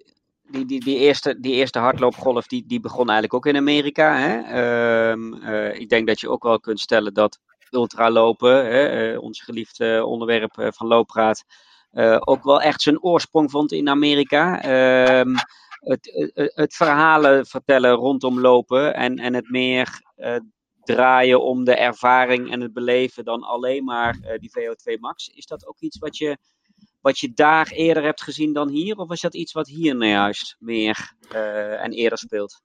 die, 0.51 0.65
die, 0.65 0.83
die, 0.83 0.97
eerste, 0.97 1.39
die 1.39 1.53
eerste 1.53 1.79
hardloopgolf, 1.79 2.47
die, 2.47 2.63
die 2.67 2.79
begon 2.79 3.09
eigenlijk 3.09 3.33
ook 3.33 3.45
in 3.45 3.55
Amerika. 3.55 4.17
Hè? 4.17 5.15
Uh, 5.43 5.79
ik 5.79 5.89
denk 5.89 6.07
dat 6.07 6.19
je 6.19 6.29
ook 6.29 6.43
wel 6.43 6.59
kunt 6.59 6.79
stellen 6.79 7.13
dat 7.13 7.39
ultralopen, 7.71 8.65
hè, 8.65 9.17
ons 9.17 9.41
geliefde 9.41 10.05
onderwerp 10.05 10.71
van 10.75 10.87
looppraat, 10.87 11.43
ook 12.19 12.43
wel 12.43 12.61
echt 12.61 12.81
zijn 12.81 13.01
oorsprong 13.01 13.51
vond 13.51 13.71
in 13.71 13.89
Amerika. 13.89 14.61
Ehm, 14.61 15.35
het, 15.79 16.31
het, 16.33 16.51
het, 16.55 16.75
verhalen 16.75 17.45
vertellen 17.45 17.91
rondom 17.91 18.39
lopen 18.39 18.95
en, 18.95 19.17
en 19.17 19.33
het 19.33 19.49
meer 19.49 20.01
draaien 20.93 21.43
om 21.43 21.63
de 21.63 21.75
ervaring 21.75 22.51
en 22.51 22.61
het 22.61 22.73
beleven 22.73 23.23
dan 23.23 23.43
alleen 23.43 23.83
maar 23.83 24.17
uh, 24.21 24.37
die 24.37 24.51
VO2 24.51 24.99
max. 24.99 25.27
Is 25.27 25.45
dat 25.45 25.67
ook 25.67 25.79
iets 25.79 25.97
wat 25.97 26.17
je, 26.17 26.37
wat 27.01 27.19
je 27.19 27.31
daar 27.33 27.67
eerder 27.67 28.03
hebt 28.03 28.21
gezien 28.21 28.53
dan 28.53 28.69
hier? 28.69 28.95
Of 28.95 29.11
is 29.11 29.21
dat 29.21 29.35
iets 29.35 29.53
wat 29.53 29.67
hier 29.67 29.95
nou 29.95 30.11
juist 30.11 30.55
meer 30.59 31.13
uh, 31.33 31.83
en 31.83 31.91
eerder 31.91 32.17
speelt? 32.17 32.61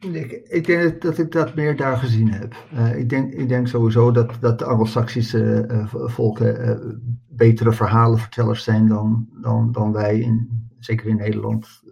Ik, 0.00 0.32
ik, 0.48 0.66
denk 0.66 1.02
dat 1.02 1.18
ik 1.18 1.32
dat 1.32 1.54
meer 1.54 1.76
daar 1.76 1.96
gezien 1.96 2.32
heb. 2.32 2.54
Uh, 2.74 2.98
ik, 2.98 3.08
denk, 3.08 3.32
ik 3.32 3.48
denk 3.48 3.68
sowieso 3.68 4.10
dat, 4.10 4.32
dat 4.40 4.58
de 4.58 4.64
Anglo-Saxische 4.64 5.66
volken 5.90 7.00
betere 7.28 7.72
verhalenvertellers 7.72 8.64
zijn 8.64 8.88
dan, 8.88 9.28
dan, 9.40 9.72
dan 9.72 9.92
wij, 9.92 10.18
in, 10.18 10.68
zeker 10.78 11.06
in 11.06 11.16
Nederland. 11.16 11.82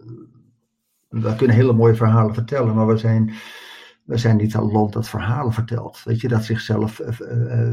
wij 1.07 1.35
kunnen 1.35 1.55
hele 1.55 1.73
mooie 1.73 1.95
verhalen 1.95 2.33
vertellen, 2.33 2.75
maar 2.75 2.87
we 2.87 2.97
zijn 2.97 3.33
we 4.07 4.17
zijn 4.17 4.37
niet 4.37 4.53
een 4.53 4.71
land 4.71 4.93
dat 4.93 5.09
verhalen 5.09 5.53
vertelt. 5.53 6.03
Weet 6.03 6.21
je, 6.21 6.27
dat 6.27 6.43
zichzelf 6.43 6.99
uh, 6.99 7.71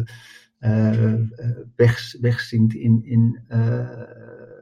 weg, 1.76 2.14
wegzinkt 2.20 2.74
in, 2.74 3.04
in 3.04 3.40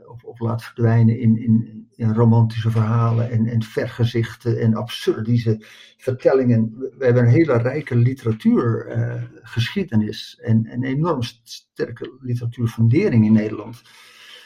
of, 0.07 0.25
of, 0.25 0.41
laat 0.41 0.65
verdwijnen 0.65 1.19
in, 1.19 1.37
in, 1.37 1.87
in 1.95 2.13
romantische 2.13 2.71
verhalen 2.71 3.31
en, 3.31 3.47
en 3.47 3.63
vergezichten 3.63 4.61
en 4.61 4.75
absurdische 4.75 5.65
vertellingen. 5.97 6.75
We 6.99 7.05
hebben 7.05 7.23
een 7.23 7.29
hele 7.29 7.57
rijke 7.57 7.97
literatuurgeschiedenis 7.97 10.39
en 10.43 10.73
een 10.73 10.85
enorm 10.85 11.23
sterke 11.43 12.17
literatuurfundering 12.21 13.25
in 13.25 13.33
Nederland. 13.33 13.83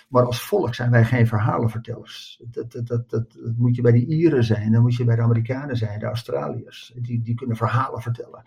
Maar 0.09 0.25
als 0.25 0.43
volk 0.43 0.75
zijn 0.75 0.91
wij 0.91 1.05
geen 1.05 1.27
verhalenvertellers. 1.27 2.43
Dat, 2.51 2.73
dat, 2.73 2.87
dat, 2.87 3.11
dat, 3.11 3.39
moet 3.57 3.77
je 3.77 3.83
bij 3.83 3.93
de 3.93 4.07
Ieren 4.07 4.45
zijn, 4.45 4.73
dan 4.73 4.83
moet 4.83 4.97
je 4.97 5.05
bij 5.05 5.17
de 5.17 5.23
Amerikanen 5.23 5.77
zijn, 5.77 5.99
de 5.99 6.07
Australiërs. 6.07 6.93
Die, 6.97 7.23
die 7.23 7.35
kunnen 7.35 7.57
verhalen 7.57 8.03
vertellen. 8.03 8.43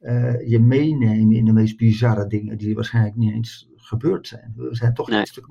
Uh, 0.00 0.48
je 0.48 0.60
meenemen 0.60 1.36
in 1.36 1.44
de 1.44 1.52
meest 1.52 1.76
bizarre 1.76 2.26
dingen 2.26 2.58
die 2.58 2.74
waarschijnlijk 2.74 3.16
niet 3.16 3.32
eens 3.32 3.70
gebeurd 3.86 4.26
zijn. 4.26 4.52
We 4.56 4.68
zijn 4.70 4.94
toch 4.94 5.10
iets 5.10 5.32
te, 5.32 5.42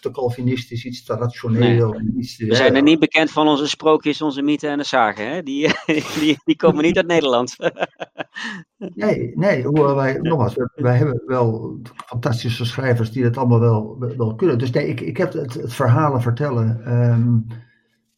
te 0.00 0.10
Calvinistisch, 0.10 0.84
iets 0.84 1.04
te 1.04 1.14
rationeel. 1.14 2.00
Iets 2.18 2.36
we 2.36 2.54
zijn 2.54 2.76
er 2.76 2.82
niet 2.82 2.98
bekend 2.98 3.30
van 3.30 3.48
onze 3.48 3.68
sprookjes, 3.68 4.22
onze 4.22 4.42
mythen 4.42 4.70
en 4.70 4.78
de 4.78 4.84
zagen. 4.84 5.30
Hè? 5.30 5.42
Die, 5.42 5.68
die, 6.20 6.38
die 6.44 6.56
komen 6.56 6.84
niet 6.84 6.96
uit 6.96 7.06
Nederland. 7.06 7.56
nee, 8.94 9.32
nee, 9.34 9.62
hoewel 9.62 9.94
wij, 9.94 10.18
nogmaals, 10.18 10.56
wij 10.74 10.96
hebben 10.96 11.22
wel 11.26 11.78
fantastische 12.06 12.64
schrijvers 12.64 13.12
die 13.12 13.24
het 13.24 13.36
allemaal 13.36 13.60
wel, 13.60 13.98
wel 14.16 14.34
kunnen. 14.34 14.58
Dus 14.58 14.70
nee, 14.70 14.88
ik, 14.88 15.00
ik 15.00 15.16
heb 15.16 15.32
het, 15.32 15.54
het 15.54 15.74
verhalen 15.74 16.22
vertellen 16.22 16.94
um, 16.94 17.46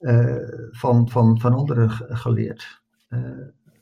uh, 0.00 0.36
van, 0.70 1.08
van, 1.08 1.40
van 1.40 1.54
anderen 1.54 1.90
geleerd. 2.08 2.82
Uh, 3.08 3.20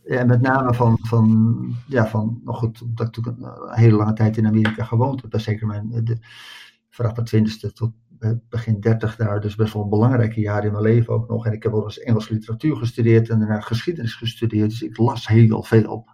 ja, 0.09 0.25
met 0.25 0.41
name 0.41 0.75
van, 0.75 0.99
van, 1.03 1.59
ja, 1.87 2.07
van, 2.07 2.41
nog 2.45 2.59
goed, 2.59 2.79
dat 2.79 3.07
ik 3.09 3.17
natuurlijk 3.17 3.37
een, 3.39 3.75
hele 3.75 3.97
lange 3.97 4.13
tijd 4.13 4.37
in 4.37 4.47
Amerika 4.47 4.85
gewoond 4.85 5.23
heb. 5.23 5.31
Dat 5.31 5.41
zeker 5.41 5.67
mijn, 5.67 6.05
de, 6.05 6.19
vanaf 6.89 7.15
mijn 7.15 7.27
twintigste 7.27 7.73
tot 7.73 7.93
begin 8.49 8.81
dertig 8.81 9.17
daar, 9.17 9.41
dus 9.41 9.55
best 9.55 9.73
wel 9.73 9.83
een 9.83 9.89
belangrijke 9.89 10.41
jaren 10.41 10.65
in 10.65 10.73
mijn 10.73 10.85
leven 10.85 11.15
ook 11.15 11.29
nog. 11.29 11.47
En 11.47 11.53
ik 11.53 11.63
heb 11.63 11.73
ook 11.73 11.85
eens 11.85 11.99
Engelse 11.99 12.33
literatuur 12.33 12.77
gestudeerd 12.77 13.29
en 13.29 13.39
daarna 13.39 13.61
geschiedenis 13.61 14.15
gestudeerd, 14.15 14.71
dus 14.71 14.83
ik 14.83 14.97
las 14.97 15.29
heel 15.29 15.63
veel. 15.63 16.07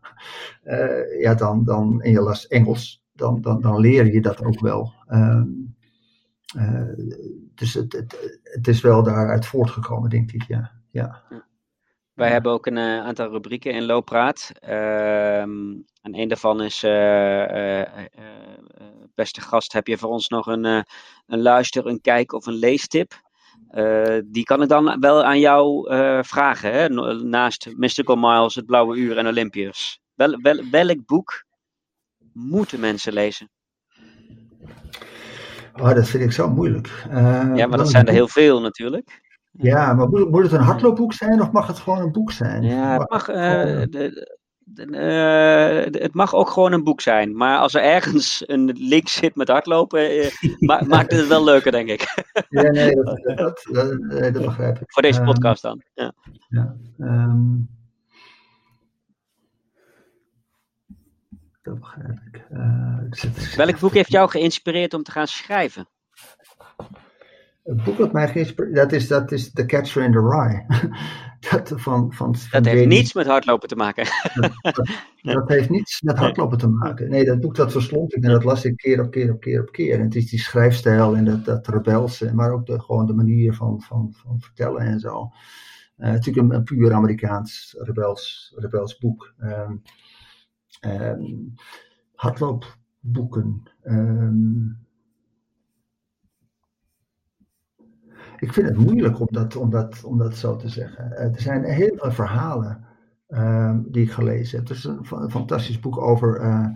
Uh, 0.64 1.20
ja, 1.20 1.34
dan, 1.34 1.64
dan, 1.64 2.02
en 2.02 2.10
je 2.10 2.20
las 2.20 2.46
Engels, 2.46 3.04
dan, 3.12 3.40
dan, 3.40 3.60
dan 3.60 3.80
leer 3.80 4.12
je 4.12 4.20
dat 4.20 4.44
ook 4.44 4.60
wel. 4.60 4.92
Uh, 5.08 5.42
dus 7.54 7.74
het, 7.74 7.92
het, 7.92 8.40
het 8.42 8.68
is 8.68 8.80
wel 8.80 9.02
daaruit 9.02 9.46
voortgekomen, 9.46 10.10
denk 10.10 10.32
ik, 10.32 10.42
ja. 10.42 10.70
ja. 10.90 11.22
Wij 12.14 12.30
hebben 12.30 12.52
ook 12.52 12.66
een 12.66 12.76
uh, 12.76 13.00
aantal 13.00 13.30
rubrieken 13.30 13.72
in 13.72 13.84
Looppraat. 13.84 14.52
Ehm, 14.60 15.72
en 16.02 16.18
een 16.18 16.28
daarvan 16.28 16.62
is, 16.62 16.84
uh, 16.84 17.82
beste 19.14 19.40
gast, 19.40 19.72
heb 19.72 19.86
je 19.86 19.98
voor 19.98 20.10
ons 20.10 20.28
nog 20.28 20.46
een, 20.46 20.64
een 21.26 21.42
luister, 21.42 21.86
een 21.86 22.00
kijk 22.00 22.32
of 22.32 22.46
een 22.46 22.54
leestip? 22.54 23.22
die 24.24 24.44
kan 24.44 24.62
ik 24.62 24.68
dan 24.68 25.00
wel 25.00 25.24
aan 25.24 25.38
jou 25.38 25.86
vragen, 26.24 26.72
hè? 26.72 26.88
naast 27.22 27.68
Mystical 27.76 28.16
Miles, 28.16 28.54
Het 28.54 28.66
Blauwe 28.66 28.96
Uur 28.96 29.18
en 29.18 29.26
Olympiërs. 29.26 30.00
Wel, 30.14 30.38
wel, 30.42 30.64
welk 30.70 31.06
boek 31.06 31.44
moeten 32.32 32.80
mensen 32.80 33.12
lezen? 33.12 33.50
Oh, 35.72 35.94
dat 35.94 36.08
vind 36.08 36.22
ik 36.22 36.32
zo 36.32 36.48
moeilijk. 36.48 37.06
ja, 37.54 37.66
maar 37.66 37.78
dat 37.78 37.90
zijn 37.90 38.06
er 38.06 38.12
heel 38.12 38.28
veel 38.28 38.60
natuurlijk. 38.60 39.22
Ja, 39.56 39.92
maar 39.92 40.08
moet, 40.08 40.30
moet, 40.30 40.42
het 40.42 40.52
een 40.52 40.60
hardloopboek 40.60 41.12
zijn 41.12 41.40
of 41.40 41.50
mag 41.50 41.66
het 41.66 41.78
gewoon 41.78 42.00
een 42.00 42.12
boek 42.12 42.32
zijn? 42.32 42.62
Ja, 42.62 42.98
het 42.98 43.10
mag, 43.10 43.28
uh, 43.28 43.34
de, 43.34 44.28
de, 44.58 44.86
uh, 44.86 46.02
het 46.02 46.14
mag 46.14 46.34
ook 46.34 46.50
gewoon 46.50 46.72
een 46.72 46.84
boek 46.84 47.00
zijn. 47.00 47.36
Maar 47.36 47.58
als 47.58 47.74
er 47.74 47.82
ergens 47.82 48.42
een 48.46 48.64
link 48.78 49.08
zit 49.08 49.34
met 49.34 49.48
hardlopen, 49.48 50.30
ma 50.58 50.82
maakt 50.86 51.12
het 51.12 51.26
wel 51.26 51.44
leuker, 51.44 51.72
denk 51.72 51.88
ik. 51.88 52.24
ja, 52.48 52.62
nee, 52.62 52.94
dat, 52.94 53.22
dat, 53.36 53.66
dat, 53.72 54.34
dat 54.34 54.44
begrijp 54.44 54.80
ik. 54.80 54.92
Voor 54.92 55.02
deze 55.02 55.18
ehm, 55.18 55.28
podcast 55.28 55.62
dan. 55.62 55.82
Ja. 55.94 56.12
ja 56.48 56.76
um, 56.98 57.68
dat 61.62 61.80
begrijp 61.80 62.20
ik. 62.32 62.44
ik 63.22 63.54
Welk 63.56 63.78
boek 63.78 63.92
heeft 63.92 64.10
jou 64.10 64.30
geïnspireerd 64.30 64.94
om 64.94 65.02
te 65.02 65.10
gaan 65.10 65.26
schrijven? 65.26 65.88
Het 67.64 67.84
boek 67.84 67.96
dat 67.96 68.12
mij 68.12 68.28
geïnspireerd 68.28 68.74
dat 68.74 68.92
is, 68.92 69.08
dat 69.08 69.32
is 69.32 69.52
The 69.52 69.66
Catcher 69.66 70.02
in 70.02 70.12
the 70.12 70.20
Rye. 70.20 70.66
dat 71.50 71.72
van, 71.74 72.12
van, 72.12 72.36
van 72.36 72.62
dat 72.62 72.72
heeft 72.72 72.86
niets 72.86 73.12
met 73.12 73.26
hardlopen 73.26 73.68
te 73.68 73.76
maken. 73.76 74.06
dat, 74.34 74.88
dat, 75.22 75.48
heeft 75.48 75.70
niets 75.70 76.02
met 76.02 76.18
hardlopen 76.24 76.58
te 76.58 76.68
maken. 76.68 77.10
Nee, 77.10 77.24
dat 77.24 77.40
boek 77.40 77.56
dat 77.56 77.72
verslond 77.72 78.16
ik 78.16 78.22
en 78.22 78.30
dat 78.30 78.44
las 78.44 78.64
ik 78.64 78.76
keer 78.76 79.00
op 79.00 79.10
keer 79.10 79.32
op 79.32 79.40
keer 79.40 79.60
op 79.60 79.72
keer. 79.72 79.98
En 79.98 80.04
het 80.04 80.14
is 80.14 80.30
die 80.30 80.38
schrijfstijl 80.38 81.16
en 81.16 81.24
dat, 81.24 81.44
dat 81.44 81.68
rebelse, 81.68 82.34
maar 82.34 82.52
ook 82.52 82.66
de, 82.66 82.80
gewoon 82.80 83.06
de 83.06 83.14
manier 83.14 83.54
van, 83.54 83.80
van, 83.80 84.14
van 84.16 84.40
vertellen 84.40 84.80
en 84.80 85.00
zo. 85.00 85.30
Uh, 85.98 86.06
natuurlijk 86.10 86.46
een, 86.46 86.54
een, 86.54 86.64
puur 86.64 86.92
Amerikaans 86.92 87.74
rebels, 87.78 88.52
rebels 88.56 88.98
boek. 88.98 89.34
Um, 89.40 89.82
um, 90.80 91.54
hardloopboeken. 92.14 93.62
Um, 93.84 94.83
ik 98.44 98.52
vind 98.52 98.68
het 98.68 98.76
moeilijk 98.76 99.20
om 99.20 99.28
dat, 99.30 99.56
om 99.56 99.70
dat, 99.70 100.04
om 100.04 100.18
dat 100.18 100.36
zo 100.36 100.56
te 100.56 100.68
zeggen. 100.68 101.16
Eh, 101.16 101.34
er 101.34 101.40
zijn 101.40 101.64
heel 101.64 101.96
veel 101.96 102.12
verhalen 102.12 102.84
uh, 103.28 103.76
die 103.86 104.02
ik 104.02 104.10
gelezen 104.10 104.58
heb. 104.58 104.68
Er 104.68 104.74
is 104.74 104.84
een, 104.84 105.30
fantastisch 105.30 105.80
boek 105.80 105.98
over 105.98 106.40
uh, 106.40 106.66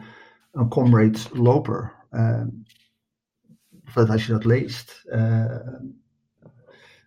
een 0.53 0.69
comrade 0.69 1.19
loper. 1.33 1.93
Uh, 2.11 2.43
als 3.95 4.27
je 4.27 4.33
dat 4.33 4.45
leest. 4.45 5.05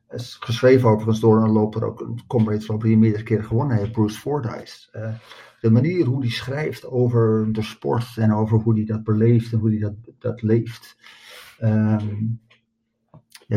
is 0.10 0.38
geschreven 0.40 0.90
overigens 0.90 1.20
door 1.20 1.44
een 1.44 1.52
loper, 1.52 1.86
ook 1.86 2.02
een 2.02 2.28
comrade 2.28 2.66
loper 2.68 2.88
die 2.88 2.98
meerdere 2.98 3.24
keren 3.24 3.46
gewonnen 3.46 3.78
heeft, 3.78 3.92
Bruce 3.92 4.20
Fordyce. 4.20 4.90
de 5.62 5.72
manier 5.72 6.06
hoe 6.06 6.22
hij 6.22 6.30
schrijft 6.30 6.86
over 6.86 7.54
de 7.54 7.62
sport 7.62 8.18
en 8.18 8.34
over 8.34 8.58
hoe 8.58 8.74
hij 8.74 8.86
dat 8.86 9.04
beleeft 9.04 9.52
en 9.52 9.60
hoe 9.60 9.70
hij 9.70 9.80
dat, 9.80 9.96
dat 10.20 10.42
leeft. 10.42 10.98
Um, 11.62 12.42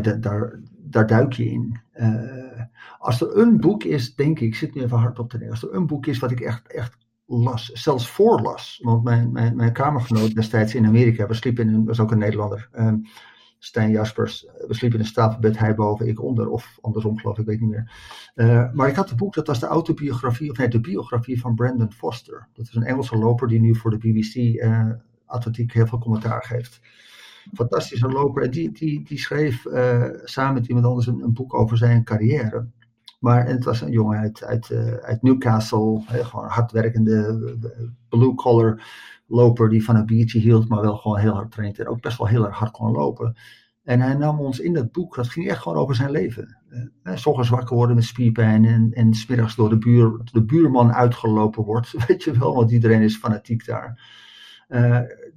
ja, 0.03 0.12
daar, 0.12 0.61
daar 0.76 1.07
duik 1.07 1.32
je 1.32 1.51
in. 1.51 1.80
Uh, 1.95 2.62
als 2.99 3.20
er 3.20 3.38
een 3.38 3.61
boek 3.61 3.84
is, 3.84 4.14
denk 4.14 4.40
ik, 4.40 4.47
ik 4.47 4.55
zit 4.55 4.74
nu 4.74 4.82
even 4.82 4.99
hard 4.99 5.18
op 5.18 5.30
te 5.30 5.38
denken, 5.38 5.55
als 5.55 5.64
er 5.70 5.74
een 5.74 5.86
boek 5.86 6.07
is 6.07 6.18
wat 6.18 6.30
ik 6.30 6.40
echt, 6.40 6.72
echt 6.72 6.97
las, 7.26 7.66
zelfs 7.72 8.11
voorlas, 8.11 8.80
want 8.82 9.05
mijn, 9.05 9.32
mijn, 9.32 9.57
mijn 9.57 9.72
kamergenoot 9.72 10.34
destijds 10.34 10.74
in 10.74 10.86
Amerika, 10.86 11.26
we 11.26 11.34
sliepen 11.34 11.68
in, 11.68 11.84
was 11.84 12.01
ook 12.01 12.11
een 12.11 12.18
Nederlander, 12.18 12.68
um, 12.78 13.07
Stijn 13.59 13.90
Jaspers, 13.90 14.47
we 14.66 14.74
sliepen 14.74 14.99
in 14.99 15.05
een 15.05 15.11
stapelbed, 15.11 15.59
hij 15.59 15.74
boven, 15.74 16.09
ik 16.09 16.22
onder, 16.22 16.49
of 16.49 16.78
andersom 16.80 17.18
geloof 17.18 17.38
ik, 17.38 17.47
weet 17.47 17.61
niet 17.61 17.70
meer. 17.70 17.92
Uh, 18.34 18.72
maar 18.72 18.88
ik 18.88 18.97
had 18.97 19.09
het 19.09 19.18
boek, 19.18 19.34
dat 19.34 19.47
was 19.47 19.61
de 19.61 19.66
autobiografie, 19.66 20.51
of 20.51 20.57
nee, 20.57 20.68
de 20.68 20.80
biografie 20.80 21.40
van 21.40 21.55
Brandon 21.55 21.92
Foster. 21.92 22.49
Dat 22.53 22.66
is 22.66 22.74
een 22.74 22.82
Engelse 22.82 23.16
loper 23.16 23.49
die 23.49 23.61
nu 23.61 23.74
voor 23.74 23.90
de 23.90 23.99
BBC 23.99 24.34
uh, 24.34 24.90
atletiek 25.26 25.72
heel 25.72 25.86
veel 25.86 25.99
commentaar 25.99 26.42
geeft 26.42 26.80
fantastische 27.53 28.09
loper. 28.09 28.42
En 28.42 28.51
die, 28.51 28.72
die, 28.72 29.05
die 29.05 29.18
schreef 29.18 29.64
uh, 29.64 30.05
samen 30.24 30.55
met 30.55 30.66
iemand 30.66 30.86
anders 30.86 31.07
een, 31.07 31.20
een, 31.20 31.32
boek 31.32 31.55
over 31.55 31.76
zijn 31.76 32.05
carrière. 32.05 32.66
Maar 33.20 33.47
het 33.47 33.64
was 33.64 33.80
een 33.80 33.90
jongen 33.90 34.18
uit, 34.18 34.45
uit, 34.45 34.70
uh, 34.70 34.95
uit 34.95 35.22
Newcastle, 35.22 36.03
gewoon 36.07 36.49
hardwerkende 36.49 37.38
blue-collar 38.09 38.82
loper 39.26 39.68
die 39.68 39.84
van 39.84 39.97
een 39.97 40.07
biertje 40.07 40.38
hield, 40.38 40.68
maar 40.68 40.80
wel 40.80 40.97
gewoon 40.97 41.18
heel 41.18 41.34
hard 41.34 41.51
traint 41.51 41.78
en 41.78 41.88
ook 41.88 42.01
best 42.01 42.18
wel 42.18 42.26
heel 42.26 42.47
erg 42.47 42.57
hard 42.57 42.70
kon 42.70 42.90
lopen. 42.90 43.36
En 43.84 44.01
hij 44.01 44.14
nam 44.14 44.40
ons 44.40 44.61
in 44.61 44.72
dat 44.72 44.92
boek, 44.92 45.14
dat 45.14 45.28
ging 45.28 45.49
echt 45.49 45.62
gewoon 45.62 45.78
over 45.78 45.95
zijn 45.95 46.11
leven. 46.11 46.57
S 47.14 47.26
ochtends 47.26 47.51
wakker 47.51 47.76
worden 47.76 47.97
met 47.97 48.05
spierpijn 48.05 48.64
en, 48.64 48.92
en 48.92 49.14
smiddags 49.14 49.57
door 49.57 49.68
de, 49.68 49.78
buur, 49.78 50.20
de 50.32 50.45
buurman 50.45 50.92
uitgelopen 50.92 51.64
wordt. 51.64 51.95
Weet 52.07 52.22
je 52.22 52.38
wel, 52.38 52.55
want 52.55 52.70
iedereen 52.70 53.03
is 53.03 53.16
fanatiek 53.16 53.66
daar. 53.66 54.01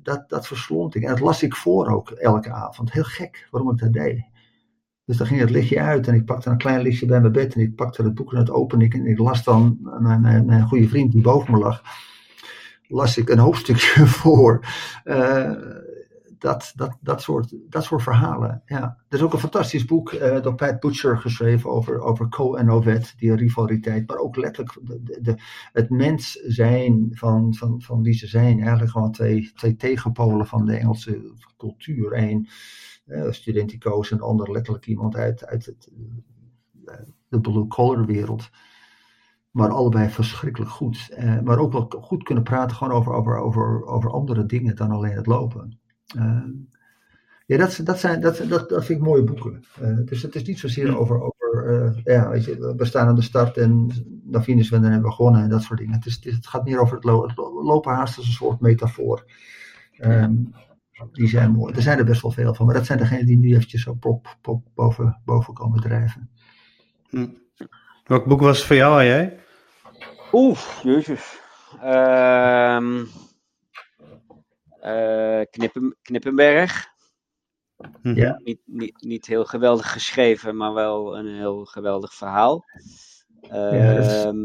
Dat, 0.08 0.30
dat 0.30 0.48
verslond 0.48 0.96
ik. 0.96 1.04
En 1.04 1.10
dat 1.10 1.20
las 1.20 1.44
ik 1.44 1.56
voor 1.56 1.88
ook 1.88 2.10
elke 2.10 2.52
avond. 2.52 2.92
Heel 2.92 3.04
gek 3.04 3.48
waarom 3.52 3.72
ik 3.72 3.78
dat 3.78 3.94
deed. 3.94 4.26
Dus 5.06 5.18
dan 5.18 5.28
ging 5.28 5.40
het 5.40 5.50
lichtje 5.50 5.82
uit 5.82 6.08
en 6.08 6.16
ik 6.16 6.26
pakte 6.26 6.50
een 6.50 6.58
klein 6.58 6.82
lichtje 6.82 7.06
bij 7.06 7.20
mijn 7.20 7.32
bed 7.32 7.54
en 7.54 7.62
ik 7.62 7.76
pakte 7.76 8.04
het 8.04 8.14
boek 8.14 8.32
en 8.32 8.38
het 8.38 8.50
opende 8.50 8.86
ik 8.86 8.94
en 8.94 9.06
ik 9.06 9.18
las 9.18 9.44
dan 9.44 9.78
mijn, 10.00 10.22
mijn, 10.22 10.46
mijn 10.46 10.68
goede 10.68 10.88
vriend 10.88 11.12
die 11.12 11.22
boven 11.22 11.52
me 11.54 11.60
lag, 11.60 11.82
las 12.88 13.18
ik 13.18 13.30
een 13.30 13.40
hoofdstukje 13.40 14.08
voor. 14.22 14.66
Uh, 15.06 15.52
dat, 16.40 16.74
dat, 16.76 16.98
dat, 17.02 17.22
soort, 17.22 17.56
dat 17.70 17.84
soort 17.84 18.04
verhalen. 18.04 18.62
Ja. 18.66 18.98
Er 19.10 19.18
is 19.18 19.24
ook 19.24 19.34
een 19.34 19.40
fantastisch 19.40 19.86
boek 19.86 20.12
uh, 20.12 20.42
door 20.42 20.56
Pat 20.56 20.80
Butcher 20.80 21.18
geschreven 21.18 21.70
over, 21.70 22.02
over 22.02 22.30
Co 22.30 22.56
en 22.56 22.70
Ovet, 22.70 23.14
die 23.18 23.36
rivaliteit, 23.36 24.08
maar 24.08 24.18
ook 24.18 24.36
letterlijk 24.36 24.80
de, 24.84 25.22
de, 25.22 25.36
het 25.72 25.90
mens 25.90 26.32
zijn 26.34 27.08
van, 27.12 27.54
van, 27.54 27.82
van 27.82 28.02
wie 28.02 28.14
ze 28.14 28.28
zijn. 28.28 28.60
Eigenlijk 28.60 28.92
gewoon 28.92 29.12
twee, 29.12 29.52
twee 29.56 29.76
tegenpolen 29.76 30.48
van 30.48 30.66
de 30.66 30.76
Engelse 30.76 31.34
cultuur. 31.58 32.18
Eén 32.18 32.48
uh, 33.06 33.32
studentico's 33.32 34.12
en 34.12 34.18
de 34.18 34.24
ander 34.24 34.52
letterlijk 34.52 34.86
iemand 34.86 35.16
uit, 35.16 35.46
uit 35.46 35.66
het, 35.66 35.92
uh, 36.86 36.94
de 37.28 37.42
blue-collar 37.42 38.06
wereld. 38.06 38.50
Maar 39.52 39.70
allebei 39.70 40.10
verschrikkelijk 40.10 40.72
goed. 40.72 41.18
Maar 41.44 41.58
ook 41.58 41.72
wel 41.72 41.88
goed 42.02 42.24
kunnen 42.24 42.44
praten 42.44 42.76
gewoon 42.76 42.94
over, 42.94 43.14
over, 43.14 43.38
over, 43.38 43.86
over 43.86 44.12
andere 44.12 44.46
dingen 44.46 44.76
dan 44.76 44.92
alleen 44.92 45.16
het 45.16 45.26
lopen. 45.26 45.80
Uh, 46.16 46.44
ja, 47.46 47.58
dat, 47.58 47.80
dat, 47.84 48.00
zijn, 48.00 48.22
dat, 48.22 48.38
dat, 48.48 48.70
dat 48.70 48.86
vind 48.86 49.00
ik 49.00 49.06
mooie 49.06 49.24
boeken. 49.24 49.64
Uh, 49.82 50.06
dus 50.06 50.22
het 50.22 50.36
is 50.36 50.44
niet 50.44 50.60
zozeer 50.60 50.98
over, 50.98 51.22
over 51.22 51.72
uh, 51.72 52.04
ja, 52.04 52.30
weet 52.30 52.46
je, 52.46 52.74
we 52.78 52.86
staan 52.86 53.08
aan 53.08 53.16
de 53.16 53.22
start 53.22 53.58
en 53.58 53.92
dan 54.24 54.44
finishen 54.44 54.70
we 54.70 54.76
en 54.76 54.82
dan 54.82 54.92
hebben 54.92 55.10
we 55.10 55.16
gewonnen 55.16 55.42
en 55.42 55.50
dat 55.50 55.62
soort 55.62 55.80
dingen. 55.80 55.94
Het, 55.94 56.06
is, 56.06 56.20
het, 56.24 56.48
gaat 56.48 56.64
meer 56.64 56.80
over 56.80 56.96
het, 56.96 57.04
lo 57.04 57.28
het 57.28 57.38
lopen 57.64 57.94
haast 57.94 58.18
als 58.18 58.28
een 58.28 58.34
soort 58.34 58.60
metafoor. 58.60 59.26
Um, 60.00 60.54
die 61.12 61.28
zijn 61.28 61.52
mooi. 61.52 61.74
Er 61.74 61.82
zijn 61.82 61.98
er 61.98 62.06
best 62.06 62.22
wel 62.22 62.32
veel 62.32 62.54
van, 62.54 62.66
maar 62.66 62.76
dat 62.76 62.86
zijn 62.86 63.00
degenen 63.00 63.26
die 63.26 63.38
nu 63.38 63.54
eventjes 63.56 63.82
zo 63.82 63.94
pop, 63.94 64.38
pop 64.42 64.68
boven, 64.76 65.22
boven 65.26 65.54
komen 65.54 65.82
drijven. 65.82 66.30
Hm. 67.10 67.28
Welk 68.04 68.26
boek 68.26 68.42
was 68.42 68.58
het 68.58 68.68
voor 68.68 68.76
jou, 68.76 69.04
jij? 69.04 69.40
Oeh, 70.32 70.60
jezus. 70.84 71.40
Ehm 71.82 73.04
Knippen, 75.50 75.98
Knippenberg. 76.02 76.88
Mhm. 78.02 78.16
Ja. 78.16 78.40
Niet, 78.44 78.60
niet, 78.66 79.02
niet 79.02 79.26
heel 79.26 79.46
geweldig 79.46 79.92
geschreven, 79.92 80.56
maar 80.58 80.74
wel 80.74 81.18
een 81.18 81.36
heel 81.36 81.66
geweldig 81.66 82.14
verhaal. 82.14 82.64
Ja, 83.50 83.94
dat 83.96 84.06
is- 84.06 84.24
Ehm, 84.24 84.38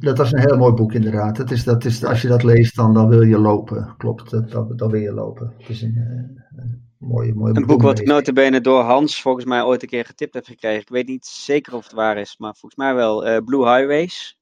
Dat 0.00 0.18
was 0.18 0.32
een 0.32 0.38
heel 0.40 0.56
mooi 0.56 0.72
boek 0.72 0.92
inderdaad. 0.92 1.36
Dat 1.36 1.50
is, 1.50 1.64
dat 1.64 1.84
is, 1.84 2.04
als 2.04 2.22
je 2.22 2.28
dat 2.28 2.42
leest, 2.42 2.76
dan, 2.76 2.94
dan 2.94 3.08
wil 3.08 3.22
je 3.22 3.38
lopen. 3.38 3.94
Klopt, 3.96 4.30
dat, 4.30 4.50
dat, 4.50 4.78
dan 4.78 4.90
wil 4.90 5.00
je 5.00 5.12
lopen. 5.12 5.54
Het 5.58 5.68
is 5.68 5.82
een, 5.82 5.96
eh, 5.96 6.62
een 6.62 6.88
mooie, 6.98 7.34
mooie 7.34 7.54
Een 7.56 7.66
boek 7.66 7.82
wat 7.82 7.98
ik 7.98 8.06
notabene 8.06 8.60
door 8.60 8.82
Hans 8.82 9.22
volgens 9.22 9.44
mij 9.44 9.62
ooit 9.62 9.82
een 9.82 9.88
keer 9.88 10.04
getipt 10.04 10.34
heb 10.34 10.44
gekregen. 10.44 10.80
Ik 10.80 10.88
weet 10.88 11.06
niet 11.06 11.26
zeker 11.26 11.74
of 11.74 11.84
het 11.84 11.92
waar 11.92 12.16
is, 12.18 12.36
maar 12.38 12.50
volgens 12.56 12.74
mij 12.80 12.94
wel. 12.94 13.26
eh, 13.26 13.44
Blue 13.44 13.68
Highways. 13.76 14.37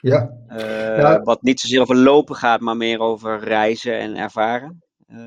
Ja, 0.00 0.30
Eh, 0.46 0.98
Ja. 0.98 1.20
Wat 1.22 1.42
niet 1.42 1.60
zozeer 1.60 1.80
over 1.80 1.96
lopen 1.96 2.34
gaat, 2.34 2.60
maar 2.60 2.76
meer 2.76 2.98
over 3.00 3.38
reizen 3.38 3.98
en 3.98 4.16
ervaren. 4.16 4.82
Eh, 5.06 5.18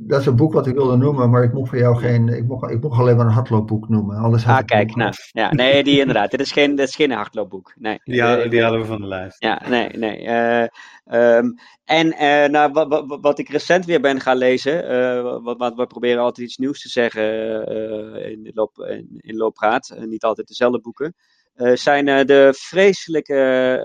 dat 0.00 0.20
is 0.20 0.26
een 0.26 0.36
boek 0.36 0.52
wat 0.52 0.66
ik 0.66 0.74
wilde 0.74 0.96
noemen, 0.96 1.30
maar 1.30 1.42
ik 1.42 1.52
mocht 1.52 1.68
van 1.68 1.78
jou 1.78 1.96
geen. 1.96 2.28
Ik 2.28 2.46
mocht, 2.46 2.70
ik 2.70 2.80
mocht 2.82 2.98
alleen 3.00 3.16
maar 3.16 3.26
een 3.26 3.32
hardloopboek 3.32 3.88
noemen. 3.88 4.16
Anders 4.16 4.44
had 4.44 4.58
ah, 4.58 4.64
kijk, 4.64 4.94
nou. 4.96 5.12
Ja, 5.32 5.52
nee, 5.52 5.84
die 5.84 5.98
inderdaad. 5.98 6.30
dit, 6.30 6.40
is 6.40 6.52
geen, 6.52 6.74
dit 6.74 6.88
is 6.88 6.94
geen 6.94 7.10
hardloopboek. 7.10 7.72
Nee. 7.78 8.00
Die, 8.04 8.22
hadden, 8.22 8.44
Eh, 8.44 8.50
die 8.50 8.62
hadden 8.62 8.80
we 8.80 8.86
van 8.86 9.00
de 9.00 9.06
lijst. 9.06 9.42
Ja, 9.42 9.62
nee, 9.68 9.88
nee. 9.88 10.18
eh, 10.26 10.62
ehm, 11.04 11.50
en 11.84 12.12
eh, 12.12 12.48
nou, 12.50 12.72
wat, 12.72 12.88
wat, 12.88 13.18
wat 13.20 13.38
ik 13.38 13.48
recent 13.48 13.84
weer 13.84 14.00
ben 14.00 14.20
gaan 14.20 14.36
lezen, 14.36 14.88
eh, 14.88 15.42
wat, 15.42 15.58
wat, 15.58 15.74
we 15.74 15.86
proberen 15.86 16.22
altijd 16.22 16.46
iets 16.46 16.56
nieuws 16.56 16.82
te 16.82 16.88
zeggen 16.88 17.22
eh, 17.66 18.30
in, 18.30 18.50
loop, 18.54 18.78
in, 18.78 19.08
in 19.16 19.36
looppraat, 19.36 19.94
niet 19.98 20.24
altijd 20.24 20.48
dezelfde 20.48 20.80
boeken, 20.80 21.14
zijn 21.74 22.08
eh, 22.08 22.24
de 22.24 22.54
vreselijke, 22.56 23.34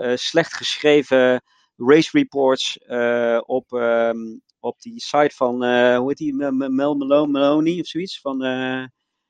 eh, 0.02 0.16
slecht 0.16 0.54
geschreven 0.54 1.42
race 1.76 2.08
reports 2.12 2.78
eh, 2.78 3.40
op, 3.46 3.72
ehm, 3.72 4.16
op 4.60 4.80
die 4.80 5.00
site 5.00 5.34
van, 5.34 5.64
eh, 5.64 5.96
hoe 5.96 6.08
heet 6.08 6.16
die, 6.18 6.34
Mel 6.34 6.94
Malone- 6.94 7.26
Maloney 7.32 7.80
of 7.80 7.86
zoiets, 7.86 8.20
van, 8.20 8.42
eh, 8.44 8.82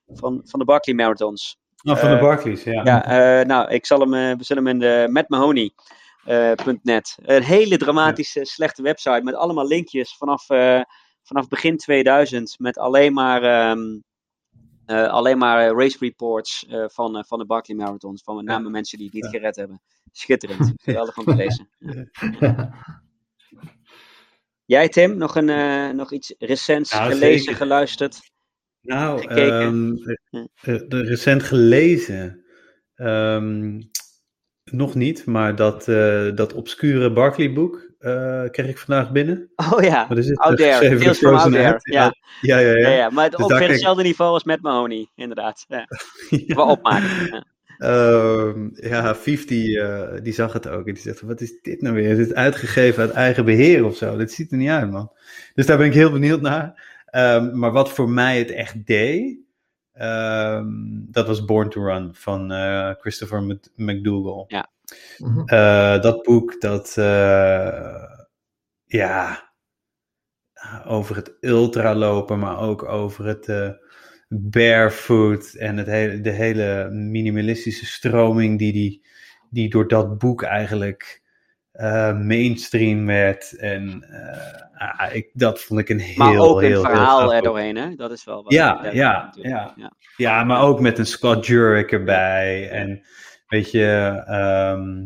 van, 0.06 0.40
van 0.44 0.58
de 0.58 0.64
Barkley 0.64 0.94
Marathons. 0.94 1.56
Oh, 1.82 1.96
van 1.96 2.08
de 2.08 2.14
Eh, 2.14 2.20
Barclays, 2.22 2.64
ja. 2.64 2.80
Ja, 2.84 3.04
eh, 3.40 3.46
nou, 3.46 3.70
ik 3.70 3.86
zal 3.86 4.00
hem, 4.00 4.14
eh, 4.14 4.36
we 4.36 4.44
zullen 4.44 4.64
hem 4.66 4.74
in 4.74 4.80
de 4.80 5.06
metmahoney.net. 5.10 7.16
een 7.22 7.42
hele 7.42 7.76
dramatische, 7.76 8.44
slechte 8.44 8.82
website 8.82 9.20
met 9.22 9.34
allemaal 9.34 9.66
linkjes 9.66 10.16
vanaf, 10.16 10.50
eh, 10.50 10.80
vanaf 11.22 11.48
begin 11.48 11.76
2000 11.76 12.54
met 12.58 12.78
alleen 12.78 13.12
maar, 13.12 13.42
ehm, 13.42 13.98
eh, 14.86 15.08
alleen 15.08 15.38
maar 15.38 15.66
eh, 15.68 15.76
race 15.76 15.96
reports 16.00 16.66
eh, 16.66 16.84
van, 16.88 17.24
van 17.26 17.38
de 17.38 17.46
Barkley 17.46 17.76
Marathons. 17.76 18.22
Van 18.22 18.36
met 18.36 18.44
name 18.44 18.64
Ja. 18.64 18.70
mensen 18.70 18.98
die 18.98 19.06
het 19.06 19.14
niet 19.14 19.24
Ja. 19.24 19.30
gered 19.30 19.56
hebben. 19.56 19.82
Schitterend. 20.12 20.72
Geweldig 20.82 21.16
om 21.18 21.24
te 21.24 21.34
lezen. 21.34 21.68
Jij, 24.64 24.88
Tim, 24.88 25.16
nog, 25.16 25.36
een, 25.36 25.48
eh, 25.48 25.88
nog 25.90 26.12
iets 26.12 26.34
recents 26.38 26.90
Ja, 26.90 27.04
gelezen, 27.04 27.38
zeker. 27.38 27.56
geluisterd? 27.56 28.32
Nou, 28.80 29.20
gekeken. 29.20 29.98
ehm, 30.30 30.44
eh, 30.60 30.88
de, 30.88 31.02
recent 31.02 31.42
gelezen. 31.42 32.44
Ehm, 32.94 33.80
nog 34.64 34.94
niet, 34.94 35.26
maar 35.26 35.56
dat, 35.56 35.88
eh, 35.88 36.34
dat 36.34 36.52
obscure 36.52 37.12
Barkley-boek 37.12 37.76
eh, 37.76 37.90
kreeg 38.50 38.66
ik 38.68 38.78
vandaag 38.78 39.12
binnen. 39.12 39.50
Oh 39.72 39.82
ja, 39.82 40.06
Wat 40.08 40.18
is 40.18 40.28
het? 40.28 40.38
Out 40.38 40.60
Eh, 40.60 40.78
There, 40.78 40.98
Tales 40.98 41.18
from 41.18 41.34
Out 41.34 41.52
There. 41.52 41.62
Ja, 41.82 42.14
Ja, 42.40 42.58
ja, 42.58 42.58
ja. 42.58 42.76
ja, 42.76 42.88
ja. 42.88 42.96
ja, 42.96 43.10
maar 43.10 43.30
Dus 43.30 43.46
daar 43.46 43.58
kijk- 43.58 43.70
hetzelfde 43.70 44.02
niveau 44.02 44.32
als 44.32 44.44
Matt 44.44 44.62
Mahoney, 44.62 45.08
inderdaad. 45.14 45.64
Ja. 45.68 45.86
Ja. 46.30 46.54
Qua 46.54 46.64
opmaken. 46.64 47.08
Ja. 47.30 47.44
Ehm, 47.78 48.68
ja, 48.74 49.14
50, 49.14 49.74
eh, 49.74 50.08
die 50.22 50.32
zag 50.32 50.52
het 50.52 50.68
ook. 50.68 50.86
En 50.86 50.94
die 50.94 51.02
zegt, 51.02 51.20
wat 51.20 51.40
is 51.40 51.60
dit 51.62 51.80
nou 51.82 51.94
weer? 51.94 52.10
Is 52.10 52.16
dit 52.16 52.34
uitgegeven 52.34 53.02
uit 53.02 53.10
eigen 53.12 53.44
beheer 53.44 53.84
of 53.84 53.96
zo? 53.96 54.16
Dit 54.16 54.32
ziet 54.32 54.50
er 54.52 54.56
niet 54.58 54.68
uit, 54.68 54.90
man. 54.90 55.12
Dus 55.54 55.66
daar 55.66 55.76
ben 55.78 55.86
ik 55.86 55.94
heel 55.94 56.10
benieuwd 56.12 56.40
naar. 56.40 56.92
Ehm, 57.06 57.58
maar 57.58 57.72
wat 57.72 57.90
voor 57.92 58.08
mij 58.08 58.38
het 58.38 58.50
echt 58.50 58.86
deed, 58.86 59.36
ehm, 59.92 60.66
dat 61.10 61.26
was 61.26 61.44
Born 61.44 61.68
to 61.68 61.84
Run 61.84 62.08
van 62.12 62.52
eh, 62.52 62.90
Christopher 63.00 63.42
Mc- 63.42 63.68
McDougall. 63.76 64.44
Mhm. 65.18 65.40
Eh, 65.46 66.00
dat 66.00 66.22
boek, 66.22 66.60
dat, 66.60 66.96
eh, 66.96 68.04
ja, 68.84 69.52
over 70.86 71.16
het 71.16 71.36
ultralopen, 71.40 72.38
maar 72.38 72.60
ook 72.60 72.84
over 72.84 73.26
het 73.26 73.48
eh, 73.48 73.70
barefoot 74.28 75.54
en 75.54 75.76
het 75.76 75.86
hele, 75.86 76.20
de 76.20 76.30
hele 76.30 76.88
minimalistische 76.90 77.86
stroming 77.86 78.58
die, 78.58 78.72
die, 78.72 79.06
die 79.50 79.70
door 79.70 79.88
dat 79.88 80.18
boek 80.18 80.42
eigenlijk 80.42 81.22
eh, 81.72 82.18
mainstream 82.18 83.06
werd. 83.06 83.56
En 83.56 84.04
eh, 84.72 84.98
ah, 85.00 85.14
ik, 85.14 85.30
dat 85.32 85.60
vond 85.60 85.80
ik 85.80 85.88
een 85.88 85.98
heel, 85.98 86.16
Maar 86.16 86.38
ook 86.38 86.38
heel, 86.38 86.58
een 86.58 86.64
heel 86.64 86.80
verhaal 86.80 87.20
gaaf 87.20 87.32
er 87.32 87.42
doorheen, 87.42 87.76
hè? 87.76 87.94
Dat 87.94 88.10
is 88.10 88.24
wel 88.24 88.42
wat 88.42 88.52
Ja, 88.52 88.88
ja, 88.92 89.24
natuurlijk. 89.24 89.72
ja. 89.76 89.92
Ja, 90.16 90.44
maar 90.44 90.62
ook 90.62 90.80
met 90.80 90.98
een 90.98 91.06
Scott 91.06 91.46
Jurek 91.46 91.92
erbij. 91.92 92.70
En 92.70 93.02
weet 93.46 93.70
je, 93.70 93.86
ehm, 94.26 95.02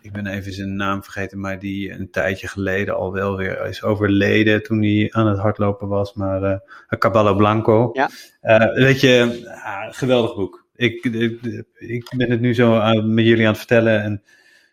ik 0.00 0.12
ben 0.12 0.26
even 0.26 0.52
zijn 0.52 0.76
naam 0.76 1.02
vergeten, 1.02 1.40
maar 1.40 1.58
die 1.58 1.90
een 1.92 2.10
tijdje 2.10 2.48
geleden 2.48 2.96
al 2.96 3.12
wel 3.12 3.36
weer 3.36 3.66
is 3.66 3.82
overleden 3.82 4.62
toen 4.62 4.82
hij 4.82 5.08
aan 5.12 5.26
het 5.26 5.38
hardlopen 5.38 5.88
was. 5.88 6.14
Maar 6.14 6.42
eh 6.42 6.98
Caballo 6.98 7.34
Blanco. 7.34 7.90
Ja. 7.92 8.10
Eh, 8.40 8.74
weet 8.74 9.00
je, 9.00 9.40
ah, 9.64 9.92
geweldig 9.92 10.34
boek. 10.34 10.66
Ik, 10.74 11.04
ik, 11.04 11.40
ik 11.74 12.12
ben 12.16 12.30
het 12.30 12.40
nu 12.40 12.54
zo 12.54 12.78
aan- 12.78 13.14
met 13.14 13.24
jullie 13.24 13.42
aan 13.42 13.48
het 13.48 13.58
vertellen 13.58 14.02
en 14.02 14.22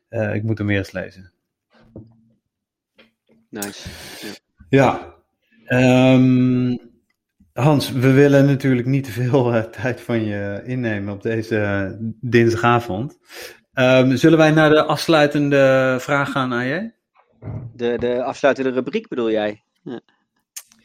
eh, 0.10 0.34
ik 0.36 0.44
moet 0.44 0.58
hem 0.58 0.68
weer 0.68 0.78
eens 0.78 0.92
lezen. 0.92 1.32
Nice. 3.50 3.90
Ja. 4.70 5.14
Ehm, 5.66 6.76
Hans, 7.54 7.92
we 7.92 8.12
willen 8.12 8.46
natuurlijk 8.46 8.88
niet 8.88 9.04
te 9.04 9.12
veel 9.12 9.54
eh, 9.54 9.64
tijd 9.64 10.02
van 10.02 10.24
je 10.24 10.62
innemen 10.66 11.14
op 11.14 11.22
deze 11.22 11.96
dinsdagavond. 12.22 13.18
Ehm, 13.74 14.16
zullen 14.16 14.38
wij 14.38 14.52
naar 14.52 14.70
de 14.70 14.84
afsluitende 14.84 15.96
vraag 16.00 16.32
gaan, 16.32 16.54
AJ? 16.54 16.96
De, 17.74 17.98
de 18.00 18.24
afsluitende 18.24 18.70
rubriek 18.72 19.08
bedoel 19.08 19.32
jij? 19.32 19.64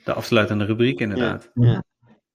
De 0.05 0.13
afsluitende 0.13 0.65
rubriek, 0.65 1.01
inderdaad. 1.01 1.51
Ja. 1.55 1.83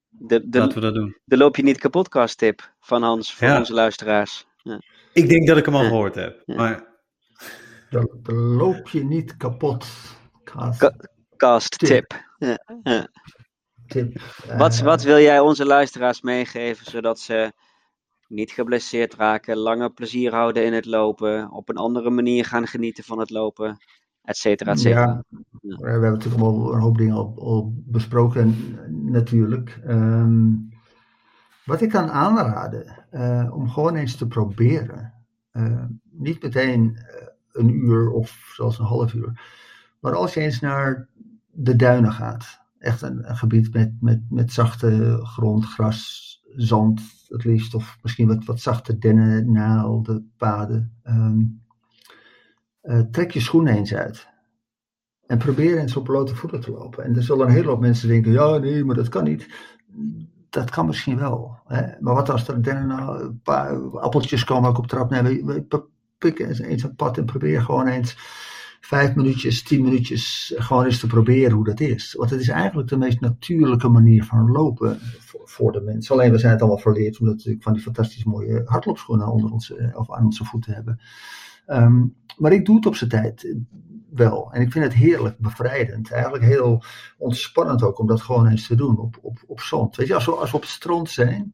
De, 0.10 0.50
de, 0.50 0.60
Laten 0.60 0.76
we 0.76 0.82
dat 0.82 0.94
doen. 0.94 1.18
de 1.26 1.38
loop 1.38 1.56
je 1.56 1.64
niet 1.64 1.80
kapotkast 1.80 2.38
tip 2.38 2.74
van 2.80 3.04
Hans 3.04 3.34
voor 3.34 3.48
Ja. 3.48 3.58
onze 3.60 3.74
luisteraars. 3.74 4.46
Ja. 4.58 4.82
Ik 5.14 5.30
denk 5.30 5.48
dat 5.48 5.58
ik 5.58 5.66
hem 5.66 5.76
al 5.76 5.82
Ja. 5.82 5.88
gehoord 5.88 6.16
heb. 6.16 6.42
Ja. 6.46 6.56
Maar 6.56 6.84
Dan, 7.90 8.10
dan 8.24 8.36
loop 8.36 8.88
je 8.90 9.04
niet 9.06 9.38
kapot. 9.38 9.86
Ka- 10.44 10.94
Cast 11.38 11.80
Tip. 11.80 11.88
tip. 11.90 12.14
Tip. 13.88 14.22
Wat, 14.58 14.78
Eh, 14.78 14.84
wat 14.84 15.04
wil 15.04 15.18
jij 15.18 15.40
onze 15.40 15.66
luisteraars 15.66 16.22
meegeven 16.22 16.92
zodat 16.92 17.20
ze 17.20 17.54
niet 18.28 18.52
geblesseerd 18.52 19.14
raken, 19.14 19.58
langer 19.58 19.94
plezier 19.94 20.32
houden 20.34 20.66
in 20.66 20.74
het 20.74 20.86
lopen, 20.86 21.52
op 21.52 21.70
een 21.70 21.78
andere 21.78 22.10
manier 22.10 22.46
gaan 22.46 22.68
genieten 22.68 23.04
van 23.04 23.20
het 23.20 23.30
lopen, 23.30 23.78
et 24.24 24.38
cetera, 24.38 24.72
et 24.72 24.80
cetera. 24.80 25.02
Ja, 25.02 25.24
we 25.60 25.90
hebben 25.90 26.12
natuurlijk 26.12 26.44
al 26.44 26.74
een 26.74 26.80
hoop 26.80 26.98
dingen 26.98 27.16
al, 27.16 27.34
al 27.40 27.74
besproken, 27.76 28.56
natuurlijk. 28.90 29.80
Ehm, 29.86 30.52
wat 31.66 31.82
ik 31.82 31.90
kan 31.90 32.10
aanraden, 32.10 33.06
eh, 33.10 33.50
om 33.54 33.70
gewoon 33.70 33.96
eens 33.96 34.16
te 34.16 34.28
proberen. 34.28 35.14
Eh, 35.52 35.84
niet 36.12 36.44
meteen 36.44 36.98
een 37.52 37.70
uur 37.70 38.12
of 38.12 38.52
zelfs 38.56 38.80
een 38.80 38.86
half 38.86 39.14
uur. 39.14 39.42
Maar 40.00 40.16
als 40.16 40.34
je 40.34 40.40
eens 40.40 40.60
naar 40.60 41.08
de 41.52 41.76
duinen 41.76 42.12
gaat. 42.12 42.62
Echt 42.84 43.02
een, 43.02 43.24
gebied 43.26 43.74
met, 43.74 43.92
met, 44.00 44.22
met 44.30 44.52
zachte 44.52 45.20
grond, 45.24 45.66
gras, 45.66 46.42
zand 46.56 47.02
het 47.28 47.44
liefst. 47.44 47.76
Of 47.76 47.98
misschien 48.02 48.28
wat, 48.28 48.46
wat 48.46 48.60
zachte 48.60 48.98
dennen, 48.98 49.52
naalden, 49.52 50.32
paden. 50.38 50.94
Ehm, 51.04 51.42
eh, 52.82 53.00
trek 53.00 53.32
je 53.32 53.40
schoenen 53.40 53.74
eens 53.74 53.94
uit. 53.94 54.28
En 55.26 55.38
probeer 55.38 55.78
eens 55.78 55.96
op 55.96 56.04
blote 56.04 56.36
voeten 56.36 56.62
te 56.62 56.72
lopen. 56.72 57.04
En 57.04 57.16
er 57.16 57.24
zullen 57.24 57.48
een 57.48 57.54
hele 57.54 57.68
hoop 57.68 57.80
mensen 57.80 58.08
denken: 58.08 58.32
ja, 58.32 58.58
nee, 58.58 58.84
maar 58.84 58.96
dat 58.96 59.10
kan 59.10 59.24
niet. 59.24 59.48
Dat 60.50 60.70
kan 60.70 60.86
misschien 60.86 61.18
wel. 61.18 61.60
Hè? 61.66 61.82
Maar 62.00 62.14
wat 62.14 62.30
als 62.30 62.48
er 62.48 62.64
dennen, 62.64 63.40
paar 63.44 64.00
appeltjes 64.00 64.44
komen 64.44 64.70
ook 64.70 64.78
op 64.78 64.88
trap? 64.88 65.10
Nee, 65.10 65.44
pikken 66.18 66.48
eens 66.48 66.84
een 66.84 66.96
pad 66.96 67.18
en 67.18 67.26
probeer 67.26 67.62
gewoon 67.62 67.88
eens 67.88 68.18
vijf 68.94 69.16
minuutjes, 69.16 69.64
tien 69.64 69.82
minuutjes 69.82 70.54
gewoon 70.56 70.86
eens 70.86 71.00
te 71.00 71.08
proberen 71.08 71.52
hoe 71.52 71.64
dat 71.64 71.80
is. 71.80 72.14
Want 72.14 72.30
het 72.30 72.40
is 72.40 72.48
eigenlijk 72.48 72.90
de 72.90 72.98
meest 72.98 73.20
natuurlijke 73.20 73.88
manier 73.88 74.24
van 74.24 74.52
lopen 74.52 75.00
voor, 75.46 75.72
de 75.72 75.82
mensen. 75.82 76.16
Alleen 76.16 76.32
we 76.32 76.38
zijn 76.38 76.52
het 76.52 76.62
allemaal 76.62 76.80
verleerd 76.80 77.20
omdat 77.20 77.44
we 77.44 77.56
van 77.60 77.74
die 77.74 77.82
fantastisch 77.82 78.24
mooie 78.24 78.62
hardloopschoenen 78.66 79.28
onder 79.28 79.52
onze, 79.52 79.94
of 79.96 80.12
aan 80.12 80.26
onze 80.26 80.46
voeten 80.46 80.74
hebben. 80.74 81.00
Ehm, 81.66 82.06
maar 82.38 82.52
ik 82.52 82.66
doe 82.66 82.76
het 82.76 82.86
op 82.86 82.96
zijn 82.96 83.10
tijd 83.10 83.44
eh, 83.44 83.56
wel. 84.10 84.52
En 84.52 84.62
ik 84.62 84.72
vind 84.72 84.86
het 84.86 84.94
heerlijk 84.94 85.38
bevrijdend. 85.38 86.12
Eigenlijk 86.12 86.44
heel 86.44 86.84
ontspannend 87.18 87.84
ook 87.84 88.00
om 88.00 88.08
dat 88.08 88.22
gewoon 88.22 88.48
eens 88.48 88.68
te 88.68 88.76
doen 88.76 88.98
op, 88.98 89.18
op, 89.22 89.44
op 89.48 89.60
zand. 89.60 89.96
Weet 89.96 90.08
je, 90.08 90.14
als 90.14 90.30
als 90.30 90.52
we 90.52 90.56
op 90.56 90.62
het 90.62 90.72
strand 90.72 91.10
zijn, 91.10 91.54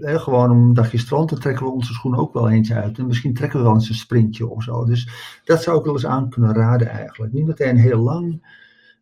eh, 0.00 0.20
gewoon 0.20 0.50
om 0.50 0.58
een 0.58 0.74
dagje 0.74 0.98
strand, 0.98 1.30
dan 1.30 1.38
trekken 1.38 1.66
we 1.66 1.72
onze 1.72 1.92
schoenen 1.92 2.20
ook 2.20 2.32
wel 2.32 2.50
eens 2.50 2.72
uit. 2.72 2.98
En 2.98 3.06
misschien 3.06 3.34
trekken 3.34 3.58
we 3.58 3.64
wel 3.64 3.74
eens 3.74 3.88
een 3.88 3.94
sprintje 3.94 4.48
of 4.48 4.62
zo. 4.62 4.84
Dus 4.84 5.08
dat 5.44 5.62
zou 5.62 5.78
ik 5.78 5.84
wel 5.84 5.94
eens 5.94 6.06
aan 6.06 6.30
kunnen 6.30 6.54
raden 6.54 6.88
eigenlijk. 6.88 7.32
Niet 7.32 7.46
meteen 7.46 7.76
heel 7.76 7.98
lang, 7.98 8.40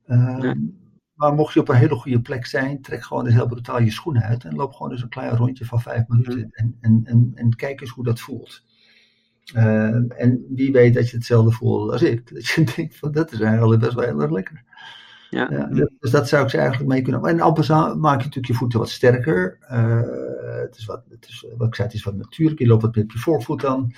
Ehm, 0.08 0.58
maar 1.14 1.34
mocht 1.34 1.54
je 1.54 1.60
op 1.60 1.68
een 1.68 1.76
hele 1.76 1.94
goede 1.94 2.20
plek 2.20 2.46
zijn, 2.46 2.82
trek 2.82 3.04
gewoon 3.04 3.26
eens 3.26 3.34
heel 3.34 3.46
brutaal 3.46 3.80
je 3.80 3.90
schoenen 3.90 4.22
uit 4.22 4.44
en 4.44 4.54
loop 4.54 4.72
gewoon 4.72 4.92
eens 4.92 5.02
een 5.02 5.08
klein 5.08 5.36
rondje 5.36 5.64
van 5.64 5.80
vijf 5.80 6.08
minuten. 6.08 6.38
Mhm. 6.38 6.48
En, 6.50 6.76
en, 6.80 7.00
en, 7.04 7.32
en 7.34 7.56
kijk 7.56 7.80
eens 7.80 7.90
hoe 7.90 8.04
dat 8.04 8.20
voelt. 8.20 8.62
Ehm, 9.54 10.04
en 10.08 10.44
wie 10.48 10.72
weet 10.72 10.94
dat 10.94 11.10
je 11.10 11.16
hetzelfde 11.16 11.52
voelt 11.52 11.92
als 11.92 12.02
ik. 12.02 12.28
Dat 12.34 12.46
je 12.46 12.72
denkt 12.76 12.96
van 12.96 13.12
dat 13.12 13.32
is 13.32 13.40
eigenlijk 13.40 13.80
best 13.80 13.94
wel 13.94 14.04
heel 14.04 14.20
erg 14.20 14.30
lekker. 14.30 14.64
Ja. 15.30 15.48
ja. 15.50 15.88
dus 16.00 16.10
dat 16.10 16.28
zou 16.28 16.44
ik 16.44 16.50
ze 16.50 16.58
eigenlijk 16.58 16.90
mee 16.90 17.02
kunnen. 17.02 17.22
En 17.22 17.40
Alpenzaan 17.40 18.00
maak 18.00 18.18
je 18.18 18.24
natuurlijk 18.24 18.46
je 18.46 18.54
voeten 18.54 18.78
wat 18.78 18.88
sterker. 18.88 19.58
Uh, 19.72 20.00
het 20.60 20.76
is 20.76 20.84
wat, 20.84 21.02
het 21.10 21.28
is, 21.28 21.46
wat 21.56 21.68
ik 21.68 21.74
zei, 21.74 21.88
het 21.88 21.96
is 21.96 22.04
wat 22.04 22.16
natuurlijk. 22.16 22.58
Je 22.58 22.66
loopt 22.66 22.82
wat 22.82 22.94
meer 22.94 23.04
op 23.04 23.12
je 23.12 23.18
voorvoet 23.18 23.60
dan. 23.60 23.92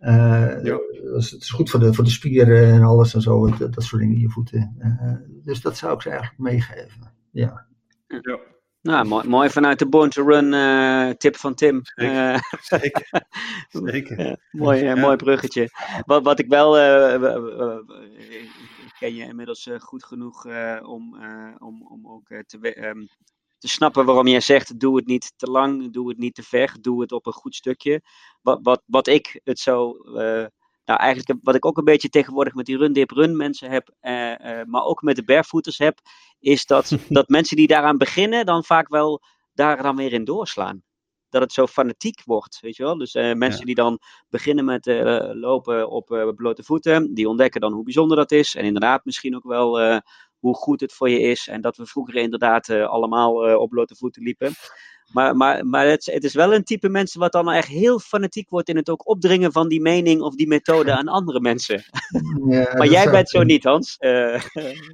Uh, 0.00 0.64
ja. 0.64 0.78
dus 1.02 1.30
het 1.30 1.42
is 1.42 1.50
goed 1.50 1.70
voor 1.70 1.80
de, 1.80 1.94
voor 1.94 2.04
de 2.04 2.10
spieren 2.10 2.72
en 2.72 2.82
alles 2.82 3.14
en 3.14 3.20
zo. 3.20 3.46
Dat, 3.46 3.74
dat 3.74 3.84
soort 3.84 4.02
dingen 4.02 4.14
in 4.14 4.20
je 4.20 4.30
voeten. 4.30 4.76
Uh, 4.78 5.12
dus 5.44 5.60
dat 5.60 5.76
zou 5.76 5.94
ik 5.94 6.02
ze 6.02 6.08
eigenlijk 6.08 6.40
meegeven. 6.40 7.12
Ja. 7.30 7.66
ja. 8.06 8.38
Nou, 8.82 9.06
mooi, 9.06 9.28
mooi 9.28 9.50
vanuit 9.50 9.78
de 9.78 9.88
Born 9.88 10.10
to 10.10 10.26
Run 10.26 10.52
uh, 10.52 11.10
tip 11.10 11.36
van 11.36 11.54
Tim. 11.54 11.80
Zeker. 11.84 12.40
Zeker. 12.60 13.26
Zeker. 13.92 14.36
mooi, 14.50 14.82
ja. 14.82 14.94
mooi 14.94 15.16
bruggetje. 15.16 15.68
Wat, 16.06 16.22
wat 16.22 16.38
ik 16.38 16.48
wel 16.48 16.76
ken 18.98 19.14
je 19.14 19.24
inmiddels 19.24 19.66
uh, 19.66 19.80
goed 19.80 20.04
genoeg 20.04 20.46
uh, 20.46 20.80
om, 20.82 21.14
uh, 21.14 21.54
om, 21.58 21.86
om 21.86 22.08
ook 22.08 22.26
te, 22.46 22.86
um, 22.86 23.08
te 23.58 23.68
snappen 23.68 24.04
waarom 24.04 24.26
jij 24.26 24.40
zegt: 24.40 24.80
doe 24.80 24.96
het 24.96 25.06
niet 25.06 25.32
te 25.36 25.50
lang, 25.50 25.92
doe 25.92 26.08
het 26.08 26.18
niet 26.18 26.34
te 26.34 26.42
ver, 26.42 26.76
doe 26.80 27.00
het 27.00 27.12
op 27.12 27.26
een 27.26 27.32
goed 27.32 27.54
stukje. 27.54 28.02
Wat, 28.42 28.58
wat, 28.62 28.82
wat 28.86 29.06
ik 29.06 29.40
het 29.44 29.58
zo. 29.58 29.96
nou, 30.84 31.00
eigenlijk 31.00 31.38
wat 31.42 31.54
ik 31.54 31.64
ook 31.64 31.78
een 31.78 31.84
beetje 31.84 32.08
tegenwoordig 32.08 32.54
met 32.54 32.66
die 32.66 32.76
run 32.76 32.92
dip 32.92 33.10
run 33.10 33.36
mensen 33.36 33.70
heb, 33.70 33.94
maar 34.66 34.82
ook 34.82 35.02
met 35.02 35.16
de 35.16 35.24
barefooters 35.24 35.78
heb, 35.78 35.98
is 36.38 36.66
dat, 36.66 36.92
dat 37.08 37.28
mensen 37.28 37.56
die 37.56 37.66
daaraan 37.66 37.98
beginnen, 37.98 38.46
dan 38.46 38.64
vaak 38.64 38.88
wel 38.88 39.22
daar 39.52 39.82
dan 39.82 39.96
weer 39.96 40.12
in 40.12 40.24
doorslaan 40.24 40.82
dat 41.34 41.42
het 41.42 41.52
zo 41.52 41.66
fanatiek 41.66 42.22
wordt, 42.24 42.60
weet 42.60 42.76
je 42.76 42.82
wel. 42.82 42.98
Dus 42.98 43.14
uh, 43.14 43.32
mensen 43.32 43.66
die 43.66 43.74
dan 43.74 43.98
beginnen 44.28 44.64
met 44.64 44.86
uh, 44.86 45.30
lopen 45.32 45.90
op 45.90 46.10
uh, 46.10 46.28
blote 46.36 46.62
voeten, 46.62 47.14
die 47.14 47.28
ontdekken 47.28 47.60
dan 47.60 47.72
hoe 47.72 47.84
bijzonder 47.84 48.16
dat 48.16 48.32
is. 48.32 48.54
En 48.54 48.64
inderdaad 48.64 49.04
misschien 49.04 49.36
ook 49.36 49.44
wel 49.44 50.00
hoe 50.38 50.54
goed 50.54 50.80
het 50.80 50.92
voor 50.92 51.10
je 51.10 51.20
is. 51.20 51.48
En 51.48 51.60
dat 51.60 51.76
we 51.76 51.86
vroeger 51.86 52.14
inderdaad 52.14 52.70
allemaal 52.70 53.56
op 53.56 53.68
blote 53.68 53.96
voeten 53.96 54.22
liepen. 54.22 54.52
Maar, 55.14 55.36
maar, 55.36 55.66
maar 55.66 55.86
het, 55.86 56.06
het, 56.06 56.24
is 56.24 56.34
wel 56.34 56.54
een 56.54 56.64
type 56.64 56.88
mensen 56.88 57.20
wat 57.20 57.32
dan 57.32 57.50
echt 57.50 57.68
heel 57.68 57.98
fanatiek 57.98 58.50
wordt 58.50 58.68
in 58.68 58.76
het 58.76 58.90
ook 58.90 59.08
opdringen 59.08 59.52
van 59.52 59.68
die 59.68 59.80
mening 59.80 60.20
of 60.20 60.34
die 60.34 60.46
methode 60.46 60.92
aan 60.92 61.08
andere 61.08 61.40
mensen. 61.40 61.82
Ja, 62.48 62.74
maar 62.76 62.86
jij 62.86 63.10
bent 63.10 63.28
zo 63.28 63.42
niet, 63.42 63.64
Hans. 63.64 63.96
Uh, 64.00 64.42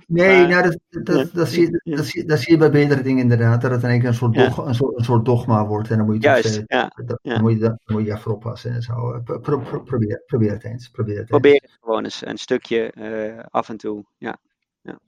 nee, 0.07 0.47
nou, 0.47 0.63
dat, 0.63 1.05
dat, 1.07 1.33
dat, 1.33 1.49
zie 1.49 1.71
je, 1.83 1.97
dat, 1.97 2.07
zie, 2.07 2.25
dat 2.25 2.39
zie 2.39 2.53
je 2.53 2.59
bij 2.59 2.71
betere 2.71 3.03
dingen 3.03 3.23
inderdaad, 3.23 3.61
dat 3.61 3.71
het 3.71 3.83
in 3.83 3.89
één 3.89 3.99
keer 3.99 4.09
een 4.09 4.15
soort, 4.15 4.35
dog, 4.35 4.67
een 4.67 4.75
soort, 4.75 4.99
een 4.99 5.05
soort 5.05 5.25
dogma 5.25 5.67
wordt. 5.67 5.91
En 5.91 5.97
dan 5.97 6.07
moet 6.07 6.15
je, 6.15 6.21
Juist, 6.21 6.49
steeds, 6.49 6.65
ja, 6.67 6.93
dan, 7.23 7.41
moet 7.41 7.53
je, 7.53 7.59
dan 7.59 7.79
moet 7.87 8.05
je 8.05 8.13
even 8.13 8.33
oppassen 8.33 8.73
en 8.73 8.83
zo. 8.83 9.21
Pro, 9.25 9.59
pro, 9.59 9.81
probeer, 9.81 10.23
probeer 10.27 10.51
het 10.51 10.65
eens. 10.65 10.89
Probeer 10.89 11.19
het, 11.19 11.27
probeer 11.27 11.61
het 11.63 11.79
gewoon 11.81 12.05
eens 12.05 12.27
een 12.27 12.39
stukje 12.39 12.93
uh, 12.99 13.45
af 13.51 13.69
en 13.69 13.77
toe. 13.77 14.05
Ja. 14.19 14.37
ja. 14.83 14.99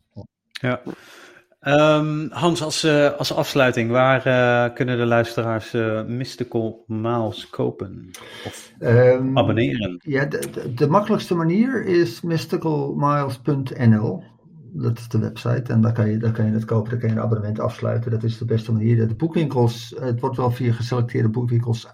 ja. 0.52 0.82
Um, 1.68 2.30
Hans, 2.30 2.62
als, 2.62 2.84
uh, 2.84 3.12
als 3.12 3.34
afsluiting, 3.34 3.90
waar 3.90 4.26
uh, 4.26 4.74
kunnen 4.74 4.98
de 4.98 5.06
luisteraars 5.06 5.74
uh, 5.74 6.04
Mystical 6.04 6.84
Miles 6.86 7.50
kopen 7.50 8.10
of 8.46 8.72
um, 8.80 9.38
abonneren? 9.38 10.00
Ja, 10.04 10.24
de, 10.24 10.50
de, 10.50 10.74
de, 10.74 10.88
makkelijkste 10.88 11.34
manier 11.34 11.84
is 11.84 12.20
mysticalmiles.nl. 12.20 14.22
Dat 14.72 14.98
is 14.98 15.08
de 15.08 15.18
website 15.18 15.72
en 15.72 15.80
daar 15.80 15.92
kan, 15.92 16.10
je, 16.10 16.16
daar 16.16 16.32
kan 16.32 16.46
je 16.46 16.52
het 16.52 16.64
kopen, 16.64 16.90
daar 16.90 16.98
kan 16.98 17.08
je 17.08 17.14
een 17.14 17.22
abonnement 17.22 17.60
afsluiten. 17.60 18.10
Dat 18.10 18.22
is 18.22 18.38
de 18.38 18.44
beste 18.44 18.72
manier. 18.72 19.08
De 19.08 19.14
boekwinkels, 19.14 19.94
het 20.00 20.20
wordt 20.20 20.36
wel 20.36 20.50
via 20.50 20.72
geselecteerde 20.72 21.28
boekwinkels 21.28 21.88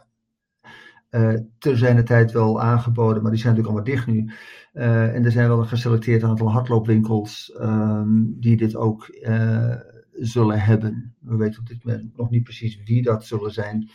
uh, 1.11 1.35
te 1.59 1.77
zijn 1.77 2.05
tijd 2.05 2.33
wel 2.33 2.61
aangeboden, 2.61 3.23
maar 3.23 3.31
die 3.31 3.41
zijn 3.41 3.55
natuurlijk 3.55 3.87
allemaal 3.87 3.97
dicht 3.97 4.07
nu. 4.07 4.33
Uh, 4.75 5.15
en 5.15 5.25
er 5.25 5.31
zijn 5.31 5.49
wel 5.49 5.59
een 5.59 5.67
geselecteerd 5.67 6.23
aantal 6.23 6.51
hardloopwinkels 6.51 7.53
um, 7.61 8.37
die 8.41 8.57
dit 8.57 8.77
ook 8.77 9.19
uh, 9.23 9.75
zullen 10.13 10.61
hebben. 10.61 11.15
We 11.21 11.37
weten 11.37 11.61
op 11.61 11.67
dit 11.67 11.85
moment 11.85 12.17
nog 12.17 12.31
niet 12.31 12.43
precies 12.43 12.83
wie 12.85 13.03
dat 13.03 13.25
zullen 13.25 13.51
zijn, 13.51 13.91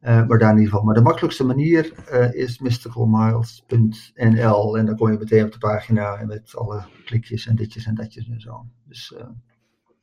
maar 0.00 0.38
daar 0.38 0.50
in 0.50 0.56
ieder 0.56 0.70
geval. 0.70 0.82
Maar 0.82 0.94
de 0.94 1.00
makkelijkste 1.00 1.44
manier 1.44 1.92
is 2.34 2.58
mysticalmiles.nl 2.58 4.78
en 4.78 4.86
dan 4.86 4.96
kom 4.96 5.12
je 5.12 5.18
meteen 5.18 5.44
op 5.44 5.52
de 5.52 5.58
pagina 5.58 6.16
en 6.16 6.26
met 6.26 6.56
alle 6.56 6.82
klikjes 7.04 7.46
en 7.46 7.56
ditjes 7.56 7.86
en 7.86 7.94
datjes 7.94 8.28
en 8.28 8.40
zo. 8.40 8.66
Dus, 8.88 9.14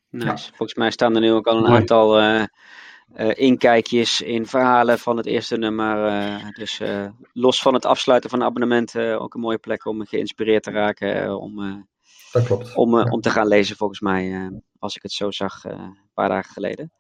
nice. 0.10 0.28
Ja. 0.28 0.38
Volgens 0.38 0.76
mij 0.76 0.92
staan 0.92 1.16
er 1.16 1.22
nu 1.22 1.32
ook 1.32 1.48
al 1.48 1.58
een 1.58 1.64
Mooi. 1.64 1.80
aantal 1.80 2.20
uh, 3.16 3.32
inkijkjes 3.34 4.22
in 4.22 4.46
verhalen 4.46 5.00
van 5.00 5.18
het 5.18 5.26
eerste 5.26 5.58
nummer. 5.58 6.06
Uh, 6.06 6.50
dus 6.54 6.80
uh, 6.80 7.06
los 7.34 7.62
van 7.62 7.74
het 7.74 7.86
afsluiten 7.86 8.30
van 8.30 8.44
abonnementen 8.44 9.22
ook 9.22 9.34
een 9.34 9.42
mooie 9.42 9.58
plek 9.58 9.86
om 9.86 10.06
geïnspireerd 10.06 10.64
te 10.64 10.72
raken. 10.72 11.38
om, 11.40 11.88
dat 12.32 12.46
klopt. 12.46 12.76
Om, 12.76 12.98
ja. 12.98 13.04
om 13.04 13.22
te 13.22 13.30
gaan 13.30 13.48
lezen 13.48 13.76
volgens 13.76 14.00
mij, 14.00 14.52
als 14.80 14.96
ik 14.96 15.02
het 15.02 15.12
zo 15.12 15.32
zag 15.32 15.64
een 15.64 16.10
paar 16.14 16.30
dagen 16.30 16.54
geleden. 16.54 16.92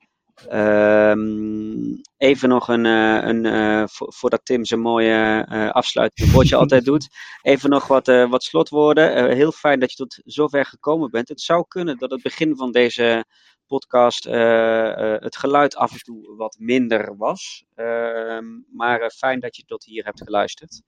Um, 0.51 2.01
even 2.17 2.49
nog 2.49 2.67
een, 2.67 2.85
een 2.85 3.89
voordat 3.93 4.45
Tim 4.45 4.65
zijn 4.65 4.79
mooie 4.79 5.45
afsluitende 5.71 6.31
woordje 6.31 6.55
altijd 6.63 6.85
doet. 6.85 7.07
Even 7.41 7.69
nog 7.69 7.87
wat, 7.87 8.07
wat 8.07 8.43
slotwoorden. 8.43 9.35
heel 9.35 9.51
fijn 9.51 9.79
dat 9.79 9.91
je 9.91 9.97
tot 9.97 10.21
zover 10.25 10.65
gekomen 10.65 11.11
bent. 11.11 11.29
Het 11.29 11.41
zou 11.41 11.65
kunnen 11.67 11.97
dat 11.97 12.11
het 12.11 12.21
begin 12.21 12.55
van 12.55 12.71
deze 12.71 13.25
podcast 13.69 14.27
uh, 14.27 14.33
uh, 14.33 15.15
het 15.19 15.37
geluid 15.37 15.75
af 15.75 15.91
en 15.91 15.99
toe 15.99 16.35
wat 16.35 16.55
minder 16.59 17.17
was. 17.17 17.65
Uh, 17.75 18.39
maar 18.71 19.11
fijn 19.11 19.39
dat 19.39 19.55
je 19.55 19.63
tot 19.65 19.83
hier 19.83 20.03
hebt 20.03 20.21
geluisterd. 20.23 20.81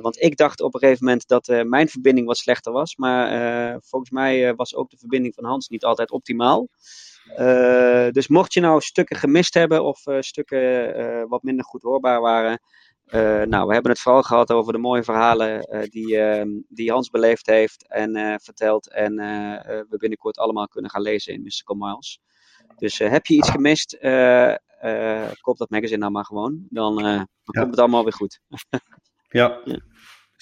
want 0.00 0.22
ik 0.22 0.36
dacht 0.36 0.60
op 0.60 0.74
een 0.74 0.80
gegeven 0.80 1.04
moment 1.04 1.28
dat 1.28 1.46
mijn 1.64 1.88
verbinding 1.88 2.26
wat 2.26 2.36
slechter 2.36 2.72
was. 2.72 2.96
Maar 2.96 3.80
volgens 3.80 4.10
mij 4.10 4.54
was 4.54 4.74
ook 4.74 4.90
de 4.90 4.96
verbinding 4.98 5.34
van 5.34 5.44
Hans 5.44 5.68
niet 5.68 5.84
altijd 5.84 6.10
optimaal. 6.10 6.68
dus 8.10 8.28
mocht 8.28 8.52
je 8.52 8.60
nou 8.60 8.80
stukken 8.80 9.16
gemist 9.16 9.54
hebben 9.54 9.84
of 9.84 10.02
stukken 10.20 11.28
wat 11.28 11.42
minder 11.42 11.64
goed 11.64 11.82
hoorbaar 11.82 12.20
waren, 12.20 12.60
nou, 13.48 13.66
we 13.66 13.72
hebben 13.72 13.90
het 13.90 14.00
vooral 14.00 14.22
gehad 14.22 14.52
over 14.52 14.72
de 14.72 14.78
mooie 14.78 15.02
verhalen 15.02 15.68
uh, 15.70 15.82
die, 15.82 16.16
uh, 16.16 16.60
die 16.68 16.90
Hans 16.90 17.10
beleefd 17.10 17.46
heeft 17.46 17.88
en 17.88 18.16
eh, 18.16 18.34
verteld. 18.38 18.90
En 18.90 19.14
we 19.88 19.96
binnenkort 19.98 20.38
allemaal 20.38 20.68
kunnen 20.68 20.90
gaan 20.90 21.02
lezen 21.02 21.32
in 21.32 21.42
Mystical 21.42 21.76
Miles. 21.76 22.20
Dus 22.76 22.98
heb 22.98 23.26
je 23.26 23.34
iets 23.34 23.50
gemist, 23.50 23.98
koop 25.40 25.56
dat 25.56 25.70
magazine 25.70 25.98
nou 25.98 26.12
maar 26.12 26.24
gewoon. 26.24 26.66
Dan, 26.68 26.96
dan 26.96 27.04
ja. 27.12 27.26
komt 27.44 27.70
het 27.70 27.78
allemaal 27.78 28.02
weer 28.02 28.12
goed. 28.12 28.40
ja. 29.28 29.60
ja. 29.64 29.80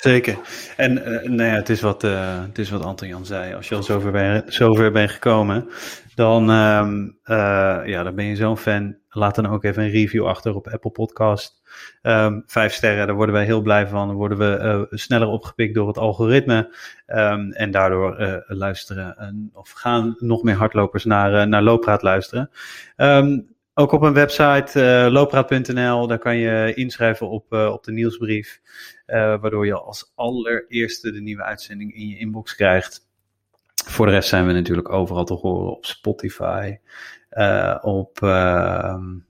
Zeker. 0.01 0.39
En 0.77 0.93
uh, 0.93 1.23
nou 1.23 1.43
ja, 1.43 1.55
het, 1.55 1.69
is 1.69 1.81
wat, 1.81 2.05
uh, 2.05 2.43
het 2.43 2.59
is 2.59 2.71
wat 2.71 2.85
Anton 2.85 3.09
Jan 3.09 3.27
zei. 3.27 3.55
Als 3.55 3.69
je 3.69 3.75
al 3.75 3.83
zover, 3.83 4.13
ben, 4.13 4.45
zover 4.47 4.93
bent 4.93 5.11
gekomen, 5.11 5.69
dan, 6.15 6.43
uh, 6.51 7.81
ja, 7.85 8.03
dan 8.03 8.15
ben 8.15 8.25
je 8.25 8.37
zo'n 8.37 8.57
fan. 8.57 9.00
Laat 9.11 9.35
dan 9.35 9.47
ook 9.47 9.65
even 9.65 9.83
een 9.83 9.91
review 9.91 10.27
achter 10.27 10.55
op 10.55 10.69
Apple 10.69 10.91
Podcast. 10.91 11.63
Um, 12.03 12.43
vijf 12.47 12.73
sterren, 12.73 13.07
daar 13.07 13.17
worden 13.17 13.35
wij 13.35 13.45
heel 13.45 13.61
blij 13.61 13.87
van. 13.87 14.07
Dan 14.07 14.17
worden 14.17 14.39
we 14.39 14.59
uh, 14.63 14.99
sneller 14.99 15.29
opgepikt 15.29 15.75
door 15.75 15.89
het 15.89 15.99
algoritme. 15.99 16.77
Um, 17.07 17.53
en 17.53 17.71
daardoor 17.71 18.43
luisteren 18.47 19.51
of 19.55 19.71
gaan 19.71 20.17
nog 20.19 20.43
meer 20.43 20.55
hardlopers 20.55 21.05
naar, 21.05 21.49
naar 21.49 21.63
Looppraat 21.63 22.03
luisteren. 22.03 22.51
Um, 22.97 23.55
ook 23.75 23.93
op 23.93 24.03
een 24.03 24.13
website, 24.13 25.09
loopraad.nl, 25.11 26.07
daar 26.07 26.19
kan 26.19 26.37
je 26.37 26.75
inschrijven 26.75 27.29
op, 27.29 27.53
op 27.53 27.85
de 27.85 27.93
nieuwsbrief. 27.93 28.61
Waardoor 29.07 29.67
je 29.67 29.81
als 29.81 30.13
allereerste 30.15 31.13
de 31.13 31.21
nieuwe 31.21 31.43
uitzending 31.43 31.95
in 31.95 32.09
je 32.09 32.19
inbox 32.19 32.55
krijgt. 32.55 33.09
Voor 33.87 34.07
de 34.07 34.13
rest 34.13 34.29
zijn 34.29 34.47
we 34.47 34.53
natuurlijk 34.53 34.89
overal 34.89 35.25
te 35.25 35.35
horen 35.35 35.77
op 35.77 35.87
Spotify, 35.87 36.77
op 37.81 38.19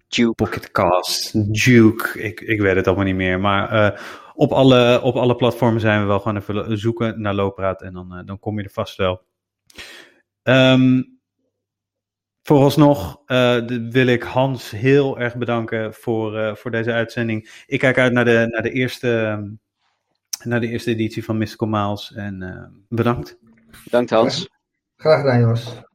Duke. 0.08 0.32
Pocketcast, 0.34 1.32
Duke, 1.64 2.22
ik, 2.22 2.40
ik 2.40 2.60
weet 2.60 2.76
het 2.76 2.86
allemaal 2.86 3.04
niet 3.04 3.14
meer. 3.14 3.40
Maar 3.40 4.00
op, 4.34 4.52
alle, 4.52 5.00
op 5.02 5.16
alle 5.16 5.36
platformen 5.36 5.80
zijn 5.80 6.00
we 6.00 6.06
wel 6.06 6.20
gewoon 6.20 6.36
even 6.36 6.78
zoeken 6.78 7.20
naar 7.20 7.34
Loopraad 7.34 7.82
en 7.82 7.92
dan, 7.92 8.22
dan 8.24 8.38
kom 8.38 8.58
je 8.58 8.64
er 8.64 8.70
vast 8.70 8.96
wel. 8.96 9.22
Um, 10.42 11.20
Vooralsnog 12.42 13.22
uh, 13.26 13.56
wil 13.90 14.06
ik 14.06 14.22
Hans 14.22 14.70
heel 14.70 15.18
erg 15.18 15.36
bedanken 15.36 15.94
voor, 15.94 16.36
uh, 16.36 16.54
voor 16.54 16.70
deze 16.70 16.92
uitzending. 16.92 17.64
Ik 17.66 17.78
kijk 17.78 17.98
uit 17.98 18.12
naar 18.12 18.24
de, 18.24 18.46
naar 18.50 18.62
de, 18.62 18.70
eerste, 18.70 19.42
naar 20.44 20.60
de 20.60 20.68
eerste 20.68 20.90
editie 20.90 21.24
van 21.24 21.38
Mystical 21.38 21.68
Miles 21.68 22.12
en 22.14 22.42
uh, 22.42 22.80
bedankt. 22.88 23.38
Bedankt 23.84 24.12
Hans. 24.12 24.48
Graag 24.98 25.22
gedaan 25.22 25.40
Jos. 25.40 25.89